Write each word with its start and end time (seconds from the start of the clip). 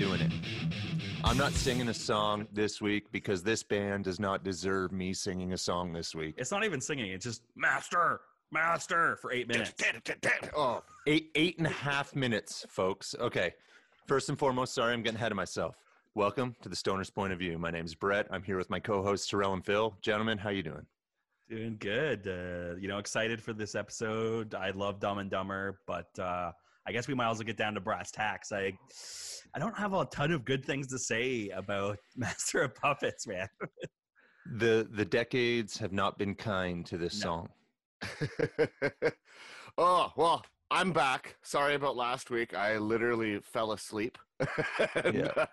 Doing 0.00 0.22
it. 0.22 0.32
I'm 1.24 1.36
not 1.36 1.52
singing 1.52 1.90
a 1.90 1.92
song 1.92 2.48
this 2.54 2.80
week 2.80 3.12
because 3.12 3.42
this 3.42 3.62
band 3.62 4.04
does 4.04 4.18
not 4.18 4.42
deserve 4.42 4.92
me 4.92 5.12
singing 5.12 5.52
a 5.52 5.58
song 5.58 5.92
this 5.92 6.14
week. 6.14 6.36
It's 6.38 6.50
not 6.50 6.64
even 6.64 6.80
singing. 6.80 7.10
It's 7.10 7.26
just 7.26 7.42
master, 7.54 8.22
master 8.50 9.16
for 9.16 9.30
eight 9.30 9.46
minutes. 9.46 9.74
Oh, 10.56 10.82
eight 11.06 11.30
eight 11.34 11.58
and 11.58 11.66
a 11.66 11.70
half 11.70 12.16
minutes, 12.16 12.64
folks. 12.70 13.14
Okay. 13.20 13.52
First 14.06 14.30
and 14.30 14.38
foremost, 14.38 14.72
sorry 14.72 14.94
I'm 14.94 15.02
getting 15.02 15.18
ahead 15.18 15.32
of 15.32 15.36
myself. 15.36 15.76
Welcome 16.14 16.56
to 16.62 16.70
the 16.70 16.76
Stoner's 16.76 17.10
Point 17.10 17.34
of 17.34 17.38
View. 17.38 17.58
My 17.58 17.70
name 17.70 17.84
is 17.84 17.94
Brett. 17.94 18.26
I'm 18.30 18.42
here 18.42 18.56
with 18.56 18.70
my 18.70 18.80
co-hosts 18.80 19.28
Terrell 19.28 19.52
and 19.52 19.62
Phil. 19.62 19.94
Gentlemen, 20.00 20.38
how 20.38 20.48
you 20.48 20.62
doing? 20.62 20.86
Doing 21.50 21.76
good. 21.78 22.26
Uh, 22.26 22.76
you 22.80 22.88
know, 22.88 22.96
excited 22.96 23.42
for 23.42 23.52
this 23.52 23.74
episode. 23.74 24.54
I 24.54 24.70
love 24.70 24.98
Dumb 24.98 25.18
and 25.18 25.30
Dumber, 25.30 25.80
but 25.86 26.18
uh, 26.18 26.52
I 26.90 26.92
guess 26.92 27.06
we 27.06 27.14
might 27.14 27.30
as 27.30 27.38
well 27.38 27.44
get 27.44 27.56
down 27.56 27.74
to 27.74 27.80
brass 27.80 28.10
tacks. 28.10 28.50
I 28.50 28.76
I 29.54 29.60
don't 29.60 29.76
have 29.76 29.92
a 29.92 30.04
ton 30.06 30.32
of 30.32 30.44
good 30.44 30.64
things 30.64 30.88
to 30.88 30.98
say 30.98 31.48
about 31.50 31.98
Master 32.16 32.62
of 32.62 32.74
Puppets, 32.74 33.28
man. 33.28 33.46
The 34.58 34.88
the 34.90 35.04
decades 35.04 35.78
have 35.78 35.92
not 35.92 36.18
been 36.18 36.34
kind 36.34 36.84
to 36.86 36.98
this 36.98 37.24
No. 37.24 37.46
song. 38.02 38.72
oh 39.78 40.10
well, 40.16 40.44
I'm 40.72 40.92
back. 40.92 41.36
Sorry 41.44 41.74
about 41.76 41.94
last 41.94 42.28
week. 42.28 42.54
I 42.54 42.78
literally 42.78 43.38
fell 43.40 43.70
asleep. 43.70 44.18
And, 45.04 45.14
Yeah. 45.36 45.46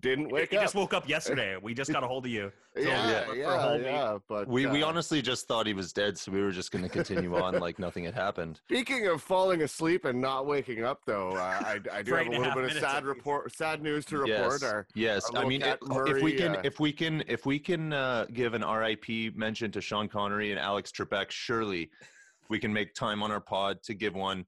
didn't 0.00 0.28
wake 0.30 0.52
you 0.52 0.58
up. 0.58 0.64
just 0.64 0.74
woke 0.74 0.94
up 0.94 1.08
yesterday. 1.08 1.56
We 1.60 1.74
just 1.74 1.92
got 1.92 2.02
a 2.02 2.06
hold 2.06 2.26
of 2.26 2.32
you. 2.32 2.52
So, 2.74 2.80
yeah, 2.80 3.20
for- 3.24 3.26
for 3.32 3.36
yeah, 3.36 3.58
whole 3.60 3.80
yeah. 3.82 4.18
But 4.30 4.48
We 4.48 4.64
we 4.64 4.82
uh, 4.82 4.86
honestly 4.88 5.20
just 5.20 5.46
thought 5.46 5.66
he 5.66 5.74
was 5.74 5.92
dead, 5.92 6.16
so 6.16 6.32
we 6.32 6.40
were 6.40 6.52
just 6.52 6.70
going 6.72 6.82
to 6.82 6.88
continue 6.88 7.36
on 7.36 7.58
like 7.60 7.78
nothing 7.78 8.04
had 8.04 8.14
happened. 8.14 8.62
Speaking 8.70 9.08
of 9.08 9.20
falling 9.20 9.60
asleep 9.60 10.06
and 10.06 10.18
not 10.22 10.46
waking 10.46 10.82
up, 10.82 11.00
though, 11.04 11.32
uh, 11.32 11.60
I, 11.62 11.80
I 11.92 12.00
do 12.02 12.14
have 12.14 12.28
a 12.28 12.30
little 12.30 12.54
bit 12.54 12.64
of 12.64 12.72
sad 12.72 13.04
report, 13.04 13.54
sad 13.54 13.82
news 13.82 14.06
to 14.06 14.16
report. 14.16 14.62
Yes, 14.62 14.62
Our, 14.62 14.86
yes. 14.94 15.30
our 15.34 15.44
I 15.44 15.46
mean, 15.46 15.60
cat 15.60 15.80
it- 15.82 16.16
if 16.16 16.22
we 16.22 16.32
can, 16.32 16.56
uh, 16.56 16.60
if 16.64 16.80
we 16.80 16.92
can, 16.94 17.22
if 17.28 17.44
we 17.44 17.58
can 17.58 17.92
uh, 17.92 18.24
give 18.32 18.54
an 18.54 18.62
RIP 18.62 19.36
mention 19.36 19.70
to 19.72 19.82
Sean 19.82 20.08
Connery 20.08 20.50
and 20.50 20.58
Alex 20.58 20.90
Trebek, 20.92 21.30
surely 21.30 21.90
we 22.48 22.58
can 22.58 22.72
make 22.72 22.94
time 22.94 23.22
on 23.22 23.30
our 23.30 23.40
pod 23.40 23.82
to 23.82 23.92
give 23.92 24.14
one 24.14 24.46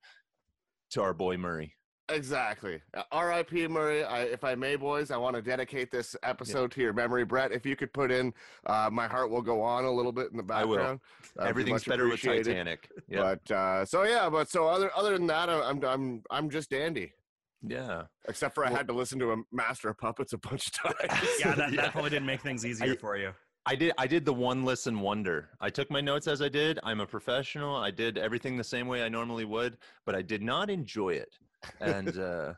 to 0.92 1.02
our 1.02 1.12
boy 1.12 1.36
Murray. 1.36 1.74
Exactly. 2.10 2.82
Uh, 2.92 3.02
R.I.P. 3.12 3.66
Murray. 3.68 4.04
I, 4.04 4.22
if 4.24 4.44
I 4.44 4.54
may, 4.54 4.76
boys, 4.76 5.10
I 5.10 5.16
want 5.16 5.36
to 5.36 5.42
dedicate 5.42 5.90
this 5.90 6.14
episode 6.22 6.70
to 6.72 6.80
your 6.82 6.92
memory, 6.92 7.24
Brett. 7.24 7.50
If 7.50 7.64
you 7.64 7.76
could 7.76 7.92
put 7.94 8.10
in 8.10 8.34
uh, 8.66 8.90
"My 8.92 9.06
Heart 9.06 9.30
Will 9.30 9.40
Go 9.40 9.62
On" 9.62 9.84
a 9.84 9.90
little 9.90 10.12
bit 10.12 10.30
in 10.30 10.36
the 10.36 10.42
background. 10.42 10.62
I 10.62 10.64
will. 10.66 10.76
background, 10.76 11.00
that'd 11.36 11.48
Everything's 11.50 11.72
much 11.82 11.86
better 11.86 12.04
with 12.04 12.14
appreciated. 12.14 12.44
Titanic. 12.44 12.90
Yeah, 13.08 13.36
But 13.46 13.54
uh, 13.54 13.84
so 13.86 14.02
yeah, 14.04 14.28
but 14.28 14.50
so 14.50 14.66
other 14.68 14.90
other 14.94 15.16
than 15.16 15.26
that, 15.28 15.48
I- 15.48 15.62
I'm 15.68 15.82
I'm 15.84 16.22
I'm 16.30 16.50
just 16.50 16.68
dandy. 16.68 17.12
yeah. 17.66 18.02
Except 18.28 18.54
for 18.54 18.64
I 18.66 18.68
Well- 18.68 18.76
had 18.76 18.86
to 18.88 18.92
listen 18.94 19.18
to 19.20 19.32
a 19.32 19.36
Master 19.50 19.88
of 19.88 19.96
Puppets 19.96 20.34
a 20.34 20.38
bunch 20.38 20.66
of 20.66 20.72
times. 21.08 21.28
Yeah, 21.40 21.54
that, 21.54 21.72
Yeah. 21.72 21.82
that 21.82 21.92
probably 21.92 22.10
didn't 22.10 22.26
make 22.26 22.42
things 22.42 22.66
easier 22.66 22.92
I- 22.92 22.96
for 22.96 23.16
you. 23.16 23.32
I 23.66 23.76
did. 23.76 23.92
I 23.96 24.06
did 24.06 24.26
the 24.26 24.34
one 24.34 24.62
listen 24.66 25.00
wonder. 25.00 25.48
I 25.58 25.70
took 25.70 25.90
my 25.90 26.02
notes 26.02 26.26
as 26.28 26.42
I 26.42 26.50
did. 26.50 26.78
I'm 26.82 27.00
a 27.00 27.06
professional. 27.06 27.74
I 27.76 27.90
did 27.90 28.18
everything 28.18 28.58
the 28.58 28.64
same 28.64 28.88
way 28.88 29.02
I 29.02 29.08
normally 29.08 29.46
would, 29.46 29.78
but 30.04 30.14
I 30.14 30.20
did 30.20 30.42
not 30.42 30.68
enjoy 30.68 31.14
it. 31.14 31.38
And 31.80 32.18
uh, 32.18 32.52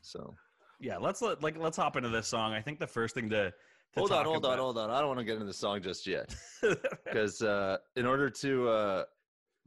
so, 0.00 0.34
Yeah, 0.80 0.98
let's 0.98 1.22
let, 1.22 1.42
like 1.42 1.56
let's 1.58 1.76
hop 1.76 1.96
into 1.96 2.08
this 2.08 2.26
song. 2.28 2.52
I 2.52 2.60
think 2.60 2.78
the 2.78 2.86
first 2.86 3.14
thing 3.14 3.28
to, 3.30 3.50
to 3.50 3.52
hold 3.96 4.12
on, 4.12 4.24
hold 4.24 4.44
on, 4.44 4.58
hold 4.58 4.78
on. 4.78 4.90
I 4.90 4.98
don't 4.98 5.08
want 5.08 5.20
to 5.20 5.24
get 5.24 5.34
into 5.34 5.46
the 5.46 5.52
song 5.52 5.80
just 5.82 6.06
yet. 6.06 6.34
because 7.04 7.42
uh, 7.42 7.78
in 7.96 8.06
order 8.06 8.28
to 8.30 8.68
uh, 8.68 9.04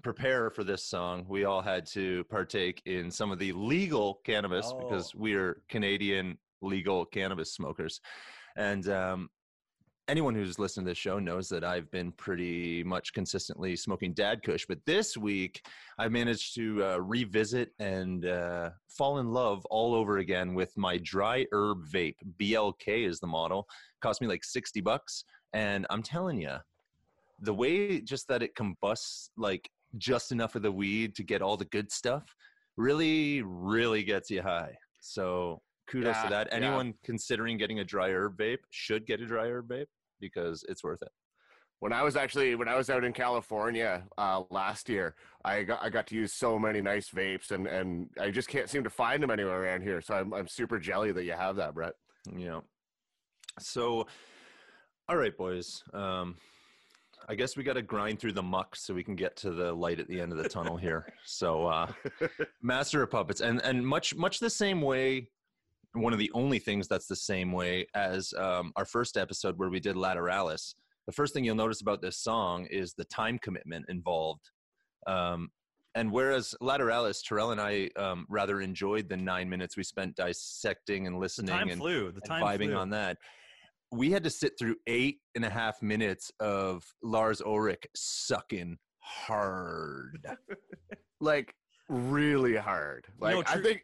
prepare 0.04 0.50
for 0.50 0.64
this 0.64 0.84
song, 0.84 1.26
we 1.28 1.46
all 1.46 1.62
had 1.62 1.86
to 1.88 2.24
partake 2.26 2.82
in 2.86 3.10
some 3.10 3.32
of 3.32 3.40
the 3.40 3.52
legal 3.54 4.20
cannabis 4.26 4.74
because 4.80 5.14
Oh. 5.16 5.20
we 5.20 5.34
are 5.36 5.62
Canadian 5.70 6.38
legal 6.62 7.06
cannabis 7.06 7.54
smokers. 7.54 8.02
And 8.56 8.88
um, 8.90 9.30
anyone 10.08 10.34
who's 10.36 10.58
listened 10.58 10.86
to 10.86 10.92
this 10.92 10.98
show 10.98 11.20
knows 11.20 11.50
that 11.50 11.64
I've 11.64 11.90
been 11.92 12.12
pretty 12.14 12.84
much 12.84 13.14
consistently 13.14 13.76
smoking 13.76 14.14
Dad 14.14 14.42
Kush. 14.44 14.66
But 14.68 14.80
this 14.86 15.18
week, 15.18 15.66
I 16.00 16.08
managed 16.08 16.56
to 16.56 16.84
uh, 16.84 16.98
revisit 16.98 17.72
and 17.80 18.26
uh, 18.26 18.70
fall 18.90 19.20
in 19.20 19.32
love 19.32 19.66
all 19.66 19.94
over 19.94 20.20
again 20.20 20.54
with 20.54 20.76
my 20.78 20.98
dry 21.04 21.46
herb 21.52 21.86
vape. 21.88 22.16
BLK 22.40 23.08
is 23.08 23.20
the 23.20 23.28
model. 23.28 23.68
Cost 24.02 24.22
me 24.22 24.28
like 24.28 24.44
60 24.44 24.82
bucks. 24.82 25.24
And 25.54 25.86
I'm 25.90 26.04
telling 26.04 26.40
you, 26.42 26.56
the 27.42 27.54
way 27.54 28.02
just 28.02 28.28
that 28.30 28.42
it 28.42 28.56
combusts 28.56 29.30
like 29.38 29.70
just 29.98 30.32
enough 30.32 30.56
of 30.56 30.62
the 30.62 30.72
weed 30.72 31.16
to 31.16 31.24
get 31.24 31.42
all 31.42 31.58
the 31.58 31.66
good 31.66 31.92
stuff 31.92 32.24
really, 32.78 33.42
really 33.44 34.04
gets 34.04 34.30
you 34.30 34.42
high. 34.42 34.76
So 35.02 35.62
kudos 35.90 36.16
Yeah, 36.16 36.24
to 36.24 36.30
that. 36.30 36.48
yeah. 36.52 36.56
Anyone 36.58 36.94
considering 37.04 37.58
getting 37.58 37.80
a 37.80 37.84
dry 37.86 38.10
herb 38.10 38.38
vape 38.38 38.58
should 38.72 39.06
get 39.06 39.22
a 39.22 39.26
dry 39.26 39.48
herb 39.48 39.68
vape 39.70 39.86
because 40.20 40.66
it's 40.68 40.84
worth 40.84 41.02
it. 41.02 41.12
When 41.80 41.94
I 41.94 42.02
was 42.02 42.16
actually 42.16 42.56
when 42.56 42.68
I 42.68 42.76
was 42.76 42.90
out 42.90 43.04
in 43.04 43.14
California 43.14 44.04
uh, 44.18 44.44
last 44.50 44.90
year, 44.90 45.16
I 45.46 45.64
got 45.64 45.82
I 45.82 45.90
got 45.90 46.08
to 46.08 46.16
use 46.16 46.34
so 46.34 46.58
many 46.58 46.82
nice 46.82 47.10
vapes, 47.10 47.52
and 47.52 47.68
and 47.68 48.10
I 48.20 48.32
just 48.32 48.50
can't 48.50 48.70
seem 48.70 48.84
to 48.84 48.90
find 48.90 49.22
them 49.22 49.30
anywhere 49.30 49.64
around 49.64 49.84
here. 49.84 50.02
So 50.02 50.16
I'm 50.16 50.34
I'm 50.34 50.48
super 50.48 50.80
jelly 50.80 51.12
that 51.12 51.24
you 51.24 51.34
have 51.34 51.56
that, 51.58 51.76
Brett. 51.76 51.94
Yeah. 52.36 52.62
So, 53.60 54.08
all 55.08 55.18
right, 55.18 55.36
boys. 55.36 55.84
Um, 55.94 56.36
I 57.30 57.36
guess 57.36 57.58
we 57.58 57.64
got 57.64 57.74
to 57.74 57.82
grind 57.82 58.20
through 58.20 58.34
the 58.34 58.44
muck 58.44 58.76
so 58.76 58.94
we 58.94 59.04
can 59.04 59.16
get 59.16 59.36
to 59.38 59.52
the 59.52 59.74
light 59.74 60.00
at 60.00 60.08
the 60.08 60.20
end 60.20 60.32
of 60.32 60.38
the 60.38 60.48
tunnel 60.48 60.78
here. 60.78 61.14
So, 61.26 61.66
uh, 61.66 61.92
Master 62.62 63.04
of 63.04 63.12
Puppets, 63.12 63.42
and 63.42 63.62
and 63.62 63.86
much 63.86 64.16
much 64.16 64.40
the 64.40 64.50
same 64.50 64.82
way. 64.82 65.30
One 65.98 66.14
of 66.14 66.20
the 66.20 66.32
only 66.34 66.60
things 66.60 66.88
that's 66.88 67.08
the 67.08 67.16
same 67.16 67.52
way 67.52 67.88
as 67.96 68.34
um, 68.38 68.72
our 68.76 68.86
first 68.86 69.18
episode 69.18 69.58
where 69.58 69.70
we 69.70 69.80
did 69.80 69.96
Lateralus. 69.96 70.76
The 71.06 71.14
first 71.14 71.34
thing 71.34 71.44
you'll 71.44 71.56
notice 71.56 71.82
about 71.82 72.02
this 72.02 72.18
song 72.18 72.68
is 72.70 72.94
the 72.94 73.06
time 73.06 73.40
commitment 73.40 73.86
involved. 73.90 74.52
Um, 75.08 75.50
and 75.96 76.12
whereas 76.12 76.54
Lateralus, 76.62 77.24
Terrell 77.24 77.52
and 77.52 77.62
I 77.62 77.90
um, 77.98 78.28
rather 78.30 78.62
enjoyed 78.62 79.10
the 79.10 79.18
nine 79.18 79.50
minutes 79.50 79.76
we 79.76 79.84
spent 79.84 80.16
dissecting 80.16 81.08
and 81.08 81.16
The 81.16 81.20
listening 81.20 81.56
time 81.56 81.70
and, 81.70 81.80
flew. 81.80 82.12
The 82.12 82.22
time 82.22 82.44
vibing 82.44 82.68
flew. 82.68 82.76
on 82.76 82.90
that. 82.92 83.18
We 83.92 84.12
had 84.12 84.24
to 84.26 84.30
sit 84.30 84.54
through 84.60 84.76
eight 84.86 85.20
and 85.36 85.46
a 85.46 85.50
half 85.50 85.82
minutes 85.82 86.30
of 86.40 86.84
Lars 87.02 87.42
Ulrich 87.42 87.88
sucking 87.96 88.78
hard. 89.00 90.28
Like 91.20 91.52
really 91.90 92.56
hard. 92.56 93.08
Like 93.20 93.34
know, 93.34 93.44
I 93.48 93.60
think 93.60 93.82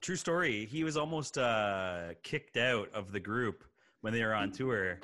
True 0.00 0.16
story. 0.16 0.66
He 0.66 0.84
was 0.84 0.96
almost 0.96 1.38
uh, 1.38 2.14
kicked 2.22 2.56
out 2.56 2.88
of 2.94 3.12
the 3.12 3.20
group 3.20 3.64
when 4.00 4.12
they 4.12 4.24
were 4.24 4.34
on 4.34 4.50
tour, 4.50 4.98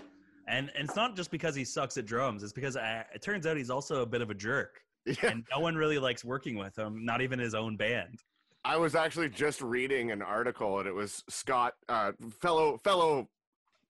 and 0.49 0.71
and 0.77 0.89
it's 0.89 0.97
not 0.97 1.17
just 1.17 1.31
because 1.31 1.55
he 1.55 1.65
sucks 1.65 1.97
at 1.97 2.07
drums. 2.07 2.43
It's 2.43 2.53
because 2.53 2.77
uh, 2.77 3.03
it 3.15 3.23
turns 3.23 3.47
out 3.47 3.57
he's 3.57 3.71
also 3.71 4.03
a 4.03 4.07
bit 4.07 4.23
of 4.23 4.31
a 4.31 4.35
jerk, 4.35 4.81
yeah, 5.07 5.15
and 5.23 5.45
no 5.51 5.61
one 5.61 5.75
really 5.77 5.99
likes 5.99 6.25
working 6.25 6.57
with 6.57 6.77
him. 6.77 7.05
Not 7.05 7.21
even 7.21 7.39
his 7.39 7.55
own 7.55 7.77
band. 7.77 8.21
I 8.65 8.77
was 8.77 8.97
actually 8.97 9.29
just 9.29 9.61
reading 9.63 10.11
an 10.11 10.23
article, 10.23 10.81
and 10.81 10.89
it 10.89 10.95
was 10.95 11.23
Scott, 11.29 11.75
uh, 11.89 12.13
fellow 12.41 12.79
fellow, 12.83 13.29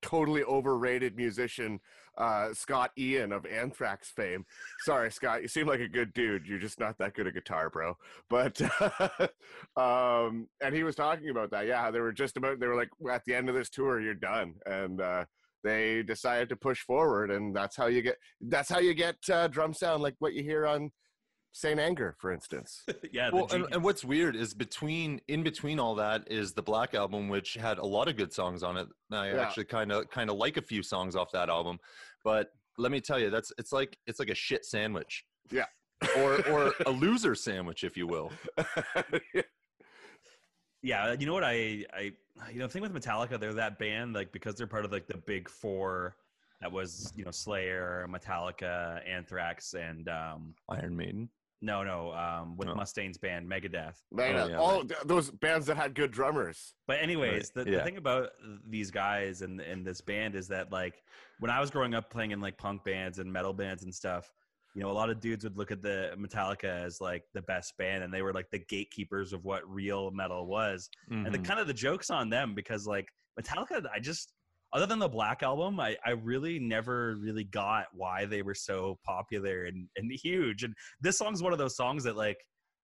totally 0.03 0.45
overrated 0.45 1.17
musician, 1.17 1.81
uh, 2.17 2.53
Scott 2.53 2.91
Ian 2.99 3.33
of 3.33 3.47
Anthrax 3.47 4.11
fame. 4.11 4.45
Sorry, 4.81 5.11
Scott, 5.11 5.43
you 5.43 5.49
seem 5.49 5.67
like 5.67 5.81
a 5.81 5.89
good 5.89 6.13
dude. 6.15 6.47
You're 6.47 6.59
just 6.59 6.81
not 6.81 6.99
that 6.99 7.15
good 7.15 7.27
at 7.27 7.35
guitar, 7.35 7.71
bro. 7.71 7.97
But 8.29 8.61
um, 9.77 10.49
and 10.63 10.75
he 10.75 10.83
was 10.85 10.97
talking 10.97 11.31
about 11.31 11.51
that. 11.51 11.67
Yeah, 11.67 11.91
they 11.91 12.01
were 12.01 12.13
just 12.13 12.37
about. 12.37 12.61
They 12.61 12.67
were 12.67 12.77
like, 12.77 12.91
at 13.11 13.25
the 13.25 13.35
end 13.35 13.49
of 13.49 13.55
this 13.55 13.71
tour, 13.71 14.01
you're 14.01 14.15
done, 14.15 14.55
and. 14.67 15.01
uh 15.01 15.25
they 15.65 16.05
decided 16.05 16.49
to 16.51 16.55
push 16.55 16.81
forward, 16.83 17.33
and 17.33 17.57
that's 17.57 17.75
how 17.75 17.87
you 17.87 18.01
get. 18.01 18.19
That's 18.41 18.69
how 18.69 18.79
you 18.79 18.95
get 18.95 19.17
uh, 19.29 19.49
drum 19.49 19.75
sound 19.75 20.01
like 20.01 20.15
what 20.21 20.33
you 20.33 20.45
hear 20.45 20.65
on 20.65 20.93
Saint 21.53 21.81
Anger, 21.81 22.15
for 22.19 22.33
instance. 22.33 22.85
yeah. 23.13 23.31
well, 23.33 23.47
and, 23.51 23.67
and 23.73 23.83
what's 23.83 24.05
weird 24.05 24.37
is 24.37 24.53
between 24.53 25.21
in 25.29 25.43
between 25.43 25.79
all 25.81 25.95
that 25.95 26.25
is 26.31 26.53
the 26.53 26.63
Black 26.63 26.95
album, 26.95 27.29
which 27.29 27.55
had 27.55 27.79
a 27.79 27.87
lot 27.87 28.09
of 28.09 28.17
good 28.17 28.33
songs 28.33 28.63
on 28.63 28.77
it. 28.77 28.87
I 29.11 29.31
Yeah. 29.31 29.41
actually 29.41 29.65
kind 29.65 29.91
of 29.91 30.09
kind 30.11 30.29
of 30.31 30.37
like 30.37 30.57
a 30.59 30.63
few 30.63 30.83
songs 30.83 31.17
off 31.17 31.33
that 31.33 31.49
album, 31.49 31.79
but 32.25 32.51
let 32.79 32.93
me 32.93 33.01
tell 33.01 33.19
you, 33.19 33.31
that's 33.31 33.53
it's 33.59 33.73
like 33.73 33.97
it's 34.07 34.19
like 34.19 34.29
a 34.31 34.35
shit 34.35 34.65
sandwich. 34.67 35.25
Yeah. 35.51 35.65
or 36.19 36.47
or 36.51 36.75
a 36.85 36.91
loser 36.91 37.35
sandwich, 37.35 37.85
if 37.85 37.97
you 37.97 38.07
will. 38.07 38.31
yeah, 40.83 41.15
you 41.19 41.25
know 41.27 41.33
what 41.33 41.45
I 41.45 41.85
I 41.95 42.13
you 42.53 42.59
know 42.59 42.67
the 42.67 42.69
thing 42.69 42.83
with 42.83 42.93
Metallica, 42.95 43.41
they're 43.41 43.55
that 43.55 43.79
band 43.79 44.13
like 44.13 44.31
because 44.31 44.57
they're 44.57 44.67
part 44.67 44.85
of 44.85 44.93
like 44.93 45.07
the 45.07 45.17
big 45.17 45.49
four. 45.49 46.17
That 46.61 46.73
was 46.73 47.13
you 47.17 47.25
know 47.25 47.31
Slayer, 47.31 48.07
Metallica, 48.09 49.01
Anthrax, 49.09 49.75
and 49.75 50.09
um, 50.09 50.55
Iron 50.71 50.97
Maiden. 50.97 51.29
no, 51.63 51.83
no, 51.83 52.13
um, 52.13 52.57
with 52.57 52.69
Oh. 52.69 52.75
Mustaine's 52.75 53.19
band 53.19 53.49
Megadeth. 53.51 53.97
Man, 54.13 54.37
Oh, 54.37 54.47
yeah, 54.49 54.57
all 54.59 54.85
th- 54.85 55.01
those 55.05 55.31
bands 55.31 55.67
that 55.67 55.77
had 55.77 55.95
good 55.95 56.11
drummers. 56.13 56.75
But 56.87 57.01
anyways, 57.01 57.51
the, 57.51 57.65
the 57.65 57.71
yeah. 57.73 57.85
thing 57.85 57.97
about 57.99 58.31
these 58.69 58.91
guys 58.91 59.43
and 59.43 59.61
and 59.61 59.87
this 59.87 60.01
band 60.01 60.35
is 60.35 60.49
that 60.49 60.71
like 60.73 61.03
when 61.41 61.51
I 61.51 61.61
was 61.61 61.71
growing 61.71 61.95
up 61.95 62.11
playing 62.11 62.31
in 62.33 62.41
like 62.41 62.57
punk 62.59 62.85
bands 62.85 63.19
and 63.19 63.31
metal 63.33 63.53
bands 63.53 63.83
and 63.85 63.95
stuff, 63.95 64.31
you 64.75 64.83
know, 64.83 64.91
a 64.91 64.93
lot 64.93 65.09
of 65.11 65.21
dudes 65.21 65.45
would 65.45 65.57
look 65.57 65.71
at 65.71 65.83
the 65.83 66.13
Metallica 66.19 66.65
as 66.85 67.01
like 67.01 67.25
the 67.35 67.43
best 67.43 67.77
band, 67.79 68.03
and 68.05 68.13
they 68.13 68.23
were 68.23 68.33
like 68.33 68.51
the 68.51 68.59
gatekeepers 68.69 69.33
of 69.33 69.45
what 69.45 69.63
real 69.69 70.11
metal 70.11 70.47
was. 70.47 70.89
And 71.11 71.27
the 71.35 71.39
Mhm. 71.39 71.45
kind 71.45 71.61
of 71.61 71.67
the 71.67 71.75
jokes 71.75 72.11
on 72.11 72.29
them 72.31 72.55
because 72.55 72.87
like 72.87 73.09
Metallica, 73.41 73.87
I 73.95 73.99
just 73.99 74.33
other 74.73 74.87
than 74.87 74.99
the 74.99 75.09
Black 75.09 75.43
album, 75.43 75.81
I, 75.81 75.97
I 76.05 76.11
really 76.11 76.59
never 76.59 77.17
really 77.17 77.45
got 77.45 77.87
why 77.93 78.25
they 78.25 78.43
were 78.43 78.55
so 78.55 78.99
popular 79.05 79.65
and, 79.65 79.89
and 79.97 80.11
huge. 80.23 80.63
And 80.63 80.75
this 81.01 81.19
song's 81.19 81.43
one 81.43 81.53
of 81.53 81.59
those 81.59 81.77
songs 81.77 82.05
that 82.05 82.17
like 82.17 82.39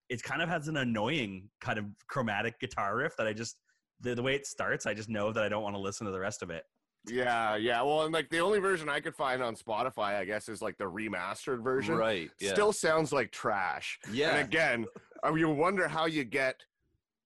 it 0.08 0.22
kind 0.22 0.42
of 0.42 0.48
has 0.48 0.68
an 0.68 0.76
annoying 0.76 1.48
kind 1.60 1.78
of 1.78 1.86
chromatic 2.08 2.58
guitar 2.60 2.96
riff 2.96 3.16
that 3.16 3.26
I 3.26 3.32
just 3.32 3.56
the, 4.00 4.14
the 4.14 4.22
way 4.22 4.34
it 4.34 4.46
starts, 4.46 4.84
I 4.86 4.94
just 4.94 5.08
know 5.08 5.32
that 5.32 5.42
I 5.42 5.48
don't 5.48 5.62
want 5.62 5.76
to 5.76 5.80
listen 5.80 6.06
to 6.06 6.12
the 6.12 6.20
rest 6.20 6.42
of 6.42 6.50
it. 6.50 6.64
Yeah, 7.08 7.56
yeah. 7.56 7.82
Well, 7.82 8.02
and 8.02 8.12
like 8.12 8.28
the 8.30 8.38
only 8.38 8.60
version 8.60 8.88
I 8.88 9.00
could 9.00 9.14
find 9.14 9.42
on 9.42 9.56
Spotify, 9.56 10.16
I 10.16 10.24
guess, 10.24 10.48
is 10.48 10.62
like 10.62 10.76
the 10.78 10.84
remastered 10.84 11.62
version. 11.62 11.96
right. 11.96 12.30
Yeah. 12.40 12.52
Still 12.52 12.72
sounds 12.72 13.12
like 13.12 13.32
trash. 13.32 13.98
yeah. 14.12 14.36
And 14.36 14.46
again, 14.46 14.86
you 15.34 15.48
wonder 15.50 15.88
how 15.88 16.06
you 16.06 16.24
get 16.24 16.56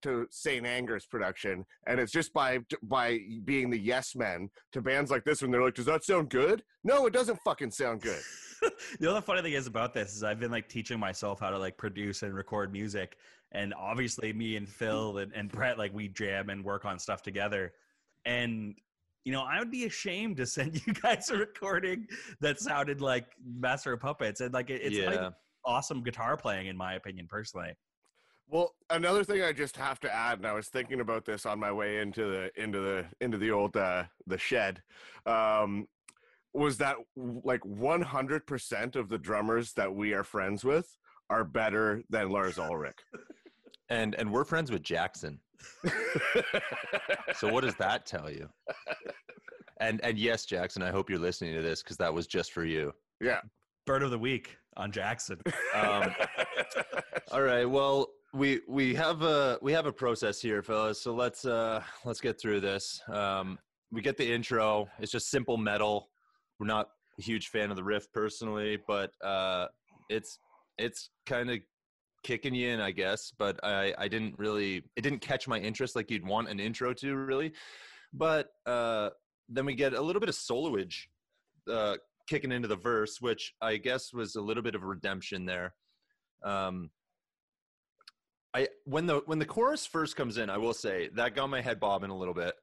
to 0.03 0.27
St. 0.31 0.67
Anger's 0.67 1.07
production, 1.07 1.65
and 1.87 1.99
it's 1.99 2.13
just 2.13 2.33
by 2.33 2.61
by 2.83 3.19
being 3.45 3.71
the 3.71 3.79
yes 3.79 4.15
men 4.15 4.49
to 4.73 4.81
bands 4.81 5.11
like 5.11 5.25
this 5.25 5.43
when 5.43 5.51
they're 5.51 5.63
like, 5.63 5.75
"Does 5.75 5.87
that 5.87 6.05
sound 6.05 6.31
good?" 6.31 6.63
No, 6.85 7.07
it 7.07 7.13
doesn't 7.13 7.39
fucking 7.45 7.71
sound 7.71 8.03
good. 8.03 8.21
the 9.01 9.11
other 9.11 9.21
funny 9.21 9.43
thing 9.43 9.53
is 9.53 9.67
about 9.67 9.95
this 9.95 10.15
is 10.15 10.23
I've 10.23 10.41
been 10.41 10.51
like 10.51 10.69
teaching 10.69 10.99
myself 10.99 11.41
how 11.41 11.51
to 11.51 11.59
like 11.59 11.77
produce 11.77 12.23
and 12.23 12.35
record 12.35 12.73
music. 12.73 13.17
And 13.53 13.75
obviously 13.75 14.33
me 14.33 14.57
and 14.57 14.69
Phil 14.69 15.19
and, 15.19 15.33
and 15.35 15.51
Brett, 15.51 15.79
like 15.79 15.93
we 15.93 16.09
jam 16.09 16.51
and 16.51 16.65
work 16.65 16.85
on 16.85 16.99
stuff 16.99 17.23
together. 17.23 17.73
And 18.25 18.75
you 19.25 19.33
know, 19.33 19.43
I 19.43 19.59
would 19.59 19.73
be 19.73 19.87
ashamed 19.87 20.37
to 20.37 20.47
send 20.47 20.81
you 20.87 20.93
guys 20.95 21.31
a 21.31 21.37
recording 21.37 22.07
that 22.41 22.61
sounded 22.61 23.01
like 23.01 23.27
Master 23.45 23.93
of 23.93 24.01
Puppets. 24.01 24.41
And 24.41 24.53
like 24.55 24.71
it, 24.71 24.83
it's 24.83 24.97
yeah. 24.97 25.07
not 25.07 25.15
even 25.15 25.33
awesome 25.65 26.03
guitar 26.03 26.37
playing 26.37 26.69
in 26.69 26.77
my 26.77 26.95
opinion 26.95 27.27
personally. 27.29 27.73
Well, 28.49 28.75
another 28.91 29.25
thing 29.25 29.43
I 29.43 29.53
just 29.53 29.77
have 29.77 29.99
to 30.01 30.15
add, 30.15 30.39
and 30.39 30.47
I 30.47 30.53
was 30.53 30.69
thinking 30.69 31.01
about 31.01 31.25
this 31.25 31.47
on 31.47 31.59
my 31.59 31.73
way 31.73 31.99
into 31.99 32.31
the 32.31 32.51
into 32.63 32.79
the 32.81 33.05
into 33.21 33.39
the 33.39 33.51
old 33.51 33.77
uh, 33.77 34.05
the 34.27 34.39
shed, 34.39 34.83
um, 35.27 35.87
was 36.55 36.79
that 36.79 36.97
like 37.17 37.61
100% 37.63 38.97
of 38.97 39.09
the 39.09 39.19
drummers 39.19 39.73
that 39.73 39.95
we 39.95 40.15
are 40.15 40.25
friends 40.25 40.65
with 40.65 40.97
are 41.29 41.45
better 41.45 42.03
than 42.09 42.31
Lars 42.31 42.59
Ulrich. 42.59 42.99
and 43.89 44.15
and 44.15 44.33
we're 44.33 44.45
friends 44.45 44.71
with 44.71 44.83
Jackson. 44.83 45.41
So 47.35 47.53
what 47.53 47.63
does 47.65 47.75
that 47.77 48.07
tell 48.07 48.31
you? 48.31 48.49
And 49.81 50.01
and 50.03 50.19
yes, 50.19 50.47
Jackson, 50.47 50.83
I 50.83 50.91
hope 50.91 51.11
you're 51.11 51.19
listening 51.19 51.55
to 51.55 51.63
this 51.63 51.83
because 51.83 51.97
that 51.99 52.13
was 52.13 52.27
just 52.27 52.53
for 52.53 52.65
you. 52.65 52.93
yeah. 53.21 53.41
Bird 53.85 54.03
of 54.03 54.11
the 54.11 54.19
week 54.19 54.57
on 54.77 54.91
Jackson. 54.91 55.41
Um, 55.75 56.15
all 57.33 57.43
right. 57.43 57.67
Well, 57.67 58.09
we 58.33 58.61
we 58.69 58.95
have 58.95 59.23
a 59.23 59.59
we 59.63 59.73
have 59.73 59.87
a 59.87 59.93
process 59.93 60.41
here, 60.41 60.63
fellas. 60.63 61.01
So 61.01 61.15
let's 61.15 61.45
uh 61.45 61.83
let's 62.05 62.21
get 62.21 62.41
through 62.41 62.61
this. 62.61 63.01
Um, 63.09 63.59
we 63.91 64.03
get 64.03 64.17
the 64.17 64.31
intro. 64.31 64.89
It's 64.99 65.13
just 65.13 65.31
simple 65.31 65.57
metal. 65.57 66.11
We're 66.59 66.67
not 66.67 66.89
a 67.19 67.23
huge 67.23 67.49
fan 67.49 67.71
of 67.71 67.77
the 67.77 67.85
riff 67.85 68.11
personally, 68.13 68.79
but 68.87 69.13
uh, 69.23 69.67
it's 70.09 70.39
it's 70.79 71.11
kind 71.25 71.51
of 71.51 71.59
kicking 72.23 72.55
you 72.55 72.69
in, 72.71 72.81
I 72.81 72.91
guess. 72.91 73.33
But 73.39 73.59
I 73.63 73.95
I 73.99 74.09
didn't 74.09 74.39
really 74.39 74.85
it 74.97 75.03
didn't 75.03 75.21
catch 75.21 75.49
my 75.49 75.59
interest 75.59 75.97
like 75.97 76.11
you'd 76.11 76.27
want 76.27 76.49
an 76.49 76.61
intro 76.61 76.93
to 76.95 77.17
really. 77.17 77.53
But 78.13 78.49
uh, 78.67 79.11
then 79.49 79.67
we 79.67 79.75
get 79.75 79.93
a 79.93 80.01
little 80.01 80.21
bit 80.21 80.29
of 80.29 80.35
soloage 80.35 81.07
uh, 81.71 81.97
kicking 82.29 82.53
into 82.53 82.69
the 82.69 82.77
verse, 82.77 83.21
which 83.21 83.55
I 83.61 83.77
guess 83.77 84.13
was 84.13 84.37
a 84.37 84.41
little 84.41 84.63
bit 84.63 84.75
of 84.75 84.83
redemption 84.83 85.45
there. 85.45 85.75
Um, 86.45 86.91
I 88.57 88.69
when 88.85 89.05
the 89.07 89.21
when 89.27 89.39
the 89.39 89.45
chorus 89.45 89.85
first 89.85 90.17
comes 90.17 90.39
in, 90.39 90.49
I 90.49 90.57
will 90.57 90.73
say 90.73 91.09
that 91.15 91.35
got 91.35 91.51
my 91.51 91.61
head 91.61 91.79
bobbing 91.79 92.11
a 92.11 92.17
little 92.17 92.33
bit, 92.33 92.55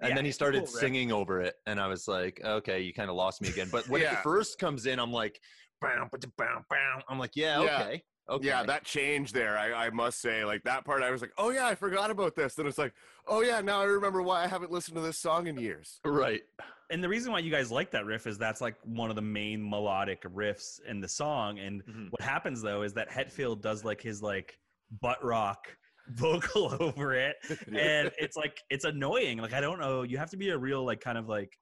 and 0.00 0.08
Yeah, 0.10 0.14
then 0.16 0.24
he 0.24 0.32
started 0.32 0.64
cool 0.64 0.72
riff. 0.72 0.80
singing 0.80 1.12
over 1.12 1.40
it, 1.40 1.54
and 1.66 1.78
I 1.78 1.86
was 1.86 2.08
like, 2.08 2.40
okay, 2.44 2.80
you 2.80 2.92
kind 2.92 3.08
of 3.10 3.16
lost 3.16 3.40
me 3.40 3.48
again. 3.48 3.68
But 3.70 3.88
when 3.88 4.00
Yeah. 4.00 4.14
it 4.14 4.22
first 4.24 4.58
comes 4.58 4.86
in, 4.86 4.98
I'm 4.98 5.12
like, 5.12 5.40
bam, 5.80 6.08
ba-da, 6.10 6.28
bam, 6.36 6.64
bam. 6.68 7.02
I'm 7.08 7.20
like, 7.20 7.36
yeah, 7.36 7.60
Yeah. 7.62 7.80
okay, 7.80 8.02
okay, 8.28 8.46
Yeah, 8.46 8.64
that 8.64 8.84
change 8.84 9.32
there, 9.32 9.56
I, 9.56 9.86
I 9.86 9.90
must 9.90 10.20
say, 10.20 10.44
like 10.44 10.64
that 10.64 10.84
part, 10.84 11.04
I 11.04 11.12
was 11.12 11.20
like, 11.20 11.32
oh 11.38 11.50
yeah, 11.50 11.66
I 11.66 11.76
forgot 11.76 12.10
about 12.10 12.34
this. 12.34 12.56
Then 12.56 12.66
it's 12.66 12.78
like, 12.78 12.94
oh 13.28 13.42
yeah, 13.42 13.60
now 13.60 13.80
I 13.80 13.84
remember 13.84 14.22
why 14.22 14.42
I 14.42 14.48
haven't 14.48 14.72
listened 14.72 14.96
to 14.96 15.02
this 15.02 15.18
song 15.18 15.46
in 15.46 15.56
years. 15.56 16.00
right, 16.04 16.42
and 16.90 17.04
the 17.04 17.08
reason 17.08 17.30
why 17.30 17.38
you 17.38 17.52
guys 17.52 17.70
like 17.70 17.92
that 17.92 18.04
riff 18.04 18.26
is 18.26 18.36
that's 18.36 18.60
like 18.60 18.76
one 18.84 19.10
of 19.10 19.16
the 19.16 19.22
main 19.22 19.68
melodic 19.68 20.22
riffs 20.22 20.80
in 20.88 21.00
the 21.00 21.08
song. 21.08 21.60
And 21.60 21.84
Mhm. 21.84 22.10
what 22.10 22.22
happens 22.22 22.62
though 22.62 22.82
is 22.82 22.94
that 22.94 23.08
Hetfield 23.08 23.60
does 23.60 23.84
like 23.84 24.00
his 24.00 24.22
like 24.22 24.58
butt 25.00 25.22
rock 25.24 25.66
vocal 26.10 26.76
over 26.80 27.14
it, 27.14 27.36
and 27.68 28.10
it's 28.18 28.36
like 28.36 28.60
it's 28.70 28.84
annoying. 28.84 29.38
Like 29.38 29.52
I 29.52 29.60
don't 29.60 29.80
know, 29.80 30.02
you 30.02 30.18
have 30.18 30.30
to 30.30 30.36
be 30.36 30.50
a 30.50 30.58
real 30.58 30.84
like 30.84 31.00
kind 31.00 31.18
of 31.18 31.28
like 31.28 31.52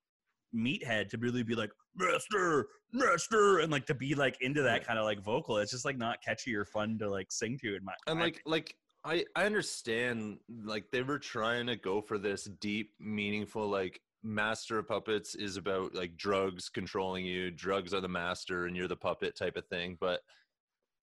meathead 0.54 1.08
to 1.08 1.18
really 1.18 1.42
be 1.42 1.54
like 1.54 1.70
master 1.96 2.68
master 2.92 3.58
and 3.58 3.72
like 3.72 3.86
to 3.86 3.94
be 3.94 4.14
like 4.14 4.36
into 4.40 4.62
that 4.62 4.86
kind 4.86 4.98
of 4.98 5.04
like 5.04 5.22
vocal. 5.22 5.58
It's 5.58 5.72
just 5.72 5.84
like 5.84 5.98
not 5.98 6.22
catchy 6.22 6.54
or 6.54 6.64
fun 6.64 6.98
to 6.98 7.10
like 7.10 7.30
sing 7.30 7.58
to 7.62 7.76
in 7.76 7.84
my 7.84 7.92
and 8.06 8.20
like 8.20 8.40
like 8.46 8.74
I 9.04 9.24
I 9.36 9.44
understand 9.44 10.38
like 10.64 10.84
they 10.92 11.02
were 11.02 11.18
trying 11.18 11.66
to 11.66 11.76
go 11.76 12.00
for 12.00 12.18
this 12.18 12.44
deep, 12.60 12.92
meaningful 13.00 13.68
like 13.68 14.00
master 14.22 14.78
of 14.78 14.88
puppets 14.88 15.34
is 15.34 15.58
about 15.58 15.94
like 15.94 16.16
drugs 16.16 16.70
controlling 16.70 17.26
you 17.26 17.50
drugs 17.50 17.92
are 17.92 18.00
the 18.00 18.08
master 18.08 18.64
and 18.64 18.74
you're 18.74 18.88
the 18.88 18.96
puppet 18.96 19.36
type 19.36 19.56
of 19.56 19.66
thing. 19.66 19.96
But 20.00 20.20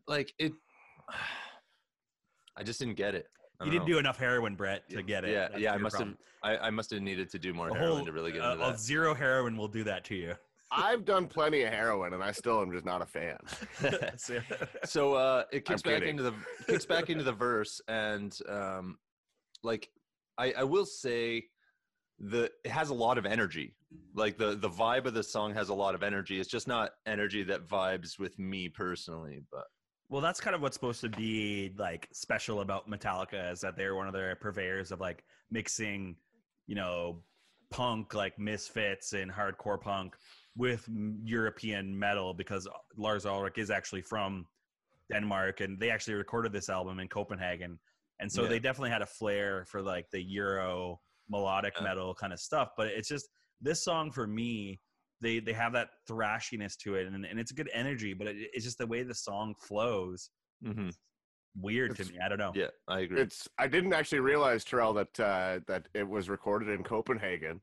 like 0.07 0.33
it 0.39 0.53
i 2.57 2.63
just 2.63 2.79
didn't 2.79 2.95
get 2.95 3.15
it 3.15 3.27
I 3.59 3.65
you 3.65 3.71
didn't 3.71 3.87
know. 3.87 3.93
do 3.93 3.99
enough 3.99 4.17
heroin 4.17 4.55
brett 4.55 4.89
to 4.89 5.01
get 5.03 5.23
it 5.23 5.31
yeah 5.31 5.47
That's 5.49 5.59
yeah 5.61 5.73
i 5.73 5.77
must 5.77 5.95
problem. 5.95 6.17
have 6.43 6.59
I, 6.61 6.67
I 6.67 6.69
must 6.71 6.89
have 6.91 7.01
needed 7.01 7.29
to 7.29 7.39
do 7.39 7.53
more 7.53 7.69
A 7.69 7.73
heroin 7.73 7.97
whole- 7.97 8.05
to 8.05 8.11
really 8.11 8.31
get 8.31 8.41
uh, 8.41 8.51
into 8.53 8.63
uh, 8.65 8.69
that 8.71 8.79
zero 8.79 9.13
heroin 9.13 9.55
will 9.57 9.67
do 9.67 9.83
that 9.83 10.03
to 10.05 10.15
you 10.15 10.35
I've 10.73 11.03
done 11.03 11.27
plenty 11.27 11.63
of 11.63 11.73
heroin, 11.73 12.13
and 12.13 12.23
I 12.23 12.31
still 12.31 12.61
am 12.61 12.71
just 12.71 12.85
not 12.85 13.01
a 13.01 13.05
fan. 13.05 13.37
So- 14.17 14.39
so 14.85 15.13
uh 15.15 15.43
it 15.51 15.65
kicks 15.65 15.81
I'm 15.85 15.91
back 15.91 15.99
kidding. 15.99 16.09
into 16.17 16.23
the 16.23 16.33
kicks 16.65 16.85
back 16.85 17.09
into 17.09 17.23
the 17.25 17.33
verse 17.33 17.81
and 17.89 18.37
um 18.47 18.97
like 19.63 19.89
i 20.37 20.53
i 20.53 20.63
will 20.63 20.85
say 20.85 21.43
the 22.19 22.49
it 22.63 22.71
has 22.71 22.89
a 22.89 22.93
lot 22.93 23.17
of 23.17 23.25
energy 23.25 23.75
like 24.15 24.37
the 24.37 24.55
the 24.55 24.69
vibe 24.69 25.05
of 25.05 25.13
the 25.13 25.23
song 25.23 25.53
has 25.53 25.67
a 25.69 25.73
lot 25.73 25.93
of 25.93 26.03
energy 26.03 26.39
it's 26.39 26.49
just 26.49 26.67
not 26.69 26.91
energy 27.05 27.43
that 27.43 27.67
vibes 27.67 28.17
with 28.17 28.39
me 28.39 28.69
personally 28.69 29.41
but 29.51 29.65
Well, 30.11 30.19
that's 30.19 30.41
kind 30.41 30.53
of 30.53 30.61
what's 30.61 30.75
supposed 30.75 30.99
to 31.01 31.09
be 31.09 31.73
like 31.77 32.09
special 32.11 32.59
about 32.59 32.89
Metallica 32.89 33.49
is 33.49 33.61
that 33.61 33.77
they're 33.77 33.95
one 33.95 34.07
of 34.07 34.13
the 34.13 34.35
purveyors 34.41 34.91
of 34.91 34.99
like 34.99 35.23
mixing, 35.49 36.17
you 36.67 36.75
know, 36.75 37.23
punk 37.69 38.13
like 38.13 38.37
Misfits 38.37 39.13
and 39.13 39.31
hardcore 39.31 39.79
punk 39.79 40.17
with 40.57 40.85
European 41.23 41.97
metal 41.97 42.33
because 42.33 42.67
uh, 42.67 42.71
Lars 42.97 43.25
Ulrich 43.25 43.57
is 43.57 43.69
actually 43.69 44.01
from 44.01 44.45
Denmark 45.09 45.61
and 45.61 45.79
they 45.79 45.89
actually 45.89 46.15
recorded 46.15 46.51
this 46.51 46.67
album 46.67 46.99
in 46.99 47.07
Copenhagen. 47.07 47.79
And 48.19 48.29
so 48.29 48.43
Yeah. 48.43 48.49
they 48.49 48.59
definitely 48.59 48.89
had 48.89 49.01
a 49.01 49.05
flair 49.05 49.63
for 49.65 49.81
like 49.81 50.09
the 50.11 50.21
Euro 50.21 50.99
melodic 51.29 51.81
metal 51.81 52.13
kind 52.13 52.33
of 52.33 52.39
stuff. 52.41 52.71
But 52.75 52.87
it's 52.87 53.07
just 53.07 53.29
this 53.61 53.81
song 53.81 54.11
for 54.11 54.27
me, 54.27 54.81
they 55.21 55.39
they 55.39 55.53
have 55.53 55.73
that 55.73 55.89
thrashiness 56.09 56.75
to 56.77 56.95
it 56.95 57.07
and, 57.07 57.25
and 57.25 57.39
it's 57.39 57.51
a 57.51 57.55
good 57.55 57.69
energy, 57.73 58.13
but 58.13 58.27
it, 58.27 58.35
it's 58.53 58.65
just 58.65 58.77
the 58.77 58.87
way 58.87 59.03
the 59.03 59.15
song 59.15 59.53
flows 59.59 60.29
mhm. 60.65 60.91
weird 61.55 61.95
to 61.97 62.05
me. 62.05 62.17
I 62.23 62.29
don't 62.29 62.37
know. 62.39 62.51
yeah 62.55 62.67
i 62.87 63.01
agree 63.01 63.21
It's 63.21 63.47
I 63.57 63.67
didn't 63.67 63.93
actually 63.93 64.19
realize 64.19 64.63
Terrell 64.63 64.93
that 64.93 65.19
uh, 65.19 65.59
that 65.67 65.87
it 65.93 66.07
was 66.07 66.29
recorded 66.29 66.69
in 66.69 66.83
Copenhagen. 66.83 67.61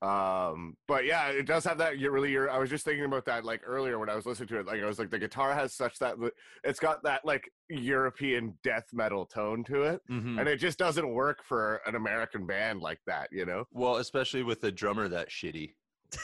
Um, 0.00 0.76
but 0.86 1.04
yeah, 1.06 1.26
it 1.30 1.44
does 1.44 1.64
have 1.64 1.78
that. 1.78 1.98
You 1.98 2.12
really, 2.12 2.30
you're, 2.30 2.48
I 2.48 2.58
was 2.58 2.70
just 2.70 2.84
thinking 2.84 3.04
about 3.04 3.24
that 3.24 3.44
like 3.44 3.62
earlier 3.66 3.98
when 3.98 4.08
I 4.08 4.14
was 4.14 4.26
listening 4.26 4.46
to 4.50 4.60
it. 4.60 4.66
Like 4.66 4.80
I 4.80 4.86
was 4.86 4.96
like, 5.00 5.10
the 5.10 5.18
guitar 5.18 5.52
has 5.54 5.74
such 5.74 5.98
that 5.98 6.14
it's 6.62 6.78
got 6.78 7.02
that 7.02 7.24
like 7.24 7.50
European 7.68 8.56
death 8.62 8.84
metal 8.92 9.26
tone 9.26 9.64
to 9.64 9.82
it, 9.82 10.00
Mhm. 10.08 10.38
and 10.38 10.48
it 10.48 10.58
just 10.58 10.78
doesn't 10.78 11.08
work 11.12 11.42
for 11.42 11.80
an 11.84 11.96
American 11.96 12.46
band 12.46 12.80
like 12.80 13.00
that. 13.08 13.28
You 13.32 13.44
know? 13.44 13.64
well 13.72 13.96
especially 13.96 14.44
with 14.44 14.60
the 14.60 14.70
drummer 14.70 15.08
that 15.08 15.30
shitty 15.30 15.74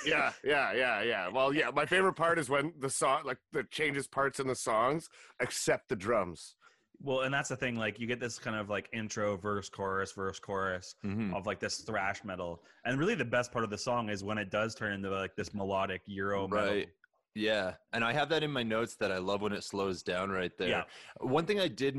yeah, 0.07 0.33
yeah, 0.43 0.73
yeah, 0.73 1.03
yeah. 1.03 1.29
Well, 1.29 1.53
yeah. 1.53 1.71
My 1.75 1.87
favorite 1.87 2.15
part 2.15 2.39
is 2.39 2.49
when 2.49 2.73
the 2.79 2.91
song 2.91 3.23
like 3.25 3.39
the 3.53 3.65
changes 3.65 4.07
parts 4.07 4.41
in 4.41 4.47
the 4.47 4.55
songs 4.55 5.09
except 5.41 5.89
the 5.89 5.97
drums. 5.97 6.57
Well, 7.03 7.21
and 7.23 7.35
that's 7.35 7.49
the 7.51 7.57
thing. 7.57 7.77
Like 7.77 7.99
you 8.01 8.07
get 8.07 8.21
this 8.21 8.39
kind 8.39 8.57
of 8.57 8.71
like 8.71 8.89
intro, 8.93 9.37
verse, 9.37 9.69
chorus, 9.69 10.13
verse, 10.13 10.39
chorus 10.39 10.95
Mhm. 11.05 11.35
of 11.35 11.47
like 11.47 11.61
this 11.61 11.79
thrash 11.83 12.25
metal, 12.25 12.63
and 12.85 12.99
really 12.99 13.15
the 13.15 13.25
best 13.25 13.53
part 13.53 13.65
of 13.65 13.71
the 13.71 13.79
song 13.79 14.09
is 14.09 14.25
when 14.25 14.39
it 14.39 14.51
does 14.51 14.75
turn 14.75 14.93
into 14.93 15.11
like 15.11 15.37
this 15.37 15.53
melodic 15.53 16.03
Euro 16.07 16.49
metal. 16.49 16.67
Right. 16.75 16.89
Yeah, 17.37 17.75
and 17.93 18.05
I 18.05 18.13
have 18.13 18.29
that 18.29 18.45
in 18.45 18.53
my 18.53 18.63
notes 18.63 18.95
that 19.01 19.11
I 19.11 19.19
love 19.19 19.43
when 19.43 19.53
it 19.53 19.65
slows 19.65 20.05
down 20.05 20.31
right 20.31 20.57
there. 20.57 20.69
Yeah. 20.69 20.85
One 21.19 21.45
thing 21.47 21.59
I 21.59 21.67
did 21.67 21.99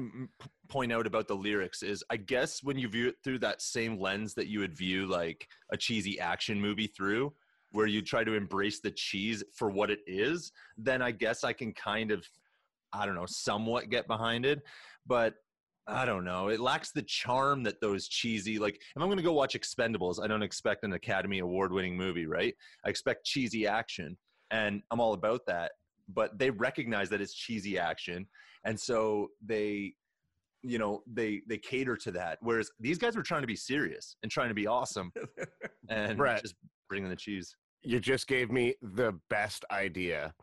point 0.69 0.93
out 0.93 1.05
about 1.05 1.27
the 1.27 1.35
lyrics 1.35 1.83
is 1.83 2.05
I 2.09 2.15
guess 2.15 2.63
when 2.63 2.79
you 2.79 2.87
view 2.87 3.09
it 3.09 3.17
through 3.21 3.39
that 3.39 3.61
same 3.61 3.99
lens 3.99 4.33
that 4.35 4.47
you 4.47 4.59
would 4.59 4.73
view 4.73 5.07
like 5.07 5.49
a 5.73 5.77
cheesy 5.77 6.21
action 6.21 6.61
movie 6.61 6.87
through, 6.87 7.33
where 7.75 7.87
you 7.87 8.01
try 8.01 8.23
to 8.23 8.33
embrace 8.33 8.79
the 8.79 8.91
cheese 8.91 9.43
for 9.53 9.69
what 9.69 9.91
it 9.91 9.99
is, 10.07 10.51
then 10.77 11.01
I 11.01 11.11
guess 11.11 11.43
I 11.43 11.53
can 11.53 11.73
kind 11.73 12.11
of 12.11 12.27
I 12.95 13.05
don't 13.05 13.15
know, 13.15 13.25
somewhat 13.27 13.89
get 13.89 14.07
behind 14.07 14.45
it, 14.45 14.61
but 15.05 15.35
I 15.87 16.05
don't 16.05 16.23
know. 16.23 16.47
It 16.47 16.59
lacks 16.59 16.91
the 16.91 17.03
charm 17.03 17.61
that 17.63 17.79
those 17.79 18.07
cheesy 18.07 18.57
like. 18.57 18.75
If 18.75 19.01
I'm 19.01 19.07
going 19.07 19.17
to 19.17 19.23
go 19.23 19.33
watch 19.33 19.55
Expendables, 19.55 20.23
I 20.23 20.27
don't 20.27 20.41
expect 20.41 20.83
an 20.83 20.93
Academy 20.93 21.39
Award-winning 21.39 21.95
movie, 21.95 22.25
right? 22.25 22.55
I 22.83 22.89
expect 22.89 23.25
cheesy 23.25 23.67
action, 23.67 24.17
and 24.49 24.81
I'm 24.89 24.99
all 24.99 25.13
about 25.13 25.41
that. 25.45 25.73
But 26.07 26.39
they 26.39 26.49
recognize 26.49 27.09
that 27.09 27.21
it's 27.21 27.33
cheesy 27.35 27.77
action, 27.77 28.25
and 28.63 28.79
so 28.79 29.27
they, 29.45 29.93
you 30.63 30.79
know, 30.79 31.03
they 31.05 31.41
they 31.47 31.59
cater 31.59 31.95
to 31.97 32.11
that. 32.13 32.39
Whereas 32.41 32.71
these 32.79 32.97
guys 32.97 33.15
were 33.15 33.23
trying 33.23 33.41
to 33.41 33.47
be 33.47 33.55
serious 33.55 34.15
and 34.23 34.31
trying 34.31 34.49
to 34.49 34.55
be 34.55 34.65
awesome, 34.65 35.11
and 35.89 36.17
just 36.41 36.55
bringing 36.89 37.09
the 37.09 37.15
cheese. 37.15 37.55
You 37.85 37.99
just 37.99 38.27
gave 38.27 38.51
me 38.51 38.75
the 38.81 39.13
best 39.29 39.63
idea. 39.71 40.33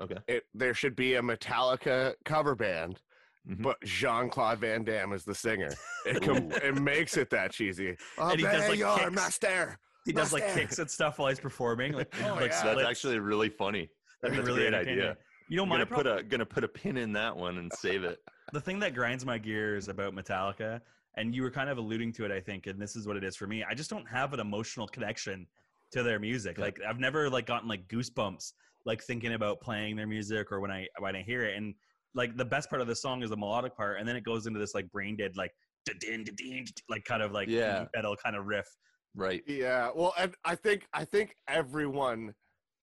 Okay. 0.00 0.16
It, 0.28 0.44
there 0.54 0.74
should 0.74 0.96
be 0.96 1.14
a 1.14 1.22
Metallica 1.22 2.14
cover 2.24 2.54
band, 2.54 3.00
Mhm. 3.48 3.62
but 3.62 3.76
Jean 3.84 4.30
Claude 4.30 4.58
Van 4.60 4.84
Damme 4.84 5.12
is 5.12 5.24
the 5.24 5.34
singer. 5.34 5.70
It, 6.06 6.22
com- 6.22 6.50
it 6.52 6.74
makes 6.80 7.16
it 7.16 7.30
that 7.30 7.52
cheesy. 7.52 7.96
And 8.18 8.38
he 8.40 8.44
does, 8.46 8.68
like, 8.68 8.78
your 8.78 8.96
kicks. 8.98 9.12
master. 9.12 9.78
He 10.04 10.12
does 10.12 10.32
like 10.32 10.52
kicks 10.54 10.78
and 10.80 10.90
stuff 10.90 11.18
while 11.20 11.28
he's 11.28 11.38
performing. 11.40 11.92
Like, 11.92 12.12
Oh, 12.24 12.34
like 12.34 12.50
yeah. 12.50 12.62
That's 12.74 12.82
actually 12.84 13.18
really 13.20 13.48
funny. 13.48 13.88
That'd 14.20 14.36
be 14.36 14.36
That's 14.42 14.48
a 14.48 14.52
really 14.54 14.70
great 14.70 14.74
idea. 14.88 15.16
You 15.48 15.56
know, 15.58 15.62
I'm 15.64 15.68
gonna 15.68 15.86
prob- 15.86 16.02
put 16.04 16.06
a 16.18 16.22
gonna 16.24 16.46
put 16.46 16.64
a 16.64 16.68
pin 16.68 16.96
in 16.96 17.12
that 17.12 17.36
one 17.36 17.58
and 17.58 17.70
save 17.72 18.02
it. 18.04 18.18
the 18.52 18.60
thing 18.60 18.78
that 18.80 18.94
grinds 18.94 19.24
my 19.26 19.38
gears 19.38 19.86
about 19.88 20.12
Metallica, 20.14 20.80
and 21.16 21.34
you 21.34 21.42
were 21.42 21.50
kind 21.50 21.68
of 21.68 21.78
alluding 21.78 22.12
to 22.14 22.24
it, 22.24 22.32
I 22.32 22.40
think, 22.40 22.66
and 22.66 22.80
this 22.80 22.96
is 22.96 23.06
what 23.06 23.16
it 23.16 23.22
is 23.22 23.36
for 23.36 23.46
me. 23.46 23.62
I 23.68 23.74
just 23.74 23.90
don't 23.90 24.08
have 24.08 24.32
an 24.32 24.40
emotional 24.40 24.88
connection 24.88 25.46
to 25.92 26.02
their 26.02 26.18
music. 26.18 26.58
Yeah. 26.58 26.64
Like 26.64 26.80
I've 26.86 26.98
never 26.98 27.30
like 27.30 27.46
gotten 27.46 27.68
like 27.68 27.86
goosebumps 27.88 28.52
like 28.84 29.02
thinking 29.02 29.34
about 29.34 29.60
playing 29.60 29.96
their 29.96 30.06
music 30.08 30.50
or 30.50 30.60
when 30.60 30.70
I 30.70 30.86
when 30.98 31.14
I 31.16 31.22
hear 31.22 31.42
it. 31.44 31.56
And 31.56 31.74
like 32.14 32.36
the 32.36 32.44
best 32.44 32.68
part 32.68 32.82
of 32.82 32.88
the 32.88 32.96
song 32.96 33.22
is 33.22 33.30
the 33.30 33.36
melodic 33.36 33.76
part, 33.76 33.98
and 33.98 34.08
then 34.08 34.16
it 34.16 34.24
goes 34.24 34.46
into 34.46 34.58
this 34.58 34.74
like 34.74 34.90
brain 34.90 35.16
dead 35.16 35.36
like 35.36 35.52
like 36.88 37.04
kind 37.04 37.22
of 37.22 37.32
like 37.32 37.48
Yeah. 37.48 37.74
heavy 37.78 37.88
metal 37.94 38.16
kind 38.22 38.36
of 38.36 38.46
riff. 38.46 38.66
Right. 39.14 39.42
Yeah, 39.46 39.90
well, 39.94 40.14
and 40.18 40.34
I 40.44 40.54
think 40.54 40.86
I 40.94 41.04
think 41.04 41.36
everyone 41.48 42.34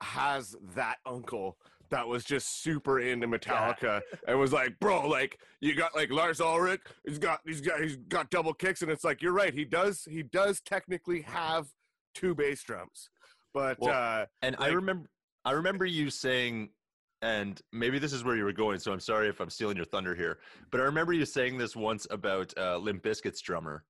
has 0.02 0.56
that 0.76 0.98
uncle 1.06 1.58
that 1.90 2.08
was 2.08 2.24
just 2.24 2.62
super 2.62 3.00
into 3.00 3.28
Metallica 3.28 4.02
and 4.28 4.40
was 4.40 4.54
like, 4.54 4.80
"Bro, 4.80 5.08
like 5.10 5.40
you 5.60 5.74
got 5.76 5.96
like 5.96 6.12
Lars 6.12 6.40
Ulrich, 6.40 6.82
he's 7.06 7.18
got 7.18 7.40
he's 7.46 7.62
got 7.62 7.82
he's 7.82 7.96
got 7.96 8.30
double 8.30 8.54
kicks," 8.54 8.84
and 8.84 8.92
it's 8.92 9.04
like 9.04 9.24
you're 9.24 9.34
right, 9.34 9.54
he 9.54 9.66
does 9.66 10.04
he 10.10 10.22
does 10.22 10.62
technically 10.62 11.22
have 11.22 11.68
two 12.14 12.36
bass 12.36 12.64
drums, 12.64 13.10
but 13.54 13.78
Well, 13.80 13.94
uh, 13.94 14.26
And 14.42 14.56
I 14.60 14.70
remember 14.70 15.10
I 15.46 15.52
remember 15.52 15.86
you 15.86 16.10
saying 16.10 16.70
and 17.22 17.62
maybe 17.74 18.00
this 18.00 18.14
is 18.14 18.24
where 18.24 18.36
you 18.36 18.46
were 18.46 18.54
going, 18.54 18.80
so 18.80 18.94
I'm 18.94 19.00
sorry 19.00 19.28
if 19.28 19.42
I'm 19.42 19.50
stealing 19.50 19.76
your 19.76 19.86
thunder 19.86 20.16
here. 20.16 20.40
But 20.72 20.80
I 20.80 20.84
remember 20.86 21.12
you 21.14 21.26
saying 21.26 21.58
this 21.58 21.76
once 21.76 22.08
about 22.10 22.54
uh, 22.58 22.78
Limp 22.78 23.04
Bizkit's 23.04 23.42
drummer. 23.42 23.84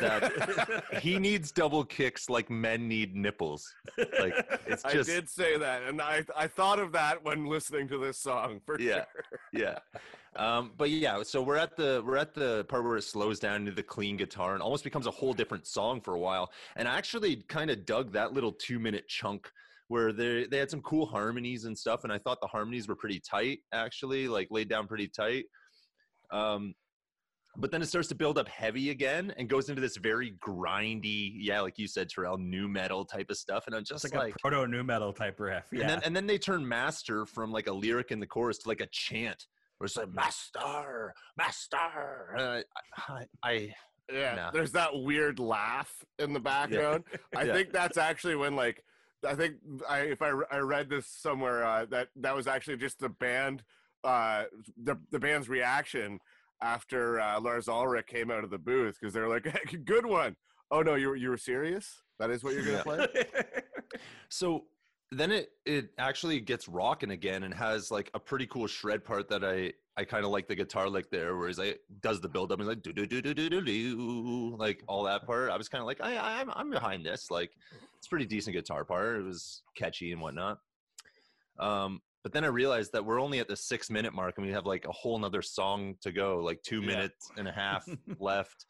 That 0.00 0.84
he 1.02 1.18
needs 1.18 1.50
double 1.50 1.84
kicks 1.84 2.28
like 2.30 2.50
men 2.50 2.86
need 2.86 3.16
nipples. 3.16 3.72
Like 3.98 4.34
it's 4.66 4.84
I 4.84 4.92
did 5.02 5.28
say 5.28 5.58
that, 5.58 5.82
and 5.82 6.00
I 6.00 6.24
I 6.36 6.46
thought 6.46 6.78
of 6.78 6.92
that 6.92 7.22
when 7.24 7.46
listening 7.46 7.88
to 7.88 7.98
this 7.98 8.18
song 8.18 8.60
for 8.64 8.78
Yeah. 8.80 9.04
sure. 9.12 9.24
yeah. 9.52 9.78
Um, 10.36 10.72
but 10.76 10.90
yeah, 10.90 11.22
so 11.24 11.42
we're 11.42 11.56
at 11.56 11.76
the 11.76 12.02
we're 12.06 12.16
at 12.16 12.34
the 12.34 12.64
part 12.68 12.84
where 12.84 12.96
it 12.96 13.02
slows 13.02 13.40
down 13.40 13.56
into 13.56 13.72
the 13.72 13.82
clean 13.82 14.16
guitar 14.16 14.54
and 14.54 14.62
almost 14.62 14.84
becomes 14.84 15.06
a 15.08 15.10
whole 15.10 15.32
different 15.32 15.66
song 15.66 16.00
for 16.00 16.14
a 16.14 16.18
while. 16.20 16.52
And 16.76 16.86
I 16.86 16.96
actually 16.96 17.36
kind 17.48 17.70
of 17.70 17.84
dug 17.84 18.12
that 18.12 18.32
little 18.32 18.52
two 18.52 18.78
minute 18.78 19.08
chunk 19.08 19.50
where 19.88 20.12
they 20.12 20.46
they 20.46 20.58
had 20.58 20.70
some 20.70 20.82
cool 20.82 21.06
harmonies 21.06 21.64
and 21.64 21.76
stuff, 21.76 22.04
and 22.04 22.12
I 22.12 22.18
thought 22.18 22.40
the 22.40 22.46
harmonies 22.46 22.86
were 22.86 22.94
pretty 22.94 23.18
tight, 23.18 23.58
actually, 23.72 24.28
like 24.28 24.46
laid 24.52 24.68
down 24.68 24.86
pretty 24.86 25.08
tight. 25.08 25.46
Um, 26.32 26.74
but 27.56 27.70
then 27.70 27.82
it 27.82 27.86
starts 27.86 28.08
to 28.08 28.14
build 28.14 28.38
up 28.38 28.48
heavy 28.48 28.90
again 28.90 29.32
and 29.36 29.48
goes 29.48 29.68
into 29.68 29.80
this 29.80 29.96
very 29.96 30.32
grindy, 30.40 31.32
yeah, 31.36 31.60
like 31.60 31.78
you 31.78 31.86
said, 31.86 32.08
Terrell, 32.08 32.38
nu 32.38 32.68
metal 32.68 33.04
type 33.04 33.30
of 33.30 33.36
stuff. 33.36 33.66
And 33.66 33.74
I'm 33.74 33.84
just 33.84 34.04
It's 34.04 34.14
like, 34.14 34.22
like, 34.22 34.34
a 34.36 34.38
proto 34.38 34.66
nu 34.66 34.82
metal 34.84 35.12
type 35.12 35.40
riff. 35.40 35.66
Yeah. 35.72 35.80
and 35.82 35.90
then 35.90 36.00
and 36.04 36.16
then 36.16 36.26
they 36.26 36.38
turn 36.38 36.66
master 36.66 37.26
from 37.26 37.50
like 37.52 37.66
a 37.66 37.72
lyric 37.72 38.10
in 38.12 38.20
the 38.20 38.26
chorus 38.26 38.58
to 38.58 38.68
like 38.68 38.80
a 38.80 38.86
chant 38.86 39.46
where 39.78 39.86
it's 39.86 39.96
like 39.96 40.12
master, 40.12 41.12
master. 41.36 41.76
Uh, 42.36 42.62
I, 43.08 43.26
I 43.42 43.74
Yeah, 44.12 44.34
Nah. 44.36 44.50
there's 44.50 44.72
that 44.72 44.90
weird 44.94 45.38
laugh 45.38 46.04
in 46.18 46.32
the 46.32 46.40
background. 46.40 47.04
I 47.36 47.44
Yeah. 47.44 47.52
think 47.54 47.72
that's 47.72 47.96
actually 47.96 48.36
when 48.36 48.54
like 48.56 48.84
I 49.26 49.34
think 49.34 49.56
I 49.88 50.00
if 50.00 50.22
I, 50.22 50.30
I 50.50 50.58
read 50.58 50.88
this 50.88 51.06
somewhere 51.06 51.64
uh, 51.64 51.84
that 51.86 52.08
that 52.16 52.34
was 52.34 52.46
actually 52.46 52.76
just 52.78 52.98
the 53.00 53.08
band 53.08 53.64
uh 54.02 54.44
the 54.82 54.96
the 55.10 55.18
band's 55.18 55.46
reaction 55.48 56.18
after 56.62 57.20
uh, 57.20 57.40
Lars 57.40 57.68
Ulrich 57.68 58.06
came 58.06 58.30
out 58.30 58.44
of 58.44 58.50
the 58.50 58.58
booth 58.58 58.96
because 59.00 59.12
they're 59.14 59.28
like 59.28 59.46
hey, 59.70 59.76
good 59.78 60.06
one. 60.06 60.36
Oh 60.70 60.82
no, 60.82 60.94
you 60.94 61.08
were 61.08 61.16
you 61.16 61.30
were 61.30 61.36
serious? 61.36 62.02
That 62.18 62.30
is 62.30 62.44
what 62.44 62.54
you're 62.54 62.64
gonna 62.64 62.76
Yeah. 62.76 62.82
play? 62.82 63.06
so 64.28 64.66
then 65.12 65.32
it 65.32 65.50
it 65.66 65.90
actually 65.98 66.38
gets 66.40 66.68
rocking 66.68 67.10
again 67.10 67.42
and 67.42 67.52
has 67.54 67.90
like 67.90 68.10
a 68.14 68.20
pretty 68.20 68.46
cool 68.46 68.66
shred 68.66 69.04
part 69.04 69.28
that 69.28 69.44
I 69.44 69.72
I 69.96 70.04
kind 70.04 70.24
of 70.24 70.30
like 70.30 70.46
the 70.46 70.54
guitar 70.54 70.88
lick 70.88 71.10
there 71.10 71.36
where 71.36 71.48
he's 71.48 71.58
like 71.58 71.80
does 72.00 72.20
the 72.20 72.28
build 72.28 72.52
up 72.52 72.60
and 72.60 72.68
like 72.68 72.82
do 72.82 72.92
do 72.92 73.06
do 73.06 73.20
do 73.20 73.34
do 73.34 73.50
do 73.50 73.60
do 73.60 74.56
like 74.56 74.84
all 74.86 75.02
that 75.04 75.26
part. 75.26 75.50
I 75.50 75.56
was 75.56 75.68
kind 75.68 75.80
of 75.82 75.86
like 75.86 76.00
I 76.00 76.40
I'm 76.40 76.50
I'm 76.50 76.70
behind 76.70 77.04
this 77.04 77.30
like 77.30 77.50
it's 77.98 78.06
a 78.06 78.10
pretty 78.10 78.26
decent 78.26 78.54
guitar 78.54 78.84
part. 78.84 79.18
It 79.18 79.24
was 79.24 79.62
catchy 79.76 80.12
and 80.12 80.20
whatnot. 80.20 80.58
Um, 81.58 82.00
but 82.22 82.32
then 82.32 82.44
I 82.44 82.48
realized 82.48 82.92
that 82.92 83.04
we're 83.04 83.20
only 83.20 83.38
at 83.38 83.48
the 83.48 83.56
six 83.56 83.90
minute 83.90 84.12
mark 84.12 84.34
and 84.36 84.46
we 84.46 84.52
have 84.52 84.66
like 84.66 84.84
a 84.86 84.92
whole 84.92 85.18
nother 85.18 85.42
song 85.42 85.96
to 86.02 86.12
go, 86.12 86.38
like 86.38 86.62
two 86.62 86.80
Yeah. 86.80 86.88
minutes 86.88 87.30
and 87.36 87.48
a 87.48 87.52
half 87.52 87.86
left. 88.18 88.66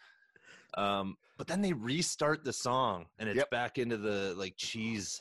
Um, 0.75 1.17
but 1.37 1.47
then 1.47 1.63
they 1.63 1.73
restart 1.73 2.45
the 2.45 2.53
song 2.53 3.07
and 3.19 3.29
it's 3.29 3.39
Yep. 3.39 3.51
back 3.51 3.79
into 3.79 3.97
the 3.97 4.35
like 4.37 4.55
cheese 4.57 5.21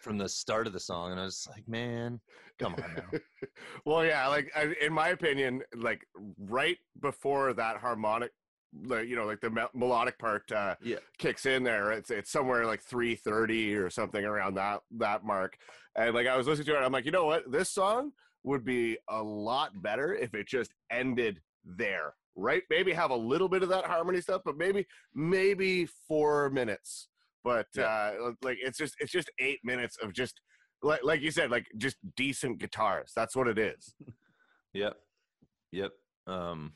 from 0.00 0.18
the 0.18 0.28
start 0.28 0.66
of 0.66 0.72
the 0.72 0.80
song. 0.80 1.10
And 1.10 1.20
I 1.20 1.24
was 1.24 1.46
like, 1.50 1.66
man, 1.66 2.20
come 2.58 2.74
on 2.74 2.94
now. 2.94 3.18
well, 3.84 4.04
yeah, 4.04 4.26
like 4.28 4.52
I, 4.54 4.74
in 4.80 4.92
my 4.92 5.08
opinion, 5.08 5.62
like 5.74 6.06
right 6.38 6.78
before 7.00 7.52
that 7.54 7.78
harmonic, 7.78 8.30
like 8.86 9.08
you 9.08 9.16
know, 9.16 9.24
like 9.24 9.40
the 9.40 9.50
mel- 9.50 9.70
melodic 9.74 10.18
part 10.18 10.50
uh, 10.52 10.74
Yeah. 10.82 10.96
kicks 11.18 11.46
in 11.46 11.62
there. 11.62 11.92
It's 11.92 12.10
it's 12.10 12.30
somewhere 12.30 12.66
like 12.66 12.82
three 12.82 13.14
thirty 13.14 13.74
or 13.74 13.90
something 13.90 14.24
around 14.24 14.54
that 14.54 14.80
that 14.98 15.24
mark. 15.24 15.56
And 15.96 16.14
like 16.14 16.26
I 16.26 16.36
was 16.36 16.46
listening 16.46 16.66
to 16.66 16.76
it, 16.80 16.84
I'm 16.84 16.92
like, 16.92 17.04
you 17.04 17.12
know 17.12 17.26
what, 17.26 17.50
this 17.50 17.70
song 17.70 18.12
would 18.42 18.64
be 18.64 18.98
a 19.08 19.22
lot 19.22 19.70
better 19.82 20.14
if 20.14 20.34
it 20.34 20.46
just 20.48 20.72
ended 20.90 21.40
there, 21.64 22.14
right? 22.36 22.62
Maybe 22.68 22.92
have 22.92 23.10
a 23.10 23.16
little 23.16 23.48
bit 23.48 23.62
of 23.62 23.68
that 23.70 23.86
harmony 23.86 24.20
stuff, 24.20 24.42
but 24.44 24.56
maybe 24.56 24.86
maybe 25.14 25.86
four 26.08 26.50
minutes. 26.50 27.08
But 27.44 27.66
uh, 27.78 28.32
like 28.42 28.58
it's 28.60 28.78
just 28.78 28.96
it's 29.00 29.12
just 29.12 29.30
eight 29.38 29.60
minutes 29.64 29.96
of 30.02 30.12
just 30.12 30.40
like 30.82 31.04
like 31.04 31.20
you 31.20 31.30
said, 31.30 31.50
like 31.50 31.66
just 31.78 31.96
decent 32.16 32.58
guitars. 32.58 33.12
That's 33.14 33.36
what 33.36 33.48
it 33.48 33.58
is. 33.58 33.94
Yep. 34.74 34.96
Yep. 35.70 35.92
Um, 36.26 36.72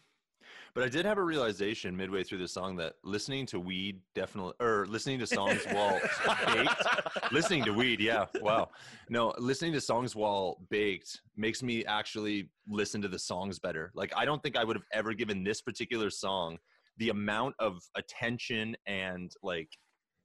but 0.78 0.84
I 0.84 0.88
did 0.88 1.04
have 1.06 1.18
a 1.18 1.24
realization 1.24 1.96
midway 1.96 2.22
through 2.22 2.38
the 2.38 2.46
song 2.46 2.76
that 2.76 2.92
listening 3.02 3.46
to 3.46 3.58
weed 3.58 4.00
definitely, 4.14 4.52
or 4.60 4.86
listening 4.86 5.18
to 5.18 5.26
songs 5.26 5.60
while 5.72 6.00
baked, 6.46 6.86
listening 7.32 7.64
to 7.64 7.72
weed, 7.72 7.98
yeah, 7.98 8.26
wow. 8.40 8.70
No, 9.10 9.34
listening 9.38 9.72
to 9.72 9.80
songs 9.80 10.14
while 10.14 10.58
baked 10.70 11.20
makes 11.36 11.64
me 11.64 11.84
actually 11.84 12.50
listen 12.68 13.02
to 13.02 13.08
the 13.08 13.18
songs 13.18 13.58
better. 13.58 13.90
Like, 13.96 14.12
I 14.16 14.24
don't 14.24 14.40
think 14.40 14.56
I 14.56 14.62
would 14.62 14.76
have 14.76 14.84
ever 14.92 15.14
given 15.14 15.42
this 15.42 15.60
particular 15.60 16.10
song 16.10 16.58
the 16.98 17.08
amount 17.08 17.56
of 17.58 17.82
attention 17.96 18.76
and 18.86 19.32
like 19.42 19.70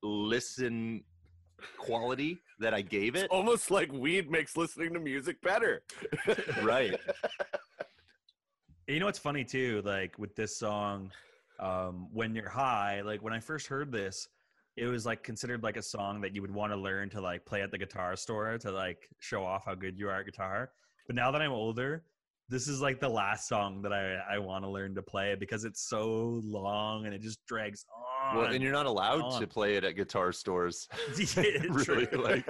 listen 0.03 1.03
quality 1.79 2.37
that 2.59 2.75
I 2.75 2.81
gave 2.81 3.15
it. 3.15 3.23
It's 3.23 3.33
almost 3.33 3.71
like 3.71 3.91
weed 3.91 4.29
makes 4.29 4.55
listening 4.55 4.93
to 4.93 4.99
music 4.99 5.41
better. 5.41 5.81
Right. 6.61 6.93
You 8.87 8.99
know 8.99 9.05
what's 9.05 9.19
funny 9.19 9.45
too, 9.45 9.81
like 9.85 10.17
with 10.19 10.35
this 10.35 10.57
song, 10.57 11.11
um, 11.59 12.07
when 12.11 12.35
you're 12.35 12.49
high, 12.49 13.01
like 13.01 13.23
when 13.23 13.33
I 13.33 13.39
first 13.39 13.67
heard 13.67 13.91
this, 13.91 14.27
it 14.75 14.85
was 14.87 15.05
like 15.05 15.23
considered 15.23 15.63
like 15.63 15.77
a 15.77 15.81
song 15.81 16.19
that 16.21 16.35
you 16.35 16.41
would 16.41 16.53
want 16.53 16.73
to 16.73 16.77
learn 16.77 17.09
to 17.11 17.21
like 17.21 17.45
play 17.45 17.61
at 17.61 17.71
the 17.71 17.77
guitar 17.77 18.15
store 18.15 18.57
to 18.57 18.71
like 18.71 19.07
show 19.19 19.45
off 19.45 19.65
how 19.65 19.75
good 19.75 19.97
you 19.97 20.09
are 20.09 20.19
at 20.19 20.25
guitar. 20.25 20.71
But 21.07 21.15
now 21.15 21.31
that 21.31 21.41
I'm 21.41 21.51
older, 21.51 22.03
this 22.49 22.67
is 22.67 22.81
like 22.81 22.99
the 22.99 23.09
last 23.09 23.47
song 23.47 23.81
that 23.83 23.93
I, 23.93 24.35
I 24.35 24.39
want 24.39 24.65
to 24.65 24.69
learn 24.69 24.95
to 24.95 25.01
play 25.01 25.35
because 25.35 25.63
it's 25.63 25.87
so 25.87 26.41
long 26.43 27.05
and 27.05 27.13
it 27.13 27.21
just 27.21 27.45
drags 27.45 27.85
on. 27.95 28.37
Well, 28.37 28.51
and 28.51 28.61
you're 28.61 28.73
not 28.73 28.85
allowed 28.85 29.39
to 29.39 29.47
play 29.47 29.75
it 29.75 29.83
at 29.83 29.95
guitar 29.95 30.31
stores. 30.31 30.89
Yeah, 31.17 31.43
really, 31.69 32.05
like 32.07 32.45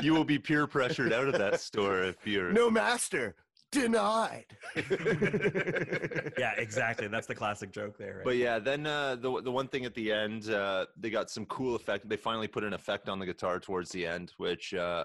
you 0.00 0.14
will 0.14 0.24
be 0.24 0.38
peer 0.38 0.66
pressured 0.66 1.12
out 1.12 1.28
of 1.28 1.34
that 1.34 1.60
store 1.60 2.04
if 2.04 2.26
you're. 2.26 2.52
no 2.52 2.70
master 2.70 3.34
denied. 3.72 4.46
yeah, 6.38 6.52
exactly. 6.56 7.08
That's 7.08 7.26
the 7.26 7.34
classic 7.34 7.72
joke 7.72 7.98
there. 7.98 8.16
Right? 8.16 8.24
But 8.24 8.36
yeah, 8.36 8.60
then 8.60 8.86
uh, 8.86 9.16
the 9.16 9.42
the 9.42 9.50
one 9.50 9.66
thing 9.66 9.84
at 9.84 9.94
the 9.94 10.12
end, 10.12 10.50
uh, 10.50 10.86
they 10.96 11.10
got 11.10 11.30
some 11.30 11.46
cool 11.46 11.74
effect. 11.74 12.08
They 12.08 12.16
finally 12.16 12.48
put 12.48 12.62
an 12.62 12.74
effect 12.74 13.08
on 13.08 13.18
the 13.18 13.26
guitar 13.26 13.58
towards 13.58 13.90
the 13.90 14.06
end, 14.06 14.32
which 14.36 14.74
uh, 14.74 15.04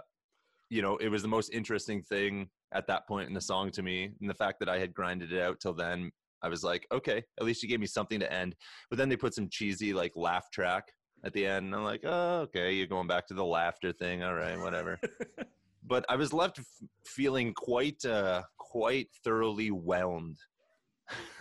you 0.69 0.81
know, 0.81 0.97
it 0.97 1.09
was 1.09 1.21
the 1.21 1.27
most 1.27 1.49
interesting 1.53 2.01
thing 2.03 2.49
at 2.73 2.87
that 2.87 3.07
point 3.07 3.27
in 3.27 3.33
the 3.33 3.41
song 3.41 3.71
to 3.71 3.81
me. 3.81 4.11
And 4.19 4.29
the 4.29 4.35
fact 4.35 4.59
that 4.59 4.69
I 4.69 4.77
had 4.77 4.93
grinded 4.93 5.31
it 5.31 5.41
out 5.41 5.59
till 5.59 5.73
then, 5.73 6.11
I 6.43 6.49
was 6.49 6.63
like, 6.63 6.85
okay, 6.91 7.23
at 7.39 7.45
least 7.45 7.63
you 7.63 7.69
gave 7.69 7.79
me 7.79 7.87
something 7.87 8.19
to 8.19 8.31
end. 8.31 8.55
But 8.89 8.97
then 8.97 9.09
they 9.09 9.15
put 9.15 9.33
some 9.33 9.49
cheesy 9.49 9.93
like 9.93 10.11
laugh 10.15 10.51
track 10.51 10.91
at 11.23 11.33
the 11.33 11.45
end. 11.45 11.67
And 11.67 11.75
I'm 11.75 11.83
like, 11.83 12.01
oh, 12.03 12.41
okay, 12.41 12.73
you're 12.73 12.87
going 12.87 13.07
back 13.07 13.27
to 13.27 13.33
the 13.33 13.45
laughter 13.45 13.91
thing. 13.91 14.23
All 14.23 14.35
right, 14.35 14.59
whatever. 14.59 14.99
but 15.87 16.05
I 16.09 16.15
was 16.15 16.33
left 16.33 16.59
f- 16.59 16.65
feeling 17.05 17.53
quite, 17.53 18.03
uh, 18.05 18.43
quite 18.57 19.07
thoroughly 19.23 19.69
whelmed. 19.69 20.37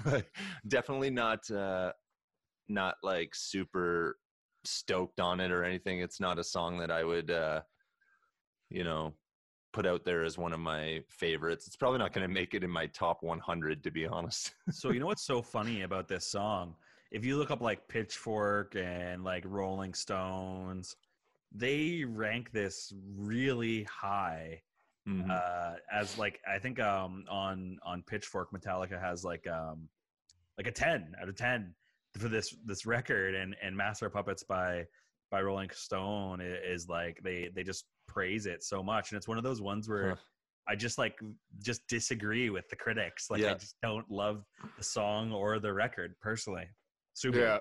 Definitely 0.69 1.11
not, 1.11 1.51
uh, 1.51 1.93
not 2.69 2.95
like 3.03 3.31
super 3.35 4.17
stoked 4.65 5.21
on 5.21 5.41
it 5.41 5.51
or 5.51 5.65
anything. 5.65 6.01
It's 6.01 6.21
not 6.21 6.39
a 6.39 6.45
song 6.45 6.79
that 6.79 6.91
I 6.91 7.05
would, 7.05 7.31
uh, 7.31 7.63
you 8.71 8.85
know, 8.85 9.15
put 9.73 9.87
out 9.87 10.05
there 10.05 10.25
as 10.25 10.39
one 10.39 10.53
of 10.53 10.61
my 10.61 11.03
favorites. 11.09 11.67
It's 11.67 11.77
probably 11.77 11.99
not 11.99 12.13
going 12.13 12.27
to 12.27 12.33
make 12.33 12.55
it 12.55 12.65
in 12.65 12.71
my 12.71 12.87
top 12.87 13.23
100, 13.23 13.85
to 13.85 13.91
be 13.91 14.07
honest. 14.07 14.55
so 14.71 14.91
you 14.91 15.01
know 15.01 15.07
what's 15.07 15.27
so 15.27 15.43
funny 15.43 15.83
about 15.83 16.09
this 16.09 16.27
song? 16.27 16.75
If 17.13 17.25
you 17.25 17.37
look 17.37 17.51
up 17.51 17.61
like 17.61 17.87
Pitchfork 17.87 18.75
and 18.75 19.23
like 19.23 19.45
Rolling 19.47 19.95
Stones, 19.95 20.97
they 21.53 22.05
rank 22.05 22.51
this 22.53 22.93
really 23.17 23.85
high 23.85 24.63
Mhm. 25.09 25.31
uh 25.31 25.77
as 25.93 26.19
like 26.19 26.41
i 26.49 26.59
think 26.59 26.81
um 26.81 27.25
on 27.31 27.79
on 27.85 28.03
pitchfork 28.03 28.51
metallica 28.51 29.01
has 29.01 29.23
like 29.25 29.47
um 29.47 29.89
like 30.59 30.67
a 30.67 30.73
10 30.73 31.15
out 31.23 31.29
of 31.29 31.37
10 31.37 31.73
for 32.19 32.29
this 32.29 32.57
this 32.65 32.87
record. 32.87 33.35
And 33.37 33.55
and 33.63 33.77
master 33.77 34.07
of 34.07 34.13
puppets 34.15 34.43
by 34.43 34.85
by 35.31 35.43
rolling 35.43 35.71
stone 35.71 36.41
i- 36.41 36.45
is 36.45 36.89
like 36.89 37.21
they 37.23 37.51
they 37.55 37.63
just 37.63 37.85
praise 38.09 38.47
it 38.47 38.65
so 38.65 38.83
much. 38.83 39.13
And 39.13 39.17
it's 39.17 39.29
one 39.29 39.39
of 39.39 39.45
those 39.45 39.61
ones 39.61 39.89
where 39.89 40.11
Huh. 40.11 40.17
i 40.69 40.75
just 40.75 40.99
like 40.99 41.21
just 41.63 41.87
disagree 41.89 42.49
with 42.51 42.69
the 42.71 42.77
critics. 42.77 43.31
Like 43.31 43.43
i 43.45 43.55
just 43.55 43.77
don't 43.83 44.11
love 44.11 44.45
the 44.77 44.83
song 44.85 45.31
or 45.31 45.61
the 45.61 45.73
record 45.73 46.19
personally. 46.21 46.69
Super. 47.15 47.39
Yeah, 47.39 47.59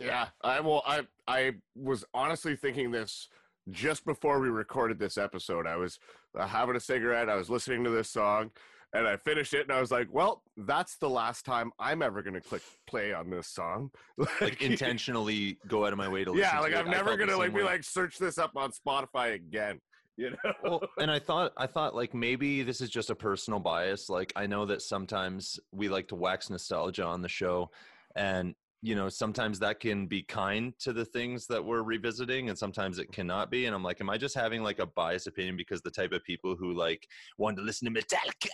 yeah. 0.00 0.28
I 0.42 0.60
well, 0.60 0.82
I 0.86 1.02
I 1.26 1.52
was 1.76 2.04
honestly 2.14 2.56
thinking 2.56 2.90
this 2.90 3.28
just 3.70 4.04
before 4.04 4.40
we 4.40 4.48
recorded 4.48 4.98
this 4.98 5.16
episode. 5.18 5.66
I 5.66 5.76
was 5.76 5.98
uh, 6.38 6.46
having 6.46 6.76
a 6.76 6.80
cigarette. 6.80 7.28
I 7.28 7.36
was 7.36 7.50
listening 7.50 7.84
to 7.84 7.90
this 7.90 8.10
song, 8.10 8.50
and 8.92 9.06
I 9.06 9.16
finished 9.16 9.54
it, 9.54 9.62
and 9.62 9.72
I 9.72 9.80
was 9.80 9.90
like, 9.90 10.08
"Well, 10.10 10.42
that's 10.56 10.96
the 10.96 11.08
last 11.08 11.44
time 11.44 11.72
I'm 11.78 12.02
ever 12.02 12.22
going 12.22 12.34
to 12.34 12.40
click 12.40 12.62
play 12.86 13.12
on 13.12 13.30
this 13.30 13.48
song." 13.48 13.90
like 14.40 14.62
intentionally 14.62 15.58
go 15.66 15.86
out 15.86 15.92
of 15.92 15.98
my 15.98 16.08
way 16.08 16.24
to 16.24 16.30
listen 16.32 16.50
yeah, 16.54 16.60
like 16.60 16.72
to. 16.72 16.78
I'm 16.78 16.88
I 16.88 16.92
never 16.92 17.16
gonna 17.16 17.36
like 17.36 17.48
same 17.48 17.56
be 17.56 17.62
like 17.62 17.84
search 17.84 18.18
this 18.18 18.38
up 18.38 18.52
on 18.56 18.70
Spotify 18.70 19.34
again. 19.34 19.80
You 20.16 20.30
know? 20.30 20.52
well, 20.62 20.80
and 21.00 21.10
I 21.10 21.18
thought 21.18 21.52
I 21.56 21.66
thought 21.66 21.96
like 21.96 22.14
maybe 22.14 22.62
this 22.62 22.80
is 22.80 22.88
just 22.88 23.10
a 23.10 23.16
personal 23.16 23.58
bias. 23.58 24.08
Like 24.08 24.32
I 24.36 24.46
know 24.46 24.64
that 24.66 24.80
sometimes 24.80 25.58
we 25.72 25.88
like 25.88 26.06
to 26.06 26.14
wax 26.14 26.50
nostalgia 26.50 27.04
on 27.04 27.20
the 27.20 27.28
show, 27.28 27.68
and 28.14 28.54
you 28.84 28.94
know 28.94 29.08
sometimes 29.08 29.58
that 29.60 29.80
can 29.80 30.06
be 30.06 30.22
kind 30.22 30.78
to 30.80 30.92
the 30.92 31.06
things 31.06 31.46
that 31.46 31.64
we're 31.64 31.82
revisiting, 31.82 32.50
and 32.50 32.58
sometimes 32.58 32.98
it 32.98 33.10
cannot 33.10 33.50
be. 33.50 33.64
And 33.64 33.74
I'm 33.74 33.82
like, 33.82 33.98
am 34.02 34.10
I 34.10 34.18
just 34.18 34.34
having 34.34 34.62
like 34.62 34.78
a 34.78 34.84
biased 34.84 35.26
opinion 35.26 35.56
because 35.56 35.80
the 35.80 35.90
type 35.90 36.12
of 36.12 36.22
people 36.22 36.54
who 36.54 36.74
like 36.74 37.08
wanted 37.38 37.56
to 37.56 37.62
listen 37.62 37.90
to 37.90 37.98
Metallica, 37.98 38.50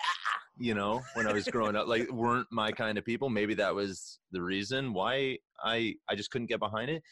you 0.56 0.74
know, 0.74 1.02
when 1.14 1.26
I 1.26 1.32
was 1.32 1.48
growing 1.48 1.74
up, 1.74 1.88
like 1.88 2.08
weren't 2.12 2.46
my 2.52 2.70
kind 2.70 2.96
of 2.96 3.04
people. 3.04 3.28
Maybe 3.28 3.54
that 3.54 3.74
was 3.74 4.20
the 4.30 4.40
reason 4.40 4.92
why 4.92 5.38
I 5.64 5.96
I 6.08 6.14
just 6.14 6.30
couldn't 6.30 6.46
get 6.46 6.60
behind 6.60 6.92
it. 6.92 7.02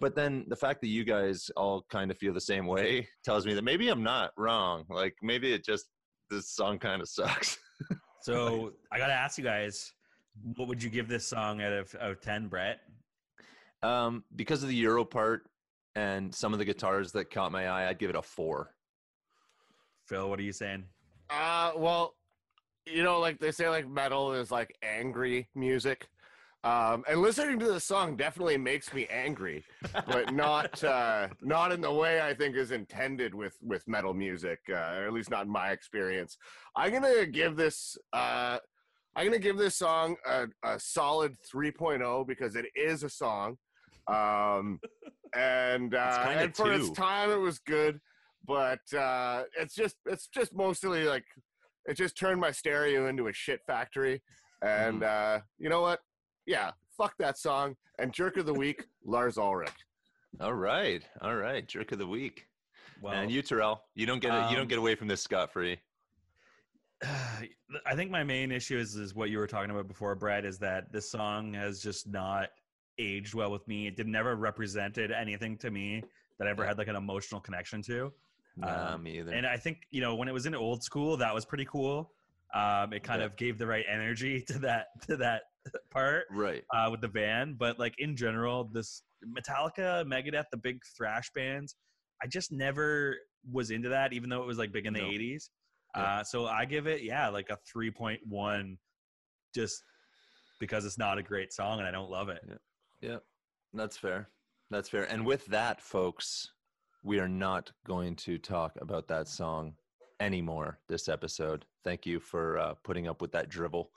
But 0.00 0.14
then 0.14 0.46
the 0.48 0.56
fact 0.56 0.80
that 0.80 0.88
you 0.88 1.04
guys 1.04 1.50
all 1.54 1.84
kind 1.90 2.10
of 2.10 2.16
feel 2.16 2.32
the 2.32 2.40
same 2.40 2.66
way 2.66 3.06
tells 3.26 3.44
me 3.44 3.52
that 3.52 3.64
maybe 3.64 3.90
I'm 3.90 4.02
not 4.02 4.30
wrong. 4.38 4.84
Like 4.88 5.16
maybe 5.20 5.52
it 5.52 5.66
just 5.66 5.84
this 6.30 6.48
song 6.48 6.78
kind 6.78 7.02
of 7.02 7.10
sucks. 7.10 7.58
so 8.22 8.72
i 8.90 8.98
gotta 8.98 9.12
ask 9.12 9.38
you 9.38 9.44
guys 9.44 9.92
what 10.56 10.68
would 10.68 10.82
you 10.82 10.90
give 10.90 11.08
this 11.08 11.26
song 11.26 11.62
out 11.62 11.72
of 11.72 11.94
out 12.00 12.10
of 12.10 12.20
10 12.20 12.48
brett 12.48 12.80
Um, 13.82 14.24
because 14.36 14.62
of 14.62 14.68
the 14.68 14.74
Euro 14.76 15.04
part 15.04 15.42
and 15.94 16.34
some 16.34 16.52
of 16.52 16.58
the 16.58 16.64
guitars 16.64 17.12
that 17.12 17.30
caught 17.30 17.52
my 17.52 17.68
eye, 17.68 17.88
I'd 17.88 17.98
give 17.98 18.10
it 18.10 18.16
a 18.16 18.22
four. 18.22 18.74
phil 20.06 20.28
what 20.30 20.38
are 20.38 20.42
you 20.44 20.52
saying 20.52 20.84
Uh, 21.30 21.72
well, 21.76 22.14
you 22.86 23.02
know, 23.02 23.20
like 23.20 23.38
they 23.38 23.50
say, 23.50 23.68
like 23.68 23.86
metal 23.88 24.32
is 24.32 24.50
like 24.50 24.74
angry 24.82 25.48
music. 25.54 26.08
Um, 26.64 27.04
and 27.08 27.20
listening 27.20 27.58
to 27.60 27.66
the 27.66 27.78
song 27.78 28.16
definitely 28.16 28.56
makes 28.56 28.92
me 28.92 29.06
angry, 29.10 29.62
but 30.06 30.32
not 30.44 30.82
uh, 30.82 31.28
not 31.42 31.70
in 31.70 31.80
the 31.80 31.92
way 31.92 32.20
I 32.20 32.34
think 32.34 32.56
is 32.56 32.70
intended 32.72 33.34
with 33.34 33.56
with 33.62 33.86
metal 33.86 34.14
music, 34.14 34.58
uh, 34.70 34.72
or 34.96 35.06
at 35.06 35.12
least 35.12 35.30
not 35.30 35.44
in 35.46 35.52
my 35.52 35.70
experience. 35.70 36.36
I'm 36.74 36.92
gonna 36.92 37.26
give 37.26 37.56
this 37.56 37.96
uh, 38.12 38.58
I'm 39.18 39.26
gonna 39.26 39.40
give 39.40 39.58
this 39.58 39.74
song 39.74 40.14
a, 40.24 40.46
a 40.62 40.78
solid 40.78 41.34
3.0 41.52 42.24
because 42.24 42.54
it 42.54 42.66
is 42.76 43.02
a 43.02 43.08
song, 43.08 43.56
um, 44.06 44.78
and 45.36 45.92
uh, 45.92 46.24
kinda 46.24 46.44
and 46.44 46.56
for 46.56 46.72
its 46.72 46.88
time 46.90 47.32
it 47.32 47.40
was 47.40 47.58
good, 47.58 47.98
but 48.46 48.78
uh, 48.96 49.42
it's 49.58 49.74
just 49.74 49.96
it's 50.06 50.28
just 50.28 50.54
mostly 50.54 51.02
like 51.02 51.24
it 51.86 51.94
just 51.94 52.16
turned 52.16 52.40
my 52.40 52.52
stereo 52.52 53.08
into 53.08 53.26
a 53.26 53.32
shit 53.32 53.60
factory. 53.66 54.22
And 54.62 55.02
uh, 55.02 55.40
you 55.58 55.68
know 55.68 55.80
what? 55.80 55.98
Yeah, 56.46 56.70
fuck 56.96 57.14
that 57.18 57.38
song. 57.38 57.74
And 57.98 58.12
jerk 58.12 58.36
of 58.36 58.46
the 58.46 58.54
week, 58.54 58.84
Lars 59.04 59.36
Ulrich. 59.36 59.72
All 60.40 60.54
right, 60.54 61.02
all 61.22 61.34
right, 61.34 61.66
jerk 61.66 61.90
of 61.90 61.98
the 61.98 62.06
week. 62.06 62.46
well 63.02 63.14
and 63.14 63.32
you, 63.32 63.42
Terrell, 63.42 63.82
you 63.96 64.06
don't 64.06 64.20
get 64.20 64.32
it. 64.32 64.50
You 64.50 64.54
don't 64.54 64.62
um, 64.62 64.68
get 64.68 64.78
away 64.78 64.94
from 64.94 65.08
this 65.08 65.22
scot 65.22 65.52
free. 65.52 65.80
I 67.86 67.94
think 67.94 68.10
my 68.10 68.24
main 68.24 68.50
issue 68.50 68.78
is 68.78 68.94
is 68.96 69.14
what 69.14 69.30
you 69.30 69.38
were 69.38 69.46
talking 69.46 69.70
about 69.70 69.88
before, 69.88 70.14
Brad, 70.14 70.44
is 70.44 70.58
that 70.58 70.92
this 70.92 71.10
song 71.10 71.54
has 71.54 71.80
just 71.80 72.08
not 72.08 72.48
aged 72.98 73.34
well 73.34 73.50
with 73.50 73.66
me. 73.68 73.86
It 73.86 73.96
did 73.96 74.08
never 74.08 74.34
represented 74.36 75.12
anything 75.12 75.56
to 75.58 75.70
me 75.70 76.02
that 76.38 76.48
I 76.48 76.50
ever 76.50 76.64
had 76.66 76.78
like 76.78 76.88
an 76.88 76.96
emotional 76.96 77.40
connection 77.40 77.82
to. 77.82 78.12
Nah, 78.56 78.94
um, 78.94 79.04
me 79.04 79.18
either. 79.20 79.32
And 79.32 79.46
I 79.46 79.56
think 79.56 79.82
you 79.90 80.00
know 80.00 80.14
when 80.14 80.28
it 80.28 80.32
was 80.32 80.46
in 80.46 80.54
old 80.54 80.82
school, 80.82 81.16
that 81.16 81.32
was 81.34 81.44
pretty 81.44 81.64
cool. 81.66 82.12
Um, 82.54 82.92
it 82.92 83.02
kind 83.04 83.20
Yeah. 83.20 83.26
of 83.26 83.36
gave 83.36 83.58
the 83.58 83.66
right 83.66 83.84
energy 83.88 84.42
to 84.48 84.58
that 84.60 84.86
to 85.06 85.16
that 85.18 85.42
part 85.90 86.24
right. 86.30 86.64
uh, 86.74 86.88
with 86.90 87.00
the 87.00 87.08
band. 87.08 87.58
But 87.58 87.78
like 87.78 87.94
in 87.98 88.16
general, 88.16 88.64
this 88.72 89.02
Metallica, 89.24 90.04
Megadeth, 90.04 90.46
the 90.50 90.56
big 90.56 90.80
thrash 90.96 91.30
bands, 91.34 91.76
I 92.22 92.26
just 92.26 92.50
never 92.50 93.16
was 93.52 93.70
into 93.70 93.88
that, 93.90 94.12
even 94.12 94.28
though 94.30 94.42
it 94.42 94.46
was 94.46 94.58
like 94.58 94.72
big 94.72 94.86
in 94.86 94.94
the 94.94 95.00
No. 95.00 95.06
'80s. 95.06 95.50
Yeah. 95.96 96.02
Uh, 96.02 96.24
so 96.24 96.46
I 96.46 96.64
give 96.64 96.86
it, 96.86 97.02
yeah, 97.02 97.28
like 97.28 97.50
a 97.50 97.58
3.1, 97.76 98.76
just 99.54 99.82
because 100.60 100.84
it's 100.84 100.98
not 100.98 101.18
a 101.18 101.22
great 101.22 101.52
song 101.52 101.78
and 101.78 101.88
I 101.88 101.90
don't 101.90 102.10
love 102.10 102.28
it. 102.28 102.42
Yep, 103.00 103.22
that's 103.74 103.96
fair. 103.96 104.28
That's 104.70 104.88
fair. 104.88 105.04
And 105.04 105.24
with 105.24 105.46
that, 105.46 105.80
folks, 105.80 106.50
we 107.02 107.20
are 107.20 107.28
not 107.28 107.70
going 107.86 108.16
to 108.16 108.38
talk 108.38 108.72
about 108.80 109.08
that 109.08 109.28
song 109.28 109.74
anymore 110.20 110.78
this 110.88 111.08
episode. 111.08 111.64
Thank 111.84 112.06
you 112.06 112.20
for 112.20 112.58
uh, 112.58 112.74
putting 112.84 113.08
up 113.08 113.22
with 113.22 113.32
that 113.32 113.48
dribble. 113.48 113.90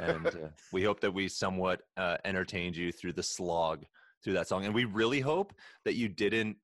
And 0.00 0.26
uh, 0.26 0.48
we 0.72 0.82
hope 0.82 1.00
that 1.00 1.12
we 1.12 1.28
somewhat 1.28 1.82
uh, 1.96 2.16
entertained 2.24 2.76
you 2.76 2.92
through 2.92 3.12
the 3.12 3.22
slog 3.22 3.84
through 4.22 4.34
that 4.34 4.48
song. 4.48 4.64
And 4.64 4.74
we 4.74 4.84
really 4.84 5.20
hope 5.20 5.52
that 5.84 5.94
you 5.94 6.08
didn't 6.08 6.56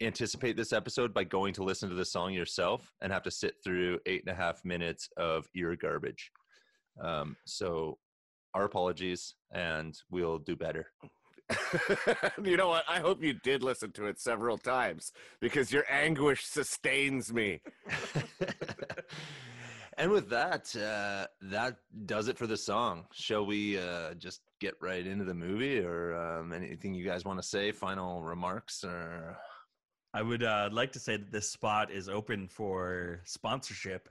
anticipate 0.00 0.56
this 0.56 0.72
episode 0.72 1.12
by 1.12 1.24
going 1.24 1.52
to 1.54 1.62
listen 1.62 1.88
to 1.88 1.94
the 1.94 2.04
song 2.04 2.32
yourself 2.32 2.92
and 3.00 3.12
have 3.12 3.22
to 3.24 3.30
sit 3.30 3.54
through 3.62 3.98
eight 4.06 4.22
and 4.26 4.32
a 4.32 4.36
half 4.36 4.64
minutes 4.64 5.08
of 5.16 5.46
ear 5.54 5.76
garbage. 5.76 6.30
Um, 7.00 7.36
so, 7.44 7.98
our 8.54 8.64
apologies, 8.64 9.34
and 9.52 9.96
we'll 10.10 10.38
do 10.38 10.56
better. 10.56 10.88
you 12.42 12.56
know 12.56 12.68
what? 12.68 12.84
I 12.88 13.00
hope 13.00 13.22
you 13.22 13.34
did 13.34 13.62
listen 13.62 13.92
to 13.92 14.06
it 14.06 14.18
several 14.18 14.58
times 14.58 15.12
because 15.40 15.72
your 15.72 15.84
anguish 15.90 16.44
sustains 16.44 17.32
me. 17.32 17.60
and 19.98 20.10
with 20.10 20.28
that, 20.30 20.74
uh, 20.76 21.26
that 21.42 21.76
does 22.06 22.28
it 22.28 22.38
for 22.38 22.46
the 22.46 22.56
song. 22.56 23.06
Shall 23.12 23.44
we 23.46 23.78
uh, 23.78 24.14
just 24.14 24.40
get 24.60 24.74
right 24.80 25.06
into 25.06 25.24
the 25.24 25.34
movie, 25.34 25.78
or 25.78 26.14
um, 26.14 26.52
anything 26.52 26.94
you 26.94 27.04
guys 27.04 27.24
want 27.24 27.40
to 27.40 27.46
say? 27.46 27.72
Final 27.72 28.22
remarks, 28.22 28.84
or 28.84 29.36
I 30.12 30.22
would 30.22 30.42
uh, 30.42 30.68
like 30.72 30.92
to 30.92 31.00
say 31.00 31.16
that 31.16 31.30
this 31.30 31.50
spot 31.50 31.90
is 31.90 32.08
open 32.08 32.48
for 32.48 33.20
sponsorship. 33.24 34.08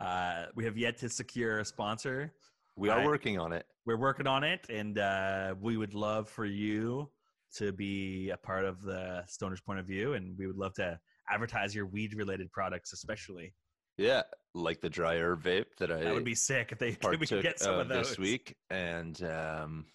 Uh, 0.00 0.46
we 0.54 0.64
have 0.64 0.76
yet 0.76 0.98
to 0.98 1.08
secure 1.08 1.58
a 1.58 1.64
sponsor. 1.64 2.32
we 2.76 2.88
are 2.88 3.00
I- 3.00 3.06
working 3.06 3.38
on 3.38 3.52
it. 3.52 3.66
We're 3.84 3.98
working 3.98 4.28
on 4.28 4.44
it, 4.44 4.66
and 4.68 4.98
uh, 4.98 5.56
we 5.60 5.76
would 5.76 5.94
love 5.94 6.28
for 6.28 6.44
you 6.44 7.10
to 7.56 7.72
be 7.72 8.30
a 8.30 8.36
part 8.36 8.64
of 8.64 8.80
the 8.82 9.24
Stoner's 9.26 9.60
Point 9.60 9.80
of 9.80 9.86
View, 9.86 10.14
and 10.14 10.38
we 10.38 10.46
would 10.46 10.56
love 10.56 10.72
to 10.74 10.98
advertise 11.28 11.74
your 11.74 11.86
weed-related 11.86 12.50
products, 12.52 12.92
especially. 12.92 13.52
Yeah, 13.98 14.22
like 14.54 14.80
the 14.80 14.88
dry 14.88 15.16
herb 15.16 15.42
vape 15.42 15.66
that 15.78 15.90
I 15.90 16.04
That 16.04 16.14
would 16.14 16.24
be 16.24 16.34
sick 16.34 16.70
if 16.72 16.78
they 16.78 16.88
if 17.02 17.20
we 17.20 17.26
could 17.26 17.42
get 17.42 17.58
some 17.58 17.74
of 17.74 17.80
of 17.80 17.88
those 17.88 18.10
this 18.10 18.18
week. 18.18 18.56
And 18.70 19.20
um, 19.24 19.86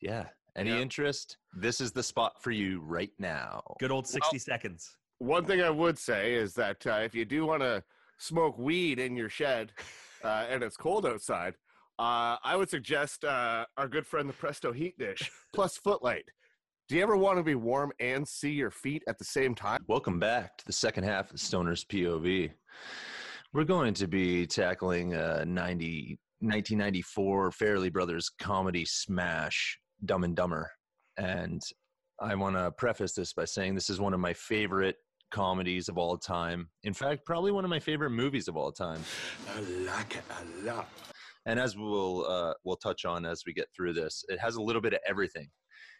yeah, 0.00 0.26
any 0.56 0.70
Yeah. 0.70 0.78
interest? 0.80 1.36
This 1.52 1.80
is 1.80 1.92
the 1.92 2.02
spot 2.02 2.42
for 2.42 2.50
you 2.50 2.80
right 2.80 3.12
now. 3.18 3.62
Good 3.78 3.90
old 3.90 4.06
sixty 4.06 4.38
seconds. 4.38 4.96
one 5.18 5.44
thing 5.44 5.60
I 5.60 5.70
would 5.70 5.98
say 5.98 6.34
is 6.34 6.54
that 6.54 6.86
uh, 6.86 7.00
if 7.02 7.14
you 7.14 7.24
do 7.24 7.44
want 7.46 7.62
to 7.62 7.82
smoke 8.18 8.58
weed 8.58 8.98
in 8.98 9.16
your 9.16 9.28
shed 9.28 9.72
uh, 10.24 10.46
and 10.48 10.62
it's 10.62 10.76
cold 10.76 11.04
outside, 11.06 11.54
uh, 11.98 12.36
I 12.42 12.56
would 12.56 12.70
suggest 12.70 13.24
uh, 13.24 13.66
our 13.76 13.88
good 13.88 14.06
friend 14.06 14.28
the 14.28 14.32
Presto 14.32 14.72
Heat 14.72 14.98
Dish 14.98 15.30
plus 15.54 15.76
Footlight. 15.76 16.24
Do 16.88 16.96
you 16.96 17.02
ever 17.02 17.16
want 17.16 17.38
to 17.38 17.42
be 17.44 17.54
warm 17.54 17.92
and 18.00 18.26
see 18.26 18.50
your 18.50 18.70
feet 18.70 19.02
at 19.08 19.16
the 19.18 19.24
same 19.24 19.54
time? 19.54 19.84
Welcome 19.86 20.18
back 20.18 20.56
to 20.58 20.64
the 20.66 20.72
second 20.72 21.04
half 21.04 21.30
of 21.32 21.38
Stoner's 21.38 21.84
POV. 21.84 22.50
We're 23.52 23.64
going 23.64 23.94
to 23.94 24.08
be 24.08 24.46
tackling 24.46 25.14
a 25.14 25.44
90, 25.44 26.18
1994 26.40 27.50
Farrelly 27.50 27.92
Brothers 27.92 28.30
comedy 28.40 28.84
smash, 28.84 29.78
Dumb 30.04 30.24
and 30.24 30.36
Dumber. 30.36 30.70
And 31.18 31.62
I 32.20 32.34
want 32.34 32.56
to 32.56 32.70
preface 32.72 33.12
this 33.12 33.32
by 33.32 33.44
saying 33.44 33.74
this 33.74 33.90
is 33.90 34.00
one 34.00 34.14
of 34.14 34.20
my 34.20 34.34
favorite 34.34 34.96
comedies 35.30 35.88
of 35.88 35.96
all 35.96 36.18
time. 36.18 36.68
In 36.82 36.92
fact, 36.92 37.24
probably 37.24 37.52
one 37.52 37.64
of 37.64 37.70
my 37.70 37.80
favorite 37.80 38.10
movies 38.10 38.48
of 38.48 38.56
all 38.56 38.72
time. 38.72 39.02
I 39.54 39.60
like 39.60 40.16
it 40.16 40.24
a 40.30 40.66
lot. 40.66 40.88
And 41.46 41.58
as 41.58 41.76
we'll 41.76 42.26
uh, 42.26 42.54
we'll 42.64 42.76
touch 42.76 43.04
on 43.04 43.24
as 43.24 43.42
we 43.46 43.54
get 43.54 43.68
through 43.74 43.94
this, 43.94 44.24
it 44.28 44.38
has 44.38 44.56
a 44.56 44.62
little 44.62 44.82
bit 44.82 44.92
of 44.92 45.00
everything. 45.06 45.48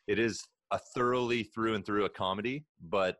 It 0.06 0.18
is 0.18 0.42
a 0.70 0.78
thoroughly 0.94 1.44
through 1.44 1.74
and 1.74 1.84
through 1.84 2.04
a 2.04 2.10
comedy, 2.10 2.66
but 2.88 3.16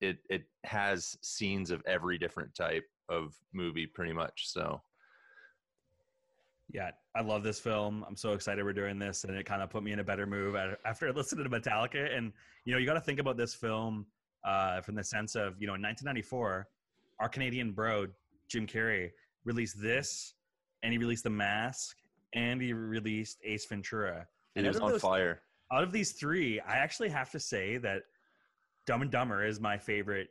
it 0.00 0.18
it 0.28 0.42
has 0.64 1.16
scenes 1.22 1.70
of 1.70 1.82
every 1.86 2.18
different 2.18 2.54
type 2.54 2.84
of 3.08 3.34
movie, 3.54 3.86
pretty 3.86 4.12
much. 4.12 4.48
So 4.48 4.80
Yeah, 6.72 6.90
I 7.14 7.20
love 7.20 7.42
this 7.42 7.60
film. 7.60 8.04
I'm 8.08 8.16
so 8.16 8.32
excited 8.32 8.64
we're 8.64 8.72
doing 8.72 8.98
this, 8.98 9.24
and 9.24 9.36
it 9.36 9.44
kind 9.44 9.62
of 9.62 9.68
put 9.68 9.82
me 9.82 9.92
in 9.92 9.98
a 9.98 10.04
better 10.04 10.26
mood 10.26 10.56
after 10.86 11.12
listening 11.12 11.44
to 11.44 11.50
Metallica. 11.50 12.16
And 12.16 12.32
you 12.64 12.72
know, 12.72 12.78
you 12.78 12.86
got 12.86 12.94
to 12.94 13.00
think 13.00 13.18
about 13.18 13.36
this 13.36 13.54
film 13.54 14.06
uh, 14.44 14.80
from 14.80 14.94
the 14.94 15.04
sense 15.04 15.34
of 15.34 15.60
you 15.60 15.66
know, 15.66 15.74
in 15.74 15.82
1994, 15.82 16.66
our 17.20 17.28
Canadian 17.28 17.72
bro 17.72 18.06
Jim 18.48 18.66
Carrey 18.66 19.10
released 19.44 19.80
this, 19.80 20.34
and 20.82 20.92
he 20.92 20.98
released 20.98 21.24
The 21.24 21.30
Mask, 21.30 21.96
and 22.34 22.60
he 22.60 22.72
released 22.72 23.38
Ace 23.44 23.66
Ventura. 23.66 24.26
And 24.56 24.64
it 24.66 24.68
was 24.70 24.80
on 24.80 24.92
those- 24.92 25.02
fire. 25.02 25.42
Out 25.70 25.82
of 25.82 25.92
these 25.92 26.12
three, 26.12 26.60
I 26.60 26.76
actually 26.76 27.08
have 27.08 27.30
to 27.30 27.40
say 27.40 27.78
that 27.78 28.02
Dumb 28.86 29.00
and 29.00 29.10
Dumber 29.10 29.44
is 29.44 29.58
my 29.58 29.78
favorite 29.78 30.28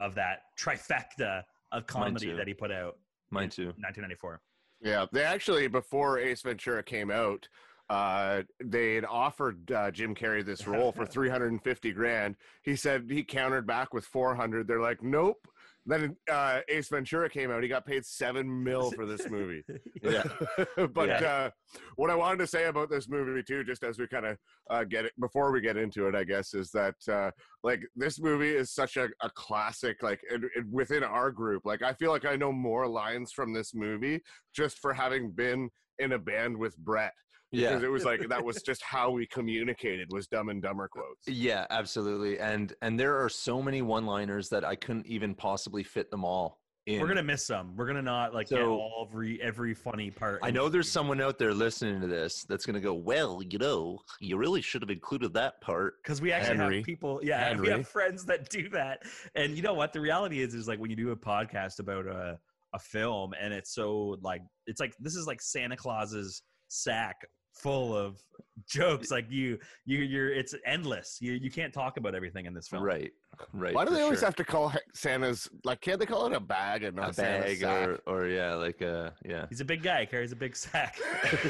of 0.00 0.14
that 0.14 0.44
trifecta 0.58 1.42
of 1.72 1.86
comedy 1.86 2.32
that 2.32 2.46
he 2.46 2.54
put 2.54 2.70
out 2.70 2.96
Mine 3.30 3.50
too. 3.50 3.66
1994. 3.76 4.40
Yeah, 4.80 5.06
they 5.12 5.24
actually 5.24 5.66
before 5.68 6.18
Ace 6.18 6.42
Ventura 6.42 6.82
came 6.82 7.10
out, 7.10 7.48
uh, 7.90 8.42
they 8.62 8.94
had 8.94 9.04
offered 9.04 9.70
uh, 9.72 9.90
Jim 9.90 10.14
Carrey 10.14 10.44
this 10.44 10.66
role 10.66 10.92
for 10.92 11.06
350 11.06 11.92
grand. 11.92 12.36
He 12.62 12.76
said 12.76 13.06
he 13.10 13.24
countered 13.24 13.66
back 13.66 13.92
with 13.94 14.04
400. 14.04 14.66
They're 14.68 14.80
like, 14.80 15.02
nope. 15.02 15.46
Then 15.88 16.14
uh, 16.30 16.60
Ace 16.68 16.88
Ventura 16.90 17.30
came 17.30 17.50
out. 17.50 17.62
He 17.62 17.68
got 17.68 17.86
paid 17.86 18.04
seven 18.04 18.62
mil 18.62 18.90
for 18.92 19.06
this 19.06 19.28
movie. 19.30 19.62
Yeah. 20.02 20.22
but 20.94 21.08
Yeah. 21.08 21.24
uh, 21.24 21.50
what 21.96 22.10
I 22.10 22.14
wanted 22.14 22.38
to 22.38 22.46
say 22.46 22.66
about 22.66 22.90
this 22.90 23.08
movie 23.08 23.42
too, 23.42 23.64
just 23.64 23.82
as 23.82 23.98
we 23.98 24.06
kind 24.06 24.26
of 24.26 24.36
uh, 24.70 24.84
get 24.84 25.06
it 25.06 25.12
before 25.18 25.50
we 25.50 25.60
get 25.60 25.76
into 25.76 26.06
it, 26.06 26.14
I 26.14 26.24
guess, 26.24 26.54
is 26.54 26.70
that 26.72 26.94
uh, 27.10 27.30
like 27.64 27.80
this 27.96 28.20
movie 28.20 28.54
is 28.54 28.70
such 28.70 28.96
a, 28.96 29.08
a 29.22 29.30
classic. 29.30 30.02
Like 30.02 30.20
it, 30.30 30.42
it, 30.54 30.66
within 30.70 31.02
our 31.02 31.30
group, 31.30 31.62
like 31.64 31.82
I 31.82 31.94
feel 31.94 32.10
like 32.10 32.26
I 32.26 32.36
know 32.36 32.52
more 32.52 32.86
lines 32.86 33.32
from 33.32 33.52
this 33.52 33.74
movie 33.74 34.20
just 34.54 34.78
for 34.78 34.92
having 34.92 35.30
been 35.30 35.70
in 35.98 36.12
a 36.12 36.18
band 36.18 36.56
with 36.56 36.76
Brett. 36.76 37.12
Yeah. 37.50 37.80
It 37.80 37.90
was 37.90 38.04
like 38.04 38.28
that 38.28 38.44
was 38.44 38.62
just 38.66 38.82
how 38.82 39.10
we 39.10 39.26
communicated 39.26 40.08
was 40.12 40.26
Dumb 40.26 40.48
and 40.50 40.60
Dumber 40.62 40.88
quotes. 40.88 41.26
Yeah, 41.26 41.66
absolutely. 41.70 42.38
And 42.38 42.74
and 42.82 42.98
there 42.98 43.22
are 43.22 43.28
so 43.28 43.62
many 43.62 43.82
one-liners 43.82 44.48
that 44.50 44.64
I 44.64 44.74
couldn't 44.76 45.06
even 45.06 45.34
possibly 45.34 45.82
fit 45.82 46.10
them 46.10 46.24
all 46.24 46.60
in. 46.86 47.00
We're 47.00 47.08
gonna 47.08 47.22
miss 47.22 47.46
some. 47.46 47.74
We're 47.76 47.86
gonna 47.86 48.02
not 48.02 48.34
like 48.34 48.48
get 48.48 48.58
So- 48.58 48.72
all 48.72 49.06
every 49.10 49.40
every 49.42 49.74
funny 49.74 50.10
part. 50.10 50.40
I 50.42 50.50
know 50.50 50.64
this 50.64 50.72
there's 50.72 50.90
someone 50.90 51.20
out 51.20 51.38
there 51.38 51.54
listening 51.54 52.00
to 52.00 52.06
this 52.06 52.44
that's 52.48 52.66
going 52.66 52.74
to 52.74 52.80
go, 52.80 52.94
"Well, 52.94 53.42
you 53.42 53.58
know, 53.58 53.98
you 54.20 54.36
really 54.36 54.60
should 54.62 54.82
have 54.82 54.90
included 54.90 55.32
that 55.34 55.60
part." 55.60 55.94
because 56.02 56.20
we 56.20 56.32
actually 56.32 56.56
Henry. 56.58 56.76
have 56.76 56.84
people. 56.86 57.20
Yeah, 57.22 57.58
we 57.58 57.68
have 57.68 57.88
friends 57.88 58.24
that 58.26 58.48
do 58.50 58.68
that. 58.70 59.02
And 59.34 59.56
you 59.56 59.62
know 59.62 59.74
what? 59.74 59.92
The 59.92 60.00
reality 60.00 60.40
is, 60.40 60.54
is 60.54 60.68
like 60.68 60.78
when 60.78 60.90
you 60.90 60.96
do 60.96 61.10
a 61.12 61.16
podcast 61.16 61.78
about 61.78 62.06
a 62.06 62.38
a 62.74 62.78
film, 62.78 63.32
and 63.40 63.54
it's 63.54 63.74
so 63.74 64.18
like 64.22 64.42
it's 64.66 64.80
like 64.80 64.94
this 65.00 65.14
is 65.14 65.26
like 65.26 65.40
Santa 65.40 65.76
Claus's 65.76 66.42
sack 66.68 67.16
full 67.60 67.96
of 67.96 68.22
jokes. 68.66 69.10
Like 69.10 69.30
you, 69.30 69.58
you, 69.84 69.98
you're 69.98 70.32
it's 70.32 70.54
endless. 70.64 71.18
You 71.20 71.32
you 71.32 71.50
can't 71.50 71.72
talk 71.72 71.96
about 71.96 72.14
everything 72.14 72.46
in 72.46 72.54
this 72.54 72.68
film. 72.68 72.82
Right. 72.82 73.12
Right. 73.52 73.74
Why 73.74 73.84
do 73.84 73.94
they 73.94 74.02
always 74.02 74.18
sure. 74.18 74.26
have 74.26 74.36
to 74.36 74.44
call 74.44 74.72
Santa's 74.94 75.48
like? 75.64 75.80
Can't 75.80 76.00
they 76.00 76.06
call 76.06 76.26
it 76.26 76.32
a 76.32 76.40
bag 76.40 76.82
and 76.82 76.96
not 76.96 77.10
a 77.10 77.14
Santa's 77.14 77.44
bag 77.44 77.58
sack? 77.60 77.88
or 77.88 78.00
or 78.06 78.26
yeah, 78.26 78.54
like 78.54 78.82
uh 78.82 79.10
yeah. 79.24 79.46
He's 79.48 79.60
a 79.60 79.64
big 79.64 79.82
guy. 79.82 80.04
Carries 80.06 80.32
a 80.32 80.36
big 80.36 80.56
sack. 80.56 80.98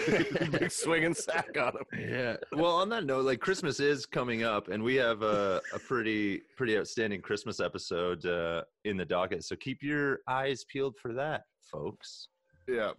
Big 0.50 0.70
swinging 0.70 1.14
sack 1.14 1.56
on 1.58 1.72
him. 1.76 2.10
Yeah. 2.10 2.36
Well, 2.52 2.72
on 2.72 2.88
that 2.90 3.04
note, 3.04 3.24
like 3.24 3.40
Christmas 3.40 3.80
is 3.80 4.06
coming 4.06 4.42
up, 4.42 4.68
and 4.68 4.82
we 4.82 4.96
have 4.96 5.22
a, 5.22 5.60
a 5.72 5.78
pretty 5.78 6.42
pretty 6.56 6.76
outstanding 6.76 7.22
Christmas 7.22 7.60
episode 7.60 8.24
uh, 8.26 8.64
in 8.84 8.96
the 8.96 9.04
docket. 9.04 9.44
So 9.44 9.56
keep 9.56 9.82
your 9.82 10.20
eyes 10.28 10.64
peeled 10.64 10.96
for 11.00 11.12
that, 11.14 11.42
folks. 11.70 12.28
Yeah. 12.68 12.92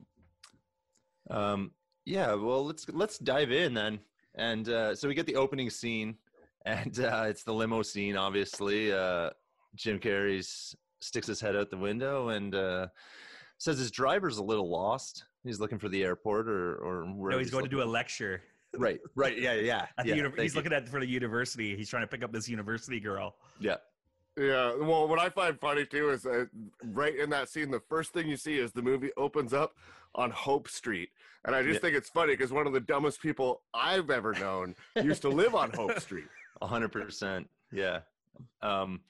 Um, 1.30 1.72
yeah. 2.10 2.34
Well, 2.34 2.65
let's 2.65 2.88
let's 2.89 3.17
dive 3.17 3.52
in 3.52 3.74
then. 3.74 4.00
And 4.36 4.69
uh, 4.69 4.95
so 4.95 5.08
we 5.08 5.13
get 5.13 5.26
the 5.26 5.36
opening 5.36 5.69
scene, 5.69 6.15
and 6.65 7.00
uh, 7.04 7.26
it's 7.28 7.43
the 7.43 7.54
limo 7.54 7.82
scene. 7.82 8.17
Obviously, 8.17 8.91
uh, 8.91 9.30
Jim 9.76 10.00
Carrey's 10.00 10.76
sticks 11.02 11.28
his 11.28 11.39
head 11.39 11.56
out 11.56 11.69
the 11.69 11.78
window 11.78 12.30
and 12.30 12.54
uh, 12.56 12.88
says 13.58 13.78
his 13.78 13.91
driver's 13.91 14.38
a 14.38 14.43
little 14.43 14.69
lost. 14.69 15.26
He's 15.43 15.60
looking 15.60 15.80
for 15.80 15.89
the 15.89 16.04
airport 16.04 16.50
or 16.50 16.76
or 16.76 17.06
where 17.06 17.32
no, 17.32 17.38
he's 17.38 17.52
going 17.52 17.63
to 17.63 17.69
do 17.69 17.82
a 17.82 17.86
lecture. 17.86 18.41
right. 18.78 19.00
Right. 19.15 19.39
Yeah. 19.39 19.54
Yeah. 19.54 19.88
At 19.98 20.06
yeah 20.06 20.13
the 20.13 20.17
uni- 20.17 20.41
he's 20.41 20.54
you. 20.54 20.58
looking 20.58 20.74
at 20.74 20.88
for 20.89 21.00
the 21.00 21.08
university. 21.08 21.76
He's 21.76 21.89
trying 21.89 22.04
to 22.04 22.08
pick 22.08 22.24
up 22.24 22.32
this 22.32 22.50
university 22.50 23.00
girl. 23.00 23.36
Yeah. 23.60 23.78
Yeah. 24.38 24.76
Well, 24.76 25.08
what 25.08 25.19
I 25.19 25.30
find 25.30 25.60
funny 25.60 25.86
too 25.86 26.10
is 26.10 26.26
uh, 26.26 26.45
right 26.84 27.15
in 27.15 27.30
that 27.32 27.50
scene, 27.50 27.72
the 27.72 27.82
first 27.89 28.13
thing 28.13 28.28
you 28.28 28.38
see 28.38 28.58
is 28.58 28.72
the 28.72 28.82
movie 28.82 29.12
opens 29.17 29.54
up 29.54 29.76
on 30.15 30.32
Hope 30.32 30.67
Street. 30.67 31.10
And 31.45 31.56
I 31.56 31.62
just 31.63 31.76
Yeah. 31.76 31.80
think 31.82 31.95
it's 31.95 32.10
funny 32.10 32.34
because 32.34 32.52
one 32.52 32.67
of 32.67 32.74
the 32.74 32.80
dumbest 32.80 33.22
people 33.22 33.63
I've 33.74 34.10
ever 34.10 34.34
known 34.34 34.76
used 34.95 35.22
to 35.22 35.30
live 35.30 35.56
on 35.56 35.72
Hope 35.72 36.00
Street. 36.00 36.28
A 36.62 36.67
hundred 36.67 36.91
percent. 36.91 37.50
Yeah. 37.72 38.02
Um, 38.62 39.02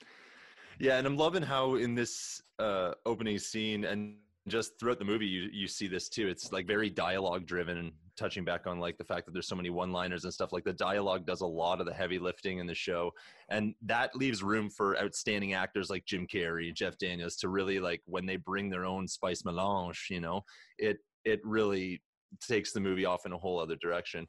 yeah, 0.79 0.97
and 0.97 1.07
I'm 1.07 1.17
loving 1.17 1.41
how 1.43 1.75
in 1.75 1.95
this 1.95 2.41
uh, 2.59 2.93
opening 3.05 3.39
scene 3.39 3.85
and 3.85 4.17
just 4.47 4.79
throughout 4.79 4.99
the 4.99 5.05
movie, 5.05 5.25
you 5.25 5.49
you 5.51 5.67
see 5.67 5.87
this 5.87 6.09
too. 6.09 6.27
It's 6.27 6.51
like 6.51 6.67
very 6.67 6.89
dialogue 6.89 7.45
driven 7.45 7.91
touching 8.19 8.43
back 8.43 8.67
on 8.67 8.79
like 8.79 8.97
the 8.97 9.03
fact 9.03 9.25
that 9.25 9.31
there's 9.33 9.47
so 9.47 9.55
many 9.55 9.69
one-liners 9.69 10.25
and 10.25 10.33
stuff. 10.33 10.51
Like 10.51 10.65
the 10.65 10.73
dialogue 10.73 11.25
does 11.25 11.41
a 11.41 11.47
lot 11.47 11.79
of 11.79 11.85
the 11.85 11.93
heavy 11.93 12.19
lifting 12.19 12.59
in 12.59 12.67
the 12.67 12.75
show, 12.75 13.11
and 13.49 13.73
that 13.83 14.15
leaves 14.15 14.43
room 14.43 14.69
for 14.69 14.99
outstanding 15.01 15.53
actors 15.53 15.89
like 15.89 16.05
Jim 16.05 16.27
Carrey, 16.27 16.73
Jeff 16.73 16.97
Daniels 16.97 17.37
to 17.37 17.49
really 17.49 17.79
like 17.79 18.01
when 18.05 18.25
they 18.25 18.35
bring 18.35 18.69
their 18.69 18.85
own 18.85 19.07
spice 19.07 19.45
melange. 19.45 20.07
You 20.09 20.19
know, 20.19 20.41
it 20.77 20.97
it 21.23 21.39
really 21.43 22.01
takes 22.47 22.73
the 22.73 22.79
movie 22.79 23.05
off 23.05 23.25
in 23.25 23.31
a 23.31 23.37
whole 23.37 23.59
other 23.59 23.77
direction. 23.77 24.27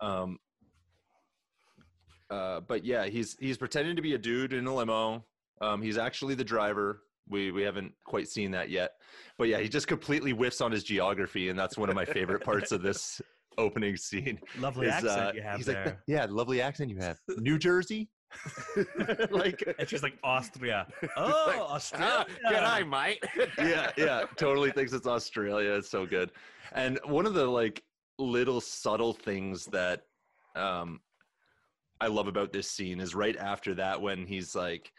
Um, 0.00 0.38
uh, 2.30 2.60
but 2.60 2.84
yeah, 2.84 3.06
he's 3.06 3.36
he's 3.40 3.56
pretending 3.56 3.96
to 3.96 4.02
be 4.02 4.14
a 4.14 4.18
dude 4.18 4.52
in 4.52 4.66
a 4.66 4.74
limo. 4.74 5.24
Um, 5.60 5.82
he's 5.82 5.98
actually 5.98 6.34
the 6.34 6.44
driver. 6.44 7.02
We 7.30 7.50
we 7.52 7.62
haven't 7.62 7.92
quite 8.04 8.28
seen 8.28 8.50
that 8.52 8.70
yet, 8.70 8.92
but 9.38 9.48
yeah, 9.48 9.58
he 9.58 9.68
just 9.68 9.86
completely 9.86 10.30
whiffs 10.32 10.60
on 10.60 10.72
his 10.72 10.84
geography, 10.84 11.48
and 11.48 11.58
that's 11.58 11.76
one 11.76 11.88
of 11.88 11.94
my 11.94 12.04
favorite 12.04 12.42
parts 12.44 12.72
of 12.72 12.82
this 12.82 13.20
opening 13.58 13.96
scene. 13.96 14.38
Lovely 14.58 14.86
is, 14.86 14.94
accent 14.94 15.20
uh, 15.20 15.32
you 15.34 15.42
have 15.42 15.56
he's 15.56 15.66
there. 15.66 15.84
like, 15.84 15.98
yeah, 16.06 16.26
lovely 16.28 16.60
accent 16.60 16.90
you 16.90 16.98
have. 16.98 17.18
New 17.38 17.58
Jersey, 17.58 18.08
like 19.30 19.62
and 19.78 19.88
she's 19.88 20.02
like 20.02 20.14
Austria. 20.22 20.86
Oh, 21.16 21.44
Like, 21.46 21.58
Australia. 21.58 22.26
Ah, 22.46 22.50
G'day, 22.50 22.88
mate. 22.88 23.24
yeah, 23.58 23.90
yeah, 23.96 24.24
totally 24.36 24.70
thinks 24.70 24.92
it's 24.92 25.06
Australia. 25.06 25.72
It's 25.72 25.90
so 25.90 26.06
good. 26.06 26.32
And 26.72 26.98
one 27.04 27.26
of 27.26 27.34
the 27.34 27.46
like 27.46 27.82
little 28.18 28.60
subtle 28.60 29.12
things 29.12 29.66
that 29.66 30.02
um 30.56 31.00
I 32.00 32.06
love 32.06 32.28
about 32.28 32.52
this 32.52 32.70
scene 32.70 33.00
is 33.00 33.14
right 33.14 33.36
after 33.36 33.74
that 33.74 34.00
when 34.00 34.24
he's 34.26 34.54
like, 34.54 34.92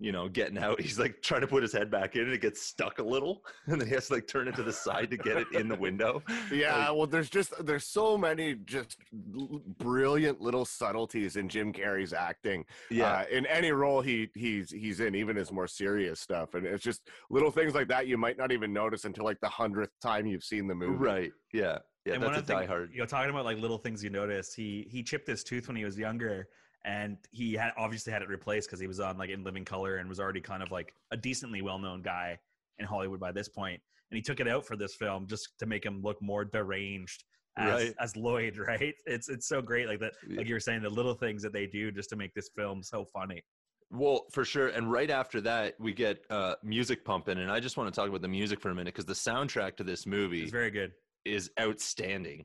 you 0.00 0.12
know, 0.12 0.28
getting 0.28 0.58
out, 0.58 0.80
he's 0.88 0.98
like 0.98 1.22
trying 1.22 1.40
to 1.40 1.46
put 1.46 1.62
his 1.62 1.72
head 1.72 1.90
back 1.90 2.14
in 2.16 2.22
and 2.22 2.32
it 2.32 2.40
gets 2.40 2.62
stuck 2.62 2.98
a 2.98 3.02
little. 3.02 3.42
And 3.66 3.80
then 3.80 3.88
he 3.88 3.94
has 3.94 4.08
to 4.08 4.14
like 4.14 4.26
turn 4.26 4.48
it 4.48 4.56
to 4.56 4.62
the 4.62 4.72
side 4.72 5.10
to 5.10 5.16
get 5.16 5.36
it 5.36 5.46
in 5.52 5.68
the 5.68 5.74
window. 5.74 6.22
Yeah, 6.52 6.90
well, 6.90 7.06
there's 7.06 7.28
just 7.28 7.52
there's 7.64 7.84
so 7.84 8.16
many 8.16 8.54
just 8.54 8.96
brilliant 9.12 10.40
little 10.40 10.64
subtleties 10.64 11.36
in 11.36 11.48
Jim 11.48 11.72
Carrey's 11.72 12.12
acting. 12.12 12.64
Yeah. 12.90 13.12
uh, 13.12 13.24
in 13.30 13.44
any 13.46 13.72
role 13.72 14.00
he 14.00 14.28
he's 14.34 14.70
he's 14.70 15.00
in, 15.00 15.14
even 15.14 15.36
his 15.36 15.52
more 15.52 15.66
serious 15.66 16.20
stuff, 16.20 16.54
and 16.54 16.64
it's 16.66 16.82
just 16.82 17.08
little 17.30 17.50
things 17.50 17.74
like 17.74 17.88
that 17.88 18.06
you 18.06 18.16
might 18.16 18.38
not 18.38 18.52
even 18.52 18.72
notice 18.72 19.04
until 19.04 19.24
like 19.24 19.40
the 19.40 19.48
hundredth 19.48 19.92
time 20.00 20.26
you've 20.26 20.44
seen 20.44 20.66
the 20.66 20.74
movie. 20.74 20.96
right. 20.96 21.32
Yeah. 21.52 21.78
Yeah. 22.06 22.14
and 22.14 22.22
that's 22.22 22.30
one 22.30 22.36
a 22.36 22.38
of 22.38 22.46
the 22.46 22.54
diehard. 22.54 22.92
You 22.92 23.00
know, 23.00 23.06
talking 23.06 23.30
about 23.30 23.44
like 23.44 23.58
little 23.58 23.78
things 23.78 24.02
you 24.02 24.10
notice. 24.10 24.54
He 24.54 24.86
he 24.90 25.02
chipped 25.02 25.28
his 25.28 25.44
tooth 25.44 25.68
when 25.68 25.76
he 25.76 25.84
was 25.84 25.98
younger, 25.98 26.48
and 26.84 27.16
he 27.30 27.54
had 27.54 27.72
obviously 27.76 28.12
had 28.12 28.22
it 28.22 28.28
replaced 28.28 28.68
because 28.68 28.80
he 28.80 28.86
was 28.86 29.00
on 29.00 29.18
like 29.18 29.30
in 29.30 29.44
Living 29.44 29.64
Color 29.64 29.96
and 29.96 30.08
was 30.08 30.20
already 30.20 30.40
kind 30.40 30.62
of 30.62 30.70
like 30.70 30.94
a 31.10 31.16
decently 31.16 31.62
well 31.62 31.78
known 31.78 32.02
guy 32.02 32.38
in 32.78 32.86
Hollywood 32.86 33.20
by 33.20 33.32
this 33.32 33.48
point. 33.48 33.80
And 34.10 34.16
he 34.16 34.22
took 34.22 34.40
it 34.40 34.48
out 34.48 34.64
for 34.64 34.76
this 34.76 34.94
film 34.94 35.26
just 35.26 35.48
to 35.58 35.66
make 35.66 35.84
him 35.84 36.00
look 36.02 36.20
more 36.22 36.44
deranged 36.44 37.24
as, 37.58 37.84
Right. 37.84 37.94
as 38.00 38.16
Lloyd, 38.16 38.56
right? 38.68 38.94
It's 39.06 39.28
it's 39.28 39.46
so 39.48 39.60
great, 39.60 39.88
like 39.88 40.00
that, 40.00 40.12
like 40.30 40.46
you 40.46 40.54
were 40.54 40.60
saying, 40.60 40.82
the 40.82 40.88
little 40.90 41.14
things 41.14 41.42
that 41.42 41.52
they 41.52 41.66
do 41.66 41.90
just 41.90 42.08
to 42.10 42.16
make 42.16 42.32
this 42.34 42.48
film 42.56 42.82
so 42.82 43.04
funny. 43.04 43.42
Well, 43.90 44.26
for 44.30 44.44
sure. 44.44 44.68
And 44.68 44.92
right 44.92 45.10
after 45.10 45.40
that, 45.42 45.74
we 45.80 45.92
get 45.94 46.22
uh, 46.30 46.54
music 46.62 47.04
pumping. 47.06 47.38
And 47.38 47.50
I 47.50 47.58
just 47.58 47.76
want 47.78 47.92
to 47.92 47.98
talk 47.98 48.08
about 48.08 48.20
the 48.22 48.28
music 48.28 48.60
for 48.60 48.68
a 48.70 48.74
minute 48.74 48.94
because 48.94 49.06
the 49.06 49.14
soundtrack 49.14 49.76
to 49.78 49.84
this 49.84 50.06
movie 50.06 50.44
is 50.44 50.50
very 50.50 50.70
good. 50.70 50.92
is 51.24 51.50
outstanding. 51.58 52.44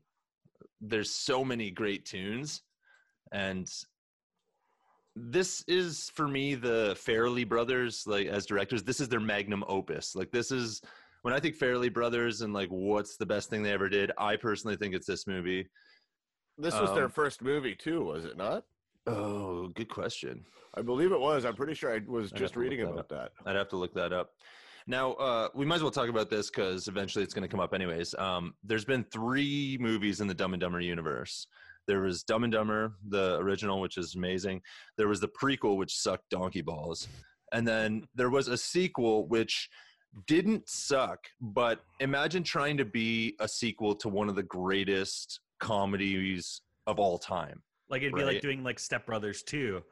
There's 0.82 1.12
so 1.12 1.43
many 1.46 1.69
great 1.69 2.06
tunes. 2.06 2.62
And 3.34 3.69
this 5.15 5.63
is 5.67 6.10
for 6.15 6.28
me 6.28 6.56
the 6.56 6.95
Farrelly 6.95 7.47
brothers, 7.47 8.04
like 8.08 8.28
as 8.28 8.45
directors, 8.45 8.84
this 8.84 8.99
is 8.99 9.10
their 9.10 9.19
magnum 9.19 9.63
opus. 9.67 10.15
Like 10.15 10.32
this 10.32 10.52
is 10.52 10.82
when 11.21 11.34
I 11.34 11.39
think 11.39 11.58
Farrelly 11.58 11.93
brothers 11.93 12.41
and 12.41 12.54
like 12.54 12.69
what's 12.69 13.15
the 13.17 13.26
best 13.26 13.49
thing 13.49 13.63
they 13.63 13.71
ever 13.71 13.89
did, 13.89 14.12
I 14.17 14.36
personally 14.36 14.76
think 14.76 14.95
it's 14.95 15.08
this 15.08 15.28
movie. 15.28 15.67
This 16.58 16.80
was 16.80 16.93
their 16.93 17.06
Um, 17.06 17.12
first 17.12 17.41
movie 17.41 17.76
too, 17.76 18.04
was 18.04 18.26
it 18.26 18.38
not? 18.38 18.63
Oh, 19.08 19.67
good 19.69 19.89
question. 19.89 20.45
I 20.76 20.82
believe 20.82 21.12
it 21.12 21.19
was. 21.19 21.45
I'm 21.45 21.56
pretty 21.56 21.73
sure 21.73 21.93
I 21.93 22.02
was 22.08 22.32
just 22.32 22.56
reading 22.56 22.80
that 22.80 22.91
about 22.91 23.10
that. 23.10 23.32
I'd 23.45 23.56
have 23.56 23.69
to 23.69 23.76
look 23.76 23.93
that 23.95 24.13
up. 24.13 24.32
Now, 24.86 25.13
uh, 25.13 25.49
we 25.54 25.65
might 25.65 25.76
as 25.76 25.82
well 25.82 25.91
talk 25.91 26.10
about 26.10 26.30
this 26.30 26.49
because 26.49 26.88
eventually 26.88 27.23
it's 27.23 27.34
going 27.34 27.43
to 27.43 27.47
come 27.47 27.60
up 27.60 27.73
anyways. 27.73 28.13
Um, 28.15 28.54
there's 28.63 28.84
been 28.86 29.04
three 29.06 29.78
movies 29.80 30.19
in 30.19 30.28
the 30.28 30.34
Dumb 30.34 30.54
and 30.54 30.60
Dumber 30.62 30.80
universe. 30.80 31.47
There 31.88 32.02
was 32.02 32.24
Dumb 32.24 32.43
and 32.43 32.54
Dumber, 32.54 32.93
the 33.10 33.38
original, 33.38 33.82
which 33.82 33.98
is 33.98 34.15
amazing. 34.15 34.62
There 34.98 35.08
was 35.08 35.19
the 35.19 35.30
prequel, 35.30 35.78
which 35.78 35.96
sucked 35.96 36.30
donkey 36.30 36.62
balls. 36.62 37.08
And 37.52 37.67
then 37.67 38.06
there 38.15 38.30
was 38.30 38.48
a 38.48 38.58
sequel, 38.58 39.28
which 39.28 39.69
didn't 40.28 40.69
suck, 40.69 41.19
but 41.41 41.82
imagine 42.00 42.43
trying 42.43 42.78
to 42.78 42.86
be 42.86 43.36
a 43.39 43.48
sequel 43.48 43.96
to 43.96 44.10
one 44.10 44.30
of 44.30 44.36
the 44.36 44.43
greatest 44.43 45.39
comedies 45.60 46.62
of 46.88 47.00
all 47.00 47.17
time. 47.17 47.62
Like 47.89 48.02
it'd 48.02 48.15
be 48.15 48.24
like 48.24 48.41
doing 48.41 48.63
like 48.63 48.80
Step 48.80 49.06
Brothers 49.06 49.43
too. 49.43 49.84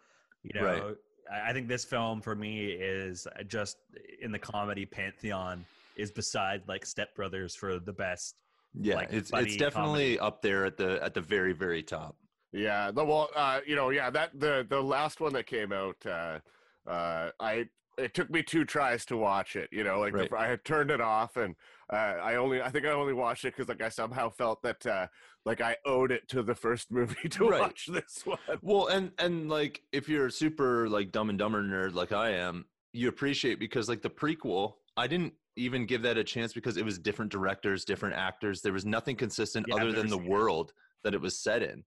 You 0.44 0.60
know, 0.60 0.66
Right. 0.66 0.84
I 1.32 1.50
I 1.50 1.54
think 1.54 1.68
this 1.70 1.86
film 1.86 2.22
for 2.22 2.36
me 2.36 2.66
is 2.66 3.26
just 3.48 3.78
in 4.22 4.32
the 4.32 4.40
comedy 4.40 4.86
pantheon 4.86 5.66
is 5.96 6.12
beside 6.12 6.62
like 6.68 6.86
Step 6.86 7.16
Brothers 7.16 7.56
for 7.56 7.80
the 7.80 7.94
best. 7.94 8.36
Yeah, 8.74 8.96
Like 8.96 9.10
it's 9.10 9.32
it's 9.32 9.56
definitely 9.56 10.18
up 10.20 10.42
there 10.42 10.66
at 10.66 10.78
the 10.78 11.02
at 11.04 11.14
the 11.14 11.22
very 11.22 11.54
very 11.54 11.84
top. 11.84 12.18
Yeah, 12.52 12.92
the 12.92 13.06
well, 13.06 13.30
uh, 13.36 13.62
you 13.66 13.76
know, 13.76 13.90
yeah, 13.90 14.10
that 14.10 14.38
the 14.40 14.66
the 14.70 14.82
last 14.82 15.22
one 15.22 15.34
that 15.34 15.46
came 15.46 15.72
out, 15.72 16.06
uh, 16.06 16.40
uh, 16.86 17.32
I 17.40 17.70
it 17.98 18.14
took 18.14 18.30
me 18.30 18.44
two 18.44 18.66
tries 18.66 19.06
to 19.06 19.18
watch 19.18 19.56
it. 19.56 19.70
You 19.72 19.84
know, 19.84 20.00
like 20.00 20.18
the, 20.18 20.28
I 20.36 20.48
had 20.48 20.66
turned 20.66 20.92
it 20.92 21.00
off, 21.02 21.38
and 21.38 21.56
uh, 21.92 21.96
I 21.96 22.36
only 22.36 22.62
I 22.62 22.70
think 22.70 22.86
I 22.86 22.90
only 22.92 23.14
watched 23.14 23.46
it 23.46 23.56
because 23.56 23.70
like 23.70 23.82
I 23.82 23.90
somehow 23.90 24.30
felt 24.30 24.62
that 24.64 24.86
uh, 24.86 25.08
like 25.46 25.62
I 25.62 25.78
owed 25.86 26.12
it 26.12 26.28
to 26.30 26.44
the 26.44 26.56
first 26.56 26.92
movie 26.92 27.30
to 27.30 27.46
Right. 27.46 27.62
watch 27.62 27.86
this 27.88 28.26
one. 28.26 28.40
Well, 28.62 28.88
and 28.88 29.14
and 29.20 29.50
like 29.50 29.84
if 29.92 30.10
you're 30.10 30.28
a 30.28 30.32
super 30.32 30.90
like 30.90 31.12
Dumb 31.12 31.30
and 31.30 31.40
Dumber 31.40 31.64
nerd 31.64 31.94
like 31.94 32.12
I 32.12 32.32
am, 32.32 32.70
you 32.94 33.10
appreciate 33.10 33.60
because 33.60 33.90
like 33.90 34.02
the 34.02 34.10
prequel, 34.10 34.81
I 34.98 35.08
didn't 35.08 35.34
even 35.56 35.86
give 35.86 36.02
that 36.04 36.18
a 36.18 36.24
chance 36.24 36.54
because 36.54 36.78
it 36.78 36.86
was 36.86 36.98
different 37.00 37.32
directors, 37.32 37.86
different 37.86 38.16
actors. 38.16 38.62
There 38.62 38.74
was 38.74 38.86
nothing 38.86 39.16
consistent 39.16 39.66
Yeah, 39.70 39.76
other 39.76 39.92
than 39.92 40.08
the 40.08 40.18
world 40.18 40.74
that 41.04 41.14
it 41.14 41.22
was 41.22 41.40
set 41.40 41.62
in. 41.64 41.84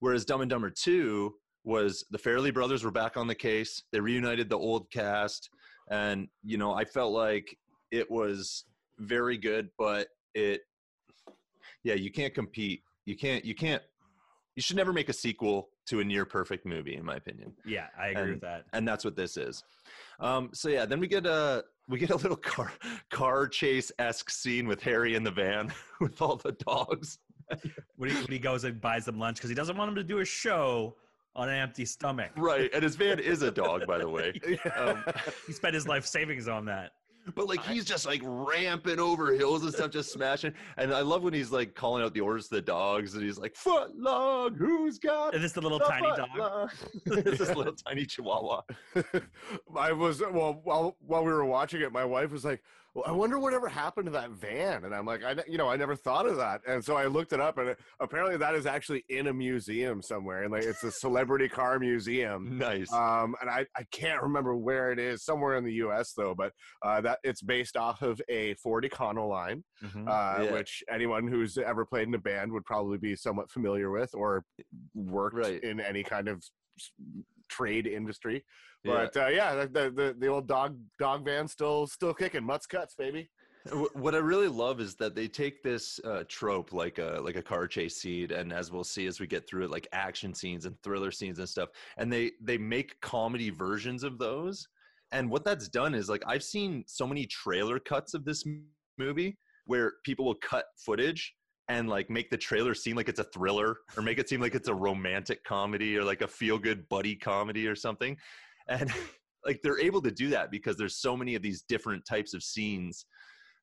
Whereas 0.00 0.24
Dumb 0.24 0.40
and 0.40 0.50
Dumber 0.50 0.70
Two 0.70 1.34
was 1.64 2.04
the 2.10 2.18
Farrelly 2.18 2.52
brothers 2.52 2.84
were 2.84 2.90
back 2.90 3.16
on 3.16 3.26
the 3.26 3.34
case. 3.34 3.82
They 3.92 4.00
reunited 4.00 4.48
the 4.48 4.58
old 4.58 4.90
cast, 4.90 5.50
and 5.90 6.28
you 6.42 6.56
know 6.56 6.72
I 6.72 6.84
felt 6.84 7.12
like 7.12 7.56
it 7.90 8.10
was 8.10 8.64
very 8.98 9.36
good, 9.36 9.68
but 9.78 10.08
it, 10.34 10.62
yeah, 11.84 11.94
you 11.94 12.10
can't 12.10 12.34
compete. 12.34 12.82
You 13.04 13.16
can't. 13.16 13.44
You 13.44 13.54
can't. 13.54 13.82
You 14.56 14.62
should 14.62 14.76
never 14.76 14.92
make 14.92 15.08
a 15.08 15.12
sequel 15.12 15.68
to 15.86 16.00
a 16.00 16.04
near 16.04 16.24
perfect 16.24 16.66
movie, 16.66 16.94
in 16.96 17.04
my 17.04 17.16
opinion, 17.16 17.52
Yeah, 17.64 17.86
I 17.98 18.08
agree 18.08 18.22
And- 18.22 18.30
with 18.32 18.40
that. 18.42 18.64
and 18.72 18.86
that's 18.86 19.04
what 19.04 19.16
this 19.16 19.36
is. 19.36 19.64
Um, 20.20 20.50
so 20.52 20.68
yeah, 20.68 20.84
then 20.86 21.00
we 21.00 21.08
get 21.08 21.26
a 21.26 21.64
we 21.90 21.98
get 21.98 22.10
a 22.10 22.16
little 22.16 22.36
car 22.36 22.72
car 23.10 23.48
chase 23.48 23.90
esque 23.98 24.30
scene 24.30 24.66
with 24.66 24.80
Harry 24.82 25.14
in 25.16 25.24
the 25.24 25.30
van 25.30 25.72
with 26.00 26.22
all 26.22 26.36
the 26.36 26.52
dogs. 26.52 27.18
When 27.96 28.10
he, 28.10 28.16
when 28.16 28.30
he 28.30 28.38
goes 28.38 28.62
and 28.62 28.80
buys 28.80 29.04
them 29.04 29.18
lunch 29.18 29.36
because 29.36 29.50
he 29.50 29.56
doesn't 29.56 29.76
want 29.76 29.88
them 29.88 29.96
to 29.96 30.04
do 30.04 30.20
a 30.20 30.24
show 30.24 30.94
on 31.34 31.48
an 31.48 31.56
empty 31.56 31.84
stomach. 31.84 32.30
Right, 32.36 32.70
and 32.72 32.82
his 32.82 32.94
van 32.94 33.18
is 33.18 33.42
a 33.42 33.50
dog, 33.50 33.86
by 33.86 33.98
the 33.98 34.08
way. 34.08 34.40
Um, 34.76 35.04
He 35.46 35.52
spent 35.52 35.74
his 35.74 35.88
life 35.88 36.06
savings 36.06 36.46
on 36.48 36.64
that. 36.66 36.92
But 37.34 37.48
like 37.48 37.62
he's 37.64 37.84
just 37.84 38.06
like 38.06 38.22
ramping 38.24 38.98
over 38.98 39.32
hills 39.32 39.62
and 39.62 39.72
stuff, 39.72 39.90
just 39.90 40.12
smashing. 40.12 40.52
And 40.76 40.92
I 40.92 41.00
love 41.00 41.22
when 41.22 41.34
he's 41.34 41.52
like 41.52 41.74
calling 41.74 42.02
out 42.02 42.14
the 42.14 42.20
orders 42.20 42.48
to 42.48 42.56
the 42.56 42.62
dogs, 42.62 43.14
and 43.14 43.22
he's 43.22 43.38
like, 43.38 43.54
"Foot 43.56 43.96
long, 43.96 44.54
who's 44.54 44.98
got 44.98 45.34
And 45.34 45.44
this 45.44 45.52
the 45.52 45.60
little 45.60 45.78
the 45.78 45.84
tiny 45.84 46.08
dog. 46.08 46.28
long?" 46.36 46.70
it's 47.06 47.38
this 47.38 47.54
little 47.54 47.74
tiny 47.74 48.06
chihuahua. 48.06 48.62
I 49.76 49.92
was 49.92 50.20
well 50.20 50.60
while 50.64 50.96
while 51.00 51.24
we 51.24 51.32
were 51.32 51.44
watching 51.44 51.82
it, 51.82 51.92
my 51.92 52.04
wife 52.04 52.30
was 52.30 52.44
like, 52.44 52.62
"Well, 52.94 53.04
I 53.06 53.12
wonder 53.12 53.38
whatever 53.38 53.68
happened 53.68 54.06
to 54.06 54.12
that 54.12 54.30
van." 54.30 54.84
And 54.84 54.94
I'm 54.94 55.06
like, 55.06 55.22
"I 55.22 55.34
you 55.46 55.58
know 55.58 55.68
I 55.68 55.76
never 55.76 55.94
thought 55.96 56.26
of 56.26 56.36
that." 56.36 56.60
And 56.66 56.84
so 56.84 56.96
I 56.96 57.06
looked 57.06 57.32
it 57.32 57.40
up, 57.40 57.58
and 57.58 57.76
apparently 58.00 58.36
that 58.38 58.54
is 58.54 58.66
actually 58.66 59.04
in 59.08 59.28
a 59.28 59.32
museum 59.32 60.02
somewhere, 60.02 60.42
and 60.42 60.52
like 60.52 60.64
it's 60.64 60.82
a 60.84 60.90
celebrity 60.90 61.48
car 61.48 61.78
museum. 61.78 62.58
Nice. 62.58 62.92
Um, 62.92 63.34
and 63.40 63.48
I, 63.50 63.66
I 63.76 63.84
can't 63.92 64.22
remember 64.22 64.56
where 64.56 64.92
it 64.92 64.98
is, 64.98 65.24
somewhere 65.24 65.56
in 65.56 65.64
the 65.64 65.74
U.S. 65.74 66.12
though, 66.12 66.34
but 66.34 66.52
uh, 66.82 67.00
that 67.02 67.18
it's 67.22 67.42
based 67.42 67.76
off 67.76 68.02
of 68.02 68.20
a 68.28 68.54
Ford 68.54 68.84
Econoline, 68.84 69.62
Mhm. 69.82 70.08
uh, 70.08 70.42
Yeah. 70.44 70.52
which 70.52 70.82
anyone 70.90 71.26
who's 71.26 71.56
ever 71.58 71.84
played 71.86 72.08
in 72.08 72.14
a 72.14 72.18
band 72.18 72.52
would 72.52 72.64
probably 72.64 72.98
be 72.98 73.16
somewhat 73.16 73.50
familiar 73.50 73.90
with 73.90 74.10
or 74.14 74.44
worked 74.94 75.36
Right. 75.36 75.62
in 75.62 75.80
any 75.80 76.02
kind 76.02 76.28
of 76.28 76.42
trade 77.50 77.86
industry. 77.86 78.44
Yeah. 78.84 78.92
But 79.12 79.16
uh, 79.16 79.28
yeah, 79.28 79.54
the, 79.54 79.66
the 79.68 79.90
the 79.90 80.16
the 80.18 80.26
old 80.28 80.46
dog 80.48 80.78
dog 80.98 81.24
van 81.24 81.46
still 81.48 81.86
still 81.86 82.14
kicking. 82.14 82.44
Mutts 82.44 82.66
cuts, 82.66 82.94
baby. 82.94 83.28
What 83.92 84.14
I 84.14 84.18
really 84.18 84.48
love 84.48 84.80
is 84.80 84.94
that 84.94 85.14
they 85.14 85.28
take 85.28 85.62
this 85.62 86.00
uh, 86.04 86.24
trope, 86.28 86.72
like 86.72 86.98
a 86.98 87.20
like 87.22 87.36
a 87.36 87.42
car 87.42 87.66
chase 87.66 87.96
scene, 87.98 88.30
and 88.32 88.54
as 88.54 88.72
we'll 88.72 88.84
see 88.84 89.06
as 89.06 89.20
we 89.20 89.26
get 89.26 89.46
through 89.46 89.64
it, 89.64 89.70
like 89.70 89.86
action 89.92 90.32
scenes 90.32 90.64
and 90.64 90.74
thriller 90.82 91.10
scenes 91.10 91.38
and 91.38 91.48
stuff, 91.48 91.68
and 91.98 92.10
they 92.10 92.32
they 92.40 92.56
make 92.56 92.98
comedy 93.02 93.50
versions 93.50 94.02
of 94.02 94.18
those. 94.18 94.66
And 95.12 95.28
what 95.28 95.44
that's 95.44 95.68
done 95.68 95.94
is 95.94 96.08
like 96.08 96.22
I've 96.26 96.42
seen 96.42 96.84
so 96.86 97.06
many 97.06 97.26
trailer 97.26 97.78
cuts 97.78 98.14
of 98.14 98.24
this 98.24 98.44
movie 98.96 99.36
where 99.66 99.94
people 100.04 100.24
will 100.24 100.36
cut 100.36 100.64
footage 100.78 101.34
and 101.70 101.88
like 101.88 102.10
make 102.10 102.30
the 102.30 102.36
trailer 102.36 102.74
seem 102.74 102.96
like 102.96 103.08
it's 103.08 103.20
a 103.20 103.24
thriller 103.24 103.76
or 103.96 104.02
make 104.02 104.18
it 104.18 104.28
seem 104.28 104.40
like 104.40 104.56
it's 104.56 104.66
a 104.66 104.74
romantic 104.74 105.44
comedy 105.44 105.96
or 105.96 106.02
like 106.02 106.20
a 106.20 106.26
feel 106.26 106.58
good 106.58 106.86
buddy 106.88 107.14
comedy 107.14 107.68
or 107.68 107.76
something. 107.76 108.16
And 108.66 108.92
like 109.46 109.60
they're 109.62 109.78
able 109.78 110.02
to 110.02 110.10
do 110.10 110.30
that 110.30 110.50
because 110.50 110.76
there's 110.76 110.96
so 110.96 111.16
many 111.16 111.36
of 111.36 111.42
these 111.42 111.62
different 111.62 112.04
types 112.04 112.34
of 112.34 112.42
scenes 112.42 113.06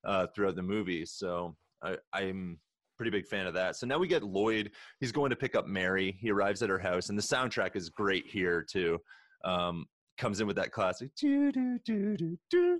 uh, 0.05 0.27
throughout 0.33 0.55
the 0.55 0.63
movie. 0.63 1.05
So 1.05 1.57
I, 1.83 1.97
I'm 2.13 2.57
pretty 2.95 3.11
big 3.11 3.27
fan 3.27 3.45
of 3.45 3.53
that. 3.55 3.75
So 3.75 3.85
now 3.85 3.97
we 3.97 4.07
get 4.07 4.23
Lloyd. 4.23 4.71
He's 5.01 5.11
going 5.11 5.29
to 5.29 5.35
pick 5.35 5.53
up 5.53 5.67
Mary. 5.67 6.17
He 6.17 6.31
arrives 6.31 6.63
at 6.63 6.69
her 6.69 6.79
house, 6.79 7.09
and 7.09 7.17
the 7.17 7.21
soundtrack 7.21 7.75
is 7.75 7.89
great 7.89 8.25
here 8.25 8.65
too. 8.67 8.99
Um, 9.43 9.85
comes 10.17 10.39
in 10.39 10.47
with 10.47 10.55
that 10.55 10.71
classic 10.71 11.11
do 11.15 11.51
do 11.51 11.77
do 11.85 12.17
do 12.17 12.37
do 12.49 12.79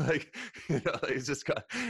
like 0.00 0.34
you 0.68 0.80
know 0.84 0.98
it's 1.04 1.26
just 1.26 1.44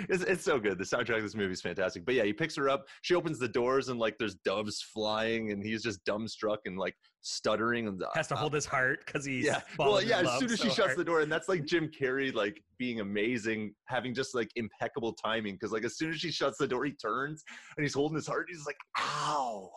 it's, 0.09 0.25
it's 0.25 0.45
so 0.45 0.59
good 0.59 0.79
the 0.79 0.85
soundtrack 0.85 1.19
of 1.19 1.23
this 1.23 1.35
movie 1.35 1.53
is 1.53 1.63
fantastic 1.63 2.05
but 2.05 2.15
yeah 2.15 2.25
he 2.25 2.33
picks 2.33 2.57
her 2.57 2.69
up 2.69 2.87
she 3.03 3.15
opens 3.15 3.39
the 3.39 3.49
doors 3.49 3.89
and 3.89 4.01
like 4.01 4.17
there's 4.19 4.35
doves 4.37 4.83
flying 4.83 5.53
and 5.53 5.65
he's 5.65 5.83
just 5.83 6.05
dumbstruck 6.05 6.59
and 6.67 6.77
like 6.77 6.95
stuttering 7.23 7.87
and 7.87 8.03
Has 8.15 8.29
to 8.29 8.35
hold 8.35 8.53
his 8.53 8.67
heart 8.67 9.05
because 9.07 9.25
he's 9.25 9.47
yeah. 9.47 9.61
Well, 9.79 10.03
yeah. 10.03 10.21
As 10.21 10.39
soon 10.39 10.51
as 10.51 10.59
so 10.59 10.65
she 10.65 10.71
shuts 10.71 10.89
hard. 10.89 10.99
the 10.99 11.05
door, 11.05 11.21
and 11.21 11.33
that's 11.33 11.49
like 11.49 11.65
Jim 11.65 11.89
Carrey, 11.89 12.35
like 12.35 12.63
being 12.79 13.01
amazing, 13.01 13.75
having 13.87 14.15
just 14.15 14.35
like 14.35 14.51
impeccable 14.57 15.13
timing. 15.13 15.55
Because 15.55 15.73
like 15.73 15.85
as 15.85 15.97
soon 15.97 16.11
as 16.11 16.19
she 16.19 16.31
shuts 16.31 16.59
the 16.59 16.67
door, 16.67 16.85
he 16.85 16.93
turns 16.93 17.45
and 17.77 17.85
he's 17.85 17.95
holding 17.95 18.17
his 18.17 18.27
heart. 18.27 18.49
He's 18.51 18.67
like, 18.67 18.77
"Ow!" 18.99 19.71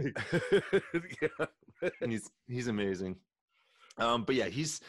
yeah. 0.00 1.46
and 2.00 2.12
he's 2.12 2.28
he's 2.48 2.68
amazing. 2.68 3.16
Um, 3.98 4.24
but 4.24 4.34
yeah, 4.34 4.46
he's 4.46 4.80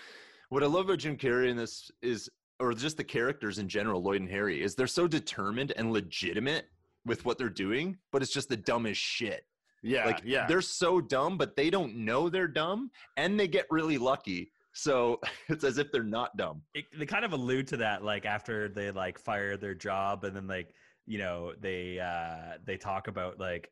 what 0.52 0.64
I 0.64 0.66
love 0.66 0.86
about 0.86 1.00
Jim 1.00 1.18
Carrey 1.18 1.50
in 1.50 1.56
this 1.56 1.90
is, 2.02 2.30
or 2.60 2.74
just 2.74 2.98
the 2.98 3.04
characters 3.04 3.58
in 3.58 3.70
general, 3.70 4.04
Lloyd 4.04 4.20
and 4.22 4.30
Harry, 4.30 4.62
is 4.62 4.76
they're 4.76 4.86
so 4.86 5.08
determined 5.08 5.72
and 5.78 5.92
legitimate 5.94 6.66
with 7.06 7.26
what 7.26 7.38
they're 7.38 7.50
doing, 7.50 7.98
but 8.12 8.22
it's 8.22 8.34
just 8.34 8.50
the 8.50 8.58
dumbest 8.58 9.02
shit. 9.02 9.46
Yeah, 9.82 10.06
like 10.06 10.22
yeah. 10.24 10.46
they're 10.46 10.62
so 10.62 11.02
dumb 11.02 11.40
but 11.40 11.56
they 11.56 11.72
don't 11.72 11.96
know 11.96 12.30
they're 12.30 12.48
dumb 12.48 12.92
and 13.18 13.40
they 13.40 13.48
get 13.48 13.66
really 13.72 13.98
lucky 13.98 14.52
so 14.74 15.20
it's 15.50 15.64
as 15.64 15.80
if 15.80 15.92
they're 15.92 16.04
not 16.04 16.38
dumb 16.38 16.62
it, 16.76 16.86
they 16.96 17.08
kind 17.08 17.26
of 17.26 17.34
allude 17.34 17.66
to 17.70 17.78
that 17.78 18.04
like 18.04 18.24
after 18.28 18.70
they 18.70 18.92
like 18.92 19.18
fire 19.18 19.58
their 19.58 19.74
job 19.74 20.24
and 20.24 20.36
then 20.36 20.46
like 20.46 20.76
you 21.08 21.18
know 21.18 21.54
they 21.60 22.00
uh 22.00 22.60
they 22.64 22.78
talk 22.78 23.08
about 23.08 23.40
like 23.40 23.72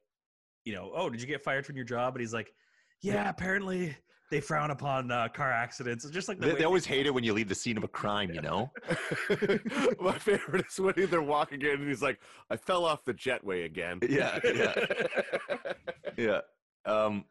you 0.65 0.73
know 0.73 0.89
oh 0.95 1.11
did 1.11 1.21
you 1.21 1.27
get 1.27 1.43
fired 1.43 1.63
from 1.63 1.75
your 1.75 1.85
job 1.85 2.15
and 2.15 2.21
he's 2.21 2.33
like 2.33 2.55
yeah, 3.01 3.29
apparently 3.29 3.95
they 4.29 4.39
frown 4.39 4.71
upon 4.71 5.11
uh, 5.11 5.27
car 5.29 5.51
accidents. 5.51 6.05
It's 6.05 6.13
just 6.13 6.27
like 6.27 6.39
the 6.39 6.47
They, 6.47 6.55
they 6.55 6.63
always 6.63 6.85
hate 6.85 7.05
it 7.07 7.13
when 7.13 7.23
you 7.23 7.33
leave 7.33 7.49
the 7.49 7.55
scene 7.55 7.77
of 7.77 7.83
a 7.83 7.87
crime, 7.87 8.31
you 8.31 8.41
know? 8.41 8.71
My 9.99 10.17
favorite 10.17 10.65
is 10.67 10.79
when 10.79 10.93
they're 11.09 11.21
walking 11.21 11.61
in 11.61 11.79
and 11.79 11.87
he's 11.87 12.01
like, 12.01 12.19
I 12.49 12.57
fell 12.57 12.85
off 12.85 13.03
the 13.05 13.13
jetway 13.13 13.65
again. 13.65 13.99
Yeah, 14.09 14.39
yeah. 14.43 14.75
yeah. 16.17 16.39
Um, 16.85 17.25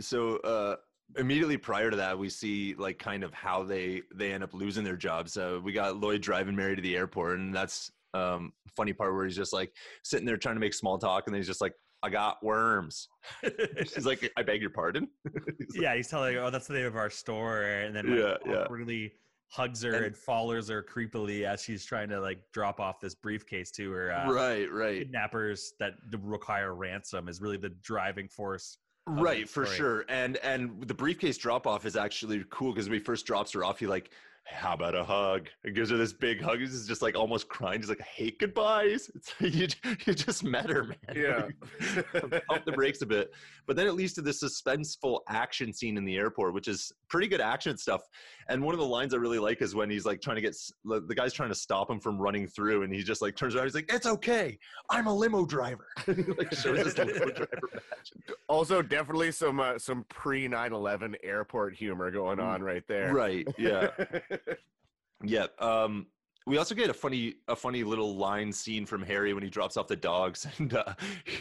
so 0.00 0.36
uh, 0.38 0.76
immediately 1.16 1.56
prior 1.56 1.90
to 1.90 1.96
that, 1.96 2.18
we 2.18 2.28
see 2.28 2.74
like 2.74 2.98
kind 2.98 3.24
of 3.24 3.32
how 3.32 3.62
they 3.64 4.02
they 4.14 4.32
end 4.32 4.44
up 4.44 4.52
losing 4.52 4.84
their 4.84 4.96
jobs. 4.96 5.32
So 5.32 5.60
we 5.64 5.72
got 5.72 5.96
Lloyd 5.96 6.20
driving 6.20 6.54
Mary 6.54 6.76
to 6.76 6.82
the 6.82 6.96
airport, 6.96 7.38
and 7.38 7.54
that's 7.54 7.90
um 8.12 8.52
funny 8.76 8.92
part 8.92 9.14
where 9.14 9.24
he's 9.24 9.36
just 9.36 9.52
like 9.52 9.72
sitting 10.04 10.26
there 10.26 10.36
trying 10.36 10.56
to 10.56 10.60
make 10.60 10.74
small 10.74 10.98
talk, 10.98 11.24
and 11.26 11.34
then 11.34 11.40
he's 11.40 11.48
just 11.48 11.62
like, 11.62 11.72
"I 12.02 12.10
got 12.10 12.42
worms." 12.42 13.08
She's 13.92 14.06
like, 14.06 14.30
"I 14.36 14.42
beg 14.42 14.60
your 14.60 14.70
pardon." 14.70 15.08
He's 15.58 15.76
like, 15.76 15.82
yeah, 15.82 15.94
he's 15.96 16.08
telling 16.08 16.34
her, 16.34 16.40
oh, 16.42 16.50
that's 16.50 16.66
the 16.66 16.74
name 16.74 16.86
of 16.86 16.96
our 16.96 17.10
store, 17.10 17.62
and 17.62 17.94
then 17.94 18.08
Yeah, 18.16 18.24
like, 18.24 18.38
yeah. 18.46 18.52
awkwardly 18.62 19.12
hugs 19.48 19.82
her 19.82 19.92
And- 19.94 20.04
and, 20.06 20.16
follows 20.16 20.68
her 20.68 20.82
creepily 20.82 21.42
as 21.42 21.62
she's 21.62 21.84
trying 21.84 22.08
to 22.10 22.20
like 22.20 22.38
drop 22.52 22.78
off 22.78 23.00
this 23.00 23.14
briefcase 23.16 23.70
to 23.72 23.90
her. 23.90 24.12
Uh, 24.12 24.30
right, 24.32 24.70
right. 24.72 24.98
Kidnappers 25.00 25.72
that 25.80 25.94
require 26.22 26.74
ransom 26.74 27.28
is 27.28 27.40
really 27.40 27.56
the 27.56 27.70
driving 27.82 28.28
force. 28.28 28.78
right 29.08 29.48
for 29.48 29.66
sure 29.66 30.04
and 30.08 30.36
and 30.38 30.86
the 30.86 30.94
briefcase 30.94 31.36
drop 31.38 31.66
off 31.66 31.84
is 31.86 31.96
actually 31.96 32.44
cool 32.50 32.70
because 32.72 32.88
when 32.88 32.98
he 32.98 33.02
first 33.04 33.26
drops 33.26 33.50
her 33.52 33.64
off 33.64 33.80
he 33.80 33.86
like 33.86 34.12
how 34.50 34.74
about 34.74 34.94
a 34.94 35.04
hug? 35.04 35.48
And 35.64 35.74
gives 35.74 35.90
her 35.90 35.96
this 35.96 36.12
big 36.12 36.40
hug 36.40 36.58
he's 36.60 36.86
just 36.86 37.02
like 37.02 37.16
almost 37.16 37.48
crying 37.48 37.80
he's 37.80 37.88
like 37.88 38.00
i 38.00 38.04
hate 38.04 38.38
goodbyes. 38.38 39.10
It's 39.20 39.34
you, 39.40 39.68
you 40.06 40.14
just 40.14 40.44
met 40.44 40.68
her 40.70 40.84
man. 40.84 40.96
Yeah. 41.14 41.48
pump 42.48 42.64
the 42.64 42.72
brakes 42.72 43.02
a 43.02 43.06
bit. 43.06 43.30
But 43.66 43.76
then 43.76 43.86
it 43.86 43.92
leads 43.92 44.12
to 44.14 44.22
this 44.22 44.42
suspenseful 44.42 45.20
action 45.28 45.72
scene 45.72 45.96
in 45.96 46.04
the 46.04 46.16
airport 46.16 46.54
which 46.54 46.68
is 46.68 46.92
pretty 47.08 47.28
good 47.28 47.40
action 47.40 47.76
stuff 47.76 48.02
and 48.50 48.62
one 48.62 48.74
of 48.74 48.80
the 48.80 48.86
lines 48.86 49.14
i 49.14 49.16
really 49.16 49.38
like 49.38 49.62
is 49.62 49.74
when 49.74 49.88
he's 49.88 50.04
like 50.04 50.20
trying 50.20 50.36
to 50.36 50.42
get 50.42 50.54
the 50.84 51.14
guy's 51.14 51.32
trying 51.32 51.48
to 51.48 51.54
stop 51.54 51.90
him 51.90 51.98
from 51.98 52.18
running 52.18 52.46
through 52.46 52.82
and 52.82 52.92
he 52.92 53.02
just 53.02 53.22
like 53.22 53.34
turns 53.34 53.54
around 53.54 53.64
he's 53.64 53.74
like 53.74 53.90
it's 53.92 54.06
okay 54.06 54.58
i'm 54.90 55.06
a 55.06 55.14
limo 55.14 55.46
driver 55.46 55.86
like 56.06 56.52
shows 56.54 56.78
his 56.78 56.98
limo 56.98 57.12
driver 57.30 57.58
badge. 57.72 58.12
also, 58.48 58.82
definitely 58.82 59.32
some 59.32 59.60
uh, 59.60 59.78
some 59.78 60.04
pre 60.08 60.46
9 60.48 60.72
11 60.72 61.16
airport 61.22 61.74
humor 61.74 62.10
going 62.10 62.38
on 62.38 62.62
right 62.62 62.84
there. 62.86 63.14
right 63.14 63.46
yeah 63.56 63.88
Yeah. 65.22 65.46
Um, 65.58 66.06
we 66.46 66.58
also 66.58 66.74
get 66.74 66.90
a 66.90 66.94
funny, 66.94 67.34
a 67.48 67.56
funny 67.56 67.84
little 67.84 68.16
line 68.16 68.52
scene 68.52 68.86
from 68.86 69.02
Harry 69.02 69.34
when 69.34 69.42
he 69.42 69.50
drops 69.50 69.76
off 69.76 69.86
the 69.86 69.96
dogs, 69.96 70.46
and 70.58 70.74
uh, 70.74 70.94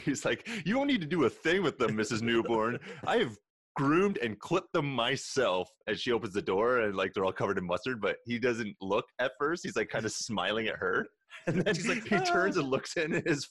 he's 0.06 0.26
like, 0.26 0.48
"You 0.66 0.74
don't 0.76 0.88
need 0.88 1.02
to 1.02 1.08
do 1.08 1.24
a 1.24 1.30
thing 1.30 1.64
with 1.64 1.78
them, 1.78 1.92
Mrs. 1.92 2.22
Newborn. 2.22 2.80
I 3.08 3.18
have 3.18 3.38
groomed 3.80 4.18
and 4.18 4.40
clipped 4.40 4.74
them 4.74 4.86
myself." 4.86 5.70
as 5.88 6.00
she 6.00 6.12
opens 6.12 6.34
the 6.34 6.42
door, 6.42 6.80
and 6.82 6.96
like 6.96 7.14
they're 7.14 7.26
all 7.26 7.32
covered 7.32 7.58
in 7.58 7.66
mustard, 7.66 8.00
but 8.02 8.18
he 8.26 8.38
doesn't 8.40 8.76
look 8.82 9.06
at 9.20 9.32
first. 9.40 9.64
He's 9.64 9.76
like 9.76 9.90
kind 9.90 10.06
of 10.06 10.12
smiling 10.28 10.68
at 10.68 10.76
her, 10.76 11.08
and 11.48 11.62
then 11.62 11.74
She's 11.74 11.88
like, 11.88 12.04
he 12.08 12.20
turns 12.20 12.58
and 12.58 12.70
looks 12.70 12.96
in, 12.98 13.14
and 13.14 13.28
his 13.28 13.48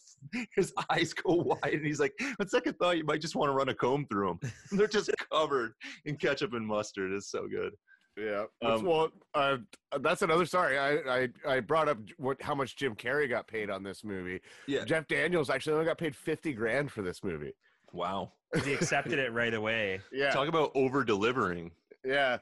his 0.55 0.73
eyes 0.91 1.13
go 1.13 1.35
wide, 1.35 1.75
and 1.75 1.87
he's 1.87 2.01
like, 2.01 2.13
"On 2.41 2.49
second 2.49 2.75
thought, 2.79 2.97
you 2.97 3.05
might 3.05 3.21
just 3.21 3.37
want 3.37 3.49
to 3.49 3.55
run 3.55 3.69
a 3.69 3.75
comb 3.75 4.07
through 4.11 4.39
them. 4.41 4.53
they're 4.73 4.87
just 4.87 5.11
covered 5.33 5.73
in 6.05 6.17
ketchup 6.17 6.53
and 6.55 6.67
mustard. 6.67 7.13
It's 7.13 7.31
so 7.31 7.47
good." 7.49 7.73
Yeah. 8.17 8.45
Um, 8.65 8.85
well, 8.85 9.11
uh, 9.35 9.59
that's 10.01 10.23
another. 10.23 10.45
Sorry, 10.45 10.77
I, 10.79 10.97
I 11.23 11.29
I 11.47 11.61
brought 11.61 11.89
up 11.89 11.99
what 12.17 12.41
how 12.43 12.55
much 12.55 12.77
Jim 12.77 12.95
Carrey 12.95 13.29
got 13.29 13.47
paid 13.47 13.71
on 13.71 13.83
this 13.83 14.03
movie. 14.05 14.41
Yeah. 14.67 14.85
Jeff 14.85 15.07
Daniels 15.07 15.51
actually 15.51 15.75
only 15.75 15.87
got 15.87 15.99
paid 15.99 16.17
fifty 16.17 16.53
grand 16.53 16.91
for 16.91 17.03
this 17.03 17.23
movie. 17.23 17.53
Wow. 17.93 18.33
He 18.65 18.73
accepted 18.73 19.19
it 19.19 19.33
right 19.33 19.55
away. 19.55 20.01
Yeah. 20.13 20.31
Talk 20.31 20.49
about 20.49 20.73
over 20.75 21.05
delivering. 21.05 21.71
yeah. 22.05 22.39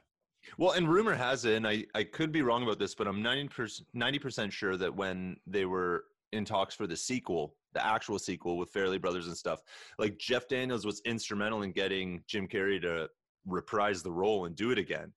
Well, 0.57 0.71
and 0.71 0.87
rumor 0.87 1.13
has 1.13 1.43
it, 1.43 1.55
and 1.55 1.67
I, 1.67 1.83
I 1.93 2.03
could 2.05 2.31
be 2.31 2.41
wrong 2.41 2.63
about 2.63 2.79
this, 2.79 2.95
but 2.95 3.05
I'm 3.07 3.21
90%, 3.21 3.81
90% 3.93 4.51
sure 4.51 4.77
that 4.77 4.95
when 4.95 5.35
they 5.45 5.65
were 5.65 6.05
in 6.31 6.45
talks 6.45 6.73
for 6.73 6.87
the 6.87 6.95
sequel, 6.95 7.55
the 7.73 7.85
actual 7.85 8.17
sequel 8.17 8.57
with 8.57 8.71
Farrelly 8.71 9.01
Brothers 9.01 9.27
and 9.27 9.35
stuff, 9.35 9.61
like 9.99 10.17
Jeff 10.17 10.47
Daniels 10.47 10.85
was 10.85 11.01
instrumental 11.05 11.63
in 11.63 11.71
getting 11.71 12.23
Jim 12.27 12.47
Carrey 12.47 12.81
to 12.81 13.09
reprise 13.45 14.01
the 14.01 14.11
role 14.11 14.45
and 14.45 14.55
do 14.55 14.71
it 14.71 14.77
again. 14.77 15.11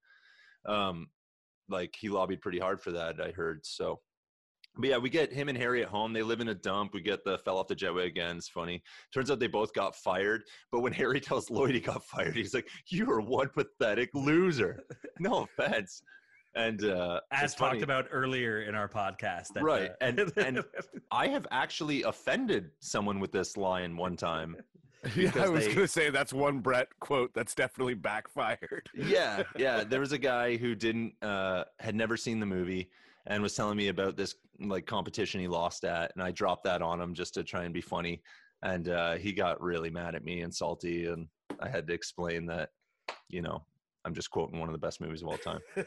Um, 0.66 1.08
like 1.68 1.94
he 1.98 2.08
lobbied 2.08 2.40
pretty 2.40 2.58
hard 2.58 2.80
for 2.80 2.90
that, 2.92 3.20
I 3.20 3.30
heard. 3.30 3.60
So, 3.64 4.00
but 4.80 4.90
yeah, 4.90 4.98
we 4.98 5.10
get 5.10 5.32
him 5.32 5.48
and 5.48 5.56
Harry 5.58 5.82
at 5.82 5.88
home. 5.88 6.12
They 6.12 6.22
live 6.22 6.40
in 6.40 6.48
a 6.48 6.54
dump. 6.54 6.94
We 6.94 7.00
get 7.00 7.24
the 7.24 7.38
fell 7.38 7.58
off 7.58 7.68
the 7.68 7.76
jetway 7.76 8.06
again. 8.06 8.36
It's 8.38 8.48
funny. 8.48 8.82
Turns 9.12 9.30
out 9.30 9.38
they 9.40 9.46
both 9.46 9.72
got 9.72 9.94
fired. 9.96 10.42
But 10.72 10.80
when 10.80 10.92
Harry 11.00 11.20
tells 11.20 11.50
Lloyd 11.50 11.74
he 11.74 11.80
got 11.80 12.04
fired, 12.04 12.34
he's 12.36 12.54
like, 12.54 12.68
"You 12.88 13.10
are 13.10 13.20
one 13.20 13.48
pathetic 13.48 14.10
loser." 14.14 14.80
no 15.18 15.44
offense. 15.58 16.02
And 16.56 16.82
uh, 16.84 17.20
As 17.30 17.54
talked 17.54 17.74
funny. 17.74 17.82
about 17.82 18.06
earlier 18.10 18.62
in 18.62 18.74
our 18.74 18.88
podcast. 18.88 19.52
that, 19.54 19.62
Right, 19.62 19.90
uh, 19.90 19.94
and- 20.00 20.32
and- 20.36 20.64
I 21.12 21.28
have 21.28 21.46
actually 21.52 22.02
offended 22.02 22.70
someone 22.80 23.20
with 23.20 23.30
this 23.30 23.56
line 23.56 23.96
one 23.96 24.16
time. 24.16 24.56
Yeah, 25.14 25.30
I 25.38 25.48
was 25.48 25.64
they- 25.66 25.74
gonna 25.74 25.86
say 25.88 26.10
that's 26.10 26.32
one 26.32 26.58
Brett 26.58 26.88
quote 26.98 27.32
that's 27.34 27.54
definitely 27.54 27.94
backfired. 27.94 28.90
yeah 28.94 29.44
yeah 29.56 29.82
there 29.84 30.00
was 30.00 30.12
a 30.12 30.18
guy 30.18 30.56
who 30.56 30.74
didn't 30.74 31.14
uh 31.22 31.64
had 31.78 31.94
never 31.94 32.16
seen 32.18 32.38
the 32.40 32.44
movie 32.46 32.90
and 33.26 33.42
was 33.42 33.54
telling 33.54 33.76
me 33.76 33.88
about 33.88 34.16
this 34.16 34.35
like 34.61 34.87
competition 34.87 35.40
he 35.40 35.48
lost 35.48 35.85
at 35.85 36.12
and 36.14 36.22
i 36.22 36.30
dropped 36.30 36.64
that 36.64 36.83
on 36.83 37.00
him 37.00 37.14
just 37.14 37.35
to 37.35 37.42
try 37.44 37.64
and 37.64 37.74
be 37.74 37.80
funny 37.80 38.22
and 38.62 38.88
uh 38.88 39.14
he 39.14 39.33
got 39.33 39.61
really 39.62 39.90
mad 39.90 40.14
at 40.14 40.24
me 40.24 40.40
and 40.42 40.54
salty 40.54 41.06
and 41.06 41.26
i 41.61 41.68
had 41.68 41.87
to 41.87 41.92
explain 41.94 42.46
that 42.46 42.70
you 43.28 43.40
know 43.42 43.62
i'm 44.04 44.14
just 44.14 44.30
quoting 44.30 44.59
one 44.59 44.68
of 44.68 44.72
the 44.72 44.78
best 44.78 45.00
movies 45.00 45.22
of 45.22 45.28
all 45.28 45.38
time 45.38 45.61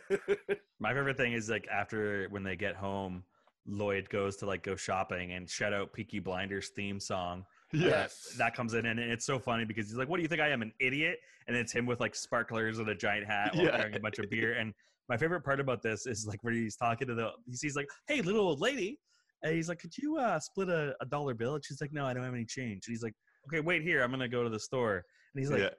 My 0.80 0.94
favorite 0.94 1.16
thing 1.16 1.32
is 1.34 1.50
like 1.50 1.66
after 1.72 2.28
when 2.30 2.44
they 2.44 2.58
get 2.58 2.76
home, 2.76 3.24
Lloyd 3.66 4.10
goes 4.10 4.36
to 4.38 4.46
like 4.46 4.64
go 4.64 4.76
shopping 4.76 5.32
and 5.32 5.50
shout 5.50 5.72
out 5.72 5.94
Peaky 5.94 6.20
Blinders 6.20 6.70
theme 6.76 7.00
song. 7.00 7.46
Yes. 7.72 8.36
That 8.38 8.54
comes 8.54 8.74
in 8.74 8.86
and 8.88 9.00
it's 9.00 9.26
so 9.26 9.40
funny 9.40 9.64
because 9.64 9.88
he's 9.88 9.96
like, 9.96 10.10
What 10.10 10.18
do 10.18 10.24
you 10.24 10.28
think 10.28 10.42
I 10.42 10.50
am, 10.50 10.62
an 10.62 10.74
idiot? 10.82 11.20
And 11.48 11.56
it's 11.56 11.72
him 11.72 11.86
with 11.86 12.02
like 12.02 12.16
sparklers 12.16 12.80
and 12.80 12.90
a 12.90 12.96
giant 12.96 13.26
hat 13.28 13.56
while 13.56 13.64
Yeah. 13.66 13.78
carrying 13.78 13.96
a 13.96 14.00
bunch 14.02 14.20
of 14.20 14.30
beer. 14.30 14.54
And 14.54 14.74
my 15.10 15.18
favorite 15.18 15.42
part 15.44 15.60
about 15.60 15.82
this 15.82 16.06
is 16.06 16.26
like 16.28 16.44
where 16.44 16.54
he's 16.54 16.76
talking 16.76 17.08
to 17.08 17.16
the 17.16 17.30
he 17.46 17.56
sees 17.56 17.76
like, 17.76 17.88
Hey, 18.08 18.22
little 18.22 18.42
old 18.42 18.60
lady. 18.62 19.00
And 19.44 19.54
he's 19.56 19.68
like, 19.70 19.80
Could 19.80 19.98
you 19.98 20.18
uh 20.18 20.40
split 20.40 20.70
a, 20.70 20.94
a 21.02 21.06
dollar 21.06 21.34
bill? 21.34 21.56
And 21.56 21.66
she's 21.66 21.82
like, 21.82 21.92
No, 21.94 22.06
I 22.06 22.14
don't 22.14 22.24
have 22.24 22.34
any 22.34 22.46
change. 22.46 22.84
And 22.88 22.94
he's 22.94 23.04
like, 23.04 23.14
Okay, 23.48 23.60
wait 23.60 23.82
here, 23.84 24.02
I'm 24.04 24.12
gonna 24.12 24.28
go 24.30 24.44
to 24.44 24.50
the 24.50 24.60
store. 24.60 25.04
And 25.36 25.42
he's 25.44 25.50
like, 25.52 25.60
yeah 25.62 25.70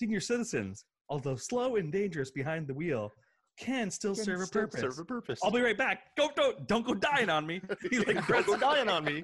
Senior 0.00 0.20
citizens, 0.20 0.84
although 1.08 1.36
slow 1.36 1.76
and 1.76 1.92
dangerous 1.92 2.30
behind 2.32 2.66
the 2.66 2.74
wheel, 2.74 3.12
can 3.60 3.90
still 3.90 4.14
serve 4.14 4.40
a 4.40 4.46
Still 4.46 4.62
purpose. 4.62 4.80
serve 4.80 4.98
a 4.98 5.04
purpose 5.04 5.38
I'll 5.44 5.50
be 5.52 5.60
right 5.60 5.76
back. 5.76 6.16
Go, 6.16 6.30
don't, 6.34 6.66
don't 6.66 6.84
go 6.86 6.94
dying 6.94 7.28
on 7.28 7.46
me. 7.46 7.60
He's 7.90 8.04
like 8.06 8.26
don't 8.26 8.46
go 8.46 8.56
dying 8.56 8.88
on 8.96 9.04
me 9.04 9.22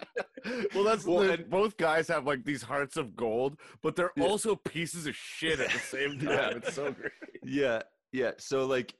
well, 0.75 0.85
that's 0.85 1.05
Well, 1.07 1.21
the- 1.25 1.33
and- 1.33 1.51
both 1.51 1.77
guys 1.79 2.07
have 2.09 2.27
like 2.27 2.44
these 2.44 2.62
hearts 2.62 2.97
of 2.97 3.16
gold, 3.16 3.59
but 3.83 3.97
they're 3.97 4.12
Yeah. 4.16 4.25
also 4.25 4.55
pieces 4.55 5.07
of 5.07 5.16
shit 5.16 5.59
at 5.59 5.71
the 5.73 5.79
same 5.79 6.18
time. 6.18 6.29
Yeah. 6.29 6.49
It's 6.51 6.75
so 6.75 6.92
great. 6.92 7.11
yeah 7.42 7.83
yeah 8.12 8.31
so 8.38 8.64
like 8.66 8.94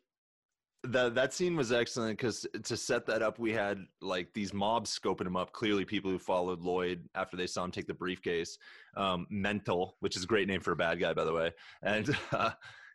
that 0.93 1.15
that 1.15 1.35
scene 1.35 1.57
was 1.57 1.73
excellent 1.73 2.17
because 2.17 2.47
to 2.65 2.77
set 2.77 3.07
that 3.07 3.23
up 3.23 3.39
we 3.39 3.53
had 3.53 3.85
like 4.01 4.33
these 4.33 4.55
mobs 4.55 4.97
scoping 4.99 5.27
him 5.27 5.37
up 5.37 5.53
clearly 5.53 5.85
people 5.85 6.11
who 6.11 6.19
followed 6.19 6.61
lloyd 6.61 7.09
after 7.15 7.37
they 7.37 7.47
saw 7.47 7.65
him 7.65 7.71
take 7.71 7.87
the 7.87 7.95
briefcase 7.95 8.59
um, 8.97 9.27
mental 9.31 9.97
which 10.01 10.17
is 10.17 10.25
a 10.25 10.27
great 10.27 10.49
name 10.49 10.61
for 10.61 10.73
a 10.73 10.77
bad 10.77 10.99
guy 10.99 11.13
by 11.13 11.25
the 11.25 11.33
way 11.33 11.53
and 11.83 12.17
uh, 12.33 12.51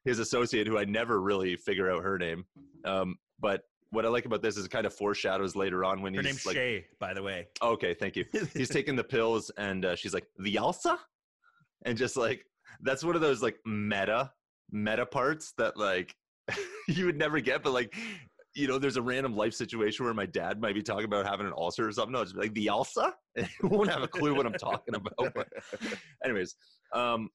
his 0.06 0.20
associate 0.20 0.68
who 0.68 0.78
i 0.78 0.86
never 0.86 1.22
really 1.22 1.56
figure 1.56 1.92
out 1.92 2.04
her 2.04 2.18
name 2.18 2.46
um, 2.86 3.16
but 3.40 3.62
what 3.92 4.06
i 4.06 4.10
like 4.10 4.26
about 4.26 4.42
this 4.42 4.58
is 4.58 4.66
it 4.66 4.72
kind 4.72 4.86
of 4.86 4.94
foreshadows 4.94 5.56
later 5.56 5.84
on 5.84 6.02
when 6.02 6.14
Her 6.14 6.22
he's 6.22 6.32
name's 6.32 6.46
like 6.46 6.56
Shay, 6.56 6.86
by 7.00 7.14
the 7.14 7.22
way. 7.22 7.48
okay 7.62 7.94
thank 7.94 8.16
you 8.16 8.26
he's 8.54 8.70
taking 8.70 8.96
the 8.96 9.04
pills 9.04 9.52
and 9.58 9.86
uh, 9.86 9.96
she's 9.96 10.14
like 10.14 10.28
the 10.40 10.58
ulcer 10.58 10.98
and 11.86 11.98
just 11.98 12.18
like 12.18 12.46
that's 12.82 13.04
one 13.04 13.16
of 13.16 13.22
those 13.22 13.42
like 13.44 13.58
meta 13.66 14.32
meta 14.72 15.06
parts 15.06 15.54
that 15.58 15.78
like 15.78 16.16
you 16.88 17.06
would 17.06 17.18
never 17.18 17.40
get 17.40 17.64
but 17.64 17.72
like 17.72 17.96
you 18.56 18.68
know 18.68 18.78
there's 18.78 18.98
a 18.98 19.02
random 19.02 19.36
life 19.36 19.54
situation 19.54 20.06
where 20.06 20.14
my 20.14 20.26
dad 20.26 20.62
might 20.62 20.76
be 20.76 20.84
talking 20.84 21.06
about 21.06 21.26
having 21.26 21.48
an 21.48 21.54
ulcer 21.56 21.88
or 21.88 21.92
something. 21.92 22.16
Just 22.16 22.36
be 22.36 22.42
like 22.42 22.54
the 22.54 22.70
he 23.36 23.68
won't 23.68 23.90
have 23.90 24.04
a 24.04 24.08
clue 24.08 24.36
what 24.36 24.46
I'm 24.46 24.54
talking 24.54 24.96
about 24.96 25.34
but 25.34 25.48
anyways 26.24 26.56
um 26.94 27.30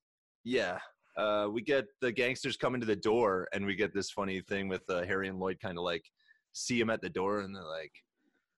yeah 0.45 0.79
uh 1.17 1.49
we 1.51 1.63
get 1.63 1.87
the 2.01 2.13
gangsters 2.13 2.57
coming 2.57 2.81
to 2.81 2.87
the 2.87 2.97
door 2.97 3.49
and 3.53 3.67
we 3.67 3.75
get 3.75 3.93
this 3.93 4.11
funny 4.11 4.41
thing 4.43 4.69
with 4.69 4.83
uh, 4.89 5.05
Harry 5.05 5.29
and 5.29 5.39
Lloyd 5.39 5.59
kind 5.61 5.77
of 5.77 5.85
like 5.85 6.05
see 6.53 6.81
him 6.81 6.91
at 6.91 7.03
the 7.03 7.11
door 7.11 7.41
and 7.41 7.55
they're 7.55 7.63
like 7.65 7.93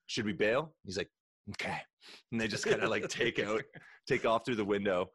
should 0.07 0.25
we 0.25 0.33
bail? 0.33 0.73
He's 0.83 0.97
like 0.97 1.09
okay. 1.51 1.77
And 2.31 2.39
they 2.39 2.47
just 2.47 2.65
kind 2.65 2.81
of 2.81 2.89
like 2.89 3.07
take 3.07 3.39
out 3.39 3.63
take 4.07 4.25
off 4.25 4.45
through 4.45 4.55
the 4.55 4.65
window 4.65 5.09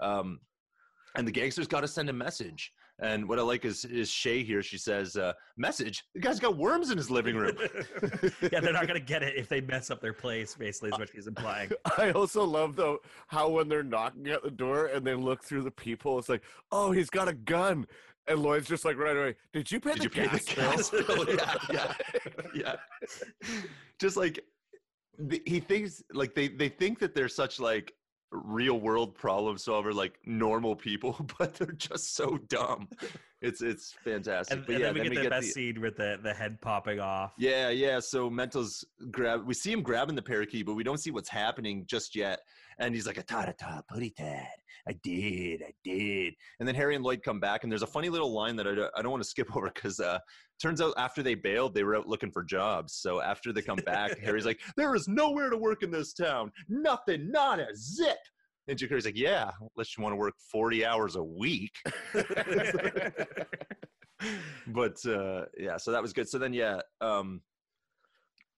um 0.00 0.40
and 1.16 1.26
the 1.26 1.32
gangsters 1.32 1.66
got 1.66 1.80
to 1.82 1.88
send 1.88 2.08
a 2.08 2.12
message 2.12 2.72
And 3.00 3.26
what 3.28 3.38
I 3.38 3.42
like 3.42 3.64
is 3.64 3.84
is 3.86 4.10
Shay 4.10 4.42
here. 4.44 4.62
She 4.62 4.76
says, 4.76 5.16
uh, 5.16 5.32
"Message: 5.56 6.04
The 6.14 6.20
guy's 6.20 6.38
got 6.38 6.56
worms 6.56 6.90
in 6.90 6.98
his 6.98 7.10
living 7.10 7.34
room." 7.34 7.56
yeah, 8.52 8.60
they're 8.60 8.74
not 8.74 8.86
gonna 8.86 9.00
get 9.00 9.22
it 9.22 9.36
if 9.36 9.48
they 9.48 9.62
mess 9.62 9.90
up 9.90 10.02
their 10.02 10.12
place. 10.12 10.54
Basically, 10.54 10.90
is 10.90 10.98
what 10.98 11.08
she's 11.10 11.26
implying. 11.26 11.70
I 11.98 12.10
also 12.10 12.44
love 12.44 12.76
though 12.76 12.98
how 13.28 13.48
when 13.48 13.68
they're 13.68 13.82
knocking 13.82 14.26
at 14.28 14.42
the 14.42 14.50
door 14.50 14.86
and 14.86 15.06
they 15.06 15.14
look 15.14 15.42
through 15.42 15.62
the 15.62 15.70
people, 15.70 16.18
it's 16.18 16.28
like, 16.28 16.42
oh, 16.72 16.92
he's 16.92 17.08
got 17.08 17.26
a 17.26 17.32
gun, 17.32 17.86
and 18.28 18.38
Lloyd's 18.38 18.68
just 18.68 18.84
like 18.84 18.98
right 18.98 19.16
away. 19.16 19.34
Did 19.54 19.72
you 19.72 19.80
pay 19.80 19.94
Did 19.94 19.98
the 19.98 20.04
you 20.04 20.10
pay 20.10 20.26
the 20.26 20.54
gas 20.54 20.90
bill?" 20.90 21.24
gas 21.24 21.26
bill? 21.26 21.34
yeah, 21.72 21.94
yeah, 22.54 22.54
yeah. 22.54 22.76
Just 23.98 24.18
like 24.18 24.40
he 25.46 25.60
thinks, 25.60 26.02
like 26.12 26.34
they 26.34 26.48
they 26.48 26.68
think 26.68 26.98
that 26.98 27.14
they're 27.14 27.28
such 27.28 27.60
like 27.60 27.94
real 28.30 28.80
world 28.80 29.14
problem 29.14 29.58
solver, 29.58 29.92
like 29.92 30.18
normal 30.24 30.76
people, 30.76 31.26
but 31.38 31.54
they're 31.54 31.72
just 31.72 32.14
so 32.14 32.38
dumb. 32.48 32.88
It's 33.40 33.62
it's 33.62 33.94
fantastic. 34.04 34.58
And, 34.58 34.66
but 34.66 34.74
and 34.74 34.80
yeah, 34.80 34.92
then 34.92 35.02
we 35.02 35.08
get 35.10 35.24
the 35.24 35.30
best 35.30 35.46
the- 35.46 35.52
scene 35.52 35.80
with 35.80 35.96
the 35.96 36.18
the 36.22 36.32
head 36.32 36.60
popping 36.60 37.00
off. 37.00 37.32
Yeah, 37.38 37.70
yeah. 37.70 37.98
So 38.00 38.28
Mental's 38.28 38.84
grab. 39.10 39.46
We 39.46 39.54
see 39.54 39.72
him 39.72 39.82
grabbing 39.82 40.14
the 40.14 40.22
parakeet, 40.22 40.66
but 40.66 40.74
we 40.74 40.84
don't 40.84 40.98
see 40.98 41.10
what's 41.10 41.28
happening 41.28 41.84
just 41.86 42.14
yet. 42.14 42.40
And 42.80 42.94
he's 42.94 43.06
like, 43.06 43.18
"A 43.18 43.22
ta 43.22 43.52
ta 43.58 43.82
putty 43.88 44.10
tad. 44.10 44.48
I 44.88 44.92
did, 45.02 45.62
I 45.62 45.72
did." 45.84 46.34
And 46.58 46.66
then 46.66 46.74
Harry 46.74 46.94
and 46.94 47.04
Lloyd 47.04 47.22
come 47.22 47.38
back, 47.38 47.62
and 47.62 47.70
there's 47.70 47.82
a 47.82 47.86
funny 47.86 48.08
little 48.08 48.32
line 48.32 48.56
that 48.56 48.66
I 48.66 48.74
don't, 48.74 48.90
I 48.96 49.02
don't 49.02 49.12
want 49.12 49.22
to 49.22 49.28
skip 49.28 49.48
over 49.56 49.70
because 49.72 50.00
uh, 50.00 50.18
turns 50.60 50.80
out 50.80 50.94
after 50.96 51.22
they 51.22 51.34
bailed, 51.34 51.74
they 51.74 51.84
were 51.84 51.96
out 51.96 52.08
looking 52.08 52.32
for 52.32 52.42
jobs. 52.42 52.94
So 52.94 53.20
after 53.20 53.52
they 53.52 53.62
come 53.62 53.78
back, 53.84 54.18
Harry's 54.18 54.46
like, 54.46 54.60
"There 54.76 54.94
is 54.94 55.06
nowhere 55.06 55.50
to 55.50 55.58
work 55.58 55.82
in 55.82 55.90
this 55.90 56.14
town. 56.14 56.50
Nothing, 56.68 57.30
not 57.30 57.60
a 57.60 57.68
zip." 57.76 58.18
And 58.66 58.78
Jim 58.78 58.88
Carrey's 58.88 59.04
like, 59.04 59.18
"Yeah, 59.18 59.50
unless 59.76 59.96
you 59.96 60.02
want 60.02 60.14
to 60.14 60.16
work 60.16 60.34
40 60.50 60.86
hours 60.86 61.16
a 61.16 61.22
week." 61.22 61.76
but 64.66 64.98
uh 65.06 65.46
yeah 65.56 65.78
so 65.78 65.90
that 65.90 66.02
was 66.02 66.12
good 66.12 66.28
so 66.28 66.36
then 66.36 66.52
yeah 66.52 66.78
um 67.00 67.40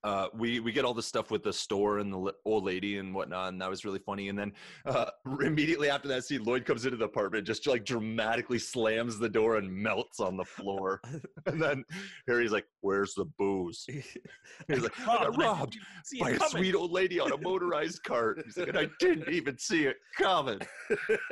uh, 0.05 0.27
we 0.35 0.59
we 0.61 0.73
get 0.73 0.85
all 0.85 0.95
the 0.95 1.03
stuff 1.03 1.31
with 1.31 1.43
the 1.43 1.53
store 1.53 1.99
and 1.99 2.13
the 2.13 2.33
old 2.45 2.65
lady 2.65 2.99
and 2.99 3.15
whatnot, 3.15 3.53
and 3.53 3.61
that 3.61 3.71
was 3.71 3.85
really 3.85 3.99
funny. 4.01 4.29
And 4.29 4.39
then 4.39 4.53
uh, 4.87 5.07
immediately 5.43 5.89
after 5.89 6.09
that 6.09 6.25
scene, 6.25 6.43
Lloyd 6.43 6.65
comes 6.65 6.85
into 6.85 6.97
the 6.97 7.05
apartment, 7.05 7.47
just 7.47 7.67
like 7.67 7.85
dramatically 7.85 8.59
slams 8.59 9.19
the 9.19 9.29
door 9.29 9.57
and 9.57 9.71
melts 9.73 10.19
on 10.21 10.37
the 10.37 10.45
floor. 10.45 11.01
and 11.47 11.63
then 11.63 11.85
Harry's 12.27 12.53
like, 12.53 12.67
"Where's 12.81 13.15
the 13.15 13.25
booze?" 13.39 13.85
He's 13.89 14.83
like, 14.83 14.99
"I 15.01 15.05
got 15.05 15.21
Robbed, 15.27 15.35
and 15.37 15.43
I 15.43 15.47
robbed 15.47 15.73
didn't 15.73 15.87
see 16.05 16.19
by 16.21 16.31
a 16.31 16.39
coming." 16.39 16.51
sweet 16.51 16.75
old 16.75 16.91
lady 16.91 17.21
on 17.21 17.33
a 17.33 17.39
motorized 17.39 18.03
cart." 18.03 18.43
He's 18.45 18.57
like, 18.57 18.69
"And 18.69 18.79
I 18.79 18.89
didn't 18.99 19.29
even 19.33 19.57
see 19.59 19.85
it 19.87 19.97
coming." 20.19 20.59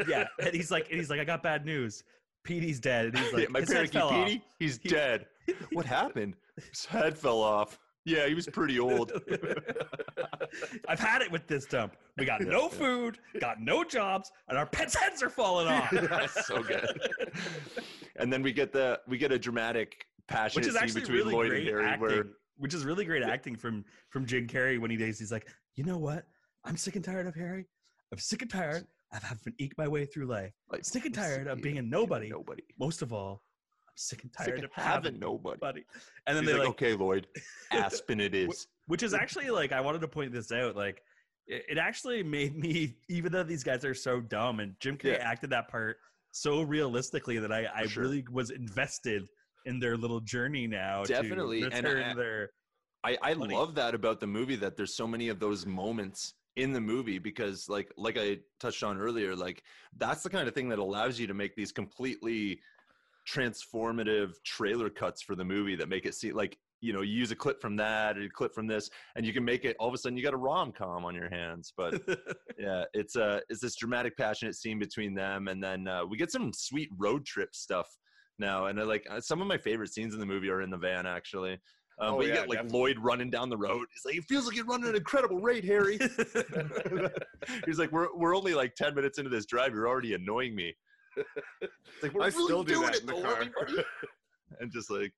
yeah, 0.09 0.27
and 0.41 0.55
he's 0.55 0.71
like, 0.71 0.89
and 0.91 0.99
he's 0.99 1.11
like, 1.11 1.21
I 1.21 1.25
got 1.25 1.43
bad 1.43 1.65
news. 1.65 2.05
Petey's 2.45 2.81
dead. 2.81 3.07
And 3.07 3.19
he's 3.19 3.33
Yeah, 3.33 3.39
like, 3.39 3.51
my 3.51 3.61
his 3.61 3.73
head 3.73 3.93
parakeet. 3.93 4.27
Petey, 4.27 4.45
he's 4.59 4.79
He- 4.83 4.89
dead. 4.89 5.27
What 5.73 5.85
happened? 5.85 6.37
His 6.71 6.85
head 6.85 7.19
fell 7.19 7.41
off. 7.43 7.79
Yeah, 8.05 8.27
he 8.27 8.35
was 8.35 8.47
pretty 8.47 8.79
old. 8.79 9.13
I've 10.89 11.01
had 11.01 11.23
it 11.23 11.31
with 11.31 11.47
this 11.47 11.67
dump. 11.67 11.97
We 12.17 12.25
got 12.25 12.41
no 12.41 12.69
food, 12.69 13.19
got 13.41 13.61
no 13.61 13.85
jobs, 13.85 14.31
and 14.49 14.57
our 14.57 14.67
pets' 14.67 14.95
heads 14.95 15.23
are 15.23 15.29
falling 15.31 15.69
off. 15.69 15.91
That's 15.91 16.47
so 16.47 16.63
good. 16.63 16.89
and 18.17 18.33
then 18.33 18.43
we 18.43 18.53
get 18.53 18.73
the 18.73 19.01
we 19.07 19.19
get 19.19 19.33
a 19.33 19.39
dramatic 19.39 20.07
is 20.59 20.75
scene 20.75 20.95
between 20.95 21.17
really 21.19 21.35
Lloyd 21.35 21.53
and 21.53 21.67
Harry 21.67 21.85
acting. 21.85 22.01
where 22.01 22.25
Which 22.57 22.75
is 22.75 22.85
really 22.85 23.05
great 23.05 23.23
acting 23.23 23.57
from 23.57 23.85
from 24.11 24.27
Jim 24.27 24.47
Carrey 24.47 24.81
when 24.81 24.91
he 24.91 24.97
does. 24.97 25.19
He's 25.19 25.33
like, 25.33 25.49
you 25.77 25.85
know 25.85 25.99
what? 25.99 26.25
I'm 26.65 26.77
sick 26.77 26.97
and 26.97 27.05
tired 27.05 27.27
of 27.27 27.35
Harry. 27.35 27.67
I'm 28.13 28.19
sick 28.19 28.43
and 28.43 28.51
tired 28.51 28.87
of 29.13 29.23
having 29.23 29.39
to 29.45 29.53
eke 29.59 29.77
my 29.79 29.89
way 29.89 30.05
through 30.05 30.27
life. 30.27 30.53
like 30.71 30.85
Sick 30.85 31.05
and 31.05 31.15
tired 31.15 31.47
of 31.47 31.61
being 31.63 31.79
a 31.79 31.83
nobody. 31.83 32.29
Nobody. 32.29 32.63
Most 32.79 33.03
of 33.03 33.13
all, 33.13 33.43
sick 34.01 34.23
and 34.23 34.33
Sick 34.39 34.47
tired 34.47 34.59
of 34.59 34.65
of 34.65 34.71
having 34.73 34.93
having 35.05 35.21
nobody. 35.21 35.59
nobody. 35.61 35.85
And 36.27 36.37
then 36.37 36.45
He's 36.45 36.53
they 36.53 36.59
like, 36.59 36.69
like, 36.69 36.83
okay, 36.83 36.95
Lloyd, 36.95 37.27
Aspen 37.73 38.21
it 38.21 38.35
is. 38.35 38.67
which 38.87 39.03
is 39.03 39.15
actually 39.15 39.51
like 39.51 39.73
I 39.73 39.81
wanted 39.81 40.01
to 40.01 40.09
point 40.09 40.33
this 40.33 40.51
out. 40.53 40.77
Like 40.77 41.03
it, 41.47 41.65
it 41.71 41.79
actually 41.79 42.23
made 42.23 42.57
me, 42.57 42.97
even 43.09 43.33
though 43.33 43.43
these 43.45 43.65
guys 43.65 43.85
are 43.85 43.95
so 43.95 44.21
dumb, 44.21 44.61
and 44.61 44.75
Jim 44.81 44.97
Carrey 44.97 45.19
Yeah. 45.19 45.31
acted 45.31 45.51
that 45.51 45.69
part 45.69 45.99
so 46.33 46.63
realistically 46.63 47.39
that 47.39 47.53
I, 47.53 47.67
I 47.75 47.87
sure. 47.87 48.05
really 48.05 48.25
was 48.31 48.51
invested 48.51 49.27
in 49.67 49.79
their 49.81 49.97
little 49.97 50.21
journey 50.21 50.67
now. 50.67 51.05
Definitely, 51.05 51.63
to 51.63 51.73
and 51.73 51.87
I- 51.87 52.15
their 52.15 52.51
I, 53.03 53.17
I 53.23 53.33
love 53.33 53.75
that 53.77 53.95
about 53.95 54.21
the 54.21 54.27
movie 54.27 54.57
that 54.57 54.77
there's 54.77 54.95
so 54.95 55.07
many 55.07 55.29
of 55.29 55.41
those 55.41 55.65
moments 55.65 56.35
in 56.57 56.73
the 56.73 56.81
movie 56.81 57.19
because 57.19 57.67
like 57.69 57.91
like 57.97 58.19
I 58.19 58.39
touched 58.59 58.83
on 58.83 58.99
earlier, 58.99 59.35
like 59.35 59.63
that's 59.97 60.23
the 60.23 60.29
kind 60.31 60.47
of 60.47 60.55
thing 60.55 60.69
that 60.69 60.79
allows 60.79 61.19
you 61.19 61.27
to 61.27 61.33
make 61.35 61.55
these 61.57 61.73
completely 61.73 62.61
transformative 63.31 64.33
trailer 64.45 64.91
cuts 64.91 65.23
for 65.23 65.35
the 65.35 65.45
movie 65.45 65.77
that 65.77 65.89
make 65.89 66.05
it 66.07 66.15
seem 66.15 66.35
like 66.35 66.59
you 66.81 66.93
know 66.93 67.03
you 67.03 67.13
use 67.13 67.31
a 67.31 67.37
clip 67.37 67.61
from 67.61 67.77
that 67.77 68.17
and 68.17 68.25
a 68.25 68.29
clip 68.29 68.55
from 68.55 68.67
this 68.67 68.91
and 69.15 69.25
you 69.27 69.33
can 69.33 69.45
make 69.45 69.65
it 69.65 69.77
all 69.79 69.89
of 69.89 69.95
a 69.95 69.99
sudden 69.99 70.17
you 70.17 70.25
got 70.25 70.35
a 70.35 70.39
rom-com 70.39 71.05
on 71.05 71.15
your 71.15 71.29
hands 71.29 71.73
but 71.77 72.01
yeah 72.59 72.85
it's 72.95 73.17
uh 73.17 73.41
it's 73.49 73.61
this 73.61 73.77
dramatic 73.77 74.17
passionate 74.17 74.55
scene 74.55 74.79
between 74.79 75.15
them 75.15 75.49
and 75.49 75.63
then 75.63 75.87
uh, 75.87 76.05
we 76.05 76.17
get 76.17 76.33
some 76.33 76.53
sweet 76.53 76.89
road 76.99 77.25
trip 77.25 77.55
stuff 77.55 77.87
now 78.39 78.67
and 78.67 78.81
I 78.81 78.85
like 78.85 79.07
uh, 79.11 79.21
some 79.21 79.41
of 79.41 79.47
my 79.47 79.59
favorite 79.59 79.93
scenes 79.93 80.15
in 80.15 80.21
the 80.21 80.27
movie 80.27 80.49
are 80.49 80.63
in 80.63 80.71
the 80.71 80.79
van 80.79 81.07
actually 81.07 81.59
um, 82.01 82.15
Oh, 82.15 82.17
but 82.17 82.27
you 82.27 82.33
yeah, 82.33 82.37
get 82.37 82.49
like 82.49 82.59
definitely. 82.61 82.79
Lloyd 82.79 82.99
running 82.99 83.29
down 83.29 83.51
the 83.51 83.59
road. 83.59 83.87
He's 83.93 84.07
like, 84.07 84.17
it 84.17 84.25
feels 84.27 84.47
like 84.47 84.57
you're 84.57 84.65
running 84.65 84.85
at 84.85 84.91
an 84.91 84.97
incredible 84.97 85.39
rate, 85.39 85.65
Harry. 85.65 85.99
He's 87.67 87.79
like, 87.79 87.93
we're 87.93 88.09
we're 88.17 88.35
only 88.35 88.55
like 88.55 88.75
ten 88.75 88.95
minutes 88.95 89.19
into 89.19 89.29
this 89.29 89.45
drive. 89.45 89.75
You're 89.75 89.87
already 89.87 90.15
annoying 90.15 90.55
me. 90.55 90.75
It's 91.17 92.03
like 92.03 92.13
we're 92.15 92.23
I 92.23 92.27
really 92.29 92.45
still 92.45 92.63
do 92.65 92.75
doing 92.75 92.87
that 92.87 92.95
it 92.97 93.01
in 93.03 93.07
the 93.07 93.13
car. 93.23 93.45
and 94.61 94.73
just 94.73 94.91
like, 94.91 95.13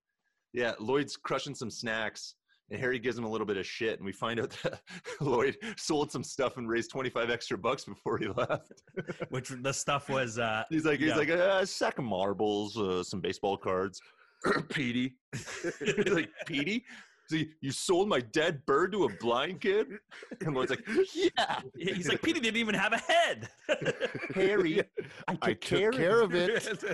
yeah, 0.52 0.72
Lloyd's 0.80 1.16
crushing 1.16 1.54
some 1.54 1.70
snacks, 1.70 2.34
and 2.70 2.78
Harry 2.80 2.98
gives 2.98 3.16
him 3.18 3.24
a 3.24 3.28
little 3.30 3.46
bit 3.46 3.56
of 3.56 3.66
shit, 3.66 3.98
and 3.98 4.04
we 4.06 4.12
find 4.12 4.40
out 4.40 4.50
that 4.62 4.80
Lloyd 5.20 5.56
sold 5.76 6.10
some 6.12 6.24
stuff 6.24 6.56
and 6.56 6.68
raised 6.68 6.90
twenty 6.90 7.10
five 7.10 7.30
extra 7.30 7.56
bucks 7.58 7.84
before 7.84 8.18
he 8.18 8.28
left. 8.36 8.72
which 9.30 9.48
the 9.62 9.72
stuff 9.72 10.08
was 10.08 10.38
uh 10.38 10.64
He's 10.70 10.84
like, 10.84 10.98
he's 11.00 11.10
Yeah. 11.10 11.16
like 11.16 11.30
uh, 11.30 11.58
a 11.62 11.66
sack 11.66 11.98
of 11.98 12.04
marbles, 12.04 12.76
uh, 12.78 13.02
some 13.02 13.20
baseball 13.20 13.56
cards. 13.56 14.00
Petey. 14.70 15.14
he's 15.84 16.08
like, 16.08 16.30
Petey? 16.46 16.84
So 17.32 17.38
you, 17.38 17.48
you 17.62 17.70
sold 17.70 18.10
my 18.10 18.20
dead 18.20 18.66
bird 18.66 18.92
to 18.92 19.04
a 19.04 19.08
blind 19.08 19.62
kid? 19.62 19.86
And 20.44 20.54
Lloyd's 20.54 20.70
like, 20.70 20.86
yeah, 21.14 21.60
he's 21.78 22.08
like 22.08 22.20
Petey 22.20 22.40
didn't 22.40 22.58
even 22.58 22.74
have 22.74 22.92
a 22.92 22.98
head. 22.98 23.48
Harry, 24.34 24.82
I 25.28 25.34
took, 25.34 25.44
I 25.48 25.52
took 25.54 25.94
care 25.94 26.20
of 26.20 26.34
it. 26.34 26.84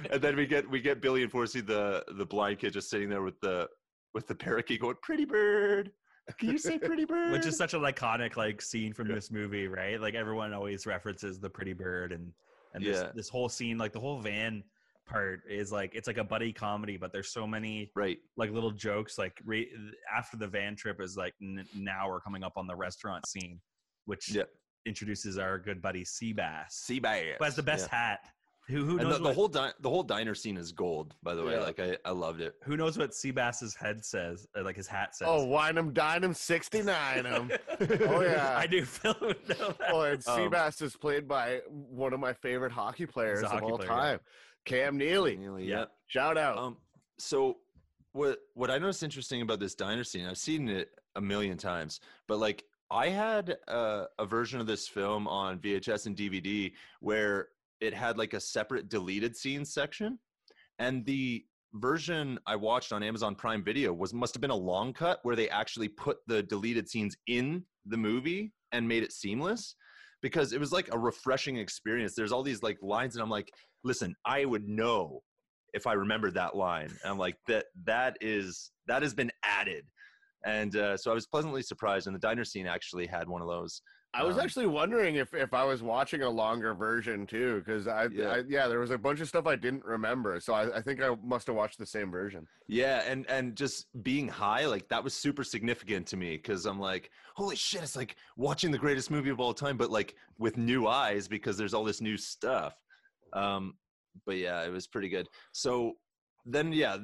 and 0.10 0.22
then 0.22 0.36
we 0.36 0.46
get 0.46 0.68
we 0.70 0.80
get 0.80 1.02
Billy 1.02 1.22
and 1.22 1.30
Forsey, 1.30 1.66
the 1.66 2.04
the 2.16 2.24
blind 2.24 2.60
kid, 2.60 2.72
just 2.72 2.88
sitting 2.88 3.10
there 3.10 3.20
with 3.22 3.38
the 3.40 3.68
with 4.14 4.26
the 4.26 4.34
parakeet 4.34 4.80
going, 4.80 4.96
"Pretty 5.02 5.24
bird, 5.26 5.90
can 6.38 6.50
you 6.50 6.58
say 6.58 6.78
pretty 6.78 7.04
bird?" 7.04 7.32
which 7.32 7.44
is 7.44 7.58
such 7.58 7.74
an 7.74 7.80
iconic 7.80 8.36
like 8.36 8.62
scene 8.62 8.94
from 8.94 9.08
this 9.08 9.30
movie, 9.30 9.66
right? 9.68 10.00
Like 10.00 10.14
everyone 10.14 10.54
always 10.54 10.86
references 10.86 11.38
the 11.38 11.50
pretty 11.50 11.74
bird 11.74 12.12
and 12.12 12.32
and 12.74 12.84
this, 12.84 13.02
Yeah. 13.02 13.10
this 13.14 13.28
whole 13.28 13.48
scene, 13.50 13.76
like 13.76 13.92
the 13.92 14.00
whole 14.00 14.20
van 14.20 14.62
part 15.06 15.42
is 15.48 15.70
like 15.72 15.94
it's 15.94 16.06
like 16.06 16.18
a 16.18 16.24
buddy 16.24 16.52
comedy, 16.52 16.96
but 16.96 17.12
there's 17.12 17.30
so 17.32 17.46
many 17.46 17.90
right. 17.94 18.18
like 18.36 18.50
little 18.50 18.70
jokes. 18.70 19.18
Like 19.18 19.40
re- 19.44 19.70
after 20.14 20.36
the 20.36 20.46
van 20.48 20.76
trip 20.76 21.00
is 21.00 21.16
like 21.16 21.34
n- 21.42 21.66
now 21.76 22.08
we're 22.08 22.20
coming 22.20 22.42
up 22.42 22.52
on 22.56 22.66
the 22.66 22.76
restaurant 22.76 23.26
scene, 23.28 23.60
which 24.06 24.30
Yeah. 24.30 24.44
introduces 24.86 25.38
our 25.38 25.58
good 25.58 25.80
buddy 25.82 26.04
Seabass, 26.04 26.70
Sea 26.70 27.00
bass. 27.00 27.36
who 27.38 27.44
has 27.44 27.56
the 27.56 27.62
best 27.62 27.88
hat. 27.88 28.20
Who 28.68 28.82
who 28.82 28.98
And 28.98 29.02
knows 29.10 29.12
the, 29.12 29.18
the 29.18 29.24
what, 29.24 29.34
whole 29.34 29.48
di- 29.48 29.72
the 29.80 29.90
whole 29.90 30.02
diner 30.02 30.34
scene 30.34 30.56
is 30.56 30.72
gold, 30.72 31.14
by 31.22 31.34
the 31.34 31.44
way. 31.44 31.52
Yeah. 31.52 31.60
Like 31.60 31.78
I, 31.80 31.98
I 32.06 32.12
loved 32.12 32.40
it. 32.40 32.54
who 32.64 32.78
knows 32.78 32.96
what 32.96 33.10
Seabass's 33.14 33.74
head 33.74 34.02
says, 34.02 34.46
or 34.56 34.62
like 34.62 34.74
his 34.76 34.86
hat 34.86 35.14
says. 35.14 35.28
Oh, 35.30 35.44
wine 35.44 35.76
'em, 35.76 35.92
dine 35.92 36.24
'em, 36.24 36.32
69 36.32 37.26
'em. 37.26 37.50
Oh, 38.08 38.22
yeah. 38.22 38.54
I 38.56 38.66
do 38.66 38.86
feel 38.86 39.14
know 39.20 39.34
that. 39.48 39.76
Oh, 39.90 40.00
and 40.00 40.26
Um, 40.26 40.38
Seabass 40.38 40.80
is 40.80 40.96
played 40.96 41.28
by 41.28 41.60
one 41.68 42.14
of 42.14 42.20
my 42.20 42.32
favorite 42.32 42.72
hockey 42.72 43.04
players 43.04 43.42
of 43.42 43.50
hockey 43.50 43.66
all 43.66 43.76
player, 43.76 43.90
yeah. 43.90 44.16
Time, 44.66 44.78
Cam 44.78 44.98
Neely. 44.98 45.36
Nearly, 45.36 45.64
Yeah. 45.64 45.78
yeah. 45.80 45.84
Shout 46.08 46.38
out. 46.38 46.58
Um, 46.58 46.76
so 47.18 47.58
what 48.12 48.38
what 48.54 48.70
I 48.70 48.78
noticed 48.78 49.02
interesting 49.02 49.42
about 49.42 49.60
this 49.60 49.74
diner 49.74 50.04
scene, 50.04 50.26
I've 50.26 50.38
seen 50.38 50.68
it 50.68 50.90
a 51.16 51.20
million 51.20 51.56
times, 51.56 52.00
but 52.28 52.38
like 52.38 52.64
I 52.90 53.08
had 53.08 53.56
a, 53.68 54.06
a 54.18 54.26
version 54.26 54.60
of 54.60 54.66
this 54.66 54.86
film 54.86 55.26
on 55.26 55.58
VHS 55.58 56.06
and 56.06 56.16
DVD 56.16 56.72
where 57.00 57.48
it 57.80 57.92
had 57.94 58.18
like 58.18 58.34
a 58.34 58.40
separate 58.40 58.88
deleted 58.88 59.36
scenes 59.36 59.72
section, 59.72 60.18
and 60.78 61.04
the 61.04 61.44
version 61.74 62.38
I 62.46 62.54
watched 62.54 62.92
on 62.92 63.02
Amazon 63.02 63.34
Prime 63.34 63.64
Video 63.64 63.92
was 63.92 64.14
must 64.14 64.34
have 64.34 64.40
been 64.40 64.50
a 64.50 64.56
long 64.56 64.92
cut 64.92 65.18
where 65.24 65.34
they 65.34 65.48
actually 65.48 65.88
put 65.88 66.18
the 66.28 66.42
deleted 66.42 66.88
scenes 66.88 67.16
in 67.26 67.64
the 67.86 67.96
movie 67.96 68.52
and 68.72 68.86
made 68.86 69.02
it 69.02 69.12
seamless 69.12 69.74
because 70.24 70.54
it 70.54 70.58
was 70.58 70.72
like 70.72 70.88
a 70.90 70.98
refreshing 70.98 71.58
experience. 71.58 72.14
There's 72.14 72.32
all 72.32 72.42
these 72.42 72.62
like 72.62 72.78
lines, 72.80 73.14
and 73.14 73.22
I'm 73.22 73.28
like, 73.28 73.52
listen, 73.84 74.16
I 74.24 74.46
would 74.46 74.66
know 74.66 75.20
if 75.74 75.86
I 75.86 75.92
remembered 75.92 76.32
that 76.32 76.56
line. 76.56 76.86
And 76.86 77.12
I'm 77.12 77.18
like, 77.18 77.36
that 77.46 77.66
that 77.84 78.16
is 78.22 78.70
that 78.86 79.02
has 79.02 79.12
been 79.12 79.30
added. 79.44 79.84
And 80.46 80.74
uh, 80.76 80.96
so 80.96 81.10
I 81.10 81.14
was 81.14 81.26
pleasantly 81.26 81.60
surprised, 81.60 82.06
and 82.06 82.16
the 82.16 82.20
diner 82.20 82.42
scene 82.42 82.66
actually 82.66 83.06
had 83.06 83.28
one 83.28 83.42
of 83.42 83.48
those. 83.48 83.82
I 84.14 84.22
was 84.22 84.36
Um, 84.36 84.42
actually 84.44 84.66
wondering 84.66 85.16
if, 85.16 85.34
if 85.34 85.52
I 85.52 85.64
was 85.64 85.82
watching 85.82 86.22
a 86.22 86.30
longer 86.30 86.72
version 86.74 87.26
too, 87.26 87.58
because 87.58 87.86
I 87.88 88.06
Yeah. 88.06 88.28
I 88.28 88.42
yeah 88.48 88.68
there 88.68 88.78
was 88.78 88.90
a 88.90 88.98
bunch 88.98 89.20
of 89.20 89.28
stuff 89.28 89.46
I 89.46 89.56
didn't 89.56 89.84
remember, 89.84 90.38
so 90.40 90.54
I, 90.54 90.78
I 90.78 90.80
think 90.80 91.02
I 91.02 91.14
must 91.22 91.46
have 91.48 91.56
watched 91.56 91.78
the 91.78 91.86
same 91.86 92.10
version. 92.10 92.46
Yeah, 92.68 93.02
and 93.06 93.28
and 93.28 93.56
just 93.56 93.86
being 94.02 94.28
high, 94.28 94.66
like 94.66 94.88
that 94.88 95.02
was 95.02 95.14
super 95.14 95.42
significant 95.42 96.06
to 96.08 96.16
me 96.16 96.36
because 96.36 96.64
I'm 96.64 96.78
like, 96.78 97.10
holy 97.34 97.56
shit, 97.56 97.82
it's 97.82 97.96
like 97.96 98.16
watching 98.36 98.70
the 98.70 98.78
greatest 98.78 99.10
movie 99.10 99.30
of 99.30 99.40
all 99.40 99.52
time, 99.52 99.76
but 99.76 99.90
like 99.90 100.14
with 100.38 100.56
new 100.56 100.86
eyes 100.86 101.26
because 101.28 101.56
there's 101.56 101.74
all 101.74 101.84
this 101.84 102.00
new 102.00 102.16
stuff. 102.16 102.74
Um, 103.32 103.74
but 104.26 104.36
yeah, 104.36 104.62
it 104.62 104.70
was 104.70 104.86
pretty 104.86 105.08
good. 105.08 105.28
So 105.52 105.94
then, 106.46 106.72
yeah, 106.72 106.98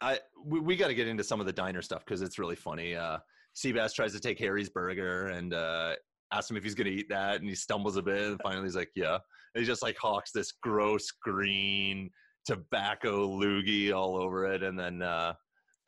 I 0.00 0.20
we, 0.44 0.60
we 0.60 0.76
got 0.76 0.88
to 0.88 0.94
get 0.94 1.06
into 1.06 1.22
some 1.24 1.40
of 1.40 1.46
the 1.46 1.52
diner 1.52 1.82
stuff 1.82 2.04
because 2.04 2.22
it's 2.22 2.38
really 2.38 2.56
funny. 2.56 2.96
Uh, 2.96 3.18
Seabass 3.54 3.94
tries 3.94 4.12
to 4.12 4.20
take 4.20 4.38
Harry's 4.38 4.68
burger 4.70 5.28
and 5.28 5.52
uh, 5.54 5.96
asks 6.32 6.50
him 6.50 6.56
if 6.56 6.64
he's 6.64 6.74
gonna 6.74 6.90
eat 6.90 7.08
that, 7.08 7.40
and 7.40 7.48
he 7.48 7.54
stumbles 7.54 7.96
a 7.96 8.02
bit, 8.02 8.22
and 8.22 8.40
finally 8.42 8.64
he's 8.64 8.76
like, 8.76 8.90
yeah. 8.94 9.14
And 9.54 9.62
he 9.62 9.64
just 9.64 9.82
like 9.82 9.96
hawks 9.98 10.32
this 10.32 10.52
gross 10.62 11.10
green 11.22 12.10
tobacco 12.44 13.26
loogie 13.28 13.92
all 13.92 14.16
over 14.16 14.46
it, 14.52 14.62
and 14.62 14.78
then 14.78 15.02
uh, 15.02 15.34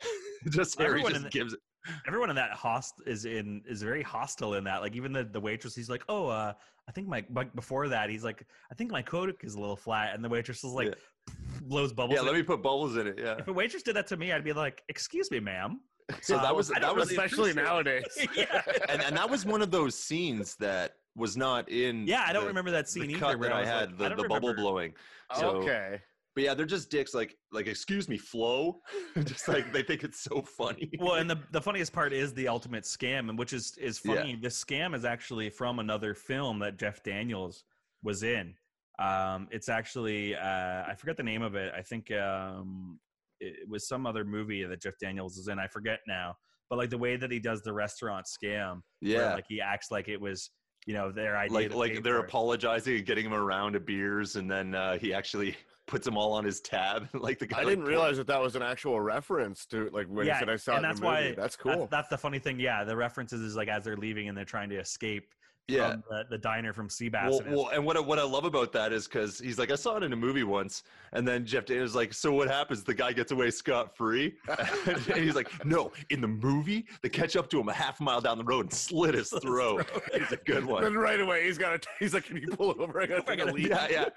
just 0.51 0.79
Harry 0.79 0.91
Everyone 0.91 1.13
just 1.13 1.25
the- 1.25 1.31
gives 1.31 1.53
it. 1.53 1.61
Everyone 2.07 2.29
in 2.29 2.37
that 2.37 2.53
host 2.53 2.93
is 3.07 3.25
in 3.25 3.63
is 3.67 3.83
very 3.83 4.03
hostile 4.03 4.55
in 4.55 4.65
that. 4.65 4.83
Like 4.83 4.95
even 4.95 5.13
the 5.13 5.25
the 5.25 5.41
waitress, 5.41 5.75
he's 5.75 5.89
like, 5.89 6.03
"Oh, 6.09 6.27
uh, 6.27 6.53
I 6.87 6.93
think 6.93 7.09
my 7.09 7.25
but 7.31 7.55
before 7.57 7.89
that, 7.89 8.11
he's 8.11 8.25
like, 8.25 8.45
I 8.71 8.75
think 8.75 8.91
my 8.91 9.01
coke 9.01 9.43
is 9.43 9.55
a 9.55 9.61
little 9.61 9.77
flat," 9.77 10.15
and 10.15 10.23
the 10.23 10.29
waitress 10.29 10.65
is 10.65 10.73
like, 10.73 10.95
blows 11.63 11.93
bubbles. 11.95 12.17
Yeah, 12.17 12.23
let 12.23 12.35
it. 12.35 12.39
me 12.39 12.43
put 12.43 12.63
bubbles 12.63 12.97
in 12.97 13.07
it. 13.07 13.19
Yeah. 13.19 13.37
If 13.39 13.49
a 13.49 13.53
waitress 13.53 13.83
did 13.83 13.97
that 13.97 14.07
to 14.09 14.19
me, 14.19 14.33
I'd 14.33 14.45
be 14.45 14.53
like, 14.53 14.83
"Excuse 14.89 15.31
me, 15.31 15.41
ma'am." 15.41 15.81
So 16.23 16.37
Uh, 16.37 16.43
that 16.43 16.55
was 16.57 16.69
that 16.69 16.95
was 16.95 17.11
Especially 17.11 17.53
nowadays. 17.53 18.05
yeah, 18.37 18.63
and 18.89 19.03
and 19.03 19.17
that 19.17 19.29
was 19.29 19.45
one 19.45 19.63
of 19.63 19.71
those 19.71 19.95
scenes 19.95 20.57
that 20.57 20.95
was 21.17 21.37
not 21.37 21.69
in. 21.69 22.07
yeah. 22.07 22.25
I 22.27 22.33
don't 22.33 22.43
the- 22.43 22.49
remember 22.49 22.71
that 22.71 22.87
the 22.87 22.91
scene 22.93 23.11
either. 23.11 23.19
cut 23.21 23.39
where 23.39 23.49
that 23.51 23.57
I 23.57 23.61
was 23.61 23.69
like- 23.69 23.79
had, 23.81 23.99
the, 23.99 24.05
I 24.07 24.23
the 24.23 24.29
bubble 24.29 24.55
blowing. 24.55 24.95
So, 25.39 25.49
okay. 25.57 26.01
But 26.35 26.45
yeah, 26.45 26.55
they're 26.55 26.67
just 26.67 26.89
dicks. 26.89 27.15
Like, 27.15 27.37
like, 27.51 27.67
excuse 27.67 28.09
me, 28.09 28.17
Flo. 28.17 28.81
just 29.25 29.49
like 29.49 29.73
they 29.73 29.83
think 29.83 30.05
it's 30.05 30.21
so 30.21 30.41
funny. 30.41 30.89
Well, 31.01 31.15
and 31.17 31.29
the 31.29 31.39
the 31.51 31.61
funniest 31.61 31.93
part 31.93 32.13
is 32.13 32.33
the 32.33 32.47
ultimate 32.49 32.85
scam, 32.85 33.29
and 33.29 33.37
which 33.39 33.53
is 33.53 33.77
is 33.77 34.01
Yeah. 34.05 34.15
funny. 34.15 34.37
This 34.37 34.63
scam 34.65 34.95
is 34.95 35.05
actually 35.05 35.51
from 35.51 35.79
another 35.81 36.15
film 36.15 36.59
that 36.61 36.79
Jeff 36.79 37.03
Daniels 37.03 37.65
was 38.03 38.23
in. 38.23 38.55
Um, 39.01 39.49
it's 39.51 39.69
actually 39.69 40.37
uh, 40.37 40.85
I 40.87 40.95
forget 40.97 41.17
the 41.17 41.23
name 41.25 41.43
of 41.43 41.55
it. 41.57 41.73
I 41.77 41.83
think 41.83 42.11
um, 42.13 42.99
it, 43.41 43.55
it 43.63 43.69
was 43.69 43.87
some 43.89 44.07
other 44.07 44.25
movie 44.25 44.65
that 44.65 44.81
Jeff 44.83 44.95
Daniels 45.01 45.37
is 45.37 45.49
in. 45.49 45.59
I 45.59 45.67
forget 45.67 46.01
now. 46.07 46.35
But 46.71 46.77
like 46.79 46.91
the 46.91 46.99
way 46.99 47.17
that 47.17 47.31
he 47.31 47.39
does 47.39 47.63
the 47.63 47.73
restaurant 47.73 48.27
scam, 48.27 48.81
where, 49.01 49.13
yeah, 49.13 49.35
like 49.35 49.47
he 49.49 49.61
acts 49.61 49.91
like 49.91 50.09
it 50.09 50.21
was 50.21 50.51
you 50.87 50.95
know 50.95 51.11
their 51.11 51.37
idea. 51.37 51.55
like 51.55 51.75
like 51.75 52.03
they're 52.03 52.19
apologizing 52.21 52.97
and 52.97 53.07
getting 53.07 53.25
him 53.27 53.33
a 53.33 53.43
round 53.43 53.75
of 53.77 53.87
beers, 53.87 54.37
and 54.37 54.51
then 54.51 54.75
uh, 54.75 54.99
he 54.99 55.15
actually 55.15 55.57
puts 55.87 56.05
them 56.05 56.19
all 56.19 56.35
on 56.35 56.45
his 56.45 56.61
tab. 56.61 57.09
like 57.15 57.39
the 57.39 57.47
guy. 57.47 57.61
I 57.61 57.63
like, 57.63 57.71
didn't 57.71 57.87
realize 57.87 58.19
that 58.19 58.27
that 58.27 58.41
was 58.41 58.55
an 58.55 58.63
actual 58.63 59.01
reference 59.01 59.65
to 59.67 59.89
like 59.95 60.07
when 60.09 60.27
Yeah, 60.27 60.35
he 60.35 60.39
said 60.41 60.51
I 60.51 60.57
saw 60.57 60.73
and 60.77 60.85
it 60.85 60.85
in 60.85 60.89
that's 60.91 61.01
the 61.01 61.07
movie. 61.07 61.15
why- 61.17 61.23
that's 61.29 61.37
That's, 61.37 61.57
cool. 61.57 61.89
that's 61.91 62.09
the 62.11 62.19
funny 62.19 62.39
thing. 62.39 62.61
Yeah, 62.61 62.85
the 62.85 62.95
references 62.97 63.41
is 63.41 63.57
like 63.57 63.69
as 63.69 63.85
they're 63.85 63.97
leaving 63.97 64.29
and 64.29 64.37
they're 64.37 64.45
trying 64.45 64.69
to 64.69 64.77
escape 64.79 65.33
Yeah. 65.69 65.91
from 65.93 66.03
the, 66.09 66.25
the 66.31 66.39
diner 66.39 66.73
from 66.73 66.89
Seabass. 66.89 67.29
Well, 67.31 67.41
and 67.41 67.55
well, 67.55 67.69
and 67.69 67.85
what 67.85 67.97
I, 67.97 68.01
what 68.01 68.19
I 68.19 68.23
love 68.23 68.45
about 68.45 68.73
that 68.73 68.91
is 68.93 69.07
because 69.07 69.39
he's 69.39 69.59
like, 69.59 69.71
I 69.71 69.75
saw 69.75 69.97
it 69.99 70.03
in 70.03 70.13
a 70.15 70.17
movie 70.17 70.43
once, 70.43 70.83
and 71.13 71.29
then 71.29 71.45
Jeff 71.45 71.67
Daniels 71.67 71.91
is 71.91 71.97
like, 71.97 72.15
so 72.15 72.33
what 72.33 72.49
happens? 72.49 72.83
The 72.85 72.95
guy 72.95 73.13
gets 73.13 73.33
away 73.33 73.51
scot 73.51 73.95
free, 73.95 74.35
and 74.89 74.99
he's 75.23 75.35
like, 75.35 75.65
no, 75.67 75.93
in 76.09 76.23
the 76.23 76.29
movie, 76.29 76.87
they 77.03 77.11
catch 77.11 77.37
up 77.37 77.51
to 77.51 77.61
him 77.61 77.69
a 77.69 77.73
half 77.75 78.01
mile 78.01 78.21
down 78.23 78.39
the 78.39 78.45
road 78.45 78.67
and 78.67 78.73
slit 78.73 79.15
his 79.15 79.29
throat. 79.43 79.87
It's 80.15 80.33
a 80.33 80.37
good 80.39 80.65
one. 80.65 80.83
then 80.83 80.95
right 80.95 81.21
away 81.21 81.45
he's 81.45 81.59
got 81.59 81.83
to. 81.83 81.89
He's 82.01 82.15
like, 82.15 82.25
"Can 82.25 82.39
you 82.39 82.49
pull 82.49 82.75
over? 82.81 83.01
I 83.03 83.07
got 83.07 83.27
to 83.27 83.33
a 83.33 83.37
gotta- 83.37 83.61
yeah, 83.61 83.87
yeah. 83.91 84.09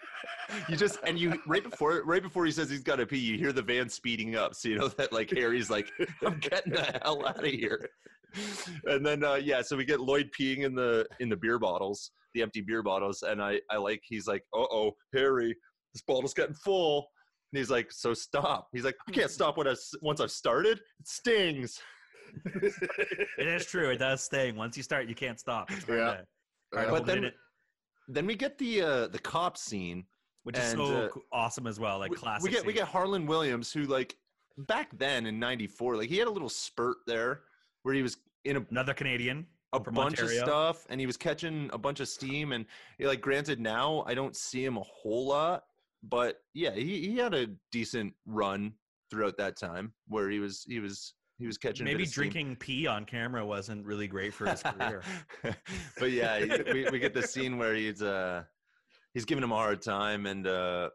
You 0.69 0.77
just 0.77 0.99
and 1.05 1.19
you 1.19 1.41
right 1.47 1.63
before 1.69 2.01
right 2.05 2.23
before 2.23 2.45
he 2.45 2.51
says 2.51 2.69
he's 2.69 2.83
got 2.83 2.95
to 2.97 3.05
pee, 3.05 3.17
you 3.17 3.37
hear 3.37 3.51
the 3.51 3.61
van 3.61 3.89
speeding 3.89 4.35
up, 4.37 4.55
so 4.55 4.69
you 4.69 4.77
know 4.77 4.87
that 4.87 5.11
like 5.11 5.29
Harry's 5.31 5.69
like, 5.69 5.91
I'm 6.25 6.39
getting 6.39 6.71
the 6.73 6.99
hell 7.03 7.27
out 7.27 7.39
of 7.39 7.45
here. 7.45 7.89
And 8.85 9.05
then 9.05 9.23
uh 9.25 9.35
yeah, 9.35 9.61
so 9.61 9.75
we 9.75 9.83
get 9.83 9.99
Lloyd 9.99 10.31
peeing 10.37 10.59
in 10.59 10.73
the 10.73 11.05
in 11.19 11.27
the 11.27 11.35
beer 11.41 11.59
bottles, 11.59 12.11
the 12.33 12.41
empty 12.41 12.61
beer 12.61 12.83
bottles, 12.83 13.23
and 13.23 13.41
I 13.41 13.59
I 13.69 13.77
like 13.77 14.01
he's 14.03 14.27
like, 14.27 14.43
uh 14.55 14.65
oh, 14.71 14.91
Harry, 15.13 15.55
this 15.93 16.03
bottle's 16.07 16.33
getting 16.33 16.55
full. 16.55 17.07
And 17.53 17.57
he's 17.59 17.69
like, 17.69 17.91
so 17.91 18.13
stop. 18.13 18.69
He's 18.71 18.85
like, 18.85 18.95
I 19.09 19.11
can't 19.11 19.29
stop 19.31 19.57
when 19.57 19.67
I 19.67 19.71
s- 19.71 19.93
once 20.01 20.21
I've 20.21 20.31
started. 20.31 20.77
It 20.77 21.07
stings. 21.07 21.79
It 22.45 23.47
is 23.47 23.65
true. 23.65 23.89
It 23.89 23.97
does 23.97 24.23
sting. 24.23 24.55
Once 24.55 24.77
you 24.77 24.83
start, 24.83 25.07
you 25.09 25.15
can't 25.15 25.37
stop. 25.39 25.69
It's 25.71 25.83
hard 25.85 25.99
Yeah. 25.99 26.15
to- 26.15 26.25
hard 26.79 26.89
But 26.91 27.05
then 27.05 27.17
in 27.19 27.23
it, 27.25 27.33
then 28.07 28.25
we 28.25 28.35
get 28.35 28.57
the 28.57 28.81
uh 28.81 29.07
the 29.07 29.19
cop 29.19 29.57
scene 29.57 30.05
which 30.43 30.57
is 30.57 30.71
and, 30.73 30.79
so 30.79 31.05
uh, 31.05 31.09
awesome 31.31 31.67
as 31.67 31.79
well. 31.79 31.99
Like 31.99 32.09
we, 32.11 32.17
classic. 32.17 32.43
we 32.45 32.49
get 32.51 32.65
we 32.65 32.73
get 32.73 32.87
Harland 32.87 33.27
Williams 33.27 33.71
who 33.71 33.81
like 33.83 34.15
back 34.57 34.89
then 34.97 35.25
in 35.27 35.37
94 35.39 35.97
like 35.97 36.09
he 36.09 36.17
had 36.17 36.27
a 36.27 36.31
little 36.31 36.49
spurt 36.49 36.97
there 37.05 37.41
where 37.83 37.93
he 37.93 38.01
was 38.01 38.17
in 38.45 38.57
a, 38.57 38.65
another 38.71 38.93
Canadian. 38.93 39.45
A 39.73 39.79
bunch 39.79 40.19
Ontario. 40.19 40.41
of 40.41 40.47
stuff 40.47 40.85
and 40.89 40.99
he 40.99 41.05
was 41.05 41.17
catching 41.17 41.69
a 41.73 41.77
bunch 41.77 41.99
of 41.99 42.07
steam 42.07 42.51
and 42.51 42.65
like 42.99 43.21
granted 43.21 43.59
now 43.59 44.03
I 44.05 44.13
don't 44.13 44.35
see 44.35 44.63
him 44.63 44.77
a 44.77 44.83
whole 44.83 45.27
lot 45.27 45.63
but 46.03 46.41
yeah 46.53 46.73
he, 46.75 47.09
he 47.09 47.17
had 47.17 47.33
a 47.33 47.47
decent 47.71 48.13
run 48.25 48.73
throughout 49.09 49.37
that 49.37 49.57
time 49.57 49.93
where 50.07 50.29
he 50.29 50.39
was 50.39 50.65
he 50.67 50.79
was 50.79 51.13
he 51.41 51.47
was 51.47 51.57
catching 51.57 51.85
Maybe 51.85 52.05
drinking 52.05 52.55
pee 52.57 52.85
on 52.85 53.03
camera 53.03 53.43
wasn't 53.43 53.83
really 53.83 54.07
great 54.07 54.31
for 54.31 54.45
his 54.45 54.61
career. 54.61 55.01
but 55.99 56.11
yeah, 56.11 56.39
we, 56.71 56.87
we 56.91 56.99
get 56.99 57.15
the 57.15 57.23
scene 57.23 57.57
where 57.57 57.73
he's 57.73 58.03
uh 58.03 58.43
he's 59.15 59.25
giving 59.25 59.43
him 59.43 59.51
a 59.51 59.55
hard 59.55 59.81
time 59.81 60.27
and 60.27 60.45
uh 60.45 60.89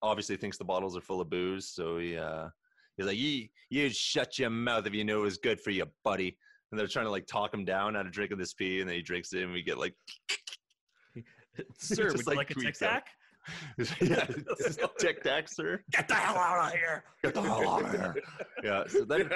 obviously 0.00 0.36
thinks 0.36 0.56
the 0.56 0.64
bottles 0.64 0.96
are 0.96 1.00
full 1.00 1.20
of 1.20 1.28
booze, 1.28 1.66
so 1.66 1.98
he 1.98 2.16
uh 2.16 2.48
he's 2.96 3.06
like, 3.06 3.18
You 3.18 3.48
you 3.68 3.90
shut 3.90 4.38
your 4.38 4.50
mouth 4.50 4.86
if 4.86 4.94
you 4.94 5.04
knew 5.04 5.18
it 5.18 5.24
was 5.24 5.38
good 5.38 5.60
for 5.60 5.70
you, 5.70 5.86
buddy. 6.04 6.38
And 6.70 6.78
they're 6.78 6.86
trying 6.86 7.06
to 7.06 7.10
like 7.10 7.26
talk 7.26 7.52
him 7.52 7.64
down 7.64 7.96
out 7.96 8.06
of 8.06 8.12
drinking 8.12 8.38
this 8.38 8.52
pee, 8.54 8.80
and 8.80 8.88
then 8.88 8.96
he 8.96 9.02
drinks 9.02 9.32
it, 9.32 9.42
and 9.42 9.52
we 9.52 9.62
get 9.62 9.78
like, 9.78 9.94
Sir, 11.78 12.12
would 12.12 12.26
like, 12.26 12.36
like 12.36 12.50
a 12.50 12.54
tic 12.54 12.74
tac? 12.74 13.06
yeah, 14.00 14.26
tic 14.98 15.22
tac, 15.22 15.48
sir. 15.48 15.82
Get 15.90 16.08
the 16.08 16.14
hell 16.14 16.36
out 16.36 16.68
of 16.68 16.72
here! 16.72 17.04
Get 17.24 17.34
the 17.34 17.42
hell 17.42 17.68
out 17.68 17.84
of 17.84 17.90
here. 17.90 18.16
Yeah. 18.62 18.84
So 18.86 19.04
then 19.04 19.30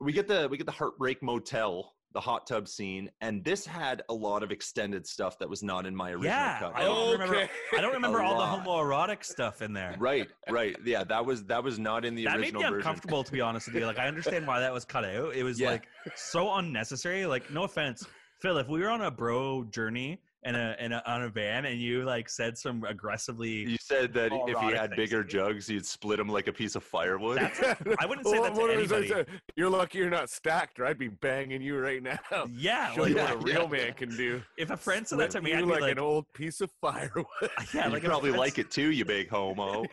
we 0.00 0.12
get 0.12 0.28
the 0.28 0.48
we 0.50 0.56
get 0.56 0.66
the 0.66 0.72
Heartbreak 0.72 1.22
Motel, 1.22 1.92
the 2.16 2.20
hot 2.20 2.46
tub 2.46 2.66
scene, 2.66 3.10
and 3.20 3.44
this 3.44 3.66
had 3.66 4.00
a 4.08 4.14
lot 4.14 4.42
of 4.42 4.50
extended 4.50 5.06
stuff 5.06 5.38
that 5.38 5.50
was 5.50 5.62
not 5.62 5.84
in 5.84 5.94
my 5.94 6.12
original 6.12 6.30
Yeah, 6.30 6.58
cut. 6.60 6.72
I 6.74 6.84
don't 6.84 7.12
remember. 7.12 7.46
I 7.76 7.80
don't 7.82 7.92
remember 7.92 8.22
all 8.22 8.38
lot. 8.38 8.64
the 8.64 8.70
homoerotic 8.70 9.22
stuff 9.22 9.60
in 9.60 9.74
there. 9.74 9.94
Right, 9.98 10.26
right. 10.48 10.74
Yeah, 10.82 11.04
that 11.04 11.26
was 11.26 11.44
that 11.44 11.62
was 11.62 11.78
not 11.78 12.06
in 12.06 12.14
the 12.14 12.24
that 12.24 12.40
made 12.40 12.44
original 12.54 12.62
me 12.62 12.68
version. 12.68 12.78
uncomfortable 12.78 13.22
to 13.22 13.30
be 13.30 13.42
honest 13.42 13.66
with 13.66 13.76
you. 13.76 13.84
Like 13.84 13.98
I 13.98 14.08
understand 14.08 14.46
why 14.46 14.60
that 14.60 14.72
was 14.72 14.86
cut 14.86 15.04
out. 15.04 15.34
It 15.36 15.42
was 15.42 15.60
Yeah. 15.60 15.72
like 15.72 15.88
so 16.14 16.54
unnecessary. 16.54 17.26
Like 17.26 17.50
no 17.50 17.64
offense, 17.64 18.06
Phil. 18.40 18.56
If 18.56 18.66
we 18.66 18.80
were 18.80 18.88
on 18.88 19.02
a 19.02 19.10
bro 19.10 19.64
journey 19.64 20.18
in 20.46 20.54
a, 20.54 20.76
in 20.78 20.92
a 20.92 21.02
on 21.06 21.24
a 21.24 21.28
van 21.28 21.66
and 21.66 21.80
you 21.80 22.04
like 22.04 22.28
said 22.28 22.56
some 22.56 22.84
aggressively, 22.84 23.50
You 23.50 23.76
said 23.80 24.14
that 24.14 24.30
if 24.32 24.58
he 24.60 24.72
had 24.72 24.90
bigger 24.96 25.24
jugs, 25.24 25.68
you'd 25.68 25.84
split 25.84 26.18
them 26.18 26.28
like 26.28 26.46
a 26.46 26.52
piece 26.52 26.76
of 26.76 26.84
firewood. 26.84 27.38
That's- 27.38 27.76
I 27.98 28.06
wouldn't 28.06 28.26
say 28.28 28.40
that 28.40 28.54
to 28.54 28.66
anybody. 28.66 29.08
that? 29.08 29.28
You're 29.56 29.68
lucky 29.68 29.98
you're 29.98 30.10
not 30.10 30.30
stacked, 30.30 30.78
or 30.78 30.86
I'd 30.86 30.98
be 30.98 31.08
banging 31.08 31.62
you 31.62 31.78
right 31.78 32.02
now. 32.02 32.18
yeah, 32.52 32.92
Show 32.92 33.02
like, 33.02 33.10
you 33.10 33.16
yeah, 33.16 33.34
what 33.34 33.42
a 33.42 33.44
real 33.44 33.62
yeah. 33.62 33.84
man 33.84 33.92
can 33.94 34.16
do. 34.16 34.42
if 34.56 34.70
a 34.70 34.76
friend 34.76 35.06
said 35.06 35.18
that 35.18 35.30
to 35.32 35.40
me, 35.40 35.50
you 35.50 35.56
I'd 35.56 35.64
be 35.64 35.70
like, 35.70 35.80
like, 35.80 35.92
an 35.92 35.98
old 35.98 36.32
piece 36.32 36.60
of 36.60 36.70
firewood. 36.80 37.26
yeah, 37.74 37.88
like 37.88 37.98
if 37.98 38.04
a 38.04 38.08
probably 38.08 38.30
like 38.30 38.58
it 38.58 38.70
too, 38.70 38.92
you 38.92 39.04
big 39.04 39.28
homo. 39.28 39.84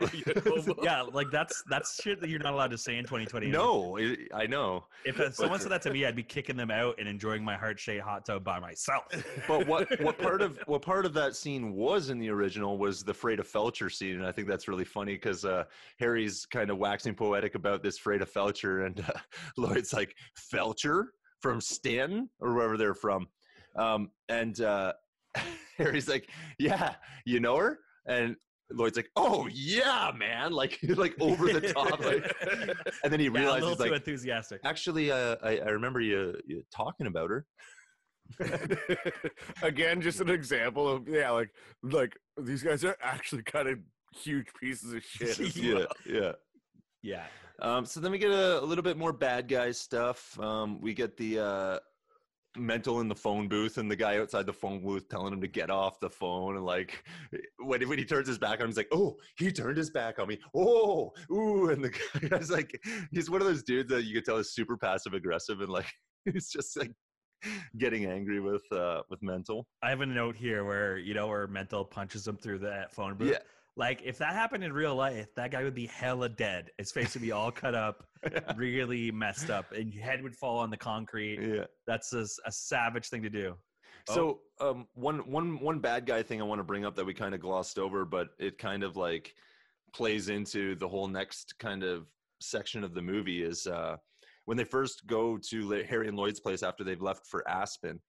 yeah, 0.84 1.02
like 1.02 1.32
that's 1.32 1.64
that's 1.70 2.02
shit 2.02 2.22
that 2.22 2.30
you're 2.30 2.40
not 2.40 2.54
allowed 2.54 2.72
to 2.72 2.78
say 2.78 2.98
in 2.98 3.06
2020. 3.06 3.48
no, 3.48 3.98
I 3.98 4.18
I 4.34 4.46
know. 4.46 4.86
If 5.06 5.20
uh, 5.20 5.32
someone 5.32 5.60
said 5.60 5.72
that 5.72 5.82
to 5.84 5.92
me, 5.92 6.06
I'd 6.06 6.16
be 6.16 6.24
kicking 6.24 6.56
them 6.56 6.70
out 6.72 6.96
and 7.00 7.08
enjoying 7.08 7.44
my 7.44 7.56
heart 7.56 7.80
shaped 7.80 8.04
hot 8.04 8.26
tub 8.26 8.44
by 8.44 8.60
myself. 8.60 9.04
But 9.48 9.68
what 9.68 10.00
what 10.02 10.18
part 10.18 10.43
of 10.44 10.60
what 10.68 10.82
part 10.82 11.06
of 11.06 11.14
that 11.14 11.36
scene 11.36 11.74
was 11.74 12.10
in 12.10 12.20
the 12.20 12.30
original 12.30 12.78
was 12.78 13.04
the 13.04 13.14
Fraida 13.14 13.42
Felcher 13.42 13.92
scene, 13.92 14.16
and 14.16 14.26
I 14.26 14.32
think 14.32 14.48
that's 14.48 14.68
really 14.68 14.86
funny 14.86 15.14
because 15.14 15.46
uh, 15.46 15.64
Harry's 16.00 16.46
kind 16.46 16.70
of 16.70 16.78
waxing 16.78 17.16
poetic 17.16 17.56
about 17.56 17.84
this 17.84 18.00
Fraida 18.00 18.30
Felcher, 18.30 18.86
and 18.86 19.00
uh, 19.00 19.14
Lloyd's 19.58 19.94
like 19.94 20.16
Felcher 20.54 21.06
from 21.42 21.60
Stanton 21.60 22.30
or 22.40 22.54
wherever 22.54 22.78
they're 22.78 22.94
from, 22.94 23.28
um, 23.76 24.12
and 24.30 24.62
uh, 24.62 24.94
Harry's 25.78 26.08
like, 26.08 26.30
"Yeah, 26.60 26.96
you 27.26 27.40
know 27.40 27.58
her," 27.58 27.80
and 28.08 28.36
Lloyd's 28.72 28.98
like, 28.98 29.10
"Oh 29.16 29.48
yeah, 29.52 30.12
man!" 30.16 30.52
Like 30.64 30.80
like 30.96 31.16
over 31.20 31.48
the 31.48 31.62
top, 31.62 32.00
like, 32.00 32.32
and 33.04 33.12
then 33.12 33.20
he 33.20 33.26
Yeah, 33.26 33.32
a 33.32 33.36
realizes 33.42 33.70
little 33.70 33.76
too 33.86 33.92
like, 33.92 34.00
enthusiastic. 34.00 34.62
actually, 34.66 35.12
uh, 35.12 35.36
I, 35.44 35.58
I 35.58 35.70
remember 35.70 36.00
you, 36.00 36.36
you 36.46 36.64
talking 36.74 37.08
about 37.08 37.30
her. 37.30 37.46
Again, 39.62 40.02
just 40.02 40.20
an 40.22 40.30
example 40.30 40.88
of 40.88 41.08
yeah, 41.08 41.30
like 41.32 41.50
like 41.84 42.18
these 42.42 42.64
guys 42.64 42.84
are 42.84 42.98
actually 43.02 43.44
kind 43.44 43.68
of 43.68 43.80
huge 44.16 44.48
pieces 44.60 44.94
of 44.94 45.04
shit. 45.04 45.40
as 45.40 45.58
Yeah, 45.58 45.74
well. 45.76 45.88
yeah. 46.06 46.32
Yeah. 47.02 47.26
Um, 47.62 47.86
so 47.86 48.00
then 48.00 48.12
we 48.12 48.18
get 48.18 48.32
a, 48.32 48.60
a 48.62 48.66
little 48.66 48.84
bit 48.84 48.98
more 48.98 49.14
bad 49.14 49.48
guy 49.48 49.72
stuff. 49.72 50.40
Um, 50.40 50.82
we 50.82 50.94
get 50.94 51.18
the 51.18 51.40
uh, 51.40 51.80
mental 52.58 53.00
in 53.02 53.08
the 53.08 53.16
phone 53.16 53.48
booth 53.48 53.78
and 53.78 53.90
the 53.90 53.96
guy 53.96 54.18
outside 54.20 54.46
the 54.46 54.54
phone 54.54 54.82
booth 54.82 55.08
telling 55.10 55.34
him 55.34 55.42
to 55.42 55.48
get 55.48 55.70
off 55.70 56.00
the 56.00 56.10
phone 56.10 56.56
and 56.56 56.66
like 56.66 57.04
when, 57.58 57.88
when 57.90 57.98
he 57.98 58.06
turns 58.06 58.28
his 58.28 58.38
back 58.38 58.60
on 58.60 58.66
him 58.66 58.68
he's 58.68 58.78
like 58.78 58.88
oh 58.92 59.16
he 59.38 59.52
turned 59.52 59.78
his 59.78 59.90
back 59.90 60.20
on 60.20 60.28
me 60.28 60.38
oh 60.56 61.12
ooh 61.32 61.70
and 61.70 61.84
the 61.84 61.90
guy's 62.30 62.52
like 62.52 62.80
he's 63.12 63.30
one 63.30 63.42
of 63.42 63.48
those 63.48 63.64
dudes 63.64 63.90
that 63.90 64.04
you 64.04 64.14
could 64.14 64.24
tell 64.26 64.38
is 64.38 64.54
super 64.54 64.78
passive 64.78 65.14
aggressive 65.14 65.62
and 65.62 65.70
like 65.70 65.88
he's 66.32 66.50
just 66.50 66.78
like 66.78 66.92
getting 67.78 68.06
angry 68.06 68.40
with 68.40 68.64
uh 68.72 69.02
with 69.10 69.22
mental 69.22 69.68
I 69.82 69.90
have 69.90 70.02
a 70.02 70.06
note 70.06 70.36
here 70.36 70.64
where 70.64 70.98
you 70.98 71.14
know 71.14 71.28
where 71.28 71.48
mental 71.48 71.84
punches 71.84 72.28
him 72.28 72.38
through 72.38 72.60
that 72.60 72.94
phone 72.94 73.16
booth. 73.16 73.32
yeah 73.32 73.40
Like 73.76 74.02
if 74.04 74.18
that 74.20 74.34
happened 74.34 74.64
in 74.64 74.72
real 74.72 74.96
life, 74.96 75.34
that 75.36 75.52
guy 75.52 75.64
would 75.64 75.74
be 75.74 75.88
hella 75.88 76.30
dead. 76.30 76.70
His 76.78 76.92
face 76.92 77.14
would 77.14 77.24
be 77.24 77.32
all 77.32 77.52
cut 77.52 77.74
up, 77.74 78.06
really 78.56 79.12
messed 79.12 79.50
up, 79.50 79.72
and 79.72 79.94
your 79.94 80.04
head 80.04 80.22
would 80.22 80.36
fall 80.36 80.60
on 80.60 80.70
the 80.70 80.78
concrete. 80.78 81.40
yeah 81.42 81.66
That's 81.88 82.14
a 82.14 82.28
savage 82.52 83.10
thing 83.10 83.24
to 83.24 83.30
do. 83.30 83.56
Oh. 84.10 84.16
So 84.16 84.40
um, 84.60 84.88
one 84.94 85.20
one 85.20 85.60
one 85.60 85.80
bad 85.80 86.06
guy 86.06 86.24
thing 86.24 86.42
I 86.42 86.46
want 86.46 86.60
to 86.60 86.64
bring 86.64 86.86
up 86.86 86.96
that 86.96 87.06
we 87.06 87.14
kind 87.14 87.34
of 87.34 87.42
glossed 87.42 87.80
over, 87.80 88.06
but 88.06 88.30
it 88.38 88.58
kind 88.58 88.84
of 88.84 88.96
like 88.98 89.34
plays 89.94 90.30
into 90.30 90.76
the 90.76 90.88
whole 90.88 91.08
next 91.08 91.56
kind 91.60 91.84
of 91.84 92.08
section 92.42 92.84
of 92.84 92.94
the 92.94 93.02
movie 93.02 93.44
is 93.44 93.68
uh, 93.68 93.96
when 94.46 94.58
they 94.58 94.64
first 94.64 95.06
go 95.08 95.38
to 95.50 95.70
Harry 95.90 96.08
and 96.08 96.18
Lloyd's 96.18 96.40
place 96.40 96.64
after 96.64 96.84
they've 96.84 97.02
left 97.02 97.28
for 97.28 97.48
Aspen, 97.48 98.00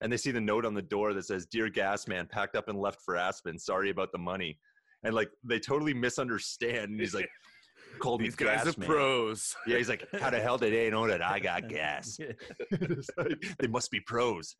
and 0.00 0.12
they 0.12 0.16
see 0.16 0.30
the 0.30 0.40
note 0.40 0.64
on 0.64 0.74
the 0.74 0.82
door 0.82 1.12
that 1.14 1.24
says 1.24 1.46
"Dear 1.46 1.68
Gas 1.68 2.06
Man, 2.06 2.26
packed 2.26 2.56
up 2.56 2.68
and 2.68 2.78
left 2.78 3.00
for 3.04 3.16
Aspen. 3.16 3.58
Sorry 3.58 3.90
about 3.90 4.12
the 4.12 4.18
money." 4.18 4.58
And 5.02 5.14
like 5.14 5.30
they 5.44 5.58
totally 5.58 5.94
misunderstand, 5.94 6.90
and 6.92 7.00
he's 7.00 7.14
like, 7.14 7.28
"Called 7.98 8.20
These 8.20 8.36
guys 8.36 8.64
gas 8.64 8.76
are 8.76 8.80
man." 8.80 8.88
pros. 8.88 9.54
Yeah, 9.66 9.76
he's 9.78 9.88
like, 9.88 10.06
"How 10.20 10.30
the 10.30 10.40
hell 10.40 10.58
did 10.58 10.72
they 10.72 10.90
know 10.90 11.06
that 11.06 11.22
I 11.22 11.38
got 11.38 11.68
gas?" 11.68 12.18
Like, 13.16 13.42
they 13.58 13.66
must 13.66 13.90
be 13.90 14.00
pros. 14.00 14.54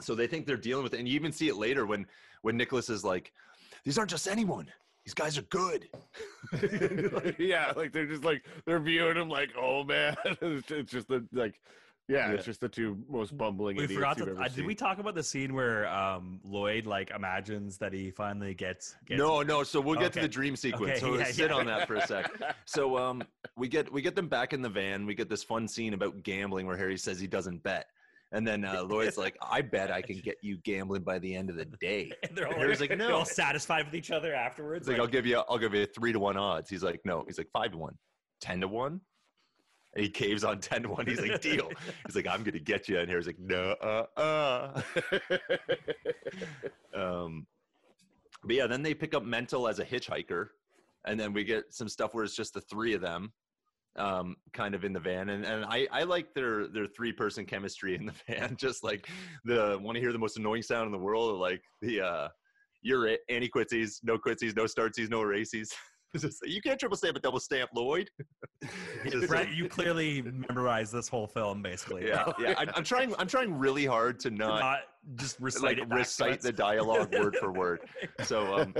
so 0.00 0.14
they 0.14 0.26
think 0.26 0.46
they're 0.46 0.56
dealing 0.56 0.82
with 0.82 0.92
it 0.92 0.98
and 0.98 1.08
you 1.08 1.14
even 1.14 1.30
see 1.30 1.48
it 1.48 1.54
later 1.56 1.86
when 1.86 2.04
when 2.42 2.56
nicholas 2.56 2.90
is 2.90 3.04
like 3.04 3.32
these 3.84 3.96
aren't 3.96 4.10
just 4.10 4.26
anyone 4.26 4.66
these 5.04 5.14
guys 5.14 5.36
are 5.38 5.42
good 5.42 5.88
yeah, 7.38 7.72
like 7.76 7.92
they're 7.92 8.06
just 8.06 8.24
like 8.24 8.44
they're 8.64 8.78
viewing 8.80 9.16
him 9.16 9.28
like, 9.28 9.50
oh 9.58 9.84
man, 9.84 10.14
it's, 10.24 10.70
it's 10.70 10.92
just 10.92 11.08
the 11.08 11.24
like, 11.32 11.60
yeah, 12.08 12.28
Yeah. 12.28 12.34
it's 12.34 12.44
just 12.44 12.60
the 12.60 12.68
two 12.68 12.98
most 13.08 13.36
bumbling 13.36 13.76
we 13.76 13.86
forgot 13.86 14.18
you've 14.18 14.26
to. 14.26 14.32
ever 14.32 14.42
Uh, 14.42 14.48
did 14.48 14.66
we 14.66 14.74
talk 14.74 14.98
about 14.98 15.14
the 15.14 15.22
scene 15.22 15.54
where 15.54 15.88
um, 15.88 16.40
Lloyd 16.44 16.86
like 16.86 17.10
imagines 17.10 17.78
that 17.78 17.92
he 17.92 18.10
finally 18.10 18.54
gets? 18.54 18.94
gets 19.06 19.18
no 19.18 19.42
no 19.42 19.62
so 19.62 19.80
we'll 19.80 19.98
get 19.98 20.12
to 20.12 20.20
the 20.20 20.28
dream 20.28 20.54
sequence 20.54 20.90
Okay, 20.92 21.00
so 21.00 21.14
yeah, 21.18 21.24
sit 21.24 21.50
yeah. 21.50 21.56
on 21.56 21.66
that 21.66 21.86
for 21.88 21.96
a 21.96 22.06
sec 22.06 22.30
so 22.66 22.96
um 22.98 23.22
we 23.56 23.68
get 23.68 23.90
we 23.92 24.02
get 24.02 24.14
them 24.14 24.28
back 24.28 24.52
in 24.52 24.62
the 24.62 24.68
van 24.68 25.06
we 25.06 25.14
get 25.14 25.28
this 25.28 25.42
fun 25.42 25.66
scene 25.66 25.94
about 25.94 26.22
gambling 26.22 26.66
where 26.66 26.76
harry 26.76 26.96
says 26.98 27.18
he 27.18 27.26
doesn't 27.26 27.62
bet 27.62 27.88
and 28.34 28.46
then 28.46 28.64
uh, 28.64 28.82
lloyd's 28.82 29.16
like 29.16 29.36
i 29.40 29.62
bet 29.62 29.90
i 29.90 30.02
can 30.02 30.18
get 30.24 30.36
you 30.42 30.58
gambling 30.58 31.02
by 31.02 31.18
the 31.18 31.34
end 31.34 31.48
of 31.48 31.56
the 31.56 31.64
day 31.80 32.10
And 32.22 32.36
they're 32.36 32.48
all, 32.48 32.54
Harry's 32.54 32.80
like, 32.80 32.90
they're 32.90 32.98
"No." 32.98 33.16
all 33.16 33.24
satisfied 33.24 33.86
with 33.86 33.94
each 33.94 34.10
other 34.10 34.34
afterwards. 34.34 34.82
It's 34.82 34.88
like, 34.88 35.00
I'll 35.00 35.06
give 35.06 35.26
you, 35.26 35.42
I'll 35.48 35.58
give 35.58 35.74
you 35.74 35.86
three 35.86 36.12
to 36.12 36.18
one 36.18 36.36
odds. 36.36 36.68
He's 36.68 36.82
like, 36.82 37.00
no. 37.04 37.24
He's 37.26 37.38
like 37.38 37.48
five 37.52 37.70
to 37.72 37.78
one, 37.78 37.96
ten 38.40 38.60
to 38.60 38.68
one. 38.68 39.00
And 39.94 40.04
he 40.04 40.10
caves 40.10 40.42
on 40.42 40.60
ten 40.60 40.82
to 40.82 40.88
one. 40.88 41.06
He's 41.06 41.20
like, 41.20 41.40
deal. 41.40 41.70
He's 42.06 42.16
like, 42.16 42.26
I'm 42.26 42.42
gonna 42.42 42.58
get 42.58 42.88
you. 42.88 42.98
And 42.98 43.08
Harry's 43.08 43.26
like, 43.26 43.38
no, 43.38 43.74
uh, 43.80 44.06
uh. 44.18 44.82
Um, 46.94 47.46
but 48.44 48.56
yeah, 48.56 48.66
then 48.66 48.82
they 48.82 48.94
pick 48.94 49.14
up 49.14 49.24
Mental 49.24 49.68
as 49.68 49.78
a 49.78 49.84
hitchhiker, 49.84 50.48
and 51.06 51.18
then 51.18 51.32
we 51.32 51.44
get 51.44 51.72
some 51.72 51.88
stuff 51.88 52.14
where 52.14 52.24
it's 52.24 52.36
just 52.36 52.54
the 52.54 52.60
three 52.60 52.94
of 52.94 53.00
them, 53.00 53.32
um, 53.96 54.36
kind 54.52 54.74
of 54.74 54.84
in 54.84 54.92
the 54.92 55.00
van. 55.00 55.28
And 55.28 55.44
and 55.44 55.64
I 55.64 55.86
I 55.92 56.02
like 56.04 56.34
their 56.34 56.68
their 56.68 56.86
three 56.86 57.12
person 57.12 57.44
chemistry 57.46 57.94
in 57.94 58.06
the 58.06 58.14
van. 58.28 58.56
Just 58.56 58.84
like 58.84 59.08
the 59.44 59.78
want 59.80 59.96
to 59.96 60.00
hear 60.00 60.12
the 60.12 60.18
most 60.18 60.36
annoying 60.36 60.62
sound 60.62 60.86
in 60.86 60.92
the 60.92 60.98
world, 60.98 61.38
like 61.38 61.62
the 61.80 62.00
uh, 62.00 62.28
you're 62.82 63.06
it, 63.06 63.20
any 63.28 63.48
quitsies, 63.48 64.00
no 64.02 64.18
quitsies, 64.18 64.56
no 64.56 64.64
startsies, 64.64 65.10
no 65.10 65.20
racies. 65.20 65.72
Just 66.16 66.46
you 66.46 66.60
can't 66.62 66.78
triple 66.78 66.96
stamp 66.96 67.16
a 67.16 67.20
double 67.20 67.40
stamp, 67.40 67.70
Lloyd. 67.74 68.08
Brett, 69.26 69.52
you 69.52 69.68
clearly 69.68 70.22
memorized 70.22 70.92
this 70.92 71.08
whole 71.08 71.26
film, 71.26 71.60
basically. 71.60 72.06
yeah, 72.06 72.30
yeah. 72.38 72.54
I, 72.56 72.66
I'm 72.76 72.84
trying. 72.84 73.12
I'm 73.18 73.26
trying 73.26 73.52
really 73.52 73.84
hard 73.84 74.20
to 74.20 74.30
not 74.30 74.60
Not 74.60 74.78
just 75.16 75.40
recite 75.40 75.62
like 75.62 75.78
it 75.78 75.88
recite 75.88 76.40
the 76.40 76.52
dialogue 76.52 77.12
word 77.12 77.34
for 77.40 77.50
word. 77.50 77.80
So 78.22 78.54
um, 78.58 78.74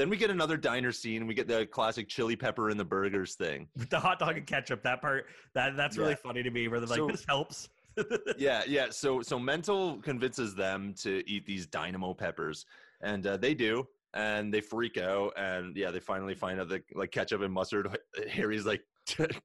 then 0.00 0.08
we 0.08 0.16
get 0.16 0.30
another 0.30 0.56
diner 0.56 0.92
scene. 0.92 1.26
We 1.26 1.34
get 1.34 1.46
the 1.46 1.66
classic 1.66 2.08
chili 2.08 2.34
pepper 2.34 2.70
in 2.70 2.78
the 2.78 2.84
burgers 2.86 3.34
thing. 3.34 3.68
With 3.76 3.90
the 3.90 4.00
hot 4.00 4.18
dog 4.18 4.38
and 4.38 4.46
ketchup. 4.46 4.82
That 4.82 5.02
part, 5.02 5.26
that 5.54 5.76
that's 5.76 5.98
really 5.98 6.12
Yeah. 6.12 6.16
funny 6.22 6.42
to 6.42 6.50
me. 6.50 6.68
Where 6.68 6.80
they're 6.80 6.88
like, 6.88 6.96
So- 6.98 7.08
"This 7.08 7.24
helps." 7.28 7.68
Yeah, 8.38 8.62
yeah. 8.66 8.86
So 8.90 9.20
so 9.20 9.38
mental 9.38 9.98
convinces 9.98 10.54
them 10.54 10.94
to 11.02 11.22
eat 11.28 11.44
these 11.44 11.66
dynamo 11.66 12.14
peppers, 12.14 12.64
and 13.02 13.26
uh, 13.26 13.36
they 13.36 13.52
do, 13.52 13.86
and 14.14 14.54
they 14.54 14.62
freak 14.62 14.96
out, 14.96 15.34
and 15.36 15.76
yeah, 15.76 15.90
they 15.90 16.00
finally 16.00 16.34
find 16.34 16.58
out 16.60 16.70
that 16.70 16.82
like 16.94 17.10
ketchup 17.10 17.42
and 17.42 17.52
mustard. 17.52 17.94
Harry's 18.30 18.64
like 18.64 18.82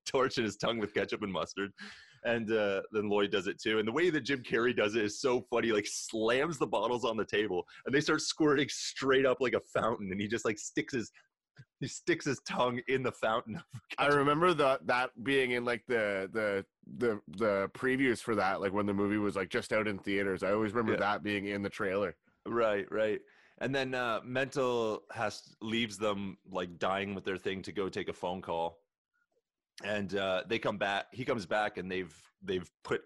torching 0.06 0.46
his 0.46 0.56
tongue 0.56 0.78
with 0.78 0.94
ketchup 0.94 1.22
and 1.24 1.34
mustard. 1.34 1.72
And 2.26 2.52
uh, 2.52 2.82
then 2.92 3.08
Lloyd 3.08 3.32
does 3.32 3.48
it 3.48 3.62
too. 3.62 3.78
And 3.80 3.88
the 3.88 3.92
way 3.92 4.10
that 4.10 4.22
Jim 4.22 4.42
Carrey 4.42 4.76
does 4.76 4.96
it 4.96 5.06
is 5.06 5.22
so 5.22 5.46
funny. 5.50 5.72
Like 5.72 5.86
slams 5.88 6.58
the 6.58 6.66
bottles 6.68 7.06
on 7.06 7.18
the 7.18 7.26
table, 7.26 7.64
and 7.86 7.94
they 7.94 8.02
start 8.02 8.22
squirting 8.22 8.68
straight 8.70 9.26
up 9.26 9.38
like 9.42 9.54
a 9.54 9.62
fountain. 9.80 10.12
And 10.12 10.20
he 10.20 10.28
just 10.28 10.44
like 10.46 10.58
sticks 10.58 10.94
his 10.94 11.12
he 11.80 11.88
sticks 11.88 12.26
his 12.26 12.40
tongue 12.48 12.82
in 12.88 13.04
the 13.04 13.12
fountain. 13.12 13.62
I 14.00 14.08
remember 14.08 14.54
the 14.54 14.80
that 14.86 15.12
being 15.24 15.52
in 15.52 15.66
like 15.66 15.84
the 15.88 16.30
the 16.34 16.66
the 16.98 17.20
the 17.38 17.70
previews 17.74 18.20
for 18.20 18.36
that, 18.36 18.60
like 18.60 18.74
when 18.74 18.86
the 18.88 18.94
movie 18.94 19.18
was 19.18 19.36
like 19.36 19.50
just 19.50 19.72
out 19.72 19.88
in 19.88 20.00
theaters. 20.00 20.42
I 20.44 20.52
always 20.52 20.74
remember 20.74 20.94
Yeah. 20.94 21.00
that 21.12 21.24
being 21.24 21.46
in 21.46 21.62
the 21.62 21.70
trailer. 21.70 22.16
Right, 22.48 22.86
right. 22.92 23.20
And 23.62 23.74
then 23.74 23.94
uh, 23.96 24.20
mental 24.24 25.04
has 25.12 25.56
leaves 25.62 25.98
them 25.98 26.38
like 26.50 26.78
dying 26.78 27.16
with 27.16 27.24
their 27.24 27.38
thing 27.38 27.62
to 27.64 27.72
go 27.72 27.88
take 27.88 28.10
a 28.10 28.14
phone 28.14 28.42
call, 28.42 28.80
and 29.84 30.16
uh, 30.16 30.44
they 30.48 30.60
come 30.60 30.78
back. 30.78 31.06
He 31.12 31.26
comes 31.26 31.46
back, 31.46 31.78
and 31.78 31.92
they've 31.92 32.16
they've 32.42 32.70
put 32.84 33.02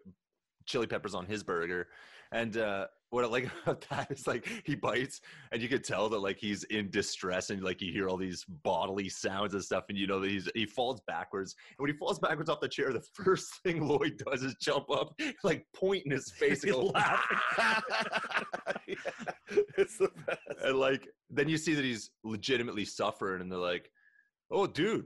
chili 0.65 0.87
peppers 0.87 1.15
on 1.15 1.25
his 1.25 1.43
burger. 1.43 1.87
And 2.31 2.57
uh, 2.57 2.85
what 3.09 3.25
I 3.25 3.27
like 3.27 3.49
about 3.63 3.83
that 3.89 4.11
is 4.11 4.27
like 4.27 4.47
he 4.63 4.75
bites, 4.75 5.21
and 5.51 5.61
you 5.61 5.67
can 5.67 5.81
tell 5.81 6.09
that 6.09 6.19
like 6.19 6.37
he's 6.37 6.63
in 6.65 6.89
distress, 6.91 7.49
and 7.49 7.63
like 7.63 7.81
you 7.81 7.91
hear 7.91 8.07
all 8.07 8.17
these 8.17 8.45
bodily 8.63 9.09
sounds 9.09 9.53
and 9.53 9.63
stuff, 9.63 9.85
and 9.89 9.97
you 9.97 10.05
know 10.05 10.19
that 10.19 10.29
he's 10.29 10.47
he 10.53 10.65
falls 10.65 11.01
backwards. 11.07 11.55
And 11.69 11.83
when 11.83 11.91
he 11.91 11.97
falls 11.97 12.19
backwards 12.19 12.49
off 12.49 12.59
the 12.59 12.69
chair, 12.69 12.93
the 12.93 13.01
first 13.13 13.49
thing 13.63 13.87
Lloyd 13.87 14.21
does 14.25 14.43
is 14.43 14.55
jump 14.61 14.91
up, 14.91 15.13
like 15.43 15.65
point 15.73 16.05
in 16.05 16.11
his 16.11 16.29
face, 16.29 16.63
and 16.63 16.73
go, 16.73 16.85
laughing. 16.85 17.37
Yeah, 18.87 18.95
it's 19.77 19.97
the 19.97 20.09
best. 20.25 20.39
and 20.63 20.77
like 20.77 21.07
then 21.29 21.47
you 21.47 21.57
see 21.57 21.73
that 21.73 21.85
he's 21.85 22.11
legitimately 22.23 22.85
suffering 22.85 23.41
and 23.41 23.51
they're 23.51 23.59
like 23.59 23.91
oh 24.51 24.65
dude 24.65 25.05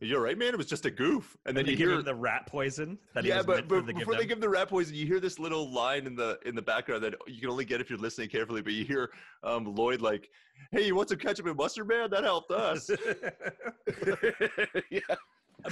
you're 0.00 0.20
right 0.20 0.36
man 0.36 0.48
it 0.48 0.56
was 0.56 0.66
just 0.66 0.84
a 0.86 0.90
goof 0.90 1.36
and 1.46 1.56
then 1.56 1.64
they 1.64 1.70
you 1.72 1.76
give 1.76 1.88
hear 1.88 1.98
him 1.98 2.04
the 2.04 2.14
rat 2.14 2.46
poison 2.46 2.98
yeah 3.22 3.42
but, 3.42 3.68
but 3.68 3.86
before 3.86 4.14
they 4.16 4.26
give 4.26 4.36
him 4.36 4.40
the 4.40 4.48
rat 4.48 4.68
poison 4.68 4.94
you 4.94 5.06
hear 5.06 5.20
this 5.20 5.38
little 5.38 5.70
line 5.72 6.06
in 6.06 6.14
the 6.16 6.38
in 6.44 6.54
the 6.54 6.60
background 6.62 7.02
that 7.02 7.14
you 7.26 7.40
can 7.40 7.48
only 7.48 7.64
get 7.64 7.80
if 7.80 7.88
you're 7.88 7.98
listening 7.98 8.28
carefully 8.28 8.60
but 8.60 8.72
you 8.72 8.84
hear 8.84 9.10
um 9.44 9.64
lloyd 9.74 10.00
like 10.02 10.28
hey 10.72 10.86
you 10.86 10.94
want 10.94 11.08
some 11.08 11.18
ketchup 11.18 11.46
and 11.46 11.56
mustard 11.56 11.86
man 11.88 12.10
that 12.10 12.24
helped 12.24 12.50
us 12.50 12.90
yeah. 14.90 15.00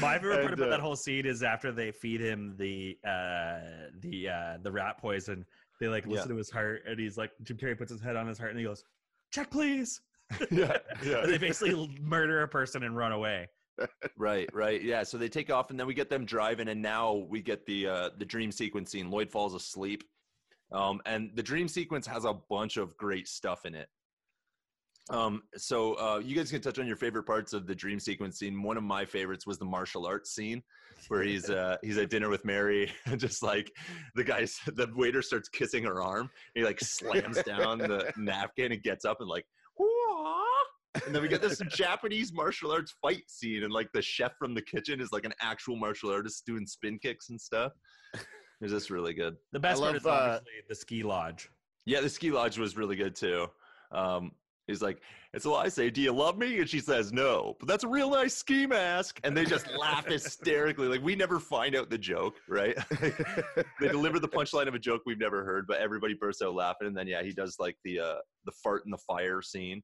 My 0.01 0.14
favorite 0.14 0.35
part 0.37 0.45
And, 0.45 0.55
about 0.55 0.66
uh, 0.68 0.70
that 0.70 0.81
whole 0.81 0.97
scene 0.97 1.27
is 1.27 1.43
after 1.43 1.70
they 1.73 1.91
feed 1.91 2.20
him 2.20 2.55
the 2.57 2.97
uh 3.07 3.91
the 4.01 4.29
uh 4.29 4.59
the 4.62 4.70
rat 4.73 4.97
poison, 4.99 5.45
they 5.81 5.89
like 5.89 6.05
Yeah. 6.05 6.12
listen 6.12 6.29
to 6.31 6.37
his 6.37 6.51
heart 6.51 6.83
and 6.87 6.99
he's 6.99 7.18
like 7.18 7.33
Jim 7.43 7.57
Carrey 7.59 7.77
puts 7.77 7.91
his 7.91 8.01
head 8.01 8.16
on 8.16 8.27
his 8.27 8.39
heart 8.39 8.51
and 8.53 8.59
he 8.59 8.64
goes, 8.64 8.85
Check 9.33 9.51
please. 9.51 10.01
yeah 10.51 10.79
yeah 11.05 11.27
they 11.27 11.37
basically 11.37 11.95
murder 12.01 12.43
a 12.43 12.49
person 12.49 12.85
and 12.85 12.97
run 12.97 13.12
away. 13.12 13.49
Right 14.16 14.49
right 14.53 14.83
yeah 14.83 15.03
so 15.03 15.16
they 15.16 15.29
take 15.29 15.51
off 15.51 15.70
and 15.70 15.79
then 15.79 15.87
we 15.87 15.95
get 15.95 16.11
them 16.11 16.25
driving 16.25 16.68
and 16.68 16.81
now 16.81 17.14
we 17.29 17.41
get 17.41 17.64
the 17.66 17.87
uh 17.87 18.11
the 18.18 18.25
dream 18.25 18.53
sequence 18.53 18.91
scene 18.91 19.11
lloyd 19.11 19.31
falls 19.31 19.55
asleep 19.55 20.05
um 20.73 21.01
and 21.07 21.31
the 21.35 21.43
dream 21.43 21.68
sequence 21.68 22.07
has 22.07 22.25
a 22.25 22.35
bunch 22.51 22.77
of 22.77 22.97
great 22.97 23.27
stuff 23.27 23.64
in 23.64 23.75
it 23.75 23.89
um 25.11 25.43
so 25.57 25.95
uh 25.95 26.20
you 26.23 26.37
guys 26.37 26.51
can 26.51 26.61
touch 26.61 26.79
on 26.79 26.87
your 26.87 26.97
favorite 26.97 27.25
parts 27.25 27.53
of 27.53 27.66
the 27.66 27.75
dream 27.75 27.99
sequence 27.99 28.39
scene 28.39 28.62
one 28.62 28.77
of 28.77 28.85
my 28.85 29.05
favorites 29.05 29.47
was 29.47 29.59
the 29.59 29.64
martial 29.64 30.07
arts 30.07 30.33
scene 30.35 30.62
where 31.09 31.23
he's 31.23 31.51
uh 31.51 31.77
he's 31.83 31.99
at 31.99 32.09
dinner 32.09 32.29
with 32.29 32.45
mary 32.45 32.91
and 33.07 33.18
just 33.18 33.43
like 33.43 33.73
the 34.14 34.23
guys 34.23 34.59
the 34.66 34.87
waiter 34.95 35.23
starts 35.23 35.49
kissing 35.49 35.83
her 35.83 36.01
arm 36.01 36.31
he 36.55 36.62
like 36.62 36.79
slams 36.79 37.43
down 37.43 37.79
the 37.79 38.12
napkin 38.16 38.70
and 38.73 38.83
gets 38.83 39.05
up 39.05 39.20
and 39.20 39.29
like. 39.29 39.45
And 41.07 41.14
then 41.14 41.22
we 41.22 41.28
get 41.28 41.43
this 41.43 41.61
Japanese 41.68 42.32
martial 42.32 42.70
arts 42.70 42.95
fight 43.01 43.22
scene, 43.28 43.62
and 43.62 43.72
like 43.72 43.88
the 43.93 44.03
chef 44.03 44.32
from 44.38 44.55
the 44.55 44.62
kitchen 44.62 45.01
is 45.01 45.12
like 45.12 45.24
an 45.24 45.34
actual 45.40 45.76
martial 45.76 46.11
artist 46.11 46.45
doing 46.47 46.66
spin 46.66 46.99
kicks 46.99 47.30
and 47.30 47.40
stuff. 47.40 47.72
Is 48.61 48.70
this 48.70 48.90
really 48.90 49.14
good. 49.14 49.36
The 49.53 49.61
best 49.61 49.80
part 49.80 49.95
love, 49.95 49.97
is 49.97 50.07
uh, 50.07 50.11
obviously 50.11 50.53
the 50.68 50.74
ski 50.74 51.03
lodge. 51.03 51.49
Yeah, 51.84 52.01
the 52.01 52.09
ski 52.09 52.30
lodge 52.30 52.59
was 52.59 52.76
really 52.76 52.95
good 52.95 53.16
too. 53.16 53.49
Um, 53.90 54.32
He's 54.68 54.80
like, 54.80 55.01
and 55.34 55.43
so 55.43 55.57
I 55.57 55.68
say, 55.68 55.90
"Do 55.90 56.01
you 56.01 56.12
love 56.12 56.38
me?" 56.38 56.61
And 56.61 56.68
she 56.68 56.78
says, 56.78 57.12
"No." 57.12 57.57
But 57.59 57.68
that's 57.68 57.82
a 57.82 57.88
real 57.88 58.11
nice 58.11 58.34
ski 58.34 58.66
mask, 58.66 59.18
and 59.24 59.36
they 59.36 59.45
just 59.45 59.66
laugh 59.76 60.07
hysterically. 60.07 60.86
Like 60.86 61.03
we 61.03 61.16
never 61.16 61.40
find 61.40 61.74
out 61.74 61.90
the 61.90 61.99
joke, 61.99 62.36
right? 62.49 62.76
they 63.80 63.88
deliver 63.88 64.20
the 64.20 64.28
punchline 64.28 64.68
of 64.68 64.74
a 64.74 64.78
joke 64.78 65.03
we've 65.05 65.18
never 65.18 65.45
heard, 65.45 65.66
but 65.66 65.78
everybody 65.78 66.14
bursts 66.14 66.43
out 66.43 66.55
laughing. 66.55 66.86
And 66.86 66.97
then 66.97 67.09
yeah, 67.09 67.22
he 67.22 67.32
does 67.32 67.57
like 67.59 67.76
the 67.84 67.99
uh, 67.99 68.18
the 68.45 68.53
fart 68.62 68.84
in 68.84 68.93
the 68.93 68.99
fire 68.99 69.43
scene. 69.43 69.82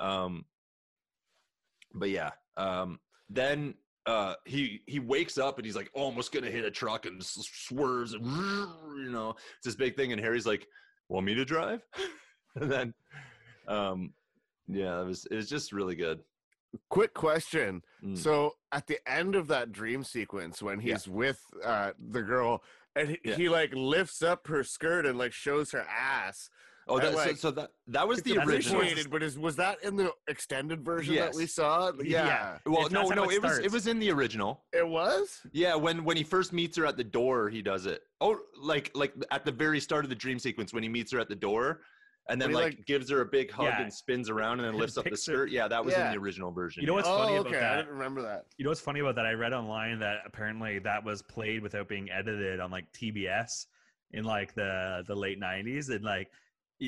Um, 0.00 0.44
but 1.94 2.10
yeah, 2.10 2.30
um, 2.56 3.00
then 3.28 3.74
uh, 4.06 4.34
he 4.44 4.80
he 4.86 4.98
wakes 5.00 5.38
up 5.38 5.58
and 5.58 5.66
he's 5.66 5.76
like 5.76 5.90
almost 5.94 6.32
gonna 6.32 6.50
hit 6.50 6.64
a 6.64 6.70
truck 6.70 7.06
and 7.06 7.22
swerves 7.22 8.14
and 8.14 8.24
you 8.96 9.10
know 9.10 9.34
it's 9.56 9.64
this 9.66 9.74
big 9.74 9.96
thing 9.96 10.12
and 10.12 10.20
Harry's 10.20 10.46
like, 10.46 10.66
"Want 11.08 11.26
me 11.26 11.34
to 11.34 11.44
drive?" 11.44 11.82
and 12.56 12.70
then, 12.70 12.94
um, 13.66 14.12
yeah, 14.66 15.00
it 15.00 15.04
was 15.06 15.26
it 15.26 15.36
was 15.36 15.48
just 15.48 15.72
really 15.72 15.94
good. 15.94 16.20
Quick 16.90 17.14
question. 17.14 17.82
Mm. 18.04 18.16
So 18.16 18.52
at 18.72 18.86
the 18.86 18.98
end 19.10 19.34
of 19.34 19.48
that 19.48 19.72
dream 19.72 20.04
sequence, 20.04 20.62
when 20.62 20.80
Yeah. 20.80 20.94
he's 20.94 21.08
with 21.08 21.40
uh, 21.64 21.92
the 22.10 22.22
girl, 22.22 22.62
and 22.94 23.08
he, 23.10 23.18
Yeah. 23.24 23.34
he 23.36 23.48
like 23.48 23.72
lifts 23.74 24.22
up 24.22 24.46
her 24.48 24.62
skirt 24.62 25.06
and 25.06 25.16
like 25.18 25.32
shows 25.32 25.70
her 25.72 25.86
ass. 25.88 26.50
Oh, 26.90 26.96
I 26.98 27.02
that, 27.02 27.14
like- 27.14 27.30
so, 27.30 27.34
so 27.34 27.50
that 27.52 27.70
that 27.88 28.08
was 28.08 28.22
the 28.22 28.38
original. 28.38 28.80
appreciated, 28.80 29.10
but 29.10 29.22
is 29.22 29.38
was 29.38 29.56
that 29.56 29.82
in 29.84 29.96
the 29.96 30.10
extended 30.28 30.84
version 30.84 31.14
Yes. 31.14 31.34
that 31.34 31.38
we 31.38 31.46
saw? 31.46 31.92
Yeah, 32.02 32.26
Yeah. 32.26 32.58
Well, 32.66 32.86
It's- 32.86 32.90
no, 32.92 33.08
no, 33.08 33.24
it 33.30 33.34
it 33.34 33.42
was 33.42 33.58
it 33.58 33.70
was 33.72 33.86
in 33.86 33.98
the 33.98 34.10
original. 34.10 34.64
it 34.72 34.86
was. 34.86 35.40
Yeah, 35.52 35.74
when 35.74 36.04
when 36.04 36.16
he 36.16 36.24
first 36.24 36.52
meets 36.52 36.76
her 36.78 36.86
at 36.86 36.96
the 36.96 37.04
door, 37.04 37.48
he 37.50 37.62
does 37.62 37.86
it. 37.86 38.02
Oh, 38.20 38.38
like 38.56 38.90
like 38.94 39.12
at 39.30 39.44
the 39.44 39.52
very 39.52 39.80
start 39.80 40.04
of 40.04 40.08
the 40.08 40.16
dream 40.16 40.38
sequence 40.38 40.72
when 40.72 40.82
he 40.82 40.88
meets 40.88 41.12
her 41.12 41.18
at 41.20 41.28
the 41.28 41.36
door, 41.36 41.82
and 42.30 42.40
then 42.40 42.52
like, 42.52 42.64
like- 42.76 42.86
gives 42.86 43.10
her 43.10 43.20
a 43.20 43.26
big 43.26 43.50
hug 43.50 43.66
Yeah. 43.66 43.82
and 43.82 43.92
spins 43.92 44.30
around 44.30 44.60
and 44.60 44.68
then 44.68 44.74
lifts 44.78 44.96
up 44.96 45.04
the 45.04 45.10
Picks 45.10 45.26
her- 45.26 45.32
skirt. 45.32 45.50
Yeah, 45.50 45.68
that 45.68 45.84
was 45.84 45.94
in 45.94 46.10
the 46.12 46.18
original 46.18 46.50
version. 46.52 46.80
You 46.82 46.86
know 46.86 46.92
yeah. 46.94 46.96
what's 46.96 47.08
funny 47.08 47.36
oh, 47.36 47.40
about 47.40 47.54
okay. 47.54 47.64
I 47.64 47.76
didn't 47.76 47.92
remember 47.92 48.22
that. 48.22 48.46
You 48.56 48.64
know 48.64 48.70
what's 48.70 48.80
funny 48.80 49.00
about 49.00 49.14
that? 49.16 49.26
I 49.26 49.32
read 49.32 49.52
online 49.52 49.98
that 50.00 50.20
apparently 50.26 50.78
that 50.80 51.04
was 51.04 51.20
played 51.22 51.62
without 51.62 51.86
being 51.88 52.10
edited 52.10 52.60
on 52.60 52.70
like 52.70 52.90
TBS 52.92 53.66
in 54.12 54.24
like 54.24 54.54
the 54.54 55.04
the 55.06 55.14
late 55.14 55.38
'90s, 55.38 55.90
and 55.90 56.02
like 56.04 56.30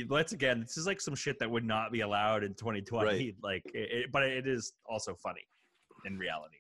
once 0.09 0.33
again, 0.33 0.61
this 0.61 0.77
is 0.77 0.87
like 0.87 1.01
some 1.01 1.15
shit 1.15 1.39
that 1.41 1.51
would 1.51 1.65
not 1.65 1.93
be 1.93 2.01
allowed 2.01 2.45
in 2.45 2.55
2020. 2.55 3.07
Right. 3.07 3.35
Like, 3.43 3.63
it, 3.75 3.91
it- 4.05 4.13
but 4.13 4.23
it 4.23 4.47
is 4.47 4.73
also 4.89 5.15
funny 5.15 5.43
in 6.07 6.17
reality. 6.19 6.57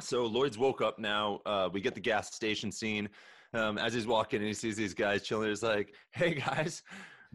So 0.00 0.24
Lloyd's 0.24 0.56
woke 0.58 0.80
up 0.80 0.98
now. 0.98 1.40
Uh, 1.44 1.68
we 1.72 1.80
get 1.80 1.94
the 1.94 2.00
gas 2.00 2.32
station 2.34 2.70
scene. 2.70 3.08
Um, 3.54 3.78
as 3.78 3.94
he's 3.94 4.06
walking 4.06 4.38
and 4.40 4.46
he 4.46 4.54
sees 4.54 4.76
these 4.76 4.94
guys 4.94 5.22
chilling, 5.22 5.48
he's 5.48 5.62
like, 5.62 5.92
"Hey 6.12 6.34
guys, 6.34 6.82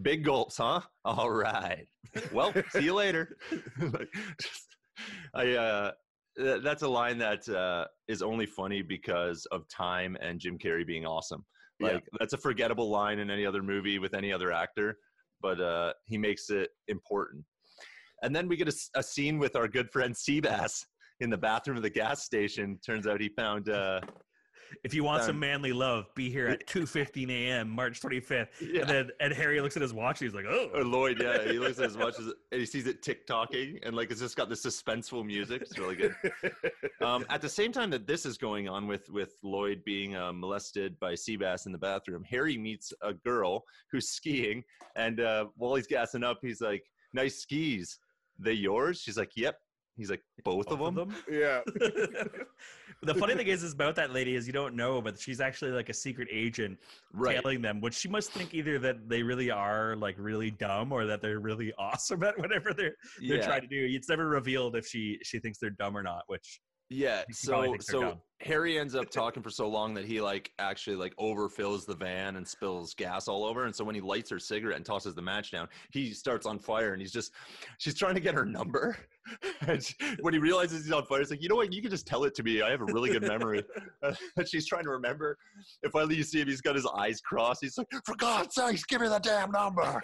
big 0.01 0.23
gulps, 0.23 0.57
huh? 0.57 0.79
All 1.03 1.29
right. 1.31 1.87
Well, 2.31 2.53
see 2.71 2.83
you 2.83 2.93
later." 2.93 3.37
Like, 3.81 4.07
just- 4.41 4.67
I 5.33 5.51
uh, 5.55 5.91
that's 6.63 6.83
a 6.83 6.87
line 6.87 7.17
that 7.17 7.47
uh, 7.49 7.85
is 8.07 8.21
only 8.21 8.45
funny 8.45 8.81
because 8.81 9.45
of 9.51 9.67
time 9.67 10.15
and 10.21 10.39
Jim 10.39 10.57
Carrey 10.57 10.85
being 10.85 11.05
awesome. 11.05 11.43
Yeah. 11.79 11.93
Like 11.93 12.03
that's 12.19 12.33
a 12.33 12.37
forgettable 12.37 12.89
line 12.89 13.19
in 13.19 13.29
any 13.29 13.45
other 13.45 13.63
movie 13.63 13.99
with 13.99 14.13
any 14.13 14.31
other 14.31 14.51
actor, 14.51 14.97
but 15.41 15.59
uh, 15.59 15.93
he 16.05 16.17
makes 16.17 16.49
it 16.49 16.69
important. 16.87 17.43
And 18.21 18.35
then 18.35 18.47
we 18.47 18.55
get 18.55 18.73
a 18.95 19.03
scene 19.03 19.37
with 19.37 19.55
our 19.55 19.67
good 19.67 19.91
friend 19.91 20.15
Seabass 20.15 20.85
in 21.19 21.29
the 21.29 21.37
bathroom 21.37 21.77
of 21.77 21.83
the 21.83 21.89
gas 21.89 22.23
station. 22.23 22.79
Turns 22.85 23.05
out 23.05 23.19
he 23.19 23.29
found 23.29 23.69
uh, 23.69 23.99
If 24.83 24.93
you 24.93 25.03
want 25.03 25.23
some 25.23 25.39
manly 25.39 25.73
love, 25.73 26.13
be 26.15 26.29
here 26.29 26.47
at 26.47 26.65
2:15 26.67 27.29
a.m. 27.29 27.69
March 27.69 28.01
25th. 28.01 28.47
Yeah. 28.61 28.81
And 28.81 28.89
then 28.89 29.09
and 29.19 29.33
Harry 29.33 29.61
looks 29.61 29.75
at 29.75 29.81
his 29.81 29.93
watch. 29.93 30.21
And 30.21 30.29
he's 30.29 30.35
like, 30.35 30.45
or 30.45 30.79
"Oh, 30.79 30.81
Lloyd. 30.81 31.21
Yeah, 31.21 31.43
he 31.43 31.59
looks 31.59 31.79
at 31.79 31.85
his 31.85 31.97
watch 31.97 32.15
and 32.17 32.33
he 32.51 32.65
sees 32.65 32.87
it 32.87 33.01
tick 33.01 33.25
tocking, 33.27 33.79
and 33.83 33.95
like 33.95 34.11
it's 34.11 34.19
just 34.19 34.35
got 34.35 34.49
this 34.49 34.65
suspenseful 34.65 35.25
music. 35.25 35.61
It's 35.61 35.77
really 35.77 35.95
good. 35.95 36.15
Um, 37.01 37.25
at 37.29 37.41
the 37.41 37.49
same 37.49 37.73
time 37.73 37.89
that 37.89 38.07
this 38.07 38.25
is 38.25 38.37
going 38.37 38.69
on 38.69 38.87
with 38.87 39.09
with 39.09 39.33
Lloyd 39.43 39.83
being 39.83 40.15
uh, 40.15 40.31
molested 40.31 40.97
by 41.01 41.13
Seabass 41.13 41.65
in 41.65 41.73
the 41.73 41.77
bathroom, 41.77 42.23
Harry 42.23 42.57
meets 42.57 42.93
a 43.01 43.13
girl 43.13 43.65
who's 43.91 44.07
skiing, 44.07 44.63
and 44.95 45.19
uh, 45.19 45.47
while 45.57 45.75
he's 45.75 45.87
gassing 45.87 46.23
up, 46.23 46.37
he's 46.41 46.61
like, 46.61 46.83
"Nice 47.11 47.39
skis. 47.39 47.99
They 48.39 48.53
yours?" 48.53 49.01
She's 49.01 49.17
like, 49.17 49.31
"Yep." 49.35 49.57
He's 49.97 50.09
like, 50.09 50.21
"Both, 50.43 50.67
of 50.67 50.95
them." 50.95 51.13
yeah. 51.29 51.61
the 53.05 53.13
funny 53.15 53.35
thing 53.35 53.47
is, 53.47 53.63
is 53.63 53.73
about 53.73 53.95
that 53.95 54.11
lady 54.11 54.35
is 54.35 54.47
you 54.47 54.53
don't 54.53 54.75
know, 54.75 55.01
but 55.01 55.19
she's 55.19 55.39
actually 55.41 55.71
like 55.71 55.89
a 55.89 55.93
secret 55.93 56.27
agent 56.31 56.79
Right. 57.13 57.41
telling 57.41 57.61
them, 57.61 57.81
which 57.81 57.93
she 57.93 58.07
must 58.07 58.31
think 58.31 58.53
either 58.53 58.79
that 58.79 59.07
they 59.09 59.21
really 59.23 59.51
are 59.51 59.95
like 59.95 60.15
really 60.17 60.51
dumb 60.51 60.91
or 60.91 61.05
that 61.05 61.21
they're 61.21 61.39
really 61.39 61.73
awesome 61.77 62.23
at 62.23 62.37
whatever 62.39 62.73
they're 62.73 62.95
they're 63.19 63.37
Yeah. 63.37 63.45
trying 63.45 63.61
to 63.61 63.67
do. 63.67 63.87
It's 63.89 64.09
never 64.09 64.27
revealed 64.27 64.75
if 64.75 64.85
she 64.87 65.19
she 65.23 65.39
thinks 65.39 65.59
they're 65.59 65.69
dumb 65.69 65.95
or 65.97 66.03
not. 66.03 66.23
Which 66.27 66.59
Yeah. 66.89 67.23
So 67.31 67.75
so 67.79 68.01
dumb. 68.01 68.21
Harry 68.41 68.77
ends 68.77 68.95
up 68.95 69.09
talking 69.09 69.41
for 69.41 69.49
so 69.49 69.67
long 69.67 69.93
that 69.93 70.05
he 70.05 70.19
like 70.19 70.51
actually 70.59 70.95
like 70.95 71.15
overfills 71.17 71.85
the 71.85 71.95
van 71.95 72.35
and 72.35 72.47
spills 72.47 72.93
gas 72.93 73.27
all 73.27 73.45
over. 73.45 73.65
And 73.65 73.75
so 73.75 73.83
when 73.83 73.95
he 73.95 74.01
lights 74.01 74.29
her 74.29 74.39
cigarette 74.39 74.77
and 74.77 74.85
tosses 74.85 75.15
the 75.15 75.21
match 75.21 75.51
down, 75.51 75.67
he 75.91 76.13
starts 76.13 76.45
on 76.45 76.59
fire 76.59 76.93
and 76.93 77.01
he's 77.01 77.11
just 77.11 77.31
she's 77.77 77.95
trying 77.95 78.15
to 78.15 78.21
get 78.21 78.33
her 78.33 78.45
number. 78.45 78.97
and 79.67 79.81
she- 79.81 79.95
when 80.19 80.33
he 80.33 80.39
realizes 80.39 80.83
he's 80.83 80.91
on 80.91 81.05
fire, 81.05 81.21
it's 81.21 81.31
like, 81.31 81.41
you 81.41 81.47
know 81.47 81.55
what, 81.55 81.71
you 81.71 81.81
can 81.81 81.89
just 81.89 82.05
tell 82.05 82.25
it 82.25 82.35
to 82.35 82.43
me. 82.43 82.61
I 82.61 82.69
have 82.69 82.81
a 82.81 82.85
really 82.85 83.11
good 83.11 83.21
memory. 83.21 83.63
and 84.01 84.17
she's 84.47 84.67
trying 84.67 84.83
to 84.83 84.89
remember. 84.89 85.37
And 85.83 85.91
finally 85.91 86.15
you 86.15 86.23
see 86.23 86.41
him, 86.41 86.47
he's 86.47 86.61
got 86.61 86.75
his 86.75 86.87
eyes 86.97 87.21
crossed. 87.21 87.61
He's 87.61 87.77
like, 87.77 87.87
For 88.05 88.15
God's 88.15 88.55
sakes, 88.55 88.83
give 88.83 89.01
me 89.01 89.07
the 89.07 89.19
damn 89.19 89.51
number. 89.51 90.01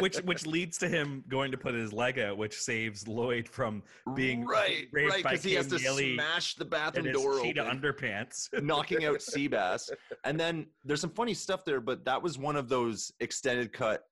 which 0.00 0.18
which 0.18 0.46
leads 0.46 0.76
to 0.78 0.88
him 0.88 1.24
going 1.28 1.50
to 1.50 1.56
put 1.56 1.74
his 1.74 1.92
leg 1.92 2.18
out, 2.18 2.36
which 2.36 2.54
saves 2.54 3.08
Lloyd 3.08 3.48
from 3.48 3.82
being 4.14 4.44
right, 4.44 4.86
raped 4.92 5.10
right, 5.10 5.22
because 5.22 5.42
he 5.42 5.54
has 5.54 5.68
to 5.68 5.78
Neely 5.78 6.14
smash 6.14 6.54
the 6.56 6.64
bathroom 6.64 7.06
his 7.06 7.21
door 7.22 7.40
cheetah 7.40 7.64
open. 7.66 7.80
underpants. 7.80 8.48
knocking 8.62 9.04
out 9.04 9.18
Seabass. 9.18 9.90
And 10.24 10.38
then 10.38 10.66
there's 10.84 11.00
some 11.00 11.10
funny 11.10 11.34
stuff 11.34 11.64
there, 11.64 11.80
but 11.80 12.04
that 12.04 12.22
was 12.22 12.38
one 12.38 12.56
of 12.56 12.68
those 12.68 13.12
extended 13.20 13.72
cut 13.72 14.02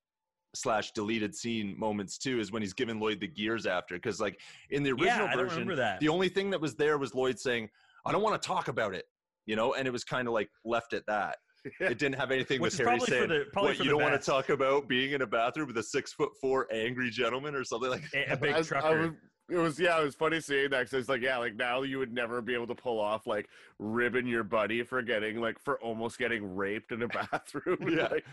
slash 0.55 0.93
deleted 0.93 1.35
scene 1.35 1.79
moments 1.79 2.19
too, 2.19 2.41
is 2.41 2.51
when 2.53 2.63
he's 2.63 2.73
giving 2.73 2.99
Lloyd 2.99 3.21
the 3.21 3.29
gears 3.29 3.67
after. 3.67 3.95
Because 3.95 4.21
like 4.21 4.41
in 4.71 4.83
the 4.83 4.91
original 4.93 5.27
yeah, 5.27 5.37
version, 5.37 5.67
that. 5.77 6.01
the 6.01 6.09
only 6.09 6.29
thing 6.29 6.51
that 6.51 6.61
was 6.61 6.75
there 6.75 6.99
was 6.99 7.15
Lloyd 7.15 7.39
saying, 7.39 7.69
I 8.05 8.13
don't 8.13 8.23
want 8.23 8.41
to 8.41 8.47
talk 8.47 8.69
about 8.69 8.95
it. 8.95 9.05
You 9.47 9.57
know, 9.57 9.75
and 9.75 9.87
it 9.87 9.91
was 9.91 10.05
kind 10.05 10.29
of 10.29 10.35
like 10.35 10.49
left 10.65 10.93
at 10.93 11.07
that. 11.07 11.37
It 11.81 11.99
didn't 11.99 12.15
have 12.15 12.31
anything 12.31 12.59
Which 12.63 12.79
with 12.79 12.87
Harry 12.87 12.99
probably 12.99 13.07
for 13.07 13.13
saying, 13.13 13.29
the- 13.29 13.45
probably 13.53 13.71
"What 13.73 13.77
for 13.77 13.83
you 13.85 13.91
the 13.91 13.99
don't 13.99 14.03
want 14.11 14.19
to 14.23 14.27
talk 14.31 14.49
about 14.49 14.89
being 14.89 15.13
in 15.13 15.21
a 15.21 15.27
bathroom 15.27 15.67
with 15.67 15.77
a 15.77 15.83
six 15.83 16.11
foot 16.11 16.31
four 16.41 16.67
angry 16.73 17.11
gentleman 17.11 17.55
or 17.55 17.65
something 17.65 17.91
like." 17.91 18.03
a, 18.15 18.33
a 18.33 18.37
big 18.37 18.55
I- 18.55 18.59
I 18.59 18.63
trucker. 18.63 19.17
Was- 19.51 19.59
it 19.59 19.63
was 19.63 19.81
yeah, 19.81 20.01
it 20.01 20.05
was 20.05 20.15
funny 20.15 20.41
seeing 20.41 20.71
that 20.71 20.79
because 20.81 20.93
it's 20.95 21.09
like 21.09 21.23
yeah, 21.23 21.37
like 21.39 21.57
now 21.57 21.83
you 21.83 21.99
would 21.99 22.13
never 22.13 22.41
be 22.41 22.55
able 22.55 22.67
to 22.69 22.75
pull 22.75 23.01
off 23.01 23.27
like 23.27 23.49
ribbing 23.79 24.27
your 24.27 24.45
buddy 24.45 24.83
for 24.83 25.03
getting 25.03 25.41
like 25.41 25.59
for 25.59 25.81
almost 25.81 26.19
getting 26.19 26.55
raped 26.55 26.93
in 26.93 27.03
a 27.03 27.09
bathroom. 27.33 27.79
Yeah. 27.89 28.09
Like, 28.09 28.25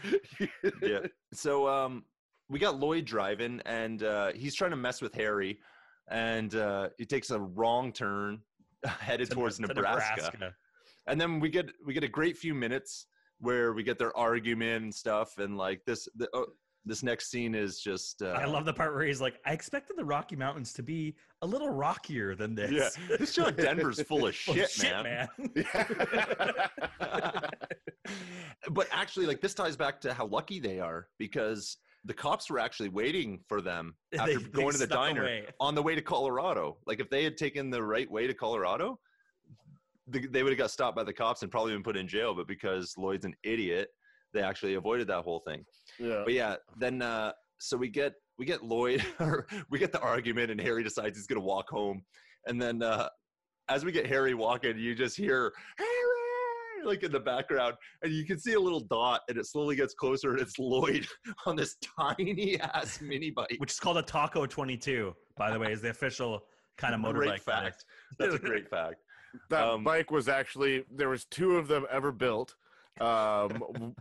yeah. 0.82 1.00
So 1.34 1.68
um, 1.68 2.06
we 2.50 2.60
got 2.60 2.80
Lloyd 2.80 3.06
driving, 3.06 3.62
and 3.66 4.04
uh, 4.04 4.32
he's 4.34 4.56
trying 4.56 4.72
to 4.72 4.78
mess 4.78 5.02
with 5.02 5.14
Harry, 5.16 5.60
and 6.10 6.56
uh, 6.56 6.90
he 6.98 7.06
takes 7.06 7.30
a 7.32 7.40
wrong 7.40 7.92
turn, 7.92 8.40
headed 8.86 9.30
to- 9.30 9.36
towards 9.36 9.58
to 9.60 9.68
Nebraska. 9.68 10.54
And 11.08 11.20
then 11.20 11.40
we 11.40 11.50
get 11.50 11.70
we 11.86 11.94
get 11.94 12.04
a 12.04 12.08
great 12.10 12.38
few 12.38 12.54
minutes 12.54 13.08
where 13.40 13.74
we 13.74 13.84
get 13.84 14.00
their 14.00 14.16
argument 14.18 14.84
and 14.84 14.94
stuff, 14.96 15.38
and 15.38 15.58
like 15.58 15.84
this 15.86 16.08
the, 16.16 16.28
oh, 16.34 16.48
this 16.88 17.04
next 17.04 17.30
scene 17.30 17.54
is 17.54 17.80
just. 17.80 18.22
Uh, 18.22 18.28
I 18.28 18.46
love 18.46 18.66
the 18.66 18.74
part 18.74 18.94
where 18.94 19.04
he's 19.04 19.22
like, 19.22 19.36
"I 19.46 19.54
expected 19.54 19.98
the 19.98 20.06
Rocky 20.06 20.36
Mountains 20.36 20.74
to 20.74 20.84
be 20.84 21.16
a 21.42 21.48
little 21.48 21.70
rockier 21.70 22.36
than 22.36 22.56
this." 22.56 22.72
Yeah, 22.72 23.18
this 23.18 23.34
show 23.34 23.52
Denver's 23.66 24.02
full 24.04 24.26
of 24.28 24.36
Well, 24.48 24.56
shit, 24.68 25.04
man. 25.04 25.28
man. 25.38 25.66
but 28.72 28.88
actually, 28.92 29.26
like 29.26 29.42
this 29.42 29.54
ties 29.54 29.76
back 29.76 30.00
to 30.02 30.14
how 30.14 30.26
lucky 30.28 30.60
they 30.60 30.80
are 30.80 31.08
because 31.18 31.78
the 32.06 32.14
cops 32.14 32.50
were 32.50 32.60
actually 32.60 32.90
waiting 32.90 33.40
for 33.48 33.62
them 33.62 33.96
after 34.18 34.38
They- 34.40 34.44
they 34.44 34.50
going 34.50 34.72
to 34.74 34.78
the 34.78 34.88
diner 34.88 35.24
away. 35.24 35.46
on 35.60 35.76
the 35.76 35.84
way 35.84 35.96
to 35.96 36.02
Colorado. 36.02 36.78
Like 36.86 37.00
if 37.00 37.10
they 37.10 37.24
had 37.24 37.38
taken 37.38 37.70
the 37.70 37.84
right 37.84 38.10
way 38.10 38.28
to 38.28 38.34
Colorado, 38.34 39.00
they 40.08 40.42
would 40.42 40.52
have 40.52 40.58
got 40.58 40.72
stopped 40.72 40.96
by 40.96 41.04
the 41.04 41.12
cops 41.14 41.42
and 41.42 41.52
probably 41.52 41.74
been 41.74 41.84
put 41.84 41.98
in 41.98 42.08
jail. 42.08 42.34
But 42.34 42.48
because 42.48 42.94
Lloyd's 42.98 43.26
an 43.26 43.36
idiot, 43.44 43.90
they 44.38 44.44
actually 44.44 44.76
avoided 44.76 45.08
that 45.08 45.24
whole 45.24 45.40
thing. 45.40 45.66
yeah. 46.00 46.22
But 46.24 46.34
yeah, 46.34 46.56
then 46.78 47.02
uh, 47.02 47.32
so 47.60 47.76
we 47.78 47.90
get 47.90 48.14
we 48.38 48.46
get 48.46 48.64
Lloyd, 48.64 49.04
we 49.70 49.80
get 49.80 49.92
the 49.92 50.00
argument, 50.00 50.52
and 50.52 50.62
Harry 50.62 50.84
decides 50.84 51.18
he's 51.18 51.28
gonna 51.28 51.42
walk 51.42 51.70
home, 51.70 52.04
and 52.46 52.62
then 52.62 52.84
uh, 52.84 53.10
as 53.70 53.84
we 53.84 53.92
get 53.92 54.06
Harry 54.06 54.34
walking, 54.34 54.78
you 54.78 54.96
just 54.96 55.18
hear 55.18 55.54
Harry 55.78 56.86
like 56.86 57.04
in 57.04 57.12
the 57.12 57.20
background, 57.20 57.76
and 58.04 58.14
you 58.14 58.26
can 58.26 58.40
see 58.40 58.54
a 58.54 58.60
little 58.60 58.80
dot, 58.80 59.22
and 59.28 59.38
it 59.38 59.46
slowly 59.46 59.76
gets 59.76 59.94
closer, 59.94 60.32
and 60.32 60.40
it's 60.40 60.58
Lloyd 60.60 61.06
on 61.46 61.56
this 61.56 61.76
tiny 62.00 62.60
ass 62.60 63.02
mini 63.02 63.32
bike. 63.32 63.56
Which 63.58 63.72
is 63.72 63.80
called 63.80 63.98
a 63.98 64.04
Taco 64.04 64.46
22, 64.46 65.16
by 65.36 65.52
the 65.52 65.60
way, 65.60 65.72
is 65.72 65.82
the 65.82 65.90
official 65.90 66.44
kind 66.78 66.94
of 66.94 67.02
motorbike. 67.02 67.14
great 67.14 67.42
for 67.42 67.52
this. 67.52 67.62
fact. 67.62 67.86
That's 68.20 68.36
a 68.36 68.40
great 68.40 68.70
fact. 68.70 68.96
that 69.50 69.64
um, 69.64 69.84
bike 69.84 70.12
was 70.12 70.30
actually 70.30 70.86
there 70.96 71.10
was 71.10 71.26
two 71.26 71.58
of 71.58 71.68
them 71.68 71.86
ever 71.92 72.12
built. 72.12 72.56
Um, 73.02 73.50
w- 73.50 73.74
w- 73.74 73.94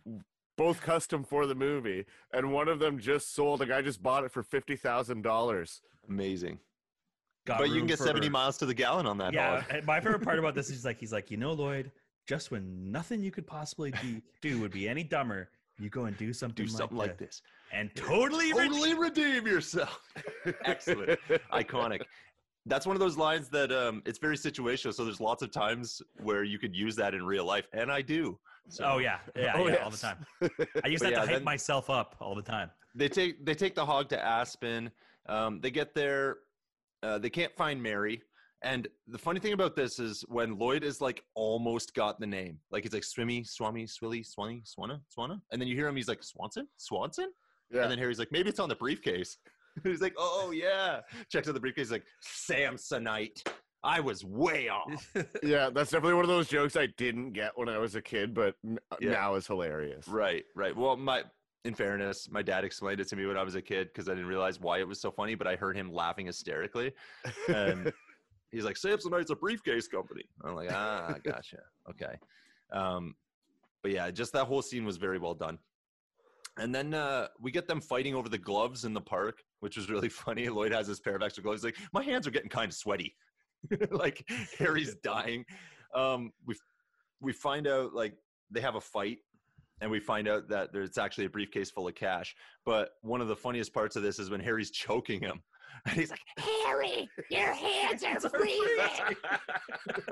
both 0.57 0.81
custom 0.81 1.23
for 1.23 1.47
the 1.47 1.55
movie, 1.55 2.05
and 2.33 2.53
one 2.53 2.69
of 2.69 2.79
them 2.79 2.99
just 2.99 3.35
sold. 3.35 3.61
The 3.61 3.67
guy 3.67 3.83
just 3.83 4.03
bought 4.03 4.25
it 4.25 4.33
for 4.33 4.43
fifty 4.43 4.77
thousand 4.77 5.23
dollars. 5.23 5.83
Amazing. 6.09 6.59
Got 7.47 7.59
but 7.59 7.69
you 7.71 7.77
can 7.79 7.87
get 7.87 7.99
for- 7.99 8.07
70 8.07 8.29
miles 8.29 8.57
to 8.59 8.67
the 8.67 8.75
gallon 8.75 9.07
on 9.07 9.19
that 9.19 9.33
Yeah, 9.33 9.63
and 9.71 9.87
my 9.87 10.01
favorite 10.01 10.23
part 10.23 10.39
about 10.41 10.55
this 10.57 10.69
is 10.71 10.85
like 10.85 10.99
he's 10.99 11.13
like, 11.13 11.31
you 11.31 11.37
know, 11.37 11.53
Lloyd, 11.53 11.93
just 12.27 12.51
when 12.51 12.91
nothing 12.91 13.23
you 13.23 13.31
could 13.31 13.47
possibly 13.47 13.93
do, 14.03 14.21
do 14.43 14.61
would 14.61 14.73
be 14.73 14.89
any 14.89 15.05
dumber, 15.05 15.51
you 15.79 15.89
go 15.89 16.07
and 16.07 16.17
do 16.17 16.33
something, 16.33 16.65
Do 16.65 16.69
something 16.71 16.97
like, 16.99 17.11
like 17.11 17.19
this, 17.19 17.29
this. 17.29 17.43
and 17.73 17.95
totally, 17.95 18.51
Totally 18.51 18.95
redeem 18.95 19.47
yourself. 19.47 20.01
Excellent. 20.65 21.21
Iconic. 21.53 22.01
That's 22.69 22.85
one 22.85 22.97
of 22.97 23.01
those 23.01 23.17
lines 23.17 23.49
that 23.51 23.71
um, 23.71 24.03
it's 24.07 24.19
very 24.19 24.37
situational. 24.37 24.93
So 24.93 25.05
there's 25.05 25.21
lots 25.21 25.43
of 25.43 25.53
times 25.53 26.03
where 26.25 26.43
you 26.43 26.59
could 26.59 26.75
use 26.75 26.97
that 26.97 27.15
in 27.15 27.25
real 27.25 27.45
life, 27.45 27.69
and 27.73 27.93
I 27.93 28.03
do. 28.03 28.41
So 28.69 28.85
Oh 28.85 28.99
yeah, 28.99 29.19
yeah, 29.37 29.53
Oh, 29.57 29.69
yeah, 29.69 29.77
all 29.77 29.91
the 29.91 29.97
time. 29.97 30.19
I 30.85 30.89
used 30.89 31.03
But 31.03 31.11
that 31.11 31.13
yeah, 31.13 31.21
to 31.21 31.27
hype 31.27 31.31
then- 31.31 31.45
myself 31.45 31.89
up 31.91 32.17
all 32.21 32.35
the 32.35 32.43
time. 32.43 32.71
they 32.95 33.09
take 33.09 33.45
they 33.45 33.55
take 33.55 33.75
the 33.75 33.85
hog 33.87 34.09
to 34.11 34.25
Aspen. 34.25 34.91
Um, 35.29 35.61
they 35.61 35.71
get 35.71 35.95
there. 35.95 36.37
Uh, 37.03 37.19
they 37.19 37.31
can't 37.31 37.55
find 37.57 37.83
Mary. 37.83 38.23
And 38.63 38.89
the 39.07 39.19
funny 39.19 39.39
thing 39.39 39.53
about 39.53 39.77
this 39.77 39.99
is 39.99 40.25
when 40.29 40.59
Lloyd 40.59 40.83
is 40.83 41.01
like 41.01 41.23
almost 41.35 41.95
got 41.95 42.19
the 42.19 42.27
name, 42.27 42.59
like 42.71 42.85
it's 42.85 42.95
like 42.95 43.05
Swimmy, 43.05 43.45
Swami, 43.45 43.85
Swilly, 43.87 44.25
Swanny, 44.27 44.63
Swanna, 44.65 45.01
Swanna, 45.17 45.41
and 45.53 45.61
then 45.61 45.69
you 45.69 45.77
hear 45.77 45.87
him, 45.87 45.95
he's 45.95 46.09
like 46.09 46.23
Swanson, 46.23 46.67
Swanson, 46.79 47.31
Yeah. 47.71 47.83
and 47.83 47.91
then 47.91 47.99
Harry's 47.99 48.19
like, 48.19 48.33
maybe 48.33 48.49
it's 48.49 48.59
on 48.59 48.69
the 48.71 48.75
briefcase. 48.75 49.37
he's 49.85 50.01
like, 50.01 50.15
oh 50.17 50.53
yeah, 50.53 51.01
checks 51.31 51.47
out 51.49 51.55
the 51.55 51.61
briefcase, 51.61 51.89
he's 51.89 51.93
like 51.93 52.05
Samsonite. 52.25 53.47
I 53.87 54.01
was 54.01 54.25
way 54.25 54.69
off. 54.69 55.13
yeah, 55.43 55.71
that's 55.71 55.93
definitely 55.93 56.15
one 56.15 56.25
of 56.25 56.29
those 56.29 56.49
jokes 56.49 56.77
I 56.77 56.87
didn't 56.87 57.31
get 57.33 57.53
when 57.57 57.69
I 57.69 57.79
was 57.79 57.95
a 57.95 58.03
kid, 58.03 58.35
but 58.35 58.57
Yeah. 59.01 59.11
now 59.13 59.35
is 59.37 59.47
hilarious. 59.47 60.09
Right, 60.09 60.45
right. 60.57 60.77
Well, 60.77 60.97
my 60.97 61.23
in 61.65 61.75
fairness, 61.75 62.29
my 62.31 62.43
dad 62.43 62.65
explained 62.65 63.01
it 63.01 63.09
to 63.09 63.17
me 63.17 63.27
when 63.27 63.37
I 63.37 63.43
was 63.45 63.55
a 63.55 63.63
kid 63.63 63.89
because 63.89 64.09
I 64.09 64.13
didn't 64.13 64.27
realize 64.29 64.61
why 64.61 64.79
it 64.79 64.87
was 64.89 65.01
so 65.01 65.11
funny, 65.11 65.35
but 65.37 65.47
I 65.47 65.57
heard 65.57 65.77
him 65.77 65.93
laughing 65.93 66.27
hysterically. 66.27 66.93
And 67.49 67.93
he's 68.51 68.65
like, 68.65 68.77
Samsonite's 68.77 69.31
a 69.31 69.37
briefcase 69.37 69.87
company. 69.89 70.25
I'm 70.45 70.55
like, 70.55 70.71
ah, 70.73 71.15
gotcha. 71.25 71.59
Okay. 71.91 72.15
Um, 72.73 73.15
but 73.83 73.93
yeah, 73.93 74.11
just 74.11 74.33
that 74.33 74.45
whole 74.47 74.63
scene 74.63 74.85
was 74.85 74.97
very 74.97 75.19
well 75.19 75.35
done. 75.35 75.59
And 76.59 76.75
then 76.75 76.95
uh, 76.95 77.29
we 77.41 77.51
get 77.51 77.67
them 77.69 77.81
fighting 77.81 78.15
over 78.15 78.29
the 78.29 78.39
gloves 78.39 78.85
in 78.85 78.95
the 78.95 79.01
park, 79.01 79.43
which 79.61 79.77
was 79.77 79.91
really 79.91 80.09
funny. 80.25 80.49
Lloyd 80.49 80.73
has 80.73 80.87
his 80.87 80.99
pair 81.01 81.15
of 81.17 81.23
extra 81.23 81.43
gloves. 81.43 81.63
He's 81.63 81.73
like, 81.73 81.89
my 81.93 82.03
hands 82.03 82.27
are 82.27 82.31
getting 82.33 82.49
kind 82.49 82.69
of 82.69 82.75
sweaty. 82.75 83.15
like 83.91 84.29
Harry's 84.59 84.95
dying. 85.03 85.45
Um, 85.95 86.33
we 86.47 86.55
we 87.21 87.33
find 87.33 87.67
out 87.67 87.95
like 87.95 88.15
they 88.51 88.61
have 88.61 88.75
a 88.75 88.81
fight, 88.81 89.19
and 89.81 89.91
we 89.91 90.01
find 90.01 90.29
out 90.29 90.49
that 90.49 90.73
there's 90.73 90.99
actually 90.99 91.27
a 91.27 91.31
briefcase 91.31 91.71
full 91.71 91.89
of 91.89 91.95
cash. 91.95 92.35
But 92.65 92.91
one 93.03 93.21
of 93.21 93.29
the 93.29 93.37
funniest 93.37 93.73
parts 93.73 93.97
of 93.97 94.03
this 94.03 94.19
is 94.19 94.31
when 94.31 94.41
Harry's 94.41 94.71
choking 94.71 95.21
him, 95.21 95.43
and 95.85 95.95
he's 95.95 96.11
like, 96.11 96.21
Harry, 96.65 97.09
your 97.31 97.53
hands 97.53 98.05
are 98.05 98.19
freezing. 98.29 99.17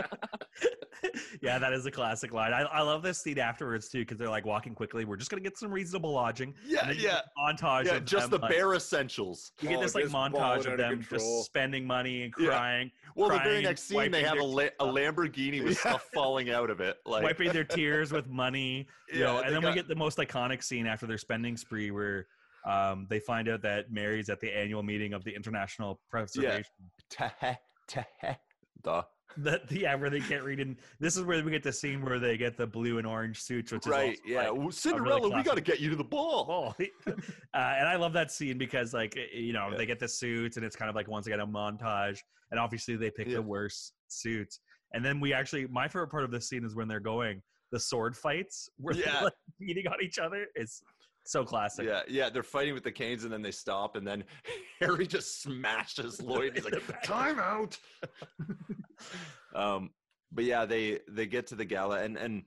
yeah, 1.42 1.59
that 1.59 1.72
is 1.72 1.84
a 1.86 1.90
classic 1.90 2.32
line. 2.32 2.52
I, 2.52 2.62
I 2.62 2.80
love 2.82 3.02
this 3.02 3.18
scene 3.18 3.38
afterwards 3.38 3.88
too 3.88 4.00
because 4.00 4.18
they're 4.18 4.28
like 4.28 4.46
walking 4.46 4.74
quickly. 4.74 5.05
We're 5.05 5.16
just 5.16 5.30
gonna 5.30 5.42
get 5.42 5.59
some 5.59 5.70
reasonable 5.70 6.12
lodging. 6.12 6.55
"Yeah, 6.66 6.80
And 6.82 6.90
then 6.90 6.96
you 6.96 7.02
get 7.02 7.24
yeah, 7.36 7.52
montage. 7.52 7.84
yeah, 7.86 7.96
of 7.96 8.05
just 8.05 8.30
them, 8.30 8.40
the 8.40 8.46
like- 8.46 8.52
bare 8.52 8.74
essentials." 8.74 9.52
You 9.61 9.68
get 9.70 9.78
Oh, 9.78 9.82
this 9.82 9.94
like 9.94 10.05
montage 10.07 10.66
of 10.70 10.78
them 10.78 10.98
control. 11.00 11.18
just 11.40 11.44
spending 11.46 11.86
money 11.86 12.22
and 12.24 12.34
Yeah. 12.38 12.48
crying, 12.48 12.90
Well, 13.16 13.30
the 13.30 13.38
very 13.38 13.62
next 13.62 13.82
scene, 13.82 14.11
they 14.11 14.22
have 14.22 14.38
a, 14.38 14.44
la- 14.44 14.62
a 14.80 14.84
Lamborghini 14.86 15.62
with 15.62 15.72
Yeah. 15.74 15.90
stuff 15.90 16.09
falling 16.14 16.50
out 16.50 16.70
of 16.70 16.80
it. 16.80 16.98
Like, 17.05 17.22
wiping 17.24 17.52
their 17.52 17.64
tears 17.64 18.12
with 18.12 18.28
money. 18.28 18.86
You 19.12 19.20
Yeah, 19.20 19.26
know, 19.26 19.38
and 19.40 19.55
then 19.55 19.61
got- 19.62 19.70
we 19.70 19.74
get 19.74 19.88
the 19.88 19.94
most 19.96 20.18
iconic 20.18 20.62
scene 20.62 20.86
after 20.86 21.07
their 21.07 21.18
spending 21.18 21.57
spree 21.57 21.90
where 21.90 22.26
um, 22.65 23.07
they 23.11 23.21
find 23.21 23.49
out 23.49 23.62
that 23.62 23.93
Mary's 23.93 24.29
at 24.29 24.41
the 24.41 24.55
annual 24.57 24.83
meeting 24.83 25.12
of 25.12 25.25
the 25.25 25.35
International 25.35 26.01
Preservation. 26.11 26.65
"Teh, 27.11 27.57
teh, 27.89 28.05
the 29.37 29.61
yeah, 29.71 29.95
where 29.95 30.11
they 30.11 30.21
can't 30.21 30.45
read. 30.45 30.61
And 30.61 30.77
this 31.01 31.17
is 31.17 31.25
where 31.25 31.43
we 31.43 31.51
get 31.51 31.62
the 31.62 31.73
scene 31.73 32.05
where 32.05 32.19
they 32.19 32.37
get 32.37 32.57
the 32.57 32.67
blue 32.67 32.99
and 32.99 33.07
orange 33.07 33.41
suits, 33.41 33.73
which 33.73 33.87
right, 33.87 34.15
is 34.15 34.21
yeah. 34.25 34.49
like, 34.51 34.59
Well, 34.59 34.71
Cinderella, 34.71 35.35
we 35.35 35.43
got 35.43 35.57
to 35.57 35.61
get 35.61 35.81
you 35.81 35.91
to 35.91 35.97
the 35.97 36.05
ball. 36.05 36.75
Oh, 36.79 36.85
uh, 37.07 37.12
and 37.55 37.89
I 37.89 37.97
love 37.97 38.12
that 38.12 38.31
scene 38.31 38.59
because, 38.59 38.95
like, 38.95 39.17
you 39.33 39.53
know, 39.53 39.71
Yeah. 39.71 39.77
they 39.77 39.87
get 39.87 39.99
the 39.99 40.09
suits, 40.09 40.57
and 40.57 40.65
it's 40.65 40.77
kind 40.77 40.89
of 40.89 40.95
like 40.95 41.09
once 41.09 41.27
again 41.27 41.41
a 41.41 41.47
montage, 41.47 42.19
and 42.51 42.61
obviously 42.61 42.97
they 42.97 43.11
pick 43.11 43.29
Yeah. 43.29 43.35
the 43.37 43.43
worst 43.43 43.95
suits. 44.09 44.61
And 44.93 45.05
then 45.05 45.19
we 45.19 45.33
actually, 45.33 45.67
my 45.67 45.89
favorite 45.89 46.11
part 46.11 46.25
of 46.25 46.31
this 46.31 46.49
scene 46.49 46.65
is 46.65 46.75
when 46.75 46.87
they're 46.87 47.01
going 47.01 47.43
the 47.73 47.81
sword 47.81 48.17
fights, 48.17 48.69
where 48.77 48.95
Yeah. 48.95 49.12
they're 49.12 49.23
like, 49.25 49.33
beating 49.59 49.89
on 49.89 49.97
each 50.01 50.19
other. 50.19 50.47
It's 50.55 50.81
so 51.25 51.45
classic. 51.45 51.87
Yeah, 51.87 52.03
yeah, 52.09 52.29
they're 52.29 52.43
fighting 52.43 52.75
with 52.75 52.85
the 52.85 52.93
canes 52.93 53.25
and 53.25 53.33
then 53.33 53.43
they 53.43 53.51
stop 53.51 53.97
and 53.97 54.07
then 54.07 54.25
Harry 54.81 55.07
just 55.07 55.43
smashes 55.43 56.22
Lloyd. 56.22 56.53
He's 56.55 56.64
like, 56.64 57.03
"Time 57.03 57.39
out." 57.39 57.79
um, 59.55 59.91
but 60.33 60.45
yeah, 60.45 60.64
they 60.64 61.01
they 61.09 61.27
get 61.27 61.47
to 61.49 61.55
the 61.55 61.64
gala 61.64 62.03
and 62.03 62.16
and 62.16 62.45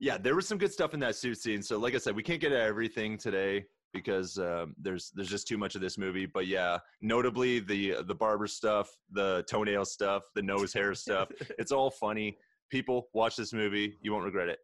yeah, 0.00 0.18
there 0.18 0.34
was 0.34 0.48
some 0.48 0.58
good 0.58 0.72
stuff 0.72 0.94
in 0.94 1.00
that 1.00 1.14
suit 1.14 1.38
scene. 1.38 1.62
So 1.62 1.78
like 1.78 1.94
I 1.94 1.98
said, 1.98 2.16
we 2.16 2.22
can't 2.22 2.40
get 2.40 2.52
at 2.52 2.60
everything 2.60 3.18
today 3.18 3.66
because 3.92 4.38
um, 4.38 4.74
there's 4.78 5.10
there's 5.14 5.28
just 5.28 5.46
too 5.46 5.58
much 5.58 5.74
of 5.74 5.80
this 5.80 5.98
movie. 5.98 6.26
But 6.26 6.46
yeah, 6.46 6.78
notably 7.00 7.60
the 7.60 8.02
the 8.06 8.14
barber 8.14 8.46
stuff, 8.46 8.90
the 9.12 9.44
toenail 9.48 9.84
stuff, 9.84 10.22
the 10.34 10.42
nose 10.42 10.72
hair 10.72 10.94
stuff. 10.94 11.28
it's 11.58 11.72
all 11.72 11.90
funny. 11.90 12.38
People 12.70 13.08
watch 13.14 13.36
this 13.36 13.52
movie, 13.52 13.98
you 14.00 14.12
won't 14.12 14.24
regret 14.24 14.48
it. 14.48 14.58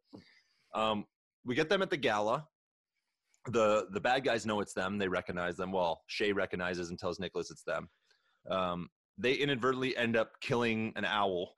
Um, 0.74 1.06
we 1.44 1.54
get 1.54 1.68
them 1.68 1.82
at 1.82 1.90
the 1.90 1.96
gala 1.96 2.46
the 3.48 3.86
the 3.92 4.00
bad 4.00 4.24
guys 4.24 4.46
know 4.46 4.60
it's 4.60 4.72
them. 4.74 4.98
They 4.98 5.08
recognize 5.08 5.56
them. 5.56 5.72
Well, 5.72 6.02
Shay 6.06 6.32
recognizes 6.32 6.90
and 6.90 6.98
tells 6.98 7.18
Nicholas 7.20 7.50
it's 7.50 7.62
them. 7.64 7.88
Um, 8.50 8.88
they 9.18 9.32
inadvertently 9.34 9.96
end 9.96 10.16
up 10.16 10.32
killing 10.40 10.92
an 10.96 11.04
owl, 11.04 11.56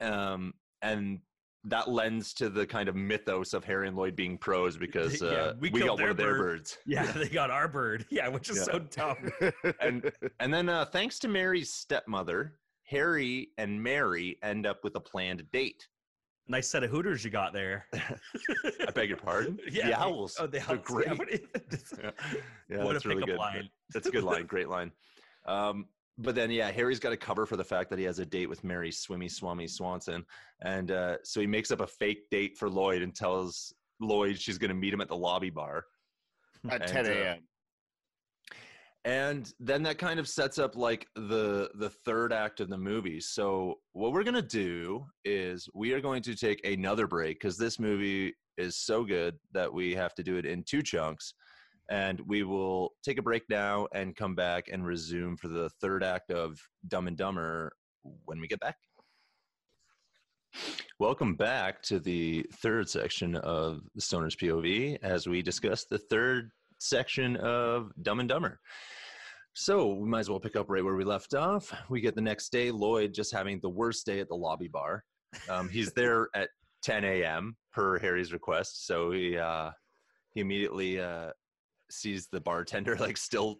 um, 0.00 0.52
and 0.82 1.20
that 1.64 1.88
lends 1.88 2.32
to 2.34 2.48
the 2.48 2.64
kind 2.64 2.88
of 2.88 2.94
mythos 2.94 3.52
of 3.52 3.64
Harry 3.64 3.88
and 3.88 3.96
Lloyd 3.96 4.14
being 4.14 4.38
pros 4.38 4.76
because 4.76 5.20
Yeah, 5.20 5.28
uh, 5.28 5.54
we 5.58 5.70
we, 5.70 5.80
killed 5.80 5.98
got 5.98 6.04
one 6.04 6.10
of 6.10 6.16
their 6.16 6.26
their 6.26 6.38
bird. 6.38 6.58
birds. 6.58 6.78
Yeah, 6.86 7.10
they 7.10 7.28
got 7.28 7.50
our 7.50 7.66
bird. 7.66 8.06
Yeah, 8.10 8.28
which 8.28 8.50
is 8.50 8.58
Yeah. 8.58 8.64
so 8.64 8.78
dumb. 8.78 9.32
And 9.80 10.12
and 10.38 10.54
then 10.54 10.68
uh, 10.68 10.84
thanks 10.84 11.18
to 11.20 11.28
Mary's 11.28 11.72
stepmother, 11.72 12.58
Harry 12.84 13.48
and 13.58 13.82
Mary 13.82 14.38
end 14.44 14.64
up 14.64 14.84
with 14.84 14.94
a 14.94 15.00
planned 15.00 15.42
date. 15.50 15.88
Nice 16.48 16.68
set 16.68 16.84
of 16.84 16.90
hooters 16.90 17.24
you 17.24 17.30
got 17.30 17.52
there. 17.52 17.86
I 17.94 18.90
beg 18.94 19.08
your 19.08 19.18
pardon. 19.18 19.58
Yeah, 19.70 19.86
the 19.88 20.00
owls. 20.00 20.36
Oh, 20.38 20.46
the 20.46 20.58
They're 20.60 20.70
owls. 20.76 20.78
great. 20.84 21.06
Yeah, 21.08 21.12
what 21.14 21.28
is- 21.32 21.40
yeah, 22.02 22.10
yeah 22.68 22.76
what 22.84 22.90
a 22.90 22.92
that's 22.94 23.04
really 23.06 23.22
pickup 23.22 23.28
good. 23.28 23.38
line. 23.38 23.70
That's 23.92 24.06
a 24.06 24.10
good 24.10 24.22
line. 24.24 24.46
Great 24.46 24.68
line. 24.68 24.92
Um, 25.46 25.86
but 26.18 26.34
then, 26.34 26.50
yeah, 26.50 26.70
Harry's 26.70 26.98
got 27.00 27.10
to 27.10 27.16
cover 27.16 27.46
for 27.46 27.56
the 27.56 27.64
fact 27.64 27.90
that 27.90 27.98
he 27.98 28.04
has 28.04 28.20
a 28.20 28.26
date 28.26 28.48
with 28.48 28.64
Mary 28.64 28.90
Swimmy 28.92 29.28
Swami 29.28 29.66
Swanson, 29.66 30.24
and 30.62 30.90
uh, 30.90 31.16
so 31.24 31.40
he 31.40 31.46
makes 31.46 31.70
up 31.70 31.80
a 31.80 31.86
fake 31.86 32.30
date 32.30 32.56
for 32.56 32.70
Lloyd 32.70 33.02
and 33.02 33.14
tells 33.14 33.74
Lloyd 34.00 34.40
she's 34.40 34.56
going 34.56 34.70
to 34.70 34.74
meet 34.74 34.94
him 34.94 35.00
at 35.02 35.08
the 35.08 35.16
lobby 35.16 35.50
bar. 35.50 35.84
At 36.70 36.80
And, 36.82 36.90
10 36.90 37.06
uh, 37.06 37.08
a.m. 37.10 37.38
and 39.06 39.54
then 39.60 39.84
that 39.84 39.98
kind 39.98 40.18
of 40.18 40.28
sets 40.28 40.58
up 40.58 40.74
like 40.74 41.06
the 41.14 41.70
the 41.76 41.88
third 41.88 42.32
act 42.32 42.58
of 42.58 42.68
the 42.68 42.76
movie. 42.76 43.20
So 43.20 43.78
what 43.92 44.12
we're 44.12 44.24
going 44.24 44.34
to 44.34 44.42
do 44.42 45.06
is 45.24 45.68
we 45.74 45.92
are 45.92 46.00
going 46.00 46.22
to 46.22 46.34
take 46.34 46.66
another 46.66 47.06
break 47.06 47.38
because 47.38 47.56
this 47.56 47.78
movie 47.78 48.34
is 48.58 48.76
so 48.76 49.04
good 49.04 49.36
that 49.52 49.72
we 49.72 49.94
have 49.94 50.16
to 50.16 50.24
do 50.24 50.38
it 50.38 50.44
in 50.44 50.64
two 50.64 50.82
chunks. 50.82 51.34
And 51.88 52.20
we 52.26 52.42
will 52.42 52.94
take 53.04 53.18
a 53.18 53.22
break 53.22 53.44
now 53.48 53.86
and 53.94 54.16
come 54.16 54.34
back 54.34 54.64
and 54.72 54.84
resume 54.84 55.36
for 55.36 55.46
the 55.46 55.70
third 55.80 56.02
act 56.02 56.32
of 56.32 56.58
dumb 56.88 57.06
and 57.06 57.16
dumber 57.16 57.70
when 58.24 58.40
we 58.40 58.48
get 58.48 58.58
back. 58.58 58.74
Welcome 60.98 61.36
back 61.36 61.80
to 61.82 62.00
the 62.00 62.44
third 62.60 62.90
section 62.90 63.36
of 63.36 63.82
the 63.94 64.00
stoner's 64.00 64.34
pov 64.34 64.98
as 65.00 65.28
we 65.28 65.42
discuss 65.42 65.84
the 65.84 65.98
third 65.98 66.50
section 66.80 67.36
of 67.36 67.92
dumb 68.02 68.18
and 68.18 68.28
dumber 68.28 68.58
so 69.58 69.94
we 69.94 70.06
might 70.06 70.20
as 70.20 70.28
well 70.28 70.38
pick 70.38 70.54
up 70.54 70.68
right 70.68 70.84
where 70.84 70.96
we 70.96 71.04
left 71.04 71.32
off. 71.32 71.72
We 71.88 72.02
get 72.02 72.14
the 72.14 72.20
next 72.20 72.52
day, 72.52 72.70
Lloyd 72.70 73.14
just 73.14 73.32
having 73.32 73.58
the 73.60 73.70
worst 73.70 74.04
day 74.04 74.20
at 74.20 74.28
the 74.28 74.34
lobby 74.34 74.68
bar. 74.68 75.02
Um, 75.48 75.70
he's 75.70 75.92
there 75.92 76.28
at 76.34 76.50
10 76.82 77.04
a.m. 77.04 77.56
per 77.72 77.98
Harry's 77.98 78.34
request, 78.34 78.86
so 78.86 79.10
he 79.10 79.38
uh, 79.38 79.70
he 80.34 80.42
immediately 80.42 81.00
uh, 81.00 81.30
sees 81.90 82.28
the 82.30 82.40
bartender 82.40 82.96
like 82.96 83.16
still 83.16 83.56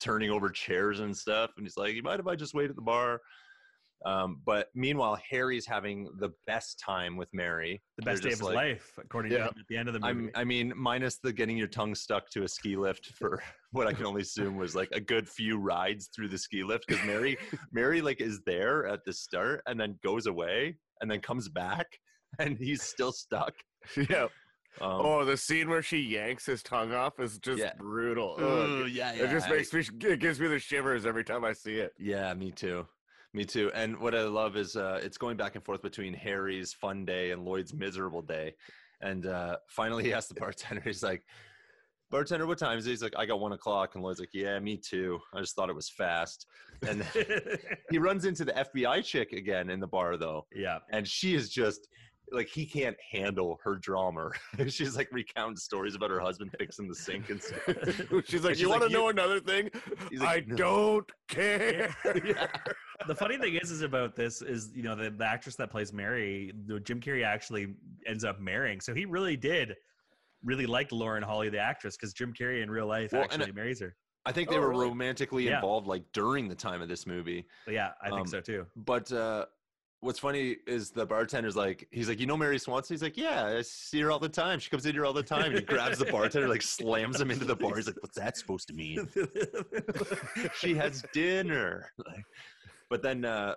turning 0.00 0.30
over 0.30 0.48
chairs 0.48 1.00
and 1.00 1.14
stuff, 1.14 1.50
and 1.58 1.66
he's 1.66 1.76
like, 1.76 1.94
"You 1.94 2.02
mind 2.02 2.20
if 2.20 2.26
I 2.26 2.34
just 2.34 2.54
wait 2.54 2.70
at 2.70 2.76
the 2.76 2.82
bar?" 2.82 3.20
Um, 4.04 4.40
but 4.44 4.68
meanwhile, 4.74 5.18
Harry's 5.30 5.66
having 5.66 6.08
the 6.18 6.30
best 6.46 6.78
time 6.78 7.16
with 7.16 7.28
Mary. 7.32 7.82
The 7.96 8.04
best 8.04 8.22
day 8.22 8.28
of 8.28 8.32
just 8.38 8.42
his 8.46 8.54
life, 8.54 8.92
according 8.98 9.32
Yeah. 9.32 9.38
to 9.38 9.44
him 9.44 9.54
at 9.58 9.66
the 9.68 9.76
end 9.76 9.88
of 9.88 9.94
the 9.94 10.00
movie. 10.00 10.10
I'm, 10.10 10.30
I 10.34 10.44
mean, 10.44 10.72
minus 10.76 11.18
the 11.18 11.32
getting 11.32 11.56
your 11.56 11.66
tongue 11.66 11.94
stuck 11.94 12.28
to 12.30 12.42
a 12.44 12.48
ski 12.48 12.76
lift 12.76 13.06
for 13.18 13.42
what 13.72 13.86
I 13.86 13.92
can 13.94 14.06
only 14.06 14.22
assume 14.22 14.56
was 14.56 14.74
like 14.76 14.90
a 14.92 15.00
good 15.00 15.28
few 15.28 15.58
rides 15.58 16.08
through 16.14 16.28
the 16.28 16.38
ski 16.38 16.62
lift 16.62 16.84
because 16.86 17.04
Mary, 17.04 17.36
Mary 17.72 18.00
like 18.02 18.20
is 18.20 18.40
there 18.46 18.86
at 18.86 19.00
the 19.06 19.12
start 19.12 19.62
and 19.66 19.80
then 19.80 19.98
goes 20.04 20.26
away 20.26 20.76
and 21.00 21.10
then 21.10 21.20
comes 21.20 21.48
back 21.48 21.86
and 22.38 22.58
he's 22.58 22.82
still 22.82 23.12
stuck. 23.12 23.54
yeah. 24.10 24.24
Um, 24.78 24.90
Oh, 25.06 25.24
the 25.24 25.38
scene 25.38 25.70
where 25.70 25.80
she 25.80 25.96
yanks 25.98 26.44
his 26.44 26.62
tongue 26.62 26.92
off 26.92 27.18
is 27.18 27.38
just 27.38 27.60
Yeah. 27.62 27.72
brutal. 27.78 28.36
Ooh, 28.38 28.86
yeah, 28.86 29.14
yeah. 29.14 29.22
it 29.24 29.30
just 29.30 29.46
I- 29.48 29.52
makes 29.56 29.72
me. 29.72 29.80
It 30.06 30.20
gives 30.20 30.38
me 30.38 30.48
the 30.48 30.58
shivers 30.58 31.06
every 31.06 31.24
time 31.24 31.46
I 31.46 31.54
see 31.54 31.76
it. 31.76 31.92
Yeah, 31.98 32.32
me 32.34 32.50
too. 32.52 32.86
Me 33.36 33.44
too. 33.44 33.70
And 33.74 33.98
what 33.98 34.14
I 34.14 34.22
love 34.22 34.56
is 34.56 34.76
uh, 34.76 34.98
it's 35.02 35.18
going 35.18 35.36
back 35.36 35.56
and 35.56 35.62
forth 35.62 35.82
between 35.82 36.14
Harry's 36.14 36.72
fun 36.72 37.04
day 37.04 37.32
and 37.32 37.44
Lloyd's 37.44 37.74
miserable 37.74 38.22
day. 38.22 38.54
And 39.02 39.26
uh, 39.26 39.58
finally, 39.68 40.04
he 40.04 40.14
asks 40.14 40.28
the 40.28 40.40
bartender, 40.40 40.80
he's 40.82 41.02
like, 41.02 41.22
Bartender, 42.10 42.46
what 42.46 42.56
time 42.56 42.78
is 42.78 42.86
it? 42.86 42.90
He's 42.90 43.02
like, 43.02 43.12
I 43.14 43.26
got 43.26 43.38
one 43.38 43.52
o'clock. 43.52 43.94
And 43.94 44.02
Lloyd's 44.02 44.20
like, 44.20 44.32
Yeah, 44.32 44.58
me 44.58 44.78
too. 44.78 45.18
I 45.34 45.40
just 45.40 45.54
thought 45.54 45.68
it 45.68 45.74
was 45.74 45.90
fast. 45.90 46.46
And 46.88 47.04
he 47.90 47.98
runs 47.98 48.24
into 48.24 48.46
the 48.46 48.52
FBI 48.52 49.04
chick 49.04 49.32
again 49.32 49.68
in 49.68 49.80
the 49.80 49.86
bar, 49.86 50.16
though. 50.16 50.46
yeah. 50.54 50.78
And 50.90 51.06
she 51.06 51.34
is 51.34 51.50
just 51.50 51.88
like, 52.32 52.48
he 52.48 52.66
can't 52.66 52.96
handle 53.10 53.58
her 53.62 53.76
drama. 53.76 54.30
She's 54.68 54.96
like 54.96 55.08
recounting 55.12 55.56
stories 55.56 55.94
about 55.94 56.10
her 56.10 56.20
husband 56.20 56.50
fixing 56.58 56.88
the 56.88 56.94
sink 56.94 57.30
and 57.30 57.42
stuff. 57.42 57.60
She's 58.26 58.42
like, 58.44 58.54
she's 58.54 58.60
"You 58.62 58.68
like, 58.68 58.80
want 58.80 58.90
to 58.90 58.90
"You-" 58.90 59.02
know 59.02 59.08
another 59.08 59.40
thing? 59.40 59.70
He's 60.10 60.22
I 60.22 60.42
"No." 60.46 60.56
don't 60.56 61.12
care." 61.28 61.94
yeah. 62.24 62.46
the 63.06 63.14
funny 63.14 63.38
thing 63.38 63.54
is, 63.54 63.70
is 63.70 63.82
about 63.82 64.16
this 64.16 64.42
is 64.42 64.70
you 64.74 64.82
know 64.82 64.94
the, 64.96 65.10
the 65.10 65.24
actress 65.24 65.56
that 65.56 65.70
plays 65.70 65.92
Mary, 65.92 66.52
the- 66.66 66.80
Jim 66.80 67.00
Carrey 67.00 67.24
actually 67.24 67.74
ends 68.06 68.24
up 68.24 68.40
marrying. 68.40 68.80
So 68.80 68.94
he 68.94 69.04
really 69.04 69.36
did 69.36 69.74
really 70.44 70.66
like 70.66 70.92
Lauren 70.92 71.22
Holly, 71.22 71.48
the 71.48 71.58
actress, 71.58 71.96
because 71.96 72.12
Jim 72.12 72.32
Carrey 72.38 72.62
in 72.62 72.70
real 72.70 72.86
life 72.86 73.12
Well, 73.12 73.22
and 73.22 73.32
actually 73.32 73.52
marries 73.52 73.80
her. 73.80 73.96
I 74.26 74.32
think 74.32 74.48
they 74.50 74.56
Oh, 74.56 74.60
were 74.60 74.70
really? 74.70 74.88
romantically 74.88 75.44
Yeah. 75.44 75.56
involved 75.56 75.86
like 75.86 76.02
during 76.12 76.48
the 76.48 76.54
time 76.54 76.82
of 76.82 76.88
this 76.88 77.06
movie. 77.06 77.46
But 77.64 77.74
yeah, 77.74 77.92
I 78.02 78.08
think 78.08 78.22
Um, 78.22 78.26
so 78.26 78.40
too. 78.40 78.66
But 78.76 79.10
uh, 79.12 79.46
what's 80.00 80.18
funny 80.18 80.56
is 80.66 80.90
the 80.90 81.06
bartender's 81.06 81.56
like, 81.56 81.88
he's 81.90 82.08
like, 82.08 82.20
you 82.20 82.26
know 82.26 82.36
Mary 82.36 82.58
Swanson? 82.58 82.94
He's 82.94 83.02
like, 83.02 83.16
yeah, 83.16 83.46
I 83.46 83.62
see 83.62 84.00
her 84.00 84.10
all 84.10 84.18
the 84.18 84.28
time. 84.28 84.58
She 84.58 84.70
comes 84.70 84.86
in 84.86 84.92
here 84.92 85.06
all 85.06 85.12
the 85.12 85.22
time. 85.22 85.46
And 85.46 85.54
he 85.54 85.60
grabs 85.62 85.98
the 85.98 86.04
bartender, 86.06 86.48
like 86.48 86.62
slams 86.62 87.20
him 87.20 87.30
into 87.30 87.44
the 87.44 87.56
bar. 87.56 87.76
He's 87.76 87.86
like, 87.86 87.96
what's 88.00 88.16
that 88.18 88.36
supposed 88.36 88.68
to 88.68 88.74
mean? 88.74 89.08
she 90.58 90.74
has 90.74 91.04
dinner. 91.12 91.90
Like, 92.06 92.24
but 92.88 93.02
then, 93.02 93.24
uh, 93.24 93.54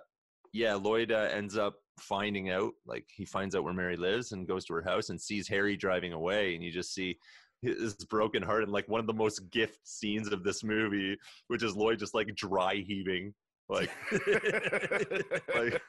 yeah, 0.52 0.74
Lloyd 0.74 1.12
uh, 1.12 1.28
ends 1.30 1.56
up 1.56 1.74
finding 2.00 2.50
out, 2.50 2.72
like 2.84 3.04
he 3.14 3.24
finds 3.24 3.54
out 3.54 3.62
where 3.62 3.72
Mary 3.72 3.96
lives 3.96 4.32
and 4.32 4.48
goes 4.48 4.64
to 4.64 4.74
her 4.74 4.82
house 4.82 5.10
and 5.10 5.20
sees 5.20 5.46
Harry 5.46 5.76
driving 5.76 6.12
away. 6.12 6.54
And 6.54 6.64
you 6.64 6.72
just 6.72 6.92
see 6.92 7.16
his 7.62 7.94
broken 7.94 8.42
heart 8.42 8.62
and 8.62 8.72
like 8.72 8.88
one 8.88 9.00
of 9.00 9.06
the 9.06 9.12
most 9.12 9.50
gift 9.50 9.78
scenes 9.84 10.32
of 10.32 10.42
this 10.42 10.64
movie, 10.64 11.16
which 11.48 11.62
is 11.62 11.76
Lloyd 11.76 11.98
just 11.98 12.14
like 12.14 12.34
dry 12.34 12.74
heaving. 12.74 13.34
Like, 13.70 13.90
like 15.54 15.80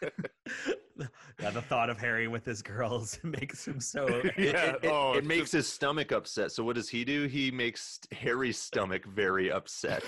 yeah, 1.41 1.49
the 1.49 1.63
thought 1.63 1.89
of 1.89 1.97
Harry 1.97 2.27
with 2.27 2.45
his 2.45 2.61
girls 2.61 3.17
makes 3.23 3.67
him 3.67 3.79
so. 3.79 4.05
it, 4.07 4.33
Yeah, 4.37 4.73
it, 4.75 4.79
it- 4.83 4.87
oh, 4.91 5.13
it 5.13 5.19
it's 5.19 5.27
makes 5.27 5.51
his 5.51 5.67
stomach 5.67 6.11
upset. 6.11 6.51
So 6.51 6.63
what 6.63 6.75
does 6.75 6.87
he 6.89 7.03
do? 7.03 7.25
He 7.25 7.49
makes 7.49 7.99
Harry's 8.11 8.59
stomach 8.59 9.03
very 9.05 9.51
upset. 9.51 10.03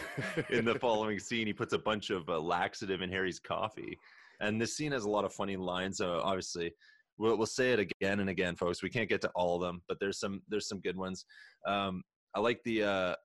In 0.51 0.65
the 0.65 0.75
following 0.75 1.17
scene, 1.17 1.47
he 1.47 1.53
puts 1.53 1.73
a 1.73 1.79
bunch 1.79 2.11
of 2.11 2.29
uh, 2.29 2.39
laxative 2.39 3.01
in 3.01 3.09
Harry's 3.09 3.39
coffee, 3.39 3.97
and 4.39 4.61
this 4.61 4.77
scene 4.77 4.91
has 4.91 5.05
a 5.05 5.09
lot 5.09 5.25
of 5.25 5.33
funny 5.33 5.57
lines. 5.57 5.99
Uh, 5.99 6.19
obviously, 6.21 6.71
we'll, 7.17 7.37
we'll 7.37 7.47
say 7.47 7.73
it 7.73 7.79
again 7.79 8.19
and 8.19 8.29
again, 8.29 8.55
folks. 8.55 8.83
We 8.83 8.89
can't 8.91 9.09
get 9.09 9.21
to 9.21 9.31
all 9.33 9.55
of 9.55 9.61
them, 9.61 9.81
but 9.87 9.97
there's 9.99 10.19
some 10.19 10.43
there's 10.47 10.67
some 10.67 10.79
good 10.81 10.95
ones. 10.97 11.25
Um, 11.67 12.03
I 12.35 12.39
like 12.39 12.61
the 12.65 12.83
uh, 12.83 13.15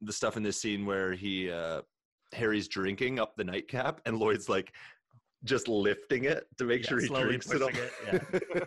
the 0.00 0.12
stuff 0.12 0.38
in 0.38 0.42
this 0.42 0.58
scene 0.58 0.86
where 0.86 1.12
he 1.12 1.50
uh, 1.50 1.82
Harry's 2.32 2.68
drinking 2.68 3.18
up 3.18 3.36
the 3.36 3.44
nightcap, 3.44 4.00
and 4.06 4.18
Lloyd's 4.18 4.48
like 4.48 4.72
just 5.44 5.68
lifting 5.68 6.24
it 6.24 6.46
to 6.58 6.64
make 6.64 6.82
Yeah, 6.82 6.88
sure 6.88 7.00
he 7.00 7.08
drinks 7.08 7.50
it 7.50 7.62
up. 7.62 7.70
it, 7.74 7.92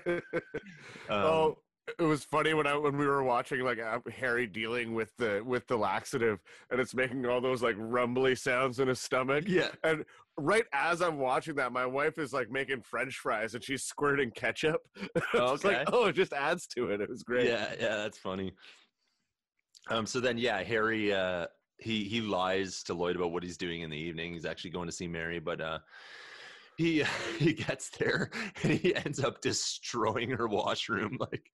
yeah. 0.05 0.19
Um, 1.09 1.25
oh, 1.25 1.57
it 1.99 2.03
was 2.03 2.23
funny 2.23 2.53
when 2.53 2.67
I 2.67 2.77
when 2.77 2.97
we 2.97 3.05
were 3.05 3.23
watching 3.23 3.61
like 3.61 3.79
uh, 3.79 3.99
Harry 4.15 4.47
dealing 4.47 4.93
with 4.93 5.11
the 5.17 5.41
with 5.45 5.67
the 5.67 5.75
laxative, 5.75 6.39
and 6.69 6.79
it's 6.79 6.93
making 6.93 7.25
all 7.25 7.41
those 7.41 7.61
like 7.61 7.75
rumbly 7.77 8.35
sounds 8.35 8.79
in 8.79 8.87
his 8.87 9.01
stomach. 9.01 9.45
yeah. 9.47 9.69
And 9.83 10.05
right 10.37 10.63
as 10.73 11.01
I'm 11.01 11.17
watching 11.17 11.55
that, 11.55 11.73
my 11.73 11.85
wife 11.85 12.17
is 12.17 12.31
like 12.33 12.49
making 12.49 12.81
French 12.81 13.15
fries 13.17 13.55
and 13.55 13.63
she's 13.63 13.83
squirting 13.83 14.31
ketchup. 14.31 14.81
it's 15.33 15.63
like, 15.65 15.87
oh, 15.91 16.05
it 16.05 16.13
just 16.13 16.33
adds 16.33 16.67
to 16.67 16.91
it. 16.91 17.01
It 17.01 17.09
was 17.09 17.23
great. 17.23 17.47
Yeah, 17.47 17.73
yeah, 17.79 17.97
that's 17.97 18.17
funny. 18.17 18.53
Um, 19.89 20.05
so 20.05 20.19
then, 20.19 20.37
yeah, 20.37 20.63
Harry, 20.63 21.11
uh, 21.13 21.47
he 21.81 22.03
he 22.03 22.21
lies 22.21 22.83
to 22.83 22.93
Lloyd 22.93 23.15
about 23.15 23.31
what 23.31 23.43
he's 23.43 23.57
doing 23.57 23.81
in 23.81 23.89
the 23.89 23.97
evening. 23.97 24.33
He's 24.33 24.45
actually 24.45 24.69
going 24.69 24.87
to 24.87 24.93
see 24.93 25.07
Mary, 25.07 25.39
but 25.39 25.59
uh, 25.59 25.79
he 26.77 27.03
he 27.39 27.53
gets 27.53 27.89
there 27.89 28.29
and 28.63 28.73
he 28.73 28.95
ends 28.95 29.23
up 29.23 29.41
destroying 29.41 30.29
her 30.29 30.47
washroom. 30.47 31.17
Like, 31.31 31.51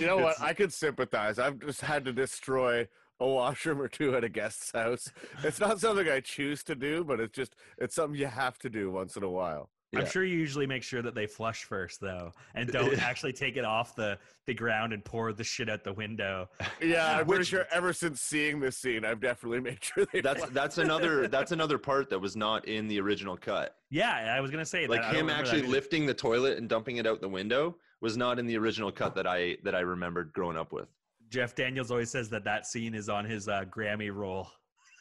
You 0.00 0.06
know 0.06 0.18
what? 0.18 0.40
I 0.40 0.52
could 0.52 0.72
sympathize. 0.72 1.38
I've 1.38 1.60
just 1.60 1.80
had 1.80 2.04
to 2.04 2.12
destroy 2.12 2.88
a 3.20 3.26
washroom 3.26 3.80
or 3.80 3.88
two 3.88 4.16
at 4.16 4.24
a 4.24 4.28
guest's 4.28 4.72
house. 4.72 5.10
It's 5.44 5.60
not 5.60 5.78
something 5.78 6.08
I 6.08 6.20
choose 6.20 6.64
to 6.64 6.74
do, 6.74 7.04
but 7.04 7.20
it's 7.20 7.36
just 7.36 7.54
it's 7.78 7.94
something 7.94 8.18
you 8.18 8.26
have 8.26 8.58
to 8.60 8.70
do 8.70 8.90
once 8.90 9.16
in 9.16 9.22
a 9.22 9.30
while. 9.30 9.70
I'm 9.96 10.06
sure 10.06 10.24
you 10.24 10.36
usually 10.36 10.66
make 10.66 10.82
sure 10.82 11.02
that 11.02 11.14
they 11.14 11.26
flush 11.26 11.64
first, 11.64 12.00
though, 12.00 12.32
and 12.54 12.68
don't 12.72 12.98
actually 12.98 13.32
take 13.32 13.56
it 13.56 13.64
off 13.64 13.96
the, 13.96 14.18
the 14.46 14.54
ground 14.54 14.92
and 14.92 15.04
pour 15.04 15.32
the 15.32 15.42
shit 15.44 15.68
out 15.68 15.82
the 15.84 15.92
window. 15.92 16.48
Yeah, 16.82 17.18
I'm 17.18 17.26
pretty 17.26 17.40
Which- 17.40 17.48
sure 17.48 17.66
ever 17.70 17.92
since 17.92 18.20
seeing 18.22 18.58
this 18.60 18.78
scene, 18.78 19.04
I've 19.04 19.20
definitely 19.20 19.60
made 19.60 19.82
sure 19.82 20.06
they. 20.12 20.20
that's 20.20 20.46
that's 20.50 20.78
another 20.78 21.28
that's 21.36 21.52
another 21.52 21.76
part 21.78 22.08
that 22.10 22.18
was 22.18 22.36
not 22.36 22.66
in 22.66 22.88
the 22.88 22.98
original 23.00 23.36
cut. 23.36 23.76
Yeah, 23.90 24.34
I 24.34 24.40
was 24.40 24.50
gonna 24.50 24.64
say 24.64 24.86
Like 24.86 25.02
that. 25.02 25.08
I 25.08 25.10
him 25.10 25.26
remember 25.26 25.44
that 25.44 25.52
actually 25.54 25.68
lifting 25.70 26.06
the 26.06 26.14
toilet 26.14 26.56
and 26.58 26.68
dumping 26.68 26.96
it 26.96 27.06
out 27.06 27.20
the 27.20 27.28
window 27.28 27.76
was 28.00 28.16
not 28.16 28.38
in 28.38 28.46
the 28.46 28.56
original 28.56 28.90
cut 28.90 29.14
that 29.16 29.26
I 29.26 29.58
that 29.64 29.74
I 29.74 29.80
remembered 29.80 30.32
growing 30.32 30.56
up 30.56 30.72
with. 30.72 30.88
Jeff 31.28 31.54
Daniels 31.54 31.90
always 31.90 32.10
says 32.10 32.28
that 32.30 32.44
that 32.44 32.66
scene 32.66 32.94
is 32.94 33.08
on 33.08 33.24
his 33.24 33.46
uh, 33.46 33.64
Grammy 33.70 34.12
roll 34.12 34.48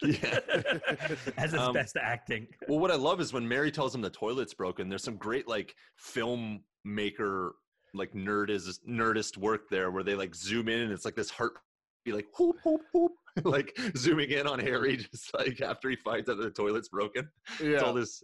Yeah. 0.02 0.40
as 1.38 1.52
his 1.52 1.62
Um, 1.62 1.74
best 1.74 1.98
acting. 1.98 2.48
Well, 2.68 2.80
what 2.80 2.92
I 2.92 2.96
love 2.96 3.20
is 3.20 3.34
when 3.34 3.48
Mary 3.48 3.72
tells 3.72 3.94
him 3.94 4.02
the 4.02 4.10
toilet's 4.10 4.54
broken. 4.54 4.90
There's 4.90 5.04
some 5.04 5.18
great 5.18 5.48
like 5.48 5.76
filmmaker 6.02 7.52
like 7.94 8.14
nerd 8.14 8.50
is 8.50 8.80
nerdist 8.88 9.38
work 9.38 9.70
there 9.70 9.92
where 9.92 10.04
they 10.04 10.16
like 10.16 10.36
zoom 10.36 10.70
in 10.70 10.82
and 10.82 10.92
it's 10.92 11.06
like 11.06 11.16
this 11.16 11.32
heart 11.32 11.54
be 12.06 12.12
like 12.12 12.28
whoop 12.38 12.56
whoop 12.64 12.82
whoop 12.94 13.12
like 13.44 13.78
zooming 13.98 14.30
in 14.30 14.48
on 14.48 14.60
Harry 14.60 14.98
just 14.98 15.34
like 15.34 15.60
after 15.62 15.90
he 15.90 15.96
finds 15.96 16.30
out 16.30 16.38
that 16.38 16.44
the 16.44 16.52
toilet's 16.52 16.90
broken. 16.90 17.28
It's 17.60 17.84
all 17.84 17.94
yeah. 17.94 18.00
this 18.00 18.24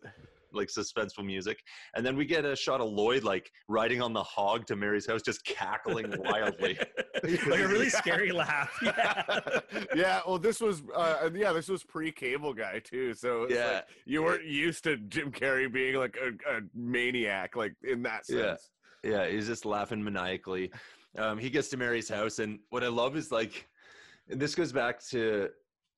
like 0.55 0.69
suspenseful 0.69 1.25
music, 1.25 1.59
and 1.95 2.05
then 2.05 2.15
we 2.15 2.25
get 2.25 2.45
a 2.45 2.55
shot 2.55 2.81
of 2.81 2.89
Lloyd 2.89 3.23
like 3.23 3.51
riding 3.67 4.01
on 4.01 4.13
the 4.13 4.23
hog 4.23 4.65
to 4.67 4.75
Mary's 4.75 5.05
house, 5.07 5.21
just 5.21 5.43
cackling 5.45 6.13
wildly. 6.19 6.77
like 7.23 7.59
a 7.59 7.67
really 7.67 7.89
scary 7.89 8.31
laugh. 8.31 8.71
Yeah. 8.85 9.23
yeah, 9.95 10.21
well, 10.27 10.37
this 10.37 10.61
was 10.61 10.83
uh, 10.95 11.29
yeah, 11.33 11.51
this 11.53 11.67
was 11.67 11.83
pre-cable 11.83 12.53
guy 12.53 12.79
too, 12.79 13.13
so 13.13 13.47
Yeah. 13.49 13.65
like 13.73 13.85
you 14.05 14.23
weren't 14.23 14.45
used 14.45 14.83
to 14.85 14.97
Jim 14.97 15.31
Carrey 15.31 15.71
being 15.71 15.95
like 15.95 16.17
a, 16.17 16.57
a 16.57 16.61
maniac, 16.73 17.55
like 17.55 17.73
in 17.83 18.03
that 18.03 18.25
sense. 18.25 18.69
Yeah. 19.03 19.11
Yeah, 19.11 19.27
he's 19.27 19.45
just 19.47 19.65
laughing 19.65 20.03
maniacally. 20.03 20.71
Um, 21.17 21.37
he 21.37 21.49
gets 21.51 21.69
to 21.69 21.77
Mary's 21.77 22.09
house, 22.09 22.39
and 22.39 22.59
what 22.69 22.83
I 22.83 22.87
love 22.87 23.15
is 23.15 23.31
like, 23.31 23.67
and 24.29 24.39
this 24.39 24.55
goes 24.55 24.71
back 24.71 24.99
to 25.09 25.49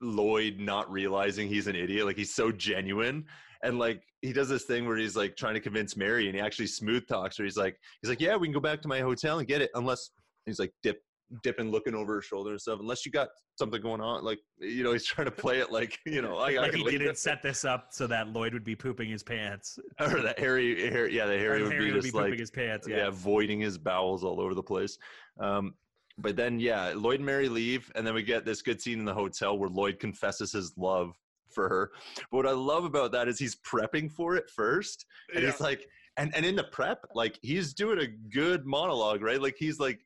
Lloyd 0.02 0.60
not 0.60 0.92
realizing 0.92 1.48
he's 1.48 1.68
an 1.68 1.76
idiot. 1.76 2.06
Like 2.06 2.18
he's 2.18 2.34
so 2.36 2.52
genuine, 2.52 3.26
and 3.68 3.78
like 3.78 4.02
he 4.22 4.34
does 4.34 4.50
this 4.50 4.64
thing 4.64 4.88
where 4.88 4.98
he's 4.98 5.16
like 5.16 5.36
trying 5.36 5.54
to 5.54 5.60
convince 5.60 5.96
Mary, 5.96 6.28
and 6.28 6.36
he 6.36 6.42
actually 6.42 6.68
smooth 6.68 7.08
talks 7.08 7.38
her. 7.38 7.44
He's 7.44 7.58
like, 7.58 7.78
he's 8.02 8.10
like, 8.10 8.22
yeah, 8.22 8.36
we 8.36 8.48
can 8.48 8.54
go 8.54 8.60
back 8.60 8.82
to 8.82 8.88
my 8.88 9.00
hotel 9.00 9.40
and 9.40 9.48
get 9.48 9.62
it, 9.62 9.70
unless 9.76 10.12
he's 10.46 10.60
like 10.60 10.72
dip, 10.82 11.02
dipping, 11.44 11.70
looking 11.70 11.94
over 11.94 12.16
her 12.16 12.22
shoulder 12.22 12.52
and 12.52 12.62
stuff. 12.62 12.80
Unless 12.80 13.06
you 13.06 13.12
got 13.12 13.28
something 13.56 13.82
going 13.82 14.02
on, 14.02 14.24
like 14.24 14.40
you 14.60 14.84
know, 14.84 14.94
he's 14.94 15.06
trying 15.06 15.26
to 15.26 15.32
play 15.32 15.60
it 15.60 15.72
like 15.72 16.00
you 16.06 16.22
know, 16.22 16.38
I, 16.38 16.58
like 16.58 16.74
he 16.74 16.84
didn't 16.84 17.18
set 17.18 17.44
this 17.44 17.66
up 17.66 17.90
so 17.92 18.08
that 18.08 18.30
Lloyd 18.30 18.54
would 18.54 18.64
be 18.64 18.76
pooping 18.76 19.10
his 19.10 19.24
pants. 19.24 19.78
or 20.00 20.22
that 20.22 20.40
Harry, 20.40 20.90
Harry, 20.90 21.16
yeah, 21.16 21.26
that 21.26 21.40
Harry 21.40 21.62
would 21.62 21.72
Harry 21.72 21.86
be 21.86 21.92
would 21.92 22.02
just 22.02 22.14
be 22.14 22.18
pooping 22.18 22.32
like 22.32 22.40
his 22.40 22.52
pants. 22.52 22.88
yeah. 22.88 22.98
Yeah. 22.98 23.10
voiding 23.12 23.60
his 23.60 23.78
bowels 23.78 24.24
all 24.24 24.42
over 24.42 24.56
the 24.56 24.64
place. 24.64 24.98
Um, 25.40 25.74
but 26.20 26.36
then, 26.36 26.60
yeah, 26.60 26.94
Lloyd 26.96 27.20
and 27.20 27.26
Mary 27.26 27.48
leave, 27.48 27.92
and 27.96 28.06
then 28.06 28.16
we 28.16 28.24
get 28.24 28.44
this 28.44 28.64
good 28.64 28.82
scene 28.82 28.98
in 28.98 29.06
the 29.06 29.14
hotel 29.14 29.58
where 29.58 29.70
Lloyd 29.70 30.00
confesses 30.00 30.52
his 30.52 30.74
love 30.76 31.14
for 31.58 31.68
her. 31.68 31.92
But 32.32 32.38
what 32.38 32.48
I 32.48 32.52
love 32.52 32.86
about 32.86 33.12
that 33.14 33.28
is 33.28 33.40
he's 33.40 33.56
prepping 33.56 34.12
for 34.12 34.36
it 34.36 34.46
first, 34.56 35.06
and 35.34 35.44
he's 35.44 35.60
like, 35.60 35.88
and 36.18 36.34
and 36.36 36.46
in 36.46 36.56
the 36.56 36.66
prep, 36.66 37.00
like 37.16 37.40
he's 37.42 37.74
doing 37.74 38.00
a 38.00 38.08
good 38.08 38.66
monologue, 38.66 39.24
right? 39.24 39.42
Like 39.42 39.56
he's 39.58 39.80
like, 39.80 40.00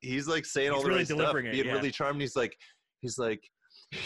he's 0.00 0.28
like 0.28 0.44
saying 0.44 0.70
all 0.70 0.76
He's 0.76 0.84
the 0.84 0.88
really 0.88 1.00
right 1.00 1.06
stuff, 1.08 1.36
it, 1.36 1.52
being 1.52 1.66
yeah. 1.66 1.72
really 1.72 1.90
charming. 1.90 2.20
He's 2.20 2.36
like, 2.36 2.56
he's 3.00 3.18
like. 3.18 3.42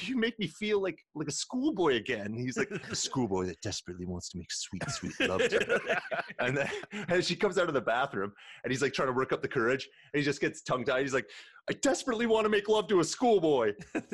You 0.00 0.16
make 0.16 0.36
me 0.40 0.48
feel 0.48 0.82
like 0.82 0.98
like 1.14 1.28
a 1.28 1.32
schoolboy 1.32 1.94
again. 1.94 2.34
He's 2.34 2.56
like 2.56 2.70
a 2.70 2.94
schoolboy 2.94 3.46
that 3.46 3.60
desperately 3.62 4.04
wants 4.04 4.28
to 4.30 4.38
make 4.38 4.50
sweet, 4.50 4.82
sweet 4.90 5.28
love 5.28 5.48
to 5.48 5.58
her 5.64 6.00
and 6.40 6.56
then 6.56 6.68
and 7.08 7.24
she 7.24 7.36
comes 7.36 7.56
out 7.56 7.68
of 7.68 7.74
the 7.74 7.80
bathroom 7.80 8.32
and 8.64 8.72
he's 8.72 8.82
like 8.82 8.92
trying 8.92 9.08
to 9.08 9.12
work 9.12 9.32
up 9.32 9.42
the 9.42 9.48
courage 9.48 9.88
and 10.12 10.18
he 10.18 10.24
just 10.24 10.40
gets 10.40 10.62
tongue 10.62 10.84
tied 10.84 11.02
he's 11.02 11.14
like 11.14 11.28
i 11.70 11.72
desperately 11.82 12.26
want 12.26 12.44
to 12.44 12.48
make 12.48 12.68
love 12.68 12.88
to 12.88 13.00
a 13.00 13.04
schoolboy 13.04 13.72
and 13.94 14.04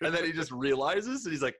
then 0.00 0.24
he 0.24 0.32
just 0.32 0.50
realizes 0.52 1.24
and 1.24 1.32
he's 1.32 1.42
like 1.42 1.56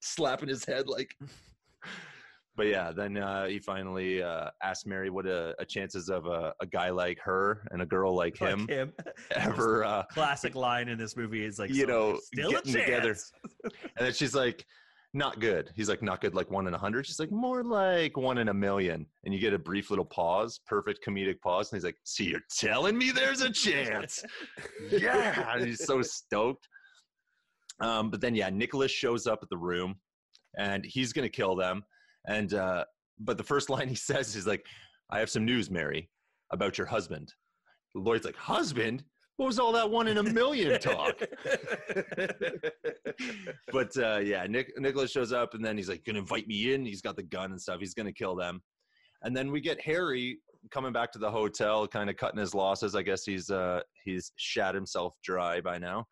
slapping 0.00 0.48
his 0.48 0.64
head 0.64 0.86
like 0.88 1.14
but 2.56 2.66
yeah, 2.66 2.90
then 2.90 3.16
uh, 3.18 3.46
he 3.46 3.58
finally 3.58 4.22
uh, 4.22 4.50
asked 4.62 4.86
Mary 4.86 5.10
what 5.10 5.26
a, 5.26 5.54
a 5.58 5.64
chances 5.64 6.08
of 6.08 6.26
a, 6.26 6.54
a 6.60 6.66
guy 6.66 6.90
like 6.90 7.18
her 7.20 7.66
and 7.70 7.82
a 7.82 7.86
girl 7.86 8.14
like 8.14 8.36
him 8.36 8.60
Like 8.60 8.70
him. 8.70 8.92
ever, 9.32 9.84
uh, 9.84 10.04
Classic 10.10 10.54
line 10.54 10.88
in 10.88 10.98
this 10.98 11.16
movie 11.16 11.44
is 11.44 11.58
like, 11.58 11.70
You 11.70 11.82
so 11.82 11.86
know, 11.86 12.06
there's 12.08 12.26
still 12.26 12.48
a 12.48 12.52
getting 12.52 12.72
together. 12.72 13.16
and 13.64 13.72
then 13.98 14.12
she's 14.12 14.34
like, 14.34 14.64
not 15.12 15.38
good. 15.40 15.70
He's 15.76 15.88
like, 15.88 16.02
not 16.02 16.20
good, 16.20 16.34
like 16.34 16.50
one 16.50 16.66
in 16.66 16.74
a 16.74 16.78
hundred. 16.78 17.06
She's 17.06 17.20
like, 17.20 17.30
more 17.30 17.62
like 17.62 18.16
one 18.16 18.38
in 18.38 18.48
a 18.48 18.54
million. 18.54 19.06
And 19.24 19.32
you 19.34 19.40
get 19.40 19.54
a 19.54 19.58
brief 19.58 19.90
little 19.90 20.04
pause, 20.04 20.60
perfect 20.66 21.04
comedic 21.06 21.40
pause. 21.40 21.72
And 21.72 21.78
he's 21.78 21.84
like, 21.84 21.96
see, 22.04 22.24
you're 22.24 22.40
telling 22.58 22.96
me 22.96 23.10
there's 23.12 23.40
a 23.42 23.50
chance. 23.50 24.22
yeah. 24.90 25.54
And 25.54 25.66
he's 25.66 25.84
so 25.84 26.02
stoked. 26.02 26.68
Um, 27.80 28.10
but 28.10 28.20
then, 28.20 28.34
yeah, 28.34 28.50
Nicholas 28.50 28.90
shows 28.90 29.26
up 29.26 29.40
at 29.42 29.48
the 29.50 29.56
room 29.56 29.96
and 30.58 30.84
he's 30.84 31.12
going 31.12 31.24
to 31.24 31.30
kill 31.30 31.56
them. 31.56 31.84
And, 32.26 32.54
uh, 32.54 32.84
but 33.18 33.38
the 33.38 33.44
first 33.44 33.70
line 33.74 33.88
he 33.88 33.94
says 33.94 34.34
is 34.36 34.46
like, 34.46 34.64
I 35.10 35.18
have 35.18 35.30
some 35.30 35.44
news, 35.44 35.70
Mary, 35.70 36.08
about 36.52 36.78
your 36.78 36.86
husband. 36.86 37.32
Lloyd's 37.94 38.24
like, 38.24 38.36
husband? 38.36 39.04
What 39.36 39.46
was 39.46 39.58
all 39.58 39.72
that 39.72 39.90
one 39.90 40.08
in 40.08 40.16
a 40.16 40.22
million 40.22 40.80
talk? 40.80 41.18
but 43.70 43.94
uh, 43.98 44.20
yeah, 44.24 44.46
Nick 44.48 44.72
Nicholas 44.78 45.10
shows 45.10 45.30
up 45.30 45.52
and 45.52 45.62
then 45.62 45.76
he's 45.76 45.90
like 45.90 46.04
gonna 46.04 46.20
invite 46.20 46.46
me 46.48 46.72
in. 46.72 46.86
He's 46.86 47.02
got 47.02 47.16
the 47.16 47.22
gun 47.22 47.50
and 47.50 47.60
stuff. 47.60 47.80
He's 47.80 47.92
gonna 47.92 48.14
kill 48.14 48.34
them. 48.34 48.62
And 49.22 49.36
then 49.36 49.52
we 49.52 49.60
get 49.60 49.78
Harry 49.82 50.38
coming 50.70 50.92
back 50.92 51.12
to 51.12 51.18
the 51.18 51.30
hotel, 51.30 51.86
kind 51.86 52.08
of 52.08 52.16
cutting 52.16 52.40
his 52.40 52.54
losses. 52.54 52.94
I 52.94 53.02
guess 53.02 53.24
he's 53.24 53.50
uh 53.50 53.80
he's 54.04 54.32
shat 54.36 54.74
himself 54.74 55.14
dry 55.22 55.60
by 55.60 55.76
now. 55.76 56.06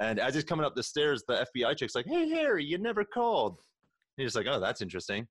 And 0.00 0.18
as 0.18 0.34
he's 0.34 0.44
coming 0.44 0.66
up 0.66 0.74
the 0.74 0.82
stairs, 0.82 1.24
the 1.26 1.46
FBI 1.56 1.76
chick's 1.76 1.94
like, 1.94 2.06
"Hey 2.06 2.28
Harry, 2.28 2.64
you 2.64 2.78
never 2.78 3.04
called." 3.04 3.58
And 4.18 4.24
he's 4.24 4.36
like, 4.36 4.46
"Oh, 4.48 4.60
that's 4.60 4.80
interesting." 4.80 5.26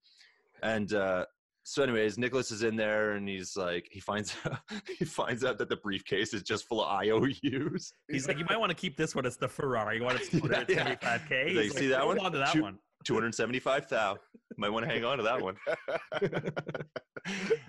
And 0.63 0.93
uh, 0.93 1.25
so, 1.67 1.81
anyways, 1.81 2.19
Nicholas 2.19 2.51
is 2.51 2.61
in 2.61 2.75
there, 2.75 3.13
and 3.13 3.27
he's 3.27 3.57
like, 3.57 3.87
he 3.91 3.99
finds 3.99 4.35
he 4.99 5.03
finds 5.03 5.43
out 5.43 5.57
that 5.57 5.67
the 5.67 5.77
briefcase 5.77 6.31
is 6.31 6.43
just 6.43 6.67
full 6.67 6.83
of 6.83 6.91
IOUs. 7.01 7.91
He's 8.07 8.27
like, 8.27 8.37
you 8.37 8.45
might 8.47 8.59
want 8.59 8.69
to 8.69 8.75
keep 8.75 8.95
this 8.95 9.15
one. 9.15 9.25
It's 9.25 9.35
the 9.35 9.47
Ferrari 9.47 9.99
one. 9.99 10.15
It's 10.21 10.31
Yeah, 10.31 10.63
yeah. 10.69 10.95
275k. 10.95 11.55
Like, 11.55 11.63
He's 11.63 11.75
see 11.75 11.87
that 11.87 12.05
one? 12.05 12.19
on 12.19 12.31
to 12.33 12.37
that 12.37 12.55
one. 12.55 12.77
Two 13.05 13.13
hundred 13.13 13.35
seventy-five 13.35 13.87
thou. 13.87 14.17
Might 14.57 14.69
want 14.69 14.85
to 14.85 14.91
hang 14.91 15.05
on 15.05 15.17
to 15.17 15.23
that 15.23 15.41
one. 15.41 15.55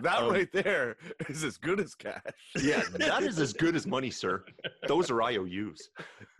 that 0.01 0.19
Um, 0.19 0.33
right 0.33 0.51
there 0.53 0.97
is 1.29 1.45
as 1.45 1.57
good 1.57 1.79
as 1.81 1.95
cash. 1.95 2.23
Yeah, 2.61 2.83
that 2.95 3.23
is 3.23 3.39
as 3.39 3.53
good 3.53 3.77
as 3.77 3.87
money, 3.87 4.11
sir. 4.11 4.45
Those 4.87 5.11
are 5.11 5.23
IOUs. 5.23 5.91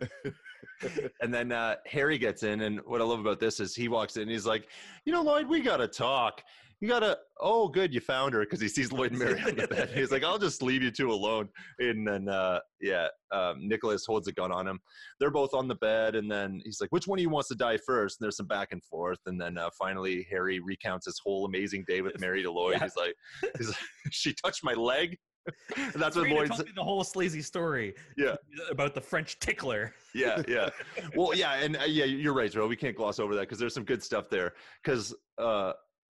and 1.21 1.33
then 1.33 1.51
uh, 1.51 1.75
Harry 1.85 2.17
gets 2.17 2.43
in, 2.43 2.61
and 2.61 2.79
what 2.85 3.01
I 3.01 3.03
love 3.03 3.19
about 3.19 3.39
this 3.39 3.59
is 3.59 3.75
he 3.75 3.87
walks 3.87 4.15
in, 4.17 4.23
and 4.23 4.31
he's 4.31 4.45
like, 4.45 4.67
"You 5.05 5.13
know, 5.13 5.21
Lloyd, 5.21 5.47
we 5.47 5.59
gotta 5.61 5.87
talk. 5.87 6.43
You 6.79 6.87
gotta. 6.87 7.17
Oh, 7.39 7.67
good, 7.67 7.93
you 7.93 7.99
found 7.99 8.33
her 8.35 8.41
because 8.41 8.61
he 8.61 8.67
sees 8.67 8.91
Lloyd 8.91 9.11
and 9.11 9.19
Mary 9.19 9.41
on 9.41 9.55
the 9.55 9.67
bed. 9.67 9.89
He's 9.93 10.11
like, 10.11 10.23
I'll 10.23 10.37
just 10.37 10.61
leave 10.61 10.83
you 10.83 10.91
two 10.91 11.11
alone. 11.11 11.49
And 11.79 12.07
then, 12.07 12.29
uh, 12.29 12.59
yeah, 12.81 13.07
um, 13.31 13.67
Nicholas 13.67 14.05
holds 14.05 14.27
a 14.27 14.31
gun 14.31 14.51
on 14.51 14.67
him. 14.67 14.79
They're 15.19 15.31
both 15.31 15.53
on 15.53 15.67
the 15.67 15.75
bed, 15.75 16.15
and 16.15 16.31
then 16.31 16.61
he's 16.63 16.79
like, 16.79 16.91
"Which 16.91 17.07
one 17.07 17.17
of 17.17 17.23
you 17.23 17.29
wants 17.29 17.47
to 17.49 17.55
die 17.55 17.77
first? 17.77 18.19
And 18.19 18.25
there's 18.25 18.37
some 18.37 18.47
back 18.47 18.69
and 18.71 18.83
forth, 18.83 19.19
and 19.25 19.41
then 19.41 19.57
uh, 19.57 19.69
finally 19.77 20.27
Harry 20.29 20.59
recounts 20.59 21.05
his 21.05 21.19
whole 21.23 21.45
amazing 21.45 21.83
day 21.87 22.01
with 22.01 22.19
Mary 22.19 22.43
to 22.43 22.51
Lloyd. 22.51 22.77
Yeah. 22.77 22.83
He's 22.83 22.95
like, 22.95 23.15
he's 23.57 23.67
like, 23.69 23.77
she 24.11 24.33
touched 24.33 24.63
my 24.63 24.73
leg. 24.73 25.17
And 25.77 25.93
that's 25.93 26.17
what 26.17 26.27
Lloyd's. 26.27 26.49
told 26.49 26.65
me 26.65 26.73
the 26.75 26.83
whole 26.83 27.05
sleazy 27.05 27.41
story. 27.41 27.93
Yeah. 28.17 28.35
About 28.69 28.93
the 28.93 28.99
French 28.99 29.39
tickler. 29.39 29.93
yeah, 30.13 30.41
yeah. 30.45 30.69
Well, 31.15 31.33
yeah, 31.33 31.53
and 31.53 31.77
uh, 31.77 31.85
yeah, 31.85 32.03
you're 32.03 32.33
right, 32.33 32.51
Joe. 32.51 32.67
We 32.67 32.75
can't 32.75 32.97
gloss 32.97 33.17
over 33.17 33.33
that 33.35 33.41
because 33.41 33.57
there's 33.57 33.73
some 33.73 33.85
good 33.85 34.03
stuff 34.03 34.29
there. 34.29 34.55
Because 34.83 35.15
uh, 35.37 35.71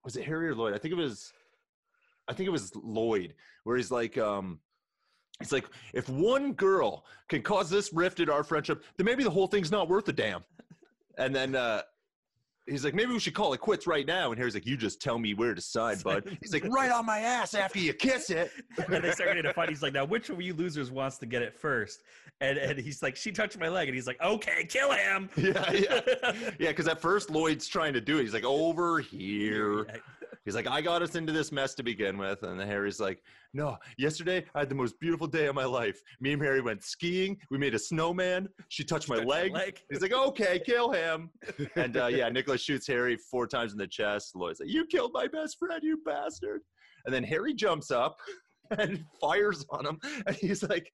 was 0.04 0.16
it 0.16 0.24
Harry 0.24 0.48
or 0.48 0.54
Lloyd? 0.54 0.74
I 0.74 0.78
think 0.78 0.92
it 0.92 0.96
was. 0.96 1.32
I 2.28 2.32
think 2.32 2.46
it 2.46 2.50
was 2.50 2.72
Lloyd, 2.76 3.34
where 3.64 3.76
he's 3.76 3.90
like, 3.90 4.16
um, 4.16 4.60
he's 5.40 5.50
like, 5.50 5.66
if 5.92 6.08
one 6.08 6.52
girl 6.52 7.04
can 7.28 7.42
cause 7.42 7.68
this 7.68 7.92
rift 7.92 8.20
in 8.20 8.30
our 8.30 8.44
friendship, 8.44 8.84
then 8.96 9.04
maybe 9.04 9.24
the 9.24 9.30
whole 9.30 9.48
thing's 9.48 9.72
not 9.72 9.88
worth 9.88 10.08
a 10.08 10.12
damn. 10.12 10.44
And 11.18 11.34
then 11.34 11.56
uh, 11.56 11.82
he's 12.70 12.84
like, 12.84 12.94
maybe 12.94 13.12
we 13.12 13.18
should 13.18 13.34
call 13.34 13.52
it 13.52 13.60
quits 13.60 13.86
right 13.86 14.06
now. 14.06 14.30
And 14.30 14.38
Harry's 14.38 14.54
like, 14.54 14.66
you 14.66 14.76
just 14.76 15.00
tell 15.00 15.18
me 15.18 15.34
where 15.34 15.54
to 15.54 15.60
sign, 15.60 15.98
bud. 16.04 16.36
He's 16.40 16.52
like, 16.52 16.64
right 16.66 16.90
on 16.90 17.04
my 17.06 17.18
ass 17.18 17.54
after 17.54 17.78
you 17.78 17.92
kiss 17.92 18.30
it. 18.30 18.52
and 18.88 19.04
they 19.04 19.10
start 19.12 19.30
getting 19.30 19.46
a 19.46 19.52
fight. 19.52 19.68
He's 19.68 19.82
like, 19.82 19.92
now 19.92 20.04
which 20.04 20.30
of 20.30 20.40
you 20.40 20.54
losers 20.54 20.90
wants 20.90 21.18
to 21.18 21.26
get 21.26 21.42
it 21.42 21.58
first? 21.58 22.02
And 22.40 22.56
and 22.56 22.78
he's 22.78 23.02
like, 23.02 23.16
she 23.16 23.32
touched 23.32 23.58
my 23.58 23.68
leg, 23.68 23.88
and 23.88 23.94
he's 23.94 24.06
like, 24.06 24.20
okay, 24.22 24.64
kill 24.64 24.92
him. 24.92 25.28
Yeah, 25.36 25.72
yeah. 25.72 26.32
Yeah, 26.58 26.68
because 26.68 26.86
at 26.86 27.00
first 27.00 27.30
Lloyd's 27.30 27.66
trying 27.66 27.92
to 27.94 28.00
do 28.00 28.18
it. 28.18 28.22
He's 28.22 28.34
like, 28.34 28.44
over 28.44 29.00
here. 29.00 29.86
Yeah. 29.86 29.96
He's 30.50 30.56
like, 30.56 30.66
I 30.66 30.80
got 30.80 31.00
us 31.00 31.14
into 31.14 31.32
this 31.32 31.52
mess 31.52 31.76
to 31.76 31.84
begin 31.84 32.18
with. 32.18 32.42
And 32.42 32.60
Harry's 32.60 32.98
like, 32.98 33.22
No, 33.54 33.76
yesterday 33.98 34.44
I 34.52 34.58
had 34.58 34.68
the 34.68 34.74
most 34.74 34.98
beautiful 34.98 35.28
day 35.28 35.46
of 35.46 35.54
my 35.54 35.64
life. 35.64 36.00
Me 36.20 36.32
and 36.32 36.42
Harry 36.42 36.60
went 36.60 36.82
skiing. 36.82 37.38
We 37.52 37.56
made 37.58 37.72
a 37.72 37.78
snowman. 37.78 38.48
She 38.68 38.82
touched 38.82 39.08
my 39.08 39.14
Touched 39.18 39.28
my 39.28 39.32
leg. 39.42 39.52
leg. 39.52 39.80
He's 39.92 40.00
like, 40.02 40.12
Okay, 40.12 40.60
kill 40.66 40.90
him. 40.90 41.30
And 41.76 41.96
uh, 41.96 42.08
yeah, 42.08 42.28
Nicholas 42.30 42.60
shoots 42.62 42.84
Harry 42.88 43.16
four 43.16 43.46
times 43.46 43.70
in 43.70 43.78
the 43.78 43.86
chest. 43.86 44.34
Lloyd's 44.34 44.58
like, 44.58 44.68
You 44.68 44.86
killed 44.86 45.12
my 45.14 45.28
best 45.28 45.56
friend, 45.56 45.80
you 45.84 45.98
bastard. 46.04 46.62
And 47.06 47.14
then 47.14 47.22
Harry 47.22 47.54
jumps 47.54 47.92
up 47.92 48.16
and 48.76 49.04
fires 49.20 49.64
on 49.70 49.86
him. 49.86 50.00
And 50.26 50.34
he's 50.34 50.64
like, 50.64 50.92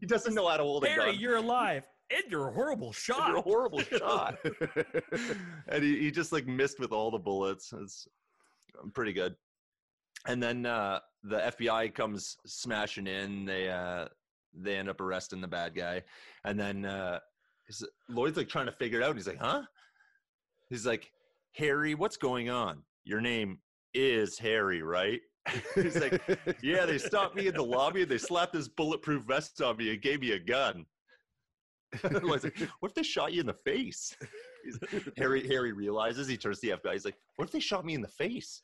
He 0.00 0.06
doesn't 0.06 0.34
know 0.34 0.48
how 0.48 0.56
to 0.56 0.64
hold 0.64 0.84
a 0.86 0.88
Harry, 0.88 1.12
gun. 1.12 1.20
you're 1.20 1.36
alive. 1.46 1.84
And 2.10 2.24
you're 2.30 2.48
a 2.48 2.52
horrible 2.52 2.92
shot. 2.92 3.28
You're 3.28 3.36
a 3.38 3.42
horrible 3.42 3.80
shot. 3.80 4.36
and 5.68 5.82
he, 5.84 5.98
he 6.00 6.10
just 6.10 6.32
like 6.32 6.46
missed 6.48 6.80
with 6.80 6.90
all 6.90 7.12
the 7.12 7.18
bullets. 7.18 7.72
It's 7.80 8.08
um, 8.80 8.90
pretty 8.90 9.12
good. 9.12 9.34
And 10.26 10.42
then 10.42 10.66
uh, 10.66 11.00
the 11.24 11.38
FBI 11.38 11.94
comes 11.94 12.36
smashing 12.46 13.06
in. 13.06 13.44
They 13.44 13.68
uh, 13.68 14.06
they 14.54 14.76
end 14.76 14.88
up 14.88 15.00
arresting 15.00 15.40
the 15.40 15.48
bad 15.48 15.74
guy, 15.74 16.02
and 16.44 16.58
then 16.58 16.84
uh, 16.84 17.18
Lloyd's 18.08 18.36
like 18.36 18.48
trying 18.48 18.66
to 18.66 18.72
figure 18.72 19.00
it 19.00 19.04
out. 19.04 19.16
He's 19.16 19.26
like, 19.26 19.40
"Huh?" 19.40 19.62
He's 20.68 20.86
like, 20.86 21.10
"Harry, 21.56 21.94
what's 21.94 22.16
going 22.16 22.50
on? 22.50 22.82
Your 23.04 23.20
name 23.20 23.58
is 23.94 24.38
Harry, 24.38 24.82
right?" 24.82 25.20
he's 25.74 26.00
like, 26.00 26.22
"Yeah." 26.62 26.86
They 26.86 26.98
stopped 26.98 27.34
me 27.34 27.48
in 27.48 27.54
the 27.54 27.64
lobby. 27.64 28.04
They 28.04 28.18
slapped 28.18 28.52
this 28.52 28.68
bulletproof 28.68 29.24
vest 29.24 29.60
on 29.60 29.76
me 29.76 29.90
and 29.90 30.00
gave 30.00 30.20
me 30.20 30.32
a 30.32 30.38
gun. 30.38 30.86
Like, 32.22 32.58
"What 32.80 32.90
if 32.90 32.94
they 32.94 33.02
shot 33.02 33.32
you 33.32 33.40
in 33.40 33.46
the 33.46 33.52
face?" 33.52 34.16
Harry 35.16 35.46
Harry 35.46 35.72
realizes 35.72 36.28
he 36.28 36.36
turns 36.36 36.60
to 36.60 36.70
the 36.70 36.76
FBI. 36.78 36.92
He's 36.92 37.04
like, 37.04 37.16
"What 37.36 37.46
if 37.46 37.52
they 37.52 37.60
shot 37.60 37.84
me 37.84 37.94
in 37.94 38.00
the 38.00 38.08
face?" 38.08 38.62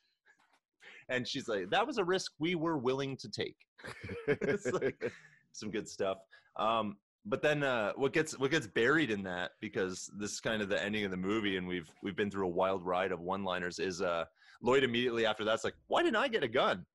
And 1.09 1.27
she's 1.27 1.49
like, 1.49 1.71
"That 1.71 1.87
was 1.87 1.99
a 1.99 2.05
risk 2.05 2.33
we 2.39 2.55
were 2.55 2.79
willing 2.79 3.17
to 3.19 3.29
take." 3.29 3.57
It's 4.29 4.71
like 4.73 5.13
some 5.53 5.71
good 5.71 5.89
stuff. 5.89 6.19
Um, 6.57 6.97
but 7.27 7.43
then 7.43 7.63
uh, 7.63 7.93
what 7.97 8.13
gets 8.13 8.39
what 8.39 8.51
gets 8.51 8.67
buried 8.67 9.11
in 9.11 9.23
that 9.25 9.53
because 9.61 10.11
this 10.19 10.33
is 10.33 10.41
kind 10.41 10.63
of 10.63 10.69
the 10.69 10.83
ending 10.83 11.05
of 11.05 11.11
the 11.11 11.17
movie, 11.17 11.57
and 11.57 11.67
we've 11.67 11.91
we've 12.03 12.17
been 12.17 12.31
through 12.31 12.47
a 12.47 12.51
wild 12.51 12.85
ride 12.85 13.13
of 13.13 13.21
one-liners. 13.21 13.79
Is 13.79 14.01
uh, 14.01 14.25
Lloyd 14.63 14.85
immediately 14.85 15.27
after 15.27 15.45
that's 15.45 15.65
like, 15.65 15.75
"Why 15.89 16.03
didn't 16.03 16.17
I 16.17 16.29
get 16.29 16.43
a 16.43 16.49
gun?" 16.49 16.87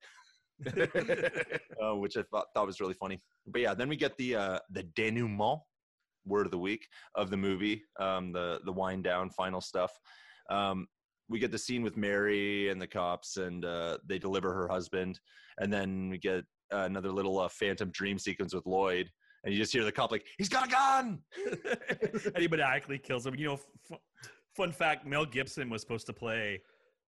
uh, 0.68 1.96
which 1.96 2.18
I 2.18 2.24
thought 2.24 2.48
thought 2.54 2.66
was 2.66 2.80
really 2.80 2.94
funny. 2.94 3.20
But 3.48 3.62
yeah, 3.62 3.74
then 3.74 3.90
we 3.90 3.96
get 3.96 4.18
the 4.18 4.36
uh, 4.36 4.60
the 4.72 4.84
denouement 4.96 5.60
word 6.26 6.46
of 6.46 6.52
the 6.52 6.58
week 6.58 6.88
of 7.16 7.30
the 7.30 7.38
movie, 7.38 7.84
um, 8.00 8.32
the 8.32 8.60
the 8.66 8.72
wind 8.72 9.04
down 9.04 9.30
final 9.30 9.62
stuff. 9.62 9.92
Um, 10.50 10.88
we 11.30 11.40
get 11.40 11.52
the 11.52 11.58
scene 11.58 11.84
with 11.84 11.98
Mary 11.98 12.70
and 12.70 12.82
the 12.82 12.88
cops, 12.88 13.38
and 13.38 13.64
uh, 13.66 13.98
they 14.06 14.20
deliver 14.20 14.54
her 14.54 14.68
husband, 14.68 15.20
and 15.60 15.72
then 15.72 16.10
we 16.10 16.18
get 16.18 16.44
uh, 16.74 16.80
another 16.86 17.12
little 17.12 17.40
uh, 17.40 17.48
phantom 17.48 17.90
dream 17.92 18.18
sequence 18.20 18.54
with 18.54 18.66
Lloyd, 18.66 19.10
and 19.44 19.54
you 19.54 19.60
just 19.60 19.72
hear 19.74 19.84
the 19.84 19.92
cop 19.92 20.12
like, 20.12 20.26
"He's 20.38 20.50
got 20.50 20.68
a 20.68 20.72
gun!" 20.72 21.20
and 22.36 22.38
he 22.38 22.48
maniacally 22.48 22.98
kills 23.00 23.26
him. 23.26 23.36
You 23.36 23.48
know, 23.48 23.54
f- 23.92 24.00
fun 24.56 24.72
fact: 24.72 25.06
Mel 25.08 25.26
Gibson 25.26 25.70
was 25.70 25.82
supposed 25.82 26.06
to 26.08 26.14
play 26.14 26.62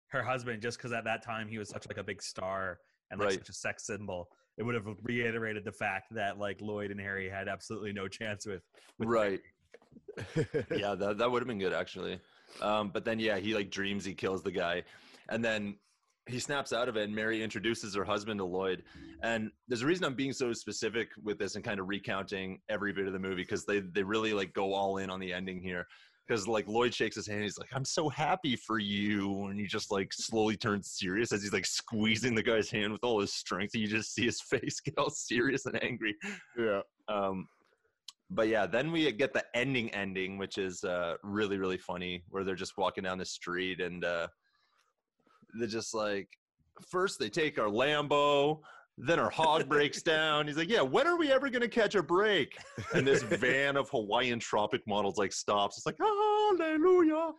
her 0.09 0.23
husband 0.23 0.61
just 0.61 0.77
because 0.77 0.91
at 0.93 1.03
that 1.03 1.21
time 1.23 1.47
he 1.47 1.57
was 1.57 1.69
such 1.69 1.87
like 1.87 1.97
a 1.97 2.03
big 2.03 2.21
star 2.21 2.79
and 3.11 3.19
like 3.19 3.29
Right. 3.29 3.37
such 3.39 3.49
a 3.49 3.53
sex 3.53 3.85
symbol. 3.85 4.29
It 4.57 4.63
would 4.63 4.75
have 4.75 4.85
reiterated 5.01 5.65
the 5.65 5.71
fact 5.71 6.13
that 6.13 6.39
like 6.39 6.61
Lloyd 6.61 6.91
and 6.91 6.99
Harry 6.99 7.29
had 7.29 7.47
absolutely 7.47 7.93
no 7.93 8.07
chance 8.07 8.45
with. 8.45 8.61
with 8.97 9.09
right. 9.09 9.41
yeah, 10.71 10.95
that 10.95 11.17
that 11.17 11.29
would 11.29 11.41
have 11.41 11.47
been 11.47 11.59
good 11.59 11.73
actually. 11.73 12.19
Um, 12.61 12.89
but 12.93 13.03
then 13.03 13.19
yeah, 13.19 13.37
he 13.37 13.53
like 13.53 13.69
dreams 13.69 14.05
he 14.05 14.13
kills 14.13 14.43
the 14.43 14.51
guy, 14.51 14.83
and 15.29 15.43
then 15.43 15.75
he 16.27 16.39
snaps 16.39 16.73
out 16.73 16.89
of 16.89 16.97
it. 16.97 17.03
And 17.03 17.15
Mary 17.15 17.43
introduces 17.43 17.95
her 17.95 18.03
husband 18.03 18.39
to 18.39 18.45
Lloyd. 18.45 18.83
And 19.21 19.51
there's 19.67 19.81
a 19.81 19.85
reason 19.85 20.05
I'm 20.05 20.15
being 20.15 20.33
so 20.33 20.53
specific 20.53 21.09
with 21.23 21.37
this 21.37 21.55
and 21.55 21.63
kind 21.63 21.79
of 21.79 21.87
recounting 21.87 22.59
every 22.69 22.93
bit 22.93 23.07
of 23.07 23.13
the 23.13 23.19
movie 23.19 23.43
because 23.43 23.65
they 23.65 23.79
they 23.79 24.03
really 24.03 24.33
like 24.33 24.53
go 24.53 24.73
all 24.73 24.97
in 24.97 25.09
on 25.09 25.19
the 25.19 25.33
ending 25.33 25.61
here. 25.61 25.87
Because 26.27 26.47
like 26.47 26.67
Lloyd 26.67 26.93
shakes 26.93 27.15
his 27.15 27.27
hand, 27.27 27.43
he's 27.43 27.57
like, 27.57 27.69
"I'm 27.73 27.85
so 27.85 28.09
happy 28.09 28.55
for 28.55 28.79
you," 28.79 29.45
and 29.45 29.59
he 29.59 29.67
just 29.67 29.91
like 29.91 30.11
slowly 30.11 30.57
turns 30.57 30.91
serious 30.91 31.31
as 31.31 31.43
he's 31.43 31.53
like 31.53 31.65
squeezing 31.65 32.33
the 32.33 32.41
guy's 32.41 32.69
hand 32.69 32.91
with 32.91 33.03
all 33.03 33.19
his 33.19 33.33
strength. 33.33 33.73
And 33.73 33.81
you 33.81 33.87
just 33.87 34.13
see 34.13 34.25
his 34.25 34.41
face 34.49 34.79
get 34.79 34.97
all 34.97 35.09
serious 35.09 35.65
and 35.65 35.81
angry. 35.83 36.15
yeah. 36.57 36.81
Um, 37.07 37.47
but 38.31 38.47
yeah, 38.47 38.65
then 38.65 38.91
we 38.91 39.11
get 39.11 39.33
the 39.33 39.45
ending 39.53 39.91
ending, 39.91 40.37
which 40.37 40.57
is 40.57 40.83
uh, 40.83 41.15
really 41.23 41.57
really 41.57 41.77
funny, 41.77 42.23
where 42.29 42.43
they're 42.43 42.55
just 42.55 42.77
walking 42.77 43.03
down 43.03 43.19
the 43.19 43.25
street 43.25 43.79
and 43.79 44.03
uh, 44.03 44.27
they're 45.59 45.67
just 45.67 45.93
like, 45.93 46.27
first 46.89 47.19
they 47.19 47.29
take 47.29 47.59
our 47.59 47.69
Lambo, 47.69 48.59
then 48.97 49.19
our 49.19 49.29
hog 49.29 49.67
breaks 49.67 50.01
down. 50.03 50.47
He's 50.47 50.57
like, 50.57 50.69
yeah, 50.69 50.81
when 50.81 51.07
are 51.07 51.17
we 51.17 51.31
ever 51.31 51.49
gonna 51.49 51.67
catch 51.67 51.95
a 51.95 52.03
break? 52.03 52.57
And 52.93 53.05
this 53.05 53.23
van 53.23 53.77
of 53.77 53.89
Hawaiian 53.89 54.39
tropic 54.39 54.81
models 54.87 55.17
like 55.17 55.33
stops. 55.33 55.77
It's 55.77 55.85
like, 55.85 55.97
hallelujah. 55.99 57.31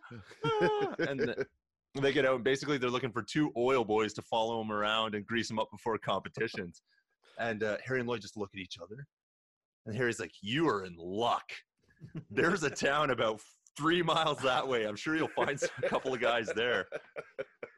ah," 0.45 0.95
And 0.99 1.35
they 2.01 2.13
get 2.13 2.25
out 2.25 2.35
and 2.35 2.43
basically 2.43 2.77
they're 2.77 2.89
looking 2.89 3.11
for 3.11 3.23
two 3.23 3.51
oil 3.57 3.83
boys 3.83 4.13
to 4.13 4.21
follow 4.23 4.59
them 4.59 4.71
around 4.71 5.15
and 5.15 5.25
grease 5.25 5.47
them 5.47 5.59
up 5.59 5.69
before 5.71 5.97
competitions. 5.97 6.81
And 7.39 7.63
uh, 7.63 7.77
Harry 7.85 7.99
and 7.99 8.07
Lloyd 8.09 8.21
just 8.21 8.37
look 8.37 8.49
at 8.53 8.59
each 8.59 8.77
other. 8.81 9.05
And 9.85 9.95
Harry's 9.95 10.19
like, 10.19 10.31
you 10.41 10.67
are 10.67 10.83
in 10.83 10.95
luck. 10.97 11.49
There's 12.29 12.63
a 12.63 12.69
town 12.69 13.09
about 13.11 13.41
three 13.77 14.01
miles 14.01 14.39
that 14.39 14.67
way. 14.67 14.85
I'm 14.85 14.95
sure 14.95 15.15
you'll 15.15 15.27
find 15.29 15.59
a 15.83 15.87
couple 15.87 16.13
of 16.13 16.19
guys 16.19 16.49
there. 16.55 16.87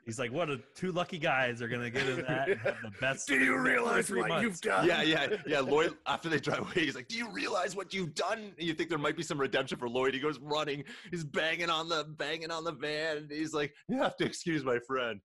He's 0.06 0.18
like, 0.18 0.32
what? 0.32 0.50
A, 0.50 0.60
two 0.76 0.92
lucky 0.92 1.20
guys 1.20 1.62
are 1.62 1.68
gonna 1.68 1.90
get 1.92 2.08
in 2.10 2.22
that. 2.24 2.50
and 2.50 2.60
have 2.62 2.78
the 2.82 2.92
best. 3.00 3.28
Do 3.28 3.36
you 3.38 3.58
realize 3.58 4.10
what 4.10 4.28
months." 4.30 4.44
you've 4.44 4.62
done? 4.62 4.88
Yeah, 4.88 5.04
yeah, 5.04 5.36
yeah. 5.46 5.60
Lloyd, 5.60 5.96
after 6.08 6.30
they 6.30 6.40
drive 6.40 6.60
away, 6.62 6.72
he's 6.86 6.96
like, 6.96 7.08
Do 7.08 7.16
you 7.18 7.30
realize 7.30 7.76
what 7.76 7.94
you've 7.94 8.16
done? 8.16 8.40
And 8.58 8.68
you 8.68 8.74
think 8.74 8.90
there 8.90 8.98
might 8.98 9.16
be 9.18 9.22
some 9.24 9.40
redemption 9.40 9.78
for 9.78 9.88
Lloyd. 9.88 10.14
He 10.16 10.20
goes 10.20 10.40
running, 10.40 10.84
he's 11.12 11.24
banging 11.24 11.70
on 11.70 11.90
the 11.90 12.06
banging 12.18 12.50
on 12.50 12.64
the 12.64 12.72
van. 12.72 13.28
He's 13.30 13.54
like, 13.54 13.72
You 13.88 13.98
have 13.98 14.16
to 14.18 14.26
excuse 14.26 14.64
my 14.64 14.80
friend. 14.88 15.20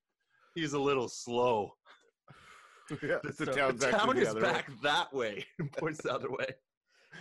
He's 0.55 0.75
a 0.75 0.79
little 0.79 1.09
slow. 1.09 1.73
Yeah, 3.03 3.19
the 3.23 3.33
So- 3.33 3.45
town's 3.47 3.81
the 3.81 3.87
actually 3.89 3.99
town 3.99 4.17
the 4.17 4.23
is 4.23 4.29
other 4.29 4.41
way. 4.43 4.53
back 4.53 4.71
that 4.83 5.15
way. 5.15 5.47
Points 5.79 6.03
the 6.03 6.13
other 6.13 6.31
way. 6.31 6.47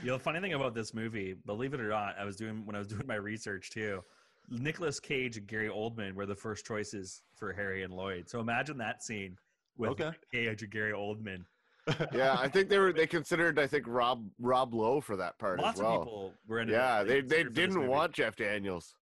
You 0.02 0.08
know, 0.08 0.18
the 0.18 0.24
funny 0.24 0.40
thing 0.40 0.54
about 0.54 0.74
this 0.74 0.94
movie, 0.94 1.34
believe 1.46 1.74
it 1.74 1.80
or 1.80 1.90
not, 1.90 2.16
I 2.20 2.26
was 2.26 2.36
doing 2.36 2.66
when 2.66 2.76
I 2.76 2.80
was 2.80 2.88
doing 2.94 3.06
my 3.08 3.16
research 3.16 3.72
too. 3.72 4.04
Nicolas 4.50 5.00
Cage 5.00 5.38
and 5.38 5.48
Gary 5.48 5.70
Oldman 5.70 6.14
were 6.16 6.26
the 6.26 6.36
first 6.36 6.66
choices 6.66 7.22
for 7.36 7.54
Harry 7.54 7.84
and 7.84 7.94
Lloyd. 7.94 8.30
So 8.30 8.40
imagine 8.42 8.78
that 8.80 9.02
scene 9.02 9.38
with 9.78 9.92
Okay. 9.92 10.12
Cage 10.32 10.62
and 10.64 10.72
Gary 10.72 10.92
Oldman. 10.94 11.46
Yeah, 12.14 12.38
I 12.40 12.48
think 12.48 12.70
they 12.70 12.78
were. 12.80 12.94
They 12.94 13.06
considered. 13.08 13.60
I 13.60 13.68
think 13.68 13.86
Rob 13.88 14.26
Rob 14.40 14.74
Lowe 14.74 15.02
for 15.02 15.18
that 15.18 15.38
part 15.38 15.60
Lots 15.60 15.80
as 15.80 15.84
well. 15.84 15.96
of 15.96 16.00
people 16.04 16.34
were 16.48 16.60
in. 16.60 16.70
yeah, 16.70 17.04
they 17.04 17.20
they 17.20 17.44
considered 17.44 17.44
for 17.48 17.54
this 17.54 17.74
didn't 17.74 17.88
want 17.88 18.14
Jeff 18.14 18.36
Daniels. 18.38 18.96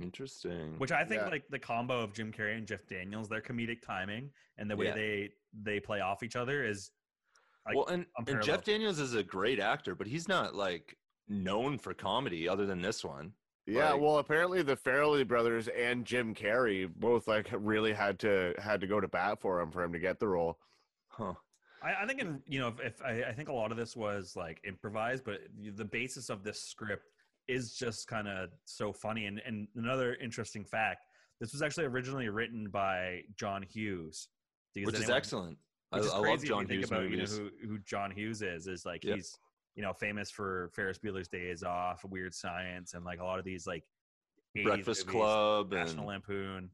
Interesting. 0.00 0.74
Which 0.78 0.92
I 0.92 1.04
think 1.04 1.22
Yeah. 1.22 1.28
like 1.28 1.48
the 1.50 1.58
combo 1.58 2.00
of 2.00 2.12
Jim 2.12 2.32
Carrey 2.32 2.56
and 2.56 2.66
Jeff 2.66 2.86
Daniels, 2.86 3.28
their 3.28 3.40
comedic 3.40 3.80
timing 3.82 4.30
and 4.56 4.70
the 4.70 4.76
way 4.76 4.86
Yeah. 4.86 4.94
they 4.94 5.30
they 5.62 5.80
play 5.80 6.00
off 6.00 6.22
each 6.22 6.36
other 6.36 6.64
is 6.64 6.90
like, 7.68 7.76
well, 7.76 7.86
and, 7.86 8.06
and. 8.26 8.42
Jeff 8.42 8.64
Daniels 8.64 8.98
is 8.98 9.14
a 9.14 9.22
great 9.22 9.60
actor, 9.60 9.94
but 9.94 10.06
he's 10.06 10.28
not 10.28 10.54
like 10.54 10.96
known 11.28 11.78
for 11.78 11.94
comedy 11.94 12.48
other 12.48 12.66
than 12.66 12.82
this 12.82 13.04
one. 13.04 13.32
Yeah, 13.66 13.92
Like- 13.92 14.00
well, 14.00 14.18
apparently 14.18 14.62
the 14.62 14.76
Farrelly 14.76 15.26
brothers 15.28 15.68
and 15.68 16.04
Jim 16.04 16.34
Carrey 16.34 16.90
both 16.96 17.28
like 17.28 17.48
really 17.52 17.92
had 17.92 18.18
to 18.20 18.54
had 18.58 18.80
to 18.80 18.86
go 18.86 19.00
to 19.00 19.08
bat 19.08 19.40
for 19.40 19.60
him 19.60 19.70
for 19.70 19.84
him 19.84 19.92
to 19.92 19.98
get 19.98 20.18
the 20.18 20.28
role. 20.28 20.58
Huh. 21.08 21.34
I, 21.82 22.02
I 22.02 22.06
think 22.06 22.20
in 22.20 22.40
you 22.46 22.60
know 22.60 22.68
if, 22.68 22.80
if 22.80 23.02
I, 23.02 23.24
I 23.28 23.32
think 23.32 23.50
a 23.50 23.52
lot 23.52 23.70
of 23.70 23.76
this 23.76 23.94
was 23.94 24.34
like 24.36 24.60
improvised, 24.66 25.24
but 25.24 25.40
the 25.76 25.84
basis 25.84 26.30
of 26.30 26.42
this 26.42 26.62
script 26.62 27.04
is 27.46 27.74
just 27.74 28.08
kind 28.08 28.26
of 28.26 28.50
so 28.64 28.92
funny. 28.92 29.26
And 29.26 29.40
and 29.46 29.68
another 29.76 30.14
interesting 30.14 30.64
fact: 30.64 31.00
this 31.40 31.52
was 31.52 31.62
actually 31.62 31.86
originally 31.86 32.30
written 32.30 32.68
by 32.70 33.22
John 33.36 33.62
Hughes, 33.62 34.28
Does 34.74 34.86
Which 34.86 34.94
is 34.96 35.10
excellent. 35.10 35.58
I, 35.92 35.96
Which 35.96 36.06
is 36.06 36.12
I 36.12 36.16
love 36.16 36.24
crazy 36.24 36.42
if 36.46 36.48
John 36.48 36.60
you 36.62 36.66
think 36.68 36.78
Hughes 36.80 36.90
about 36.90 37.02
movies. 37.04 37.38
you 37.38 37.44
know 37.44 37.50
who, 37.62 37.68
who 37.68 37.78
John 37.80 38.10
Hughes 38.10 38.42
is. 38.42 38.66
Is 38.66 38.84
like 38.84 39.04
Yep. 39.04 39.16
he's 39.16 39.38
you 39.74 39.82
know 39.82 39.92
famous 39.92 40.30
for 40.30 40.70
Ferris 40.74 40.98
Bueller's 40.98 41.28
Days 41.28 41.62
Off, 41.62 42.04
Weird 42.04 42.34
Science, 42.34 42.94
and 42.94 43.04
like 43.04 43.20
a 43.20 43.24
lot 43.24 43.38
of 43.38 43.44
these 43.44 43.66
like 43.66 43.84
Breakfast 44.64 45.06
movies, 45.06 45.20
Club 45.20 45.72
National 45.72 45.98
and 46.00 46.08
Lampoon. 46.08 46.70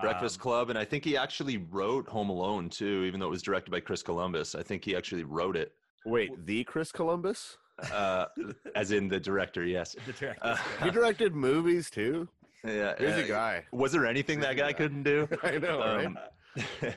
Breakfast 0.00 0.38
Um, 0.38 0.42
Club, 0.42 0.70
and 0.70 0.78
I 0.78 0.84
think 0.84 1.04
he 1.04 1.16
actually 1.16 1.58
wrote 1.58 2.08
Home 2.08 2.28
Alone 2.30 2.68
too, 2.70 3.04
even 3.06 3.20
though 3.20 3.26
it 3.26 3.30
was 3.30 3.42
directed 3.42 3.70
by 3.70 3.80
Chris 3.80 4.02
Columbus. 4.02 4.54
I 4.54 4.62
think 4.62 4.84
he 4.84 4.96
actually 4.96 5.22
wrote 5.24 5.56
it, 5.56 5.72
Wait, 6.06 6.30
the 6.46 6.64
Chris 6.64 6.90
Columbus? 6.92 7.58
uh, 7.92 8.26
as 8.74 8.90
in 8.92 9.08
the 9.08 9.18
director. 9.20 9.64
Yes. 9.64 9.94
The 10.06 10.12
director's 10.12 10.42
Uh, 10.58 10.84
He 10.84 10.90
directed 10.90 11.34
movies 11.34 11.90
too. 11.90 12.28
Yeah. 12.64 12.94
He's 12.98 13.08
uh, 13.10 13.22
a 13.24 13.28
guy. 13.28 13.64
Was 13.72 13.92
there 13.92 14.06
anything 14.06 14.40
that 14.40 14.56
guy 14.56 14.72
couldn't 14.72 15.02
do? 15.04 15.28
I 15.42 15.58
know, 15.58 15.78
right? 15.78 16.94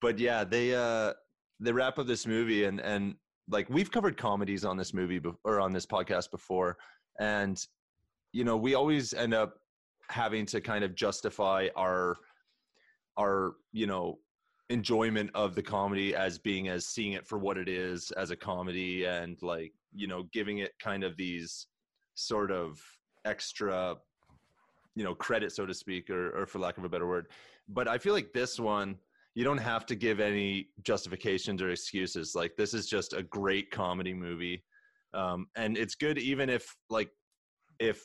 But 0.00 0.18
yeah, 0.18 0.44
they 0.44 0.74
uh 0.74 1.12
they 1.60 1.72
wrap 1.72 1.98
up 1.98 2.06
this 2.06 2.26
movie 2.26 2.64
and 2.64 2.80
and 2.80 3.14
like 3.50 3.68
we've 3.70 3.90
covered 3.90 4.16
comedies 4.16 4.64
on 4.64 4.76
this 4.76 4.92
movie 4.92 5.20
bef- 5.20 5.36
or 5.44 5.60
on 5.60 5.72
this 5.72 5.86
podcast 5.86 6.30
before, 6.30 6.76
and 7.18 7.60
you 8.32 8.44
know 8.44 8.56
we 8.56 8.74
always 8.74 9.14
end 9.14 9.34
up 9.34 9.54
having 10.10 10.46
to 10.46 10.60
kind 10.60 10.84
of 10.84 10.94
justify 10.94 11.68
our 11.76 12.16
our 13.18 13.54
you 13.72 13.86
know 13.86 14.18
enjoyment 14.70 15.30
of 15.34 15.54
the 15.54 15.62
comedy 15.62 16.14
as 16.14 16.38
being 16.38 16.68
as 16.68 16.86
seeing 16.86 17.12
it 17.12 17.26
for 17.26 17.38
what 17.38 17.56
it 17.56 17.68
is 17.68 18.10
as 18.12 18.30
a 18.30 18.36
comedy 18.36 19.04
and 19.04 19.38
like 19.42 19.72
you 19.94 20.06
know 20.06 20.24
giving 20.32 20.58
it 20.58 20.72
kind 20.78 21.02
of 21.02 21.16
these 21.16 21.66
sort 22.14 22.50
of 22.50 22.78
extra 23.24 23.96
you 24.94 25.04
know 25.04 25.14
credit 25.14 25.52
so 25.52 25.64
to 25.64 25.72
speak 25.72 26.10
or, 26.10 26.30
or 26.38 26.46
for 26.46 26.58
lack 26.58 26.76
of 26.76 26.84
a 26.84 26.88
better 26.88 27.06
word. 27.06 27.28
But 27.68 27.88
i 27.88 27.98
feel 27.98 28.12
like 28.12 28.32
this 28.32 28.58
one 28.58 28.96
you 29.38 29.44
don't 29.44 29.58
have 29.58 29.86
to 29.86 29.94
give 29.94 30.18
any 30.18 30.66
justifications 30.82 31.62
or 31.62 31.70
excuses 31.70 32.34
like 32.34 32.56
this 32.56 32.74
is 32.74 32.88
just 32.88 33.12
a 33.12 33.22
great 33.22 33.70
comedy 33.70 34.12
movie 34.12 34.64
um, 35.14 35.46
and 35.54 35.78
it's 35.78 35.94
good 35.94 36.18
even 36.18 36.50
if 36.50 36.74
like 36.90 37.08
if 37.78 38.04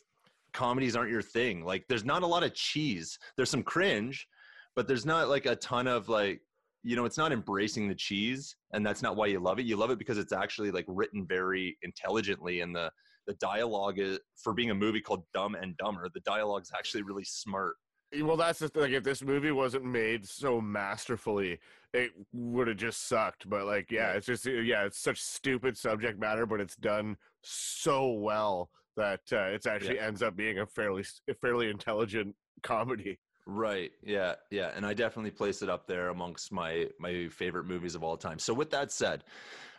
comedies 0.54 0.96
aren't 0.96 1.10
your 1.10 1.24
thing 1.24 1.66
like 1.66 1.84
there's 1.90 2.06
not 2.06 2.22
a 2.22 2.28
lot 2.28 2.44
of 2.44 2.54
cheese 2.54 3.18
there's 3.36 3.50
some 3.50 3.64
cringe 3.64 4.28
but 4.76 4.88
there's 4.88 5.08
not 5.08 5.28
like 5.28 5.48
a 5.48 5.56
ton 5.56 5.88
of 5.88 6.08
like 6.08 6.40
you 6.84 6.96
know 6.96 7.04
it's 7.04 7.18
not 7.18 7.32
embracing 7.32 7.88
the 7.88 7.96
cheese 7.96 8.56
and 8.74 8.86
that's 8.86 9.02
not 9.02 9.16
why 9.16 9.26
you 9.26 9.40
love 9.40 9.58
it 9.58 9.66
you 9.66 9.76
love 9.76 9.90
it 9.90 9.98
because 9.98 10.20
it's 10.20 10.34
actually 10.34 10.70
like 10.70 10.86
written 10.88 11.26
very 11.26 11.76
intelligently 11.82 12.62
and 12.62 12.76
the 12.76 12.92
the 13.26 13.34
dialogue 13.36 13.98
is 13.98 14.20
for 14.36 14.54
being 14.54 14.70
a 14.70 14.76
movie 14.76 15.02
called 15.02 15.24
dumb 15.34 15.56
and 15.56 15.76
dumber 15.78 16.08
the 16.14 16.20
dialogue 16.20 16.62
is 16.62 16.72
actually 16.78 17.02
really 17.02 17.24
smart 17.24 17.74
Well, 18.22 18.38
that's 18.38 18.60
the 18.60 18.70
thing. 18.70 18.94
If 18.94 19.04
this 19.04 19.24
movie 19.24 19.52
wasn't 19.52 19.86
made 19.86 20.28
so 20.28 20.62
masterfully, 20.62 21.60
it 21.94 22.12
would 22.32 22.68
have 22.68 22.78
just 22.78 23.08
sucked. 23.08 23.50
But 23.50 23.66
like, 23.66 23.90
yeah, 23.92 24.12
Yeah. 24.12 24.18
it's 24.18 24.28
just 24.28 24.46
yeah, 24.46 24.86
it's 24.86 25.00
such 25.00 25.20
stupid 25.22 25.78
subject 25.78 26.20
matter, 26.20 26.46
but 26.46 26.62
it's 26.62 26.76
done 26.76 27.18
so 27.42 28.12
well 28.12 28.70
that 28.96 29.22
uh, 29.32 29.46
it's 29.46 29.66
actually 29.66 30.00
ends 30.00 30.22
up 30.22 30.36
being 30.36 30.60
a 30.60 30.66
fairly 30.66 31.04
a 31.30 31.34
fairly 31.34 31.70
intelligent 31.70 32.36
comedy. 32.62 33.20
Right. 33.46 33.92
Yeah. 34.04 34.36
Yeah. 34.52 34.72
And 34.76 34.86
I 34.86 34.94
definitely 34.94 35.32
place 35.32 35.62
it 35.62 35.70
up 35.70 35.88
there 35.88 36.10
amongst 36.10 36.52
my 36.52 36.88
my 37.00 37.28
favorite 37.30 37.66
movies 37.66 37.96
of 37.96 38.04
all 38.04 38.16
time. 38.18 38.40
So 38.40 38.54
with 38.54 38.70
that 38.72 38.92
said, 38.92 39.24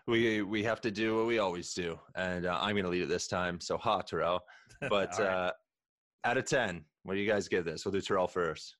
we 0.06 0.42
we 0.42 0.62
have 0.64 0.80
to 0.82 0.90
do 0.90 1.16
what 1.16 1.26
we 1.26 1.38
always 1.38 1.72
do, 1.72 1.98
and 2.14 2.44
uh, 2.46 2.58
I'm 2.60 2.74
going 2.74 2.84
to 2.84 2.90
lead 2.90 3.02
it 3.02 3.08
this 3.08 3.26
time. 3.26 3.60
So 3.60 3.76
ha, 3.78 4.00
Terrell. 4.02 4.40
But 4.90 5.18
right. 5.18 5.20
uh, 5.20 5.52
out 6.24 6.36
of 6.36 6.44
ten, 6.46 6.84
what 7.04 7.14
do 7.14 7.20
you 7.20 7.30
guys 7.30 7.48
give 7.48 7.64
this? 7.64 7.84
We'll 7.84 7.92
do 7.92 8.00
Terrell 8.00 8.26
first. 8.26 8.76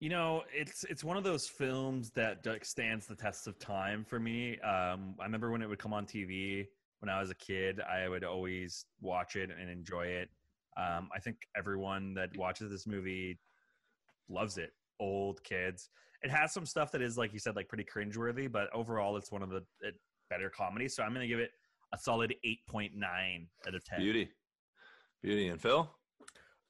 You 0.00 0.08
know, 0.08 0.42
it's 0.52 0.84
it's 0.84 1.04
one 1.04 1.16
of 1.16 1.24
those 1.24 1.46
films 1.46 2.10
that 2.10 2.46
stands 2.62 3.06
the 3.06 3.16
test 3.16 3.46
of 3.46 3.58
time 3.58 4.04
for 4.04 4.18
me. 4.18 4.58
Um, 4.60 5.14
I 5.20 5.24
remember 5.24 5.50
when 5.50 5.62
it 5.62 5.68
would 5.68 5.78
come 5.78 5.92
on 5.92 6.06
TV 6.06 6.66
when 7.00 7.08
I 7.08 7.20
was 7.20 7.30
a 7.30 7.34
kid. 7.34 7.80
I 7.80 8.08
would 8.08 8.24
always 8.24 8.86
watch 9.00 9.36
it 9.36 9.50
and 9.50 9.68
enjoy 9.68 10.06
it. 10.06 10.28
Um, 10.76 11.08
I 11.14 11.18
think 11.18 11.36
everyone 11.56 12.14
that 12.14 12.30
watches 12.36 12.70
this 12.70 12.86
movie 12.86 13.38
loves 14.28 14.56
it. 14.56 14.70
Old 15.00 15.42
kids. 15.42 15.90
It 16.22 16.30
has 16.30 16.52
some 16.52 16.66
stuff 16.66 16.92
that 16.92 17.02
is 17.02 17.18
like 17.18 17.32
you 17.32 17.38
said, 17.38 17.56
like 17.56 17.68
pretty 17.68 17.84
cringeworthy, 17.84 18.50
but 18.50 18.72
overall, 18.72 19.16
it's 19.16 19.30
one 19.32 19.42
of 19.42 19.50
the 19.50 19.64
it, 19.80 19.94
better 20.30 20.50
comedies. 20.50 20.94
So 20.94 21.02
I'm 21.02 21.10
going 21.10 21.22
to 21.22 21.28
give 21.28 21.40
it 21.40 21.50
a 21.92 21.98
solid 21.98 22.34
eight 22.44 22.60
point 22.68 22.92
nine 22.94 23.48
out 23.66 23.74
of 23.74 23.84
ten. 23.84 24.00
Beauty. 24.00 24.30
Beauty 25.22 25.48
and 25.48 25.60
Phil. 25.60 25.90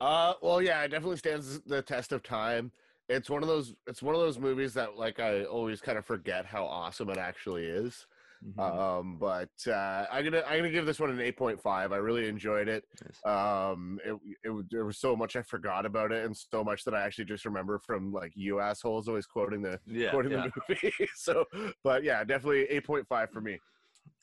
Uh, 0.01 0.35
well, 0.43 0.63
yeah, 0.63 0.83
it 0.83 0.89
definitely 0.89 1.17
stands 1.17 1.61
the 1.61 1.83
test 1.83 2.13
of 2.13 2.23
time. 2.23 2.71
It's 3.09 3.31
one 3.31 3.43
of 3.43 3.49
those. 3.49 3.75
It's 3.87 4.03
one 4.03 4.15
of 4.15 4.21
those 4.21 4.39
movies 4.39 4.75
that 4.75 4.97
like 4.97 5.19
I 5.19 5.45
always 5.45 5.81
kind 5.81 5.97
of 5.99 6.05
forget 6.05 6.45
how 6.45 6.65
awesome 6.65 7.09
it 7.11 7.17
actually 7.19 7.65
is. 7.65 8.07
Mhm. 8.47 8.61
Um, 8.61 9.17
but 9.19 9.49
uh, 9.67 10.07
I'm 10.13 10.23
gonna 10.25 10.45
I'm 10.47 10.59
gonna 10.59 10.71
give 10.71 10.87
this 10.87 11.01
one 11.01 11.11
an 11.11 11.19
8.5. 11.19 11.65
I 11.93 11.97
really 11.97 12.29
enjoyed 12.29 12.69
it. 12.69 12.85
Nice. 13.03 13.25
Um, 13.35 13.99
it, 14.05 14.17
it 14.45 14.51
was- 14.51 14.67
there 14.71 14.85
was 14.85 14.99
so 14.99 15.17
much 15.17 15.35
I 15.35 15.43
forgot 15.43 15.85
about 15.87 16.13
it, 16.13 16.25
and 16.25 16.37
so 16.37 16.63
much 16.63 16.85
that 16.85 16.95
I 16.95 17.01
actually 17.03 17.25
just 17.25 17.45
remember 17.47 17.81
from 17.81 18.13
like 18.13 18.33
you 18.37 18.61
assholes 18.61 19.09
always 19.09 19.27
quoting 19.27 19.63
the 19.63 19.81
Yeah. 19.87 20.11
quoting 20.11 20.31
Yeah. 20.33 20.47
the 20.47 20.63
movie. 21.01 21.09
so, 21.17 21.47
but 21.83 22.05
yeah, 22.05 22.23
definitely 22.23 22.67
8.5 22.71 23.31
for 23.33 23.41
me. 23.41 23.59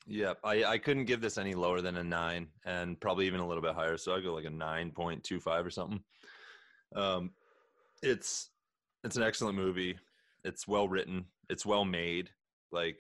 Yeah, 0.07 0.33
I, 0.43 0.63
I 0.63 0.77
couldn't 0.77 1.05
give 1.05 1.21
this 1.21 1.37
any 1.37 1.55
lower 1.55 1.81
than 1.81 1.97
a 1.97 2.03
nine, 2.03 2.47
and 2.65 2.99
probably 2.99 3.25
even 3.25 3.39
a 3.39 3.47
little 3.47 3.63
bit 3.63 3.73
higher. 3.73 3.97
So 3.97 4.15
I 4.15 4.21
go 4.21 4.33
like 4.33 4.45
a 4.45 4.49
nine 4.49 4.91
point 4.91 5.23
two 5.23 5.39
five 5.39 5.65
or 5.65 5.71
something. 5.71 5.99
Um, 6.95 7.31
it's 8.03 8.49
it's 9.03 9.17
an 9.17 9.23
excellent 9.23 9.55
movie. 9.55 9.97
It's 10.43 10.67
well 10.67 10.87
written. 10.87 11.25
It's 11.49 11.65
well 11.65 11.85
made. 11.85 12.29
Like 12.71 12.97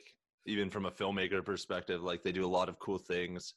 even 0.47 0.69
from 0.69 0.85
a 0.85 0.91
filmmaker 0.91 1.45
perspective, 1.45 2.01
like 2.01 2.23
they 2.23 2.31
do 2.31 2.45
a 2.45 2.47
lot 2.47 2.69
of 2.69 2.79
cool 2.79 2.97
things. 2.97 3.53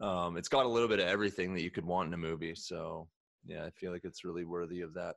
Um, 0.00 0.36
it's 0.36 0.48
got 0.48 0.66
a 0.66 0.68
little 0.68 0.88
bit 0.88 0.98
of 0.98 1.06
everything 1.06 1.54
that 1.54 1.62
you 1.62 1.70
could 1.70 1.84
want 1.84 2.08
in 2.08 2.14
a 2.14 2.18
movie. 2.18 2.54
So 2.56 3.08
yeah, 3.46 3.64
I 3.64 3.70
feel 3.70 3.92
like 3.92 4.04
it's 4.04 4.24
really 4.24 4.44
worthy 4.44 4.80
of 4.80 4.94
that 4.94 5.16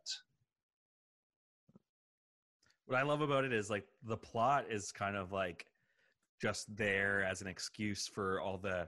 what 2.86 3.00
I 3.00 3.04
love 3.04 3.22
about 3.22 3.46
it 3.46 3.54
is 3.54 3.70
like 3.70 3.86
the 4.04 4.18
plot 4.18 4.66
is 4.70 4.92
kind 4.92 5.16
of 5.16 5.32
like 5.32 5.66
just 6.42 6.76
there 6.76 7.24
as 7.24 7.42
an 7.42 7.48
excuse 7.48 8.08
for 8.08 8.40
all 8.42 8.58
the 8.58 8.88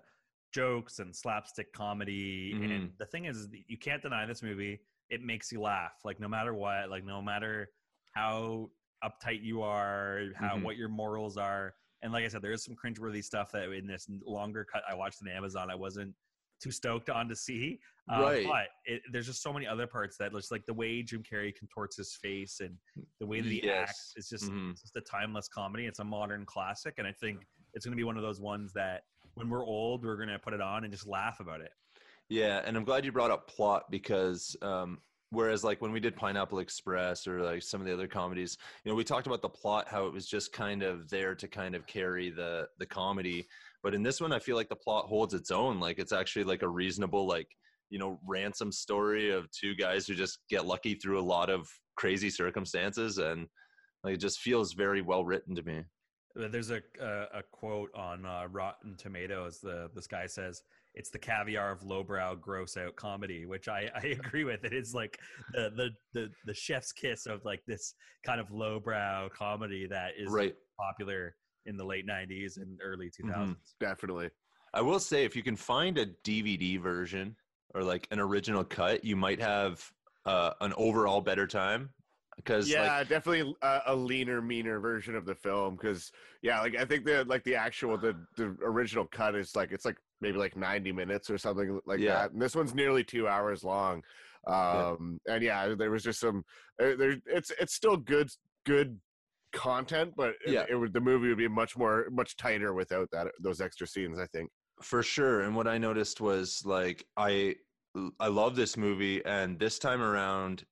jokes 0.53 0.99
and 0.99 1.15
slapstick 1.15 1.71
comedy. 1.73 2.53
And 2.53 2.91
Mhm. 2.91 2.97
the 2.97 3.05
thing 3.05 3.25
is, 3.25 3.47
you 3.67 3.77
can't 3.77 4.01
deny 4.01 4.25
this 4.25 4.41
movie. 4.41 4.79
It 5.09 5.21
makes 5.21 5.51
you 5.51 5.61
laugh, 5.61 6.03
like 6.03 6.19
no 6.19 6.27
matter 6.27 6.53
what, 6.53 6.89
like 6.89 7.03
no 7.03 7.21
matter 7.21 7.71
how 8.11 8.71
uptight 9.03 9.43
you 9.43 9.61
are, 9.61 10.33
how 10.35 10.57
Mhm. 10.57 10.63
what 10.63 10.77
your 10.77 10.89
morals 10.89 11.37
are. 11.37 11.75
And 12.01 12.11
like 12.13 12.25
I 12.25 12.27
said, 12.27 12.41
there 12.41 12.51
is 12.51 12.63
some 12.63 12.75
cringeworthy 12.75 13.23
stuff 13.23 13.51
that 13.51 13.69
in 13.71 13.87
this 13.87 14.07
longer 14.09 14.65
cut 14.65 14.83
I 14.87 14.93
watched 14.95 15.21
on 15.21 15.27
Amazon, 15.27 15.69
I 15.69 15.75
wasn't 15.75 16.15
too 16.61 16.71
stoked 16.71 17.09
on 17.09 17.27
to 17.29 17.35
see. 17.35 17.79
Uh, 18.11 18.21
Right. 18.21 18.45
But 18.45 18.67
it, 18.85 19.01
there's 19.11 19.25
just 19.25 19.41
so 19.41 19.51
many 19.51 19.67
other 19.67 19.85
parts 19.87 20.17
that 20.17 20.31
just 20.31 20.51
like 20.51 20.65
the 20.65 20.73
way 20.73 21.03
Jim 21.03 21.23
Carrey 21.23 21.53
contorts 21.55 21.97
his 21.97 22.15
face 22.21 22.59
and 22.61 22.75
the 23.19 23.25
way 23.25 23.41
that 23.41 23.51
he 23.51 23.61
Yes. 23.63 23.89
acts 23.89 24.13
is 24.15 24.29
just 24.29 24.49
Mhm. 24.51 24.71
it's 24.71 24.81
just 24.81 24.95
a 24.95 25.01
timeless 25.01 25.47
comedy. 25.47 25.85
It's 25.85 25.99
a 25.99 26.03
modern 26.03 26.45
classic, 26.45 26.95
and 26.97 27.07
I 27.07 27.11
think 27.11 27.45
it's 27.73 27.85
going 27.85 27.93
to 27.93 27.97
be 27.97 28.03
one 28.05 28.17
of 28.17 28.23
those 28.23 28.39
ones 28.39 28.73
that 28.73 29.03
when 29.35 29.49
we're 29.49 29.65
old, 29.65 30.03
we're 30.05 30.15
going 30.15 30.29
to 30.29 30.39
put 30.39 30.53
it 30.53 30.61
on 30.61 30.83
and 30.83 30.91
just 30.91 31.05
laugh 31.05 31.39
about 31.39 31.61
it. 31.61 31.71
Yeah, 32.29 32.61
and 32.65 32.75
I'm 32.75 32.83
glad 32.83 33.05
you 33.05 33.11
brought 33.11 33.31
up 33.31 33.47
plot 33.47 33.83
because 33.91 34.55
um, 34.61 35.01
whereas 35.31 35.63
like 35.63 35.81
when 35.81 35.91
we 35.91 35.99
did 35.99 36.15
Pineapple 36.15 36.59
Express 36.59 37.27
or 37.27 37.41
like 37.41 37.61
some 37.61 37.81
of 37.81 37.87
the 37.87 37.93
other 37.93 38.07
comedies, 38.07 38.57
you 38.83 38.91
know, 38.91 38.95
we 38.95 39.03
talked 39.03 39.27
about 39.27 39.41
the 39.41 39.49
plot 39.49 39.87
how 39.87 40.05
it 40.05 40.13
was 40.13 40.27
just 40.27 40.53
kind 40.53 40.83
of 40.83 41.09
there 41.09 41.35
to 41.35 41.47
kind 41.47 41.75
of 41.75 41.85
carry 41.87 42.29
the 42.29 42.67
the 42.79 42.85
comedy, 42.85 43.47
but 43.83 43.93
in 43.93 44.03
this 44.03 44.21
one 44.21 44.31
I 44.31 44.39
feel 44.39 44.55
like 44.55 44.69
the 44.69 44.75
plot 44.75 45.05
holds 45.05 45.33
its 45.33 45.51
own. 45.51 45.79
Like 45.79 45.99
it's 45.99 46.13
actually 46.13 46.45
like 46.45 46.63
a 46.63 46.69
reasonable 46.69 47.27
like 47.27 47.47
you 47.89 47.99
know 47.99 48.19
ransom 48.25 48.71
story 48.71 49.31
of 49.31 49.49
two 49.51 49.75
guys 49.75 50.07
who 50.07 50.15
just 50.15 50.39
get 50.49 50.65
lucky 50.65 50.95
through 50.95 51.19
a 51.19 51.21
lot 51.21 51.49
of 51.49 51.67
crazy 51.95 52.29
circumstances 52.29 53.17
and 53.17 53.47
like 54.03 54.13
it 54.15 54.21
just 54.21 54.39
feels 54.39 54.73
very 54.73 55.01
well 55.01 55.25
written 55.25 55.55
to 55.55 55.63
me. 55.63 55.83
Uh, 56.39 56.47
There's 56.47 56.71
a 56.71 56.81
a, 57.01 57.39
a 57.39 57.43
quote 57.51 57.89
on 57.95 58.25
uh, 58.25 58.47
Rotten 58.49 58.95
Tomatoes. 58.95 59.59
The 59.59 59.89
this 59.93 60.07
guy 60.07 60.27
says 60.27 60.61
it's 60.97 61.11
the 61.11 61.19
caviar 61.19 61.71
of 61.71 61.83
lowbrow, 61.83 62.35
gross 62.35 62.75
out 62.75 62.95
comedy, 62.95 63.45
which 63.45 63.67
I, 63.67 63.89
I 63.95 63.99
agree 64.25 64.43
with. 64.43 64.65
It 64.65 64.73
is 64.73 64.93
like 64.93 65.19
the, 65.53 65.71
the 65.75 65.89
the 66.13 66.29
the 66.45 66.53
chef's 66.53 66.91
kiss 66.91 67.27
of 67.27 67.45
like 67.45 67.63
this 67.67 67.93
kind 68.25 68.41
of 68.41 68.51
lowbrow 68.51 69.29
comedy 69.29 69.87
that 69.87 70.13
is 70.17 70.31
Right. 70.31 70.55
popular 70.79 71.35
in 71.67 71.77
the 71.77 71.85
late 71.85 72.07
'90s 72.07 72.57
and 72.57 72.79
early 72.83 73.11
2000s. 73.11 73.31
Mhm. 73.31 73.55
Definitely. 73.79 74.31
I 74.73 74.81
will 74.81 74.99
say, 74.99 75.23
if 75.23 75.35
you 75.35 75.43
can 75.43 75.55
find 75.55 75.97
a 75.97 76.07
DVD 76.07 76.81
version 76.81 77.35
or 77.75 77.83
like 77.83 78.07
an 78.11 78.19
original 78.19 78.63
cut, 78.63 79.03
you 79.05 79.15
might 79.15 79.39
have 79.39 79.91
uh, 80.25 80.53
an 80.61 80.73
overall 80.77 81.21
better 81.21 81.47
time. 81.47 81.89
Because 82.35 82.69
yeah, 82.69 82.97
like, 82.99 83.09
definitely 83.09 83.55
a, 83.63 83.81
a 83.87 83.95
leaner, 83.95 84.41
meaner 84.41 84.79
version 84.79 85.15
of 85.15 85.25
the 85.25 85.33
film. 85.33 85.75
Because 85.75 86.11
yeah, 86.41 86.59
like 86.61 86.75
I 86.75 86.85
think 86.85 87.05
the 87.05 87.23
like 87.25 87.43
the 87.43 87.55
actual 87.55 87.97
the 87.97 88.15
the 88.35 88.55
original 88.63 89.05
cut 89.05 89.35
is 89.35 89.55
like 89.55 89.71
it's 89.71 89.85
like 89.85 89.97
maybe 90.21 90.37
like 90.37 90.55
ninety 90.55 90.91
minutes 90.91 91.29
or 91.29 91.37
something 91.37 91.79
like 91.85 91.99
Yeah. 91.99 92.13
that, 92.13 92.31
and 92.31 92.41
this 92.41 92.55
one's 92.55 92.73
nearly 92.73 93.03
two 93.03 93.27
hours 93.27 93.63
long. 93.63 94.03
Um, 94.47 95.19
and 95.27 95.43
yeah, 95.43 95.73
there 95.77 95.91
was 95.91 96.03
just 96.03 96.19
some. 96.19 96.43
Uh, 96.81 96.95
there, 96.97 97.15
it's 97.25 97.51
it's 97.59 97.73
still 97.73 97.97
good 97.97 98.29
good 98.65 98.99
content, 99.53 100.13
but 100.15 100.35
Yeah. 100.45 100.65
it, 100.69 100.75
would 100.75 100.93
the 100.93 101.01
movie 101.01 101.27
would 101.29 101.37
be 101.37 101.47
much 101.47 101.77
more 101.77 102.07
much 102.11 102.37
tighter 102.37 102.73
without 102.73 103.09
that 103.11 103.27
those 103.39 103.61
extra 103.61 103.87
scenes. 103.87 104.19
I 104.19 104.27
think. 104.27 104.49
for 104.81 105.01
sure. 105.03 105.41
And 105.41 105.55
what 105.55 105.67
I 105.67 105.77
noticed 105.77 106.21
was 106.21 106.61
like 106.65 107.05
I 107.17 107.55
I 108.19 108.27
love 108.27 108.55
this 108.55 108.77
movie, 108.77 109.25
and 109.25 109.57
this 109.59 109.79
time 109.79 110.01
around, 110.01 110.63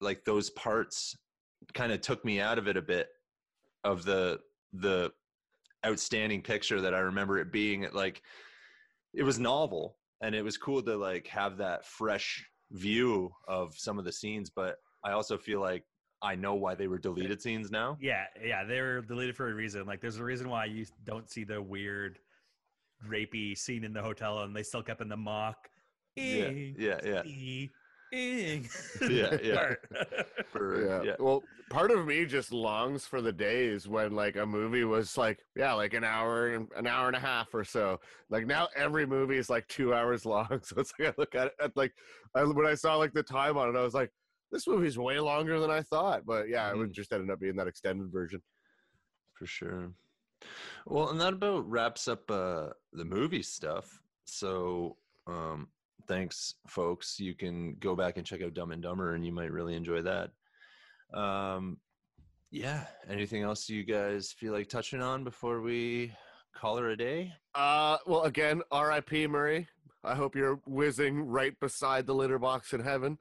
like 0.00 0.24
those 0.24 0.50
parts 0.50 1.16
kind 1.74 1.92
of 1.92 2.00
took 2.00 2.24
me 2.24 2.40
out 2.40 2.58
of 2.58 2.66
it 2.66 2.76
a 2.76 2.82
bit 2.82 3.08
of 3.84 4.04
the 4.04 4.40
the 4.72 5.12
outstanding 5.86 6.42
picture 6.42 6.80
that 6.80 6.94
I 6.94 6.98
remember 7.00 7.38
it 7.38 7.52
being. 7.52 7.86
Like 7.92 8.22
it 9.14 9.22
was 9.22 9.38
novel, 9.38 9.96
and 10.22 10.34
it 10.34 10.42
was 10.42 10.56
cool 10.56 10.82
to 10.82 10.96
like 10.96 11.26
have 11.26 11.56
that 11.58 11.84
fresh 11.84 12.44
view 12.70 13.30
of 13.48 13.74
some 13.76 13.98
of 13.98 14.04
the 14.04 14.12
scenes. 14.12 14.50
But 14.50 14.76
I 15.04 15.12
also 15.12 15.36
feel 15.36 15.60
like 15.60 15.84
I 16.22 16.34
know 16.34 16.54
why 16.54 16.74
they 16.74 16.86
were 16.86 16.96
eh, 16.96 17.02
deleted 17.02 17.42
scenes 17.42 17.70
now. 17.70 17.98
Yeah, 18.00 18.24
yeah, 18.42 18.64
they 18.64 18.80
were 18.80 19.02
deleted 19.02 19.36
for 19.36 19.50
a 19.50 19.54
reason. 19.54 19.86
Like, 19.86 20.00
there's 20.00 20.18
a 20.18 20.24
reason 20.24 20.48
why 20.48 20.66
you 20.66 20.86
don't 21.04 21.28
see 21.30 21.44
the 21.44 21.60
weird, 21.60 22.18
rapey 23.08 23.56
scene 23.56 23.84
in 23.84 23.92
the 23.92 24.02
hotel, 24.02 24.40
and 24.40 24.54
they 24.54 24.62
still 24.62 24.82
kept 24.82 25.00
in 25.00 25.08
the 25.08 25.16
mock. 25.16 25.68
Yeah, 26.16 26.44
eh, 26.44 26.72
yeah, 26.78 27.00
yeah. 27.04 27.22
See, 28.12 28.54
ing," 28.54 28.68
Yeah, 29.08 29.38
yeah. 29.42 29.54
part. 29.54 29.80
For, 30.52 30.86
yeah. 30.86 31.02
yeah. 31.02 31.16
Well, 31.18 31.42
part 31.70 31.90
of 31.90 32.06
me 32.06 32.26
just 32.26 32.52
longs 32.52 33.06
for 33.06 33.22
the 33.22 33.32
days 33.32 33.88
when 33.88 34.12
like 34.12 34.36
a 34.36 34.44
movie 34.44 34.84
was 34.84 35.16
like 35.16 35.42
yeah, 35.56 35.72
like 35.72 35.94
an 35.94 36.04
hour 36.04 36.48
and 36.54 36.68
an 36.76 36.86
hour 36.86 37.06
and 37.06 37.16
a 37.16 37.20
half 37.20 37.54
or 37.54 37.64
so. 37.64 38.00
Like 38.28 38.46
now 38.46 38.68
every 38.76 39.06
movie 39.06 39.38
is 39.38 39.48
like 39.50 39.66
two 39.68 39.94
hours 39.94 40.26
long. 40.26 40.48
So 40.62 40.76
it's 40.80 40.92
like 40.98 41.08
I 41.08 41.14
look 41.18 41.34
at 41.34 41.46
it 41.48 41.54
at 41.60 41.76
like 41.76 41.92
I, 42.34 42.44
when 42.44 42.66
I 42.66 42.74
saw 42.74 42.96
like 42.96 43.12
the 43.14 43.22
time 43.22 43.56
on 43.56 43.74
it, 43.74 43.78
I 43.78 43.82
was 43.82 43.94
like, 43.94 44.10
this 44.50 44.66
movie's 44.66 44.98
way 44.98 45.18
longer 45.18 45.58
than 45.58 45.70
I 45.70 45.82
thought. 45.82 46.24
But 46.26 46.48
yeah, 46.48 46.68
it 46.70 46.74
Mhm. 46.74 46.78
would 46.78 46.92
just 46.92 47.12
ended 47.12 47.30
up 47.30 47.40
being 47.40 47.56
that 47.56 47.66
extended 47.68 48.12
version. 48.12 48.42
For 49.32 49.46
sure. 49.46 49.94
Well, 50.86 51.08
and 51.10 51.20
that 51.20 51.32
about 51.34 51.68
wraps 51.70 52.08
up 52.08 52.30
uh, 52.30 52.70
the 52.92 53.04
movie 53.04 53.42
stuff. 53.42 54.02
So, 54.24 54.98
um, 55.26 55.68
thanks, 56.06 56.54
folks. 56.66 57.18
You 57.18 57.34
can 57.34 57.74
go 57.80 57.94
back 57.94 58.16
and 58.16 58.26
check 58.26 58.42
out 58.42 58.54
Dumb 58.54 58.72
and 58.72 58.82
Dumber, 58.82 59.14
and 59.14 59.24
you 59.24 59.32
might 59.32 59.52
really 59.52 59.74
enjoy 59.74 60.02
that. 60.02 60.30
Um, 61.14 61.78
yeah. 62.50 62.84
Anything 63.08 63.42
else 63.42 63.68
you 63.68 63.84
guys 63.84 64.32
feel 64.32 64.52
like 64.52 64.68
touching 64.68 65.00
on 65.00 65.24
before 65.24 65.60
we 65.60 66.12
call 66.54 66.76
her 66.76 66.90
a 66.90 66.96
day? 66.96 67.32
Uh, 67.54 67.96
well, 68.06 68.22
again, 68.22 68.62
R.I.P. 68.70 69.26
Murray. 69.26 69.68
I 70.04 70.14
hope 70.14 70.34
you're 70.34 70.60
whizzing 70.66 71.22
right 71.22 71.58
beside 71.60 72.06
the 72.06 72.14
litter 72.14 72.38
box 72.38 72.72
in 72.72 72.80
heaven. 72.80 73.18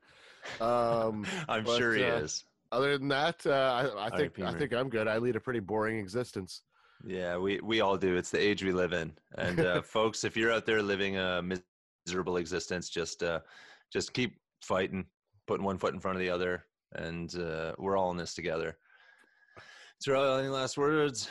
Um, 0.60 1.26
I'm 1.50 1.64
but, 1.64 1.78
sure 1.78 1.94
he 1.94 2.04
uh, 2.04 2.18
is. 2.18 2.44
other 2.72 2.98
than 2.98 3.08
that, 3.10 3.46
uh, 3.46 3.92
I, 3.98 4.08
I 4.08 4.10
think 4.18 4.40
I 4.40 4.54
think 4.54 4.74
I'm 4.74 4.90
good. 4.90 5.08
I 5.08 5.18
lead 5.18 5.36
a 5.36 5.40
pretty 5.40 5.60
boring 5.60 6.00
existence. 6.00 6.64
Yeah, 7.06 7.38
we 7.38 7.60
we 7.62 7.82
all 7.82 7.98
do. 7.98 8.16
It's 8.16 8.32
the 8.32 8.40
age 8.40 8.64
we 8.64 8.72
live 8.72 8.94
in. 8.94 9.14
And 9.38 9.60
uh, 9.66 9.82
folks, 9.82 10.24
if 10.24 10.36
you're 10.36 10.52
out 10.52 10.66
there 10.66 10.82
living 10.82 11.18
a 11.18 11.42
miserable 12.06 12.38
existence, 12.38 12.90
just 12.90 13.24
uh, 13.24 13.40
just 13.92 14.14
keep 14.14 14.40
fighting, 14.62 15.06
putting 15.48 15.66
one 15.66 15.78
foot 15.78 15.94
in 15.94 16.00
front 16.00 16.16
of 16.18 16.20
the 16.22 16.30
other, 16.30 16.66
and 16.96 17.36
uh, 17.36 17.74
we're 17.78 17.98
all 17.98 18.12
in 18.12 18.18
this 18.18 18.34
together. 18.34 18.78
Terrell, 20.04 20.38
any 20.38 20.48
last 20.48 20.78
words? 20.78 21.30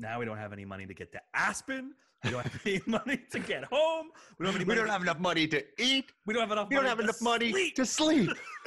now 0.00 0.18
we 0.20 0.24
don't 0.24 0.38
have 0.38 0.52
any 0.52 0.64
money 0.64 0.86
to 0.86 0.94
get 0.94 1.10
to 1.10 1.20
Aspen. 1.34 1.92
We 2.24 2.30
don't 2.30 2.42
have 2.42 2.60
any 2.64 2.80
money 2.86 3.20
to 3.32 3.38
get 3.40 3.64
home. 3.64 4.08
We 4.38 4.44
don't 4.44 4.52
have 4.52 4.60
any 4.62 4.68
We 4.68 4.74
don't 4.76 4.88
have 4.88 5.02
enough 5.02 5.18
money 5.18 5.48
to 5.48 5.64
eat. 5.78 6.12
we 6.26 6.34
don't 6.34 6.42
have 6.42 6.52
enough. 6.52 6.68
We 6.68 6.76
don't 6.76 6.84
money 6.84 6.88
have 6.90 6.98
to 6.98 7.04
enough 7.04 7.20
money 7.22 7.50
sleep. 7.50 7.74
to 7.74 7.86
sleep. 7.86 8.30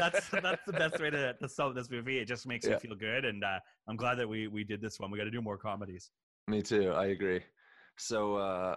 that's 0.00 0.28
that's 0.30 0.64
the 0.66 0.72
best 0.72 1.00
way 1.00 1.10
to, 1.10 1.34
to 1.34 1.48
sell 1.48 1.72
this 1.72 1.90
movie. 1.90 2.18
It 2.18 2.26
just 2.26 2.46
makes 2.46 2.66
Yeah. 2.66 2.72
you 2.74 2.78
feel 2.80 2.94
good, 2.96 3.24
and 3.24 3.44
uh, 3.44 3.58
I'm 3.88 3.96
glad 3.96 4.16
that 4.16 4.28
we 4.28 4.48
we 4.48 4.64
did 4.64 4.80
this 4.80 4.98
one. 4.98 5.10
We 5.12 5.18
got 5.18 5.24
to 5.24 5.30
do 5.30 5.42
more 5.42 5.56
comedies. 5.58 6.10
Me 6.48 6.62
too. 6.62 6.90
I 6.90 7.06
agree. 7.06 7.40
So 7.96 8.36
uh 8.36 8.74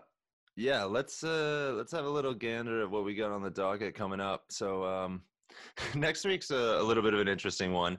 yeah, 0.57 0.83
let's 0.83 1.23
uh 1.23 1.73
let's 1.77 1.91
have 1.91 2.05
a 2.05 2.09
little 2.09 2.33
gander 2.33 2.81
of 2.81 2.91
what 2.91 3.05
we 3.05 3.13
got 3.13 3.31
on 3.31 3.43
the 3.43 3.49
docket 3.49 3.93
coming 3.93 4.19
up. 4.19 4.45
So 4.49 4.83
um 4.83 5.21
next 5.95 6.25
week's 6.25 6.49
a, 6.49 6.79
a 6.79 6.83
little 6.83 7.03
bit 7.03 7.13
of 7.13 7.19
an 7.19 7.27
interesting 7.27 7.71
one. 7.71 7.97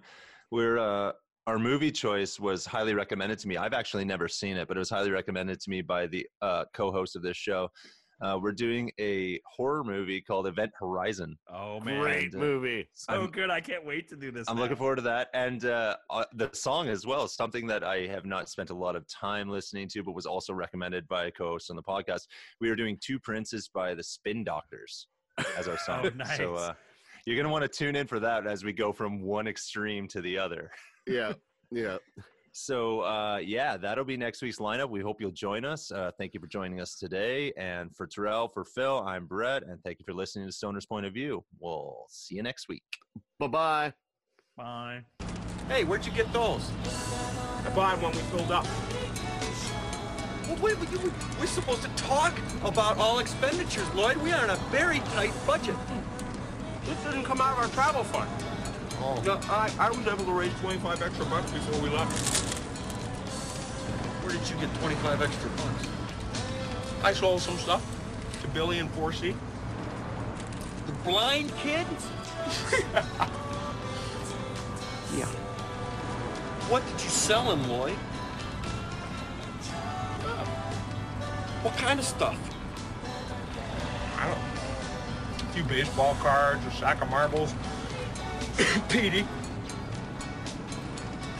We're 0.51 0.79
uh 0.79 1.13
our 1.47 1.59
movie 1.59 1.91
choice 1.91 2.39
was 2.39 2.67
highly 2.67 2.93
recommended 2.93 3.39
to 3.39 3.49
me. 3.49 3.57
I've 3.57 3.73
actually 3.73 4.05
never 4.05 4.29
seen 4.29 4.59
it, 4.59 4.69
but 4.69 4.77
it 4.77 4.81
was 4.81 4.91
highly 4.91 5.11
recommended 5.11 5.61
to 5.61 5.71
me 5.71 5.81
by 5.81 6.07
the 6.07 6.27
uh, 6.43 6.67
co-host 6.75 7.17
of 7.17 7.23
this 7.23 7.39
show. 7.39 7.71
Uh, 8.21 8.39
we're 8.43 8.53
doing 8.53 8.91
a 8.99 9.39
horror 9.47 9.85
movie 9.85 10.21
called 10.21 10.47
Event 10.47 10.73
Horizon. 10.79 11.39
Oh 11.53 11.79
man, 11.81 12.01
Great 12.01 12.33
And, 12.33 12.35
uh, 12.35 12.39
movie. 12.39 12.89
so 12.95 13.13
I'm- 13.13 13.31
good! 13.31 13.51
I 13.51 13.61
can't 13.61 13.85
wait 13.87 14.09
to 14.09 14.17
do 14.17 14.31
this. 14.33 14.49
I'm 14.49 14.57
now. 14.57 14.63
looking 14.63 14.77
forward 14.77 14.97
to 14.97 15.03
that, 15.03 15.29
and 15.35 15.65
uh, 15.65 15.97
uh, 16.11 16.25
the 16.35 16.51
song 16.53 16.89
as 16.89 17.07
well. 17.07 17.29
Something 17.29 17.67
that 17.69 17.85
I 17.85 18.07
have 18.09 18.25
not 18.27 18.49
spent 18.49 18.71
a 18.71 18.75
lot 18.75 18.97
of 18.97 19.07
time 19.09 19.49
listening 19.49 19.87
to, 19.91 20.03
but 20.03 20.13
was 20.17 20.27
also 20.27 20.53
recommended 20.53 21.07
by 21.07 21.27
a 21.27 21.31
co-host 21.31 21.71
on 21.71 21.77
the 21.77 21.83
podcast. 21.83 22.23
We 22.61 22.71
are 22.71 22.77
doing 22.77 22.99
Two 23.01 23.21
Princes 23.21 23.69
by 23.73 23.95
the 23.95 24.03
Spin 24.03 24.43
Doctors 24.43 25.07
as 25.57 25.69
our 25.69 25.79
song. 25.79 26.07
Oh, 26.07 26.11
nice. 26.17 26.37
So 26.37 26.55
uh, 26.55 26.75
you're 27.25 27.37
gonna 27.37 27.53
want 27.53 27.63
to 27.63 27.69
tune 27.69 27.95
in 27.95 28.07
for 28.09 28.19
that 28.21 28.47
as 28.47 28.65
we 28.65 28.73
go 28.73 28.93
from 28.93 29.23
one 29.23 29.47
extreme 29.47 30.09
to 30.09 30.21
the 30.21 30.39
other. 30.39 30.71
Yeah, 31.07 31.35
yeah. 31.71 31.99
So 32.65 33.01
uh, 33.03 33.37
yeah, 33.37 33.77
that'll 33.77 34.05
be 34.05 34.17
next 34.17 34.43
week's 34.43 34.59
lineup. 34.59 34.91
We 34.91 35.01
hope 35.01 35.21
you'll 35.21 35.31
join 35.31 35.65
us. 35.65 35.93
Uh, 35.93 36.11
thank 36.19 36.35
you 36.35 36.41
for 36.41 36.49
joining 36.49 36.81
us 36.81 36.97
today. 36.99 37.53
And 37.57 37.95
for 37.95 38.07
Terrell, 38.07 38.49
for 38.49 38.65
Phil, 38.65 38.99
I'm 39.07 39.27
Brett, 39.27 39.63
and 39.63 39.81
thank 39.85 40.01
you 40.01 40.05
for 40.05 40.13
listening 40.13 40.47
to 40.47 40.53
Stoner's 40.53 40.85
Point 40.85 41.07
of 41.07 41.15
View. 41.15 41.45
We'll 41.61 42.05
see 42.09 42.35
you 42.35 42.43
next 42.43 42.69
week. 42.69 42.83
Bye 43.39 43.47
bye. 43.47 43.93
Bye. 44.57 45.05
Hey, 45.69 45.85
where'd 45.85 46.05
you 46.05 46.11
get 46.11 46.33
those? 46.33 46.69
I 47.65 47.71
bought 47.77 47.95
'em 47.95 48.03
when 48.03 48.11
we 48.13 48.19
filled 48.23 48.51
up. 48.51 48.67
Well, 50.49 50.57
wait, 50.61 50.79
wait, 50.81 50.91
you- 50.91 51.13
we're 51.39 51.47
supposed 51.47 51.83
to 51.83 51.89
talk 51.91 52.37
about 52.65 52.99
all 52.99 53.21
expenditures, 53.21 53.89
Lloyd. 53.95 54.17
We 54.17 54.33
are 54.33 54.43
on 54.43 54.51
a 54.51 54.57
very 54.71 54.99
tight 55.15 55.33
budget. 55.47 55.77
This 56.85 57.01
doesn't 57.05 57.23
come 57.25 57.41
out 57.41 57.53
of 57.53 57.59
our 57.61 57.69
travel 57.69 58.03
fund. 58.03 58.29
Oh. 59.01 59.23
No, 59.25 59.41
I, 59.45 59.71
I 59.79 59.91
was 59.91 60.07
able 60.07 60.25
to 60.25 60.33
raise 60.33 60.53
25 60.61 61.03
extra 61.03 61.25
bucks 61.27 61.51
before 61.53 61.81
we 61.81 61.89
left. 61.89 62.13
Where 64.25 64.33
did 64.33 64.49
you 64.49 64.57
get 64.57 64.75
25 64.81 65.23
extra 65.23 65.51
bucks? 65.51 65.89
I 67.05 67.13
sold 67.13 67.41
some 67.41 67.57
stuff 67.59 67.85
to 68.43 68.49
Billy 68.49 68.81
and 68.81 68.93
4C. 68.95 69.37
The 70.87 70.93
blind 71.05 71.55
kid? 71.59 71.87
yeah. 75.17 75.27
What 76.69 76.85
did 76.87 77.05
you 77.05 77.11
sell 77.11 77.53
him, 77.53 77.69
Lloyd? 77.69 77.97
Oh. 80.25 80.45
What 81.63 81.77
kind 81.77 82.01
of 82.01 82.05
stuff? 82.05 82.37
I 84.17 84.27
don't 84.27 84.39
know. 84.39 85.49
A 85.49 85.53
few 85.53 85.63
baseball 85.65 86.17
cards, 86.17 86.67
a 86.67 86.71
sack 86.73 87.01
of 87.01 87.09
marbles. 87.11 87.55
Petey. 88.89 89.25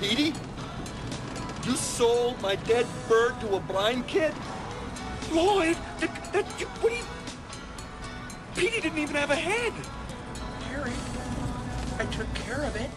Petey? 0.01 0.33
You 1.65 1.75
sold 1.75 2.41
my 2.41 2.55
dead 2.55 2.87
bird 3.09 3.41
to 3.41 3.57
a 3.57 3.61
blind 3.61 4.07
kid? 4.07 4.33
Lloyd, 5.33 5.77
that, 5.99 6.33
that, 6.33 6.61
you, 6.61 6.67
what 6.67 6.91
do 6.91 6.97
you... 6.97 7.05
Petey 8.55 8.81
didn't 8.81 8.99
even 8.99 9.17
have 9.17 9.31
a 9.31 9.37
head. 9.37 9.73
Harry, 10.71 10.93
I 11.99 12.05
took 12.13 12.33
care 12.35 12.63
of 12.63 12.77
it. 12.77 12.91